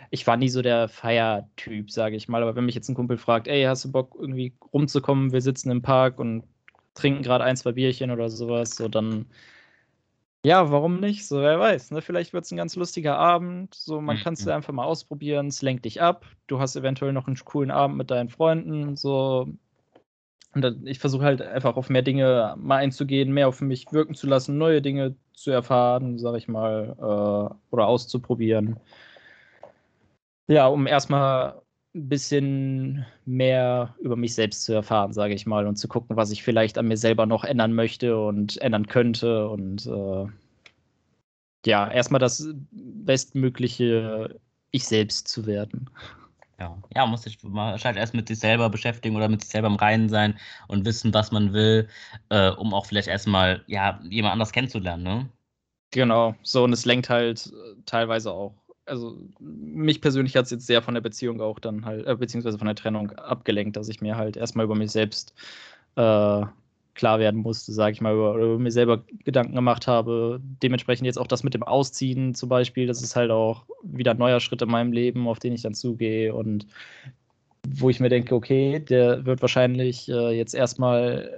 Ich 0.10 0.26
war 0.26 0.38
nie 0.38 0.50
so 0.50 0.62
der 0.62 0.88
Feiertyp, 0.88 1.92
sage 1.92 2.16
ich 2.16 2.30
mal, 2.30 2.42
aber 2.42 2.56
wenn 2.56 2.66
mich 2.66 2.76
jetzt 2.76 2.90
ein 2.90 2.96
Kumpel 2.96 3.18
fragt, 3.18 3.48
ey, 3.48 3.64
hast 3.66 3.86
du 3.86 3.92
Bock 3.92 4.16
irgendwie 4.20 4.54
rumzukommen, 4.74 5.34
wir 5.34 5.42
sitzen 5.42 5.70
im 5.70 5.82
Park 5.82 6.18
und 6.18 6.46
trinken 6.96 7.24
gerade 7.24 7.44
ein, 7.44 7.58
zwei 7.58 7.74
Bierchen 7.74 8.10
oder 8.10 8.30
sowas, 8.30 8.76
so 8.76 8.88
dann 8.88 9.28
ja, 10.48 10.72
warum 10.72 11.02
nicht? 11.02 11.28
So, 11.28 11.42
wer 11.42 11.60
weiß. 11.60 11.92
Ne? 11.92 12.02
Vielleicht 12.02 12.32
wird 12.32 12.46
es 12.46 12.52
ein 12.52 12.58
ganz 12.58 12.78
lustiger 12.78 13.18
Abend. 13.18 13.76
So, 13.76 14.00
man 14.00 14.16
mhm. 14.16 14.22
kann 14.22 14.34
es 14.34 14.48
einfach 14.48 14.72
mal 14.72 14.86
ausprobieren. 14.86 15.48
Es 15.48 15.62
lenkt 15.62 15.84
dich 15.84 16.02
ab. 16.02 16.26
Du 16.48 16.62
hast 16.62 16.78
eventuell 16.78 17.12
noch 17.12 17.28
einen 17.28 17.36
coolen 17.36 17.70
Abend 17.70 17.98
mit 17.98 18.12
deinen 18.12 18.30
Freunden. 18.30 18.96
So. 18.96 19.50
Und 20.54 20.88
ich 20.88 21.00
versuche 21.00 21.26
halt 21.26 21.42
einfach 21.42 21.76
auf 21.76 21.90
mehr 21.90 22.02
Dinge 22.02 22.56
mal 22.58 22.78
einzugehen, 22.78 23.34
mehr 23.34 23.50
auf 23.50 23.60
mich 23.60 23.92
wirken 23.92 24.16
zu 24.16 24.26
lassen, 24.26 24.58
neue 24.58 24.82
Dinge 24.82 25.16
zu 25.34 25.52
erfahren, 25.52 26.18
sag 26.18 26.36
ich 26.36 26.48
mal, 26.48 26.96
äh, 26.98 27.56
oder 27.70 27.88
auszuprobieren. 27.88 28.80
Ja, 30.48 30.68
um 30.68 30.88
erstmal 30.88 31.62
ein 31.98 32.10
bisschen 32.10 33.06
mehr 33.26 33.96
über 34.00 34.16
mich 34.16 34.36
selbst 34.36 34.64
zu 34.64 34.74
erfahren, 34.74 35.14
sage 35.14 35.34
ich 35.34 35.46
mal, 35.46 35.68
und 35.68 35.78
zu 35.78 35.88
gucken, 35.88 36.16
was 36.16 36.32
ich 36.32 36.44
vielleicht 36.44 36.78
an 36.78 36.88
mir 36.88 36.98
selber 36.98 37.26
noch 37.26 37.44
ändern 37.44 37.74
möchte 37.74 38.18
und 38.22 38.58
ändern 38.62 38.88
könnte. 38.88 39.50
Und 39.50 39.86
äh, 39.88 40.26
ja, 41.66 41.90
erstmal 41.90 42.20
das 42.20 42.48
bestmögliche 42.72 44.40
Ich 44.72 44.86
selbst 44.86 45.28
zu 45.28 45.46
werden. 45.46 45.90
Ja, 46.60 46.78
ja, 46.96 47.06
muss 47.06 47.24
sich 47.24 47.38
wahrscheinlich 47.44 48.00
erst 48.00 48.14
mit 48.14 48.28
sich 48.28 48.40
selber 48.40 48.70
beschäftigen 48.70 49.16
oder 49.16 49.30
mit 49.30 49.42
sich 49.42 49.52
selber 49.52 49.68
im 49.68 49.76
Reinen 49.76 50.10
sein 50.10 50.40
und 50.68 50.86
wissen, 50.86 51.14
was 51.14 51.32
man 51.32 51.54
will, 51.54 51.88
äh, 52.30 52.50
um 52.52 52.74
auch 52.74 52.86
vielleicht 52.86 53.08
erstmal 53.08 53.64
ja, 53.68 54.00
jemand 54.10 54.34
anders 54.34 54.52
kennenzulernen, 54.52 55.04
ne? 55.04 55.30
Genau, 55.92 56.36
so 56.42 56.64
und 56.64 56.74
es 56.74 56.86
lenkt 56.86 57.10
halt 57.10 57.52
teilweise 57.86 58.32
auch 58.32 58.56
also 58.88 59.18
mich 59.40 60.02
persönlich 60.02 60.36
hat 60.36 60.46
es 60.46 60.52
jetzt 60.52 60.68
sehr 60.68 60.82
von 60.82 60.94
der 60.94 61.02
Beziehung 61.02 61.42
auch 61.42 61.60
dann 61.60 61.86
halt, 61.86 62.08
äh, 62.08 62.16
beziehungsweise 62.16 62.58
von 62.58 62.68
der 62.68 62.76
Trennung 62.76 63.12
abgelenkt, 63.12 63.76
dass 63.76 63.90
ich 63.90 64.02
mir 64.02 64.18
halt 64.18 64.38
erstmal 64.38 64.66
über 64.66 64.76
mich 64.76 64.92
selbst 64.92 65.34
äh, 65.96 66.42
klar 66.94 67.20
werden 67.20 67.42
musste, 67.42 67.72
sage 67.72 67.94
ich 67.94 68.02
mal, 68.02 68.14
über, 68.14 68.36
über, 68.36 68.60
mir 68.60 68.72
selber 68.72 69.04
Gedanken 69.24 69.56
gemacht 69.56 69.88
habe. 69.88 70.42
Dementsprechend 70.64 71.06
jetzt 71.06 71.20
auch 71.20 71.28
das 71.28 71.44
mit 71.44 71.54
dem 71.54 71.64
Ausziehen 71.64 72.34
zum 72.34 72.50
Beispiel, 72.50 72.88
das 72.88 73.02
ist 73.02 73.16
halt 73.16 73.32
auch 73.32 73.66
wieder 73.84 74.12
ein 74.12 74.18
neuer 74.18 74.40
Schritt 74.40 74.62
in 74.62 74.70
meinem 74.70 74.92
Leben, 74.92 75.28
auf 75.28 75.40
den 75.40 75.54
ich 75.54 75.62
dann 75.62 75.76
zugehe 75.76 76.34
und 76.34 76.66
wo 77.70 77.90
ich 77.90 78.00
mir 78.00 78.10
denke, 78.10 78.34
okay, 78.34 78.80
der 78.80 79.26
wird 79.26 79.42
wahrscheinlich 79.42 80.10
äh, 80.10 80.32
jetzt 80.32 80.56
erstmal 80.56 81.32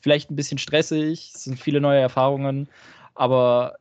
vielleicht 0.00 0.30
ein 0.30 0.36
bisschen 0.36 0.58
stressig, 0.58 1.32
es 1.34 1.44
sind 1.44 1.58
viele 1.58 1.80
neue 1.80 2.00
Erfahrungen, 2.00 2.68
aber 3.14 3.74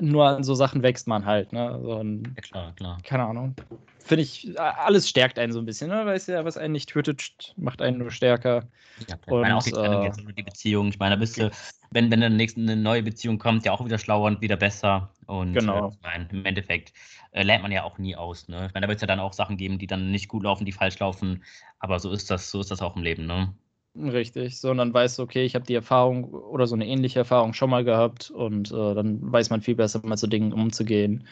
nur 0.00 0.26
an 0.26 0.44
so 0.44 0.54
Sachen 0.54 0.82
wächst 0.82 1.06
man 1.06 1.24
halt, 1.24 1.52
ne? 1.52 1.78
So 1.82 1.98
ein, 1.98 2.34
ja, 2.36 2.42
klar, 2.42 2.72
klar. 2.74 2.98
Keine 3.04 3.24
Ahnung. 3.24 3.54
Finde 3.98 4.22
ich, 4.22 4.58
alles 4.58 5.08
stärkt 5.08 5.38
einen 5.38 5.52
so 5.52 5.58
ein 5.58 5.64
bisschen, 5.64 5.88
ne? 5.88 6.04
Weißt 6.04 6.28
ja, 6.28 6.44
was 6.44 6.58
einen 6.58 6.72
nicht 6.72 6.90
tötet, 6.90 7.54
macht 7.56 7.80
einen 7.80 7.98
nur 7.98 8.10
stärker. 8.10 8.64
Ja. 9.08 9.16
Und, 9.26 9.38
ich 9.38 9.42
meine 9.42 9.56
auch 9.56 9.62
die 9.62 9.72
äh, 9.72 10.34
die 10.36 10.42
Beziehung. 10.42 10.88
Ich 10.88 10.98
meine, 10.98 11.16
da 11.16 11.20
bist 11.20 11.38
du, 11.38 11.50
wenn, 11.90 12.10
wenn 12.10 12.20
dann 12.20 12.36
nächste 12.36 12.60
eine 12.60 12.76
neue 12.76 13.02
Beziehung 13.02 13.38
kommt, 13.38 13.64
ja 13.64 13.72
auch 13.72 13.84
wieder 13.84 13.98
schlauer 13.98 14.26
und 14.26 14.40
wieder 14.42 14.56
besser. 14.56 15.10
Und 15.26 15.54
genau. 15.54 15.88
Äh, 15.88 15.92
ich 15.92 16.02
meine, 16.02 16.28
im 16.30 16.44
Endeffekt 16.44 16.92
äh, 17.32 17.42
lernt 17.42 17.62
man 17.62 17.72
ja 17.72 17.84
auch 17.84 17.96
nie 17.96 18.14
aus, 18.14 18.46
ne? 18.48 18.66
Ich 18.66 18.74
meine, 18.74 18.84
da 18.84 18.88
wird 18.88 18.96
es 18.96 19.02
ja 19.02 19.06
dann 19.06 19.20
auch 19.20 19.32
Sachen 19.32 19.56
geben, 19.56 19.78
die 19.78 19.86
dann 19.86 20.10
nicht 20.10 20.28
gut 20.28 20.42
laufen, 20.42 20.66
die 20.66 20.72
falsch 20.72 20.98
laufen. 20.98 21.42
Aber 21.78 21.98
so 21.98 22.10
ist 22.10 22.30
das, 22.30 22.50
so 22.50 22.60
ist 22.60 22.70
das 22.70 22.82
auch 22.82 22.96
im 22.96 23.02
Leben, 23.02 23.26
ne? 23.26 23.54
Richtig, 23.96 24.58
so 24.58 24.70
und 24.70 24.78
dann 24.78 24.92
weißt 24.92 25.18
du, 25.18 25.22
okay, 25.22 25.44
ich 25.44 25.54
habe 25.54 25.64
die 25.64 25.74
Erfahrung 25.74 26.24
oder 26.24 26.66
so 26.66 26.74
eine 26.74 26.86
ähnliche 26.86 27.20
Erfahrung 27.20 27.54
schon 27.54 27.70
mal 27.70 27.84
gehabt 27.84 28.28
und 28.28 28.72
äh, 28.72 28.94
dann 28.94 29.20
weiß 29.32 29.50
man 29.50 29.62
viel 29.62 29.76
besser, 29.76 30.00
mit 30.04 30.18
so 30.18 30.26
Dingen 30.26 30.52
umzugehen 30.52 31.28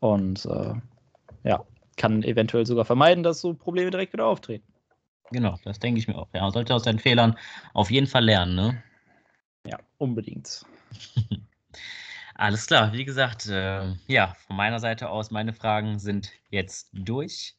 und 0.00 0.46
äh, 0.46 0.72
ja, 1.44 1.64
kann 1.98 2.22
eventuell 2.22 2.64
sogar 2.64 2.86
vermeiden, 2.86 3.22
dass 3.22 3.42
so 3.42 3.52
Probleme 3.52 3.90
direkt 3.90 4.14
wieder 4.14 4.24
auftreten. 4.24 4.64
Genau, 5.30 5.58
das 5.64 5.80
denke 5.80 6.00
ich 6.00 6.08
mir 6.08 6.16
auch. 6.16 6.28
Ja, 6.32 6.40
man 6.40 6.52
sollte 6.52 6.74
aus 6.74 6.84
seinen 6.84 6.98
Fehlern 6.98 7.36
auf 7.74 7.90
jeden 7.90 8.06
Fall 8.06 8.24
lernen, 8.24 8.54
ne? 8.54 8.82
Ja, 9.66 9.78
unbedingt. 9.98 10.64
Alles 12.34 12.66
klar, 12.66 12.94
wie 12.94 13.04
gesagt, 13.04 13.46
äh, 13.48 13.92
ja, 14.06 14.34
von 14.46 14.56
meiner 14.56 14.80
Seite 14.80 15.10
aus, 15.10 15.30
meine 15.30 15.52
Fragen 15.52 15.98
sind 15.98 16.32
jetzt 16.48 16.88
durch. 16.94 17.57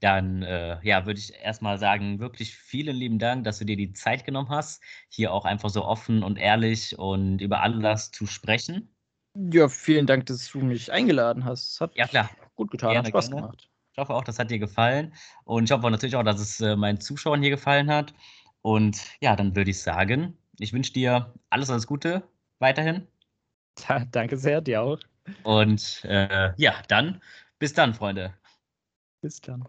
Dann 0.00 0.42
äh, 0.42 0.78
ja, 0.82 1.06
würde 1.06 1.20
ich 1.20 1.32
erstmal 1.34 1.78
sagen, 1.78 2.18
wirklich 2.18 2.54
vielen 2.54 2.96
lieben 2.96 3.18
Dank, 3.18 3.44
dass 3.44 3.58
du 3.58 3.64
dir 3.64 3.76
die 3.76 3.92
Zeit 3.92 4.24
genommen 4.24 4.50
hast, 4.50 4.82
hier 5.08 5.32
auch 5.32 5.44
einfach 5.44 5.70
so 5.70 5.84
offen 5.84 6.22
und 6.22 6.36
ehrlich 6.36 6.98
und 6.98 7.40
über 7.40 7.62
alles 7.62 8.10
zu 8.10 8.26
sprechen. 8.26 8.94
Ja, 9.36 9.68
vielen 9.68 10.06
Dank, 10.06 10.26
dass 10.26 10.48
du 10.50 10.58
mich 10.60 10.92
eingeladen 10.92 11.44
hast. 11.44 11.80
Hat 11.80 11.96
ja, 11.96 12.06
klar. 12.06 12.30
gut 12.54 12.70
getan, 12.70 12.90
gerne, 12.90 13.06
hat 13.06 13.08
Spaß 13.08 13.30
gerne. 13.30 13.42
gemacht. 13.42 13.70
Ich 13.92 13.98
hoffe 13.98 14.14
auch, 14.14 14.24
das 14.24 14.38
hat 14.38 14.50
dir 14.50 14.58
gefallen. 14.58 15.14
Und 15.44 15.64
ich 15.64 15.70
hoffe 15.70 15.90
natürlich 15.90 16.16
auch, 16.16 16.22
dass 16.22 16.40
es 16.40 16.60
äh, 16.60 16.76
meinen 16.76 17.00
Zuschauern 17.00 17.40
hier 17.40 17.50
gefallen 17.50 17.90
hat. 17.90 18.12
Und 18.62 19.00
ja, 19.20 19.36
dann 19.36 19.54
würde 19.54 19.70
ich 19.70 19.80
sagen, 19.80 20.36
ich 20.58 20.72
wünsche 20.72 20.92
dir 20.92 21.32
alles, 21.50 21.70
alles 21.70 21.86
Gute 21.86 22.22
weiterhin. 22.58 23.06
Ja, 23.88 24.04
danke 24.04 24.36
sehr, 24.36 24.60
dir 24.60 24.82
auch. 24.82 25.00
Und 25.42 26.04
äh, 26.04 26.52
ja, 26.56 26.74
dann 26.86 27.20
bis 27.58 27.72
dann, 27.72 27.92
Freunde. 27.92 28.34
Bis 29.20 29.40
dann. 29.40 29.68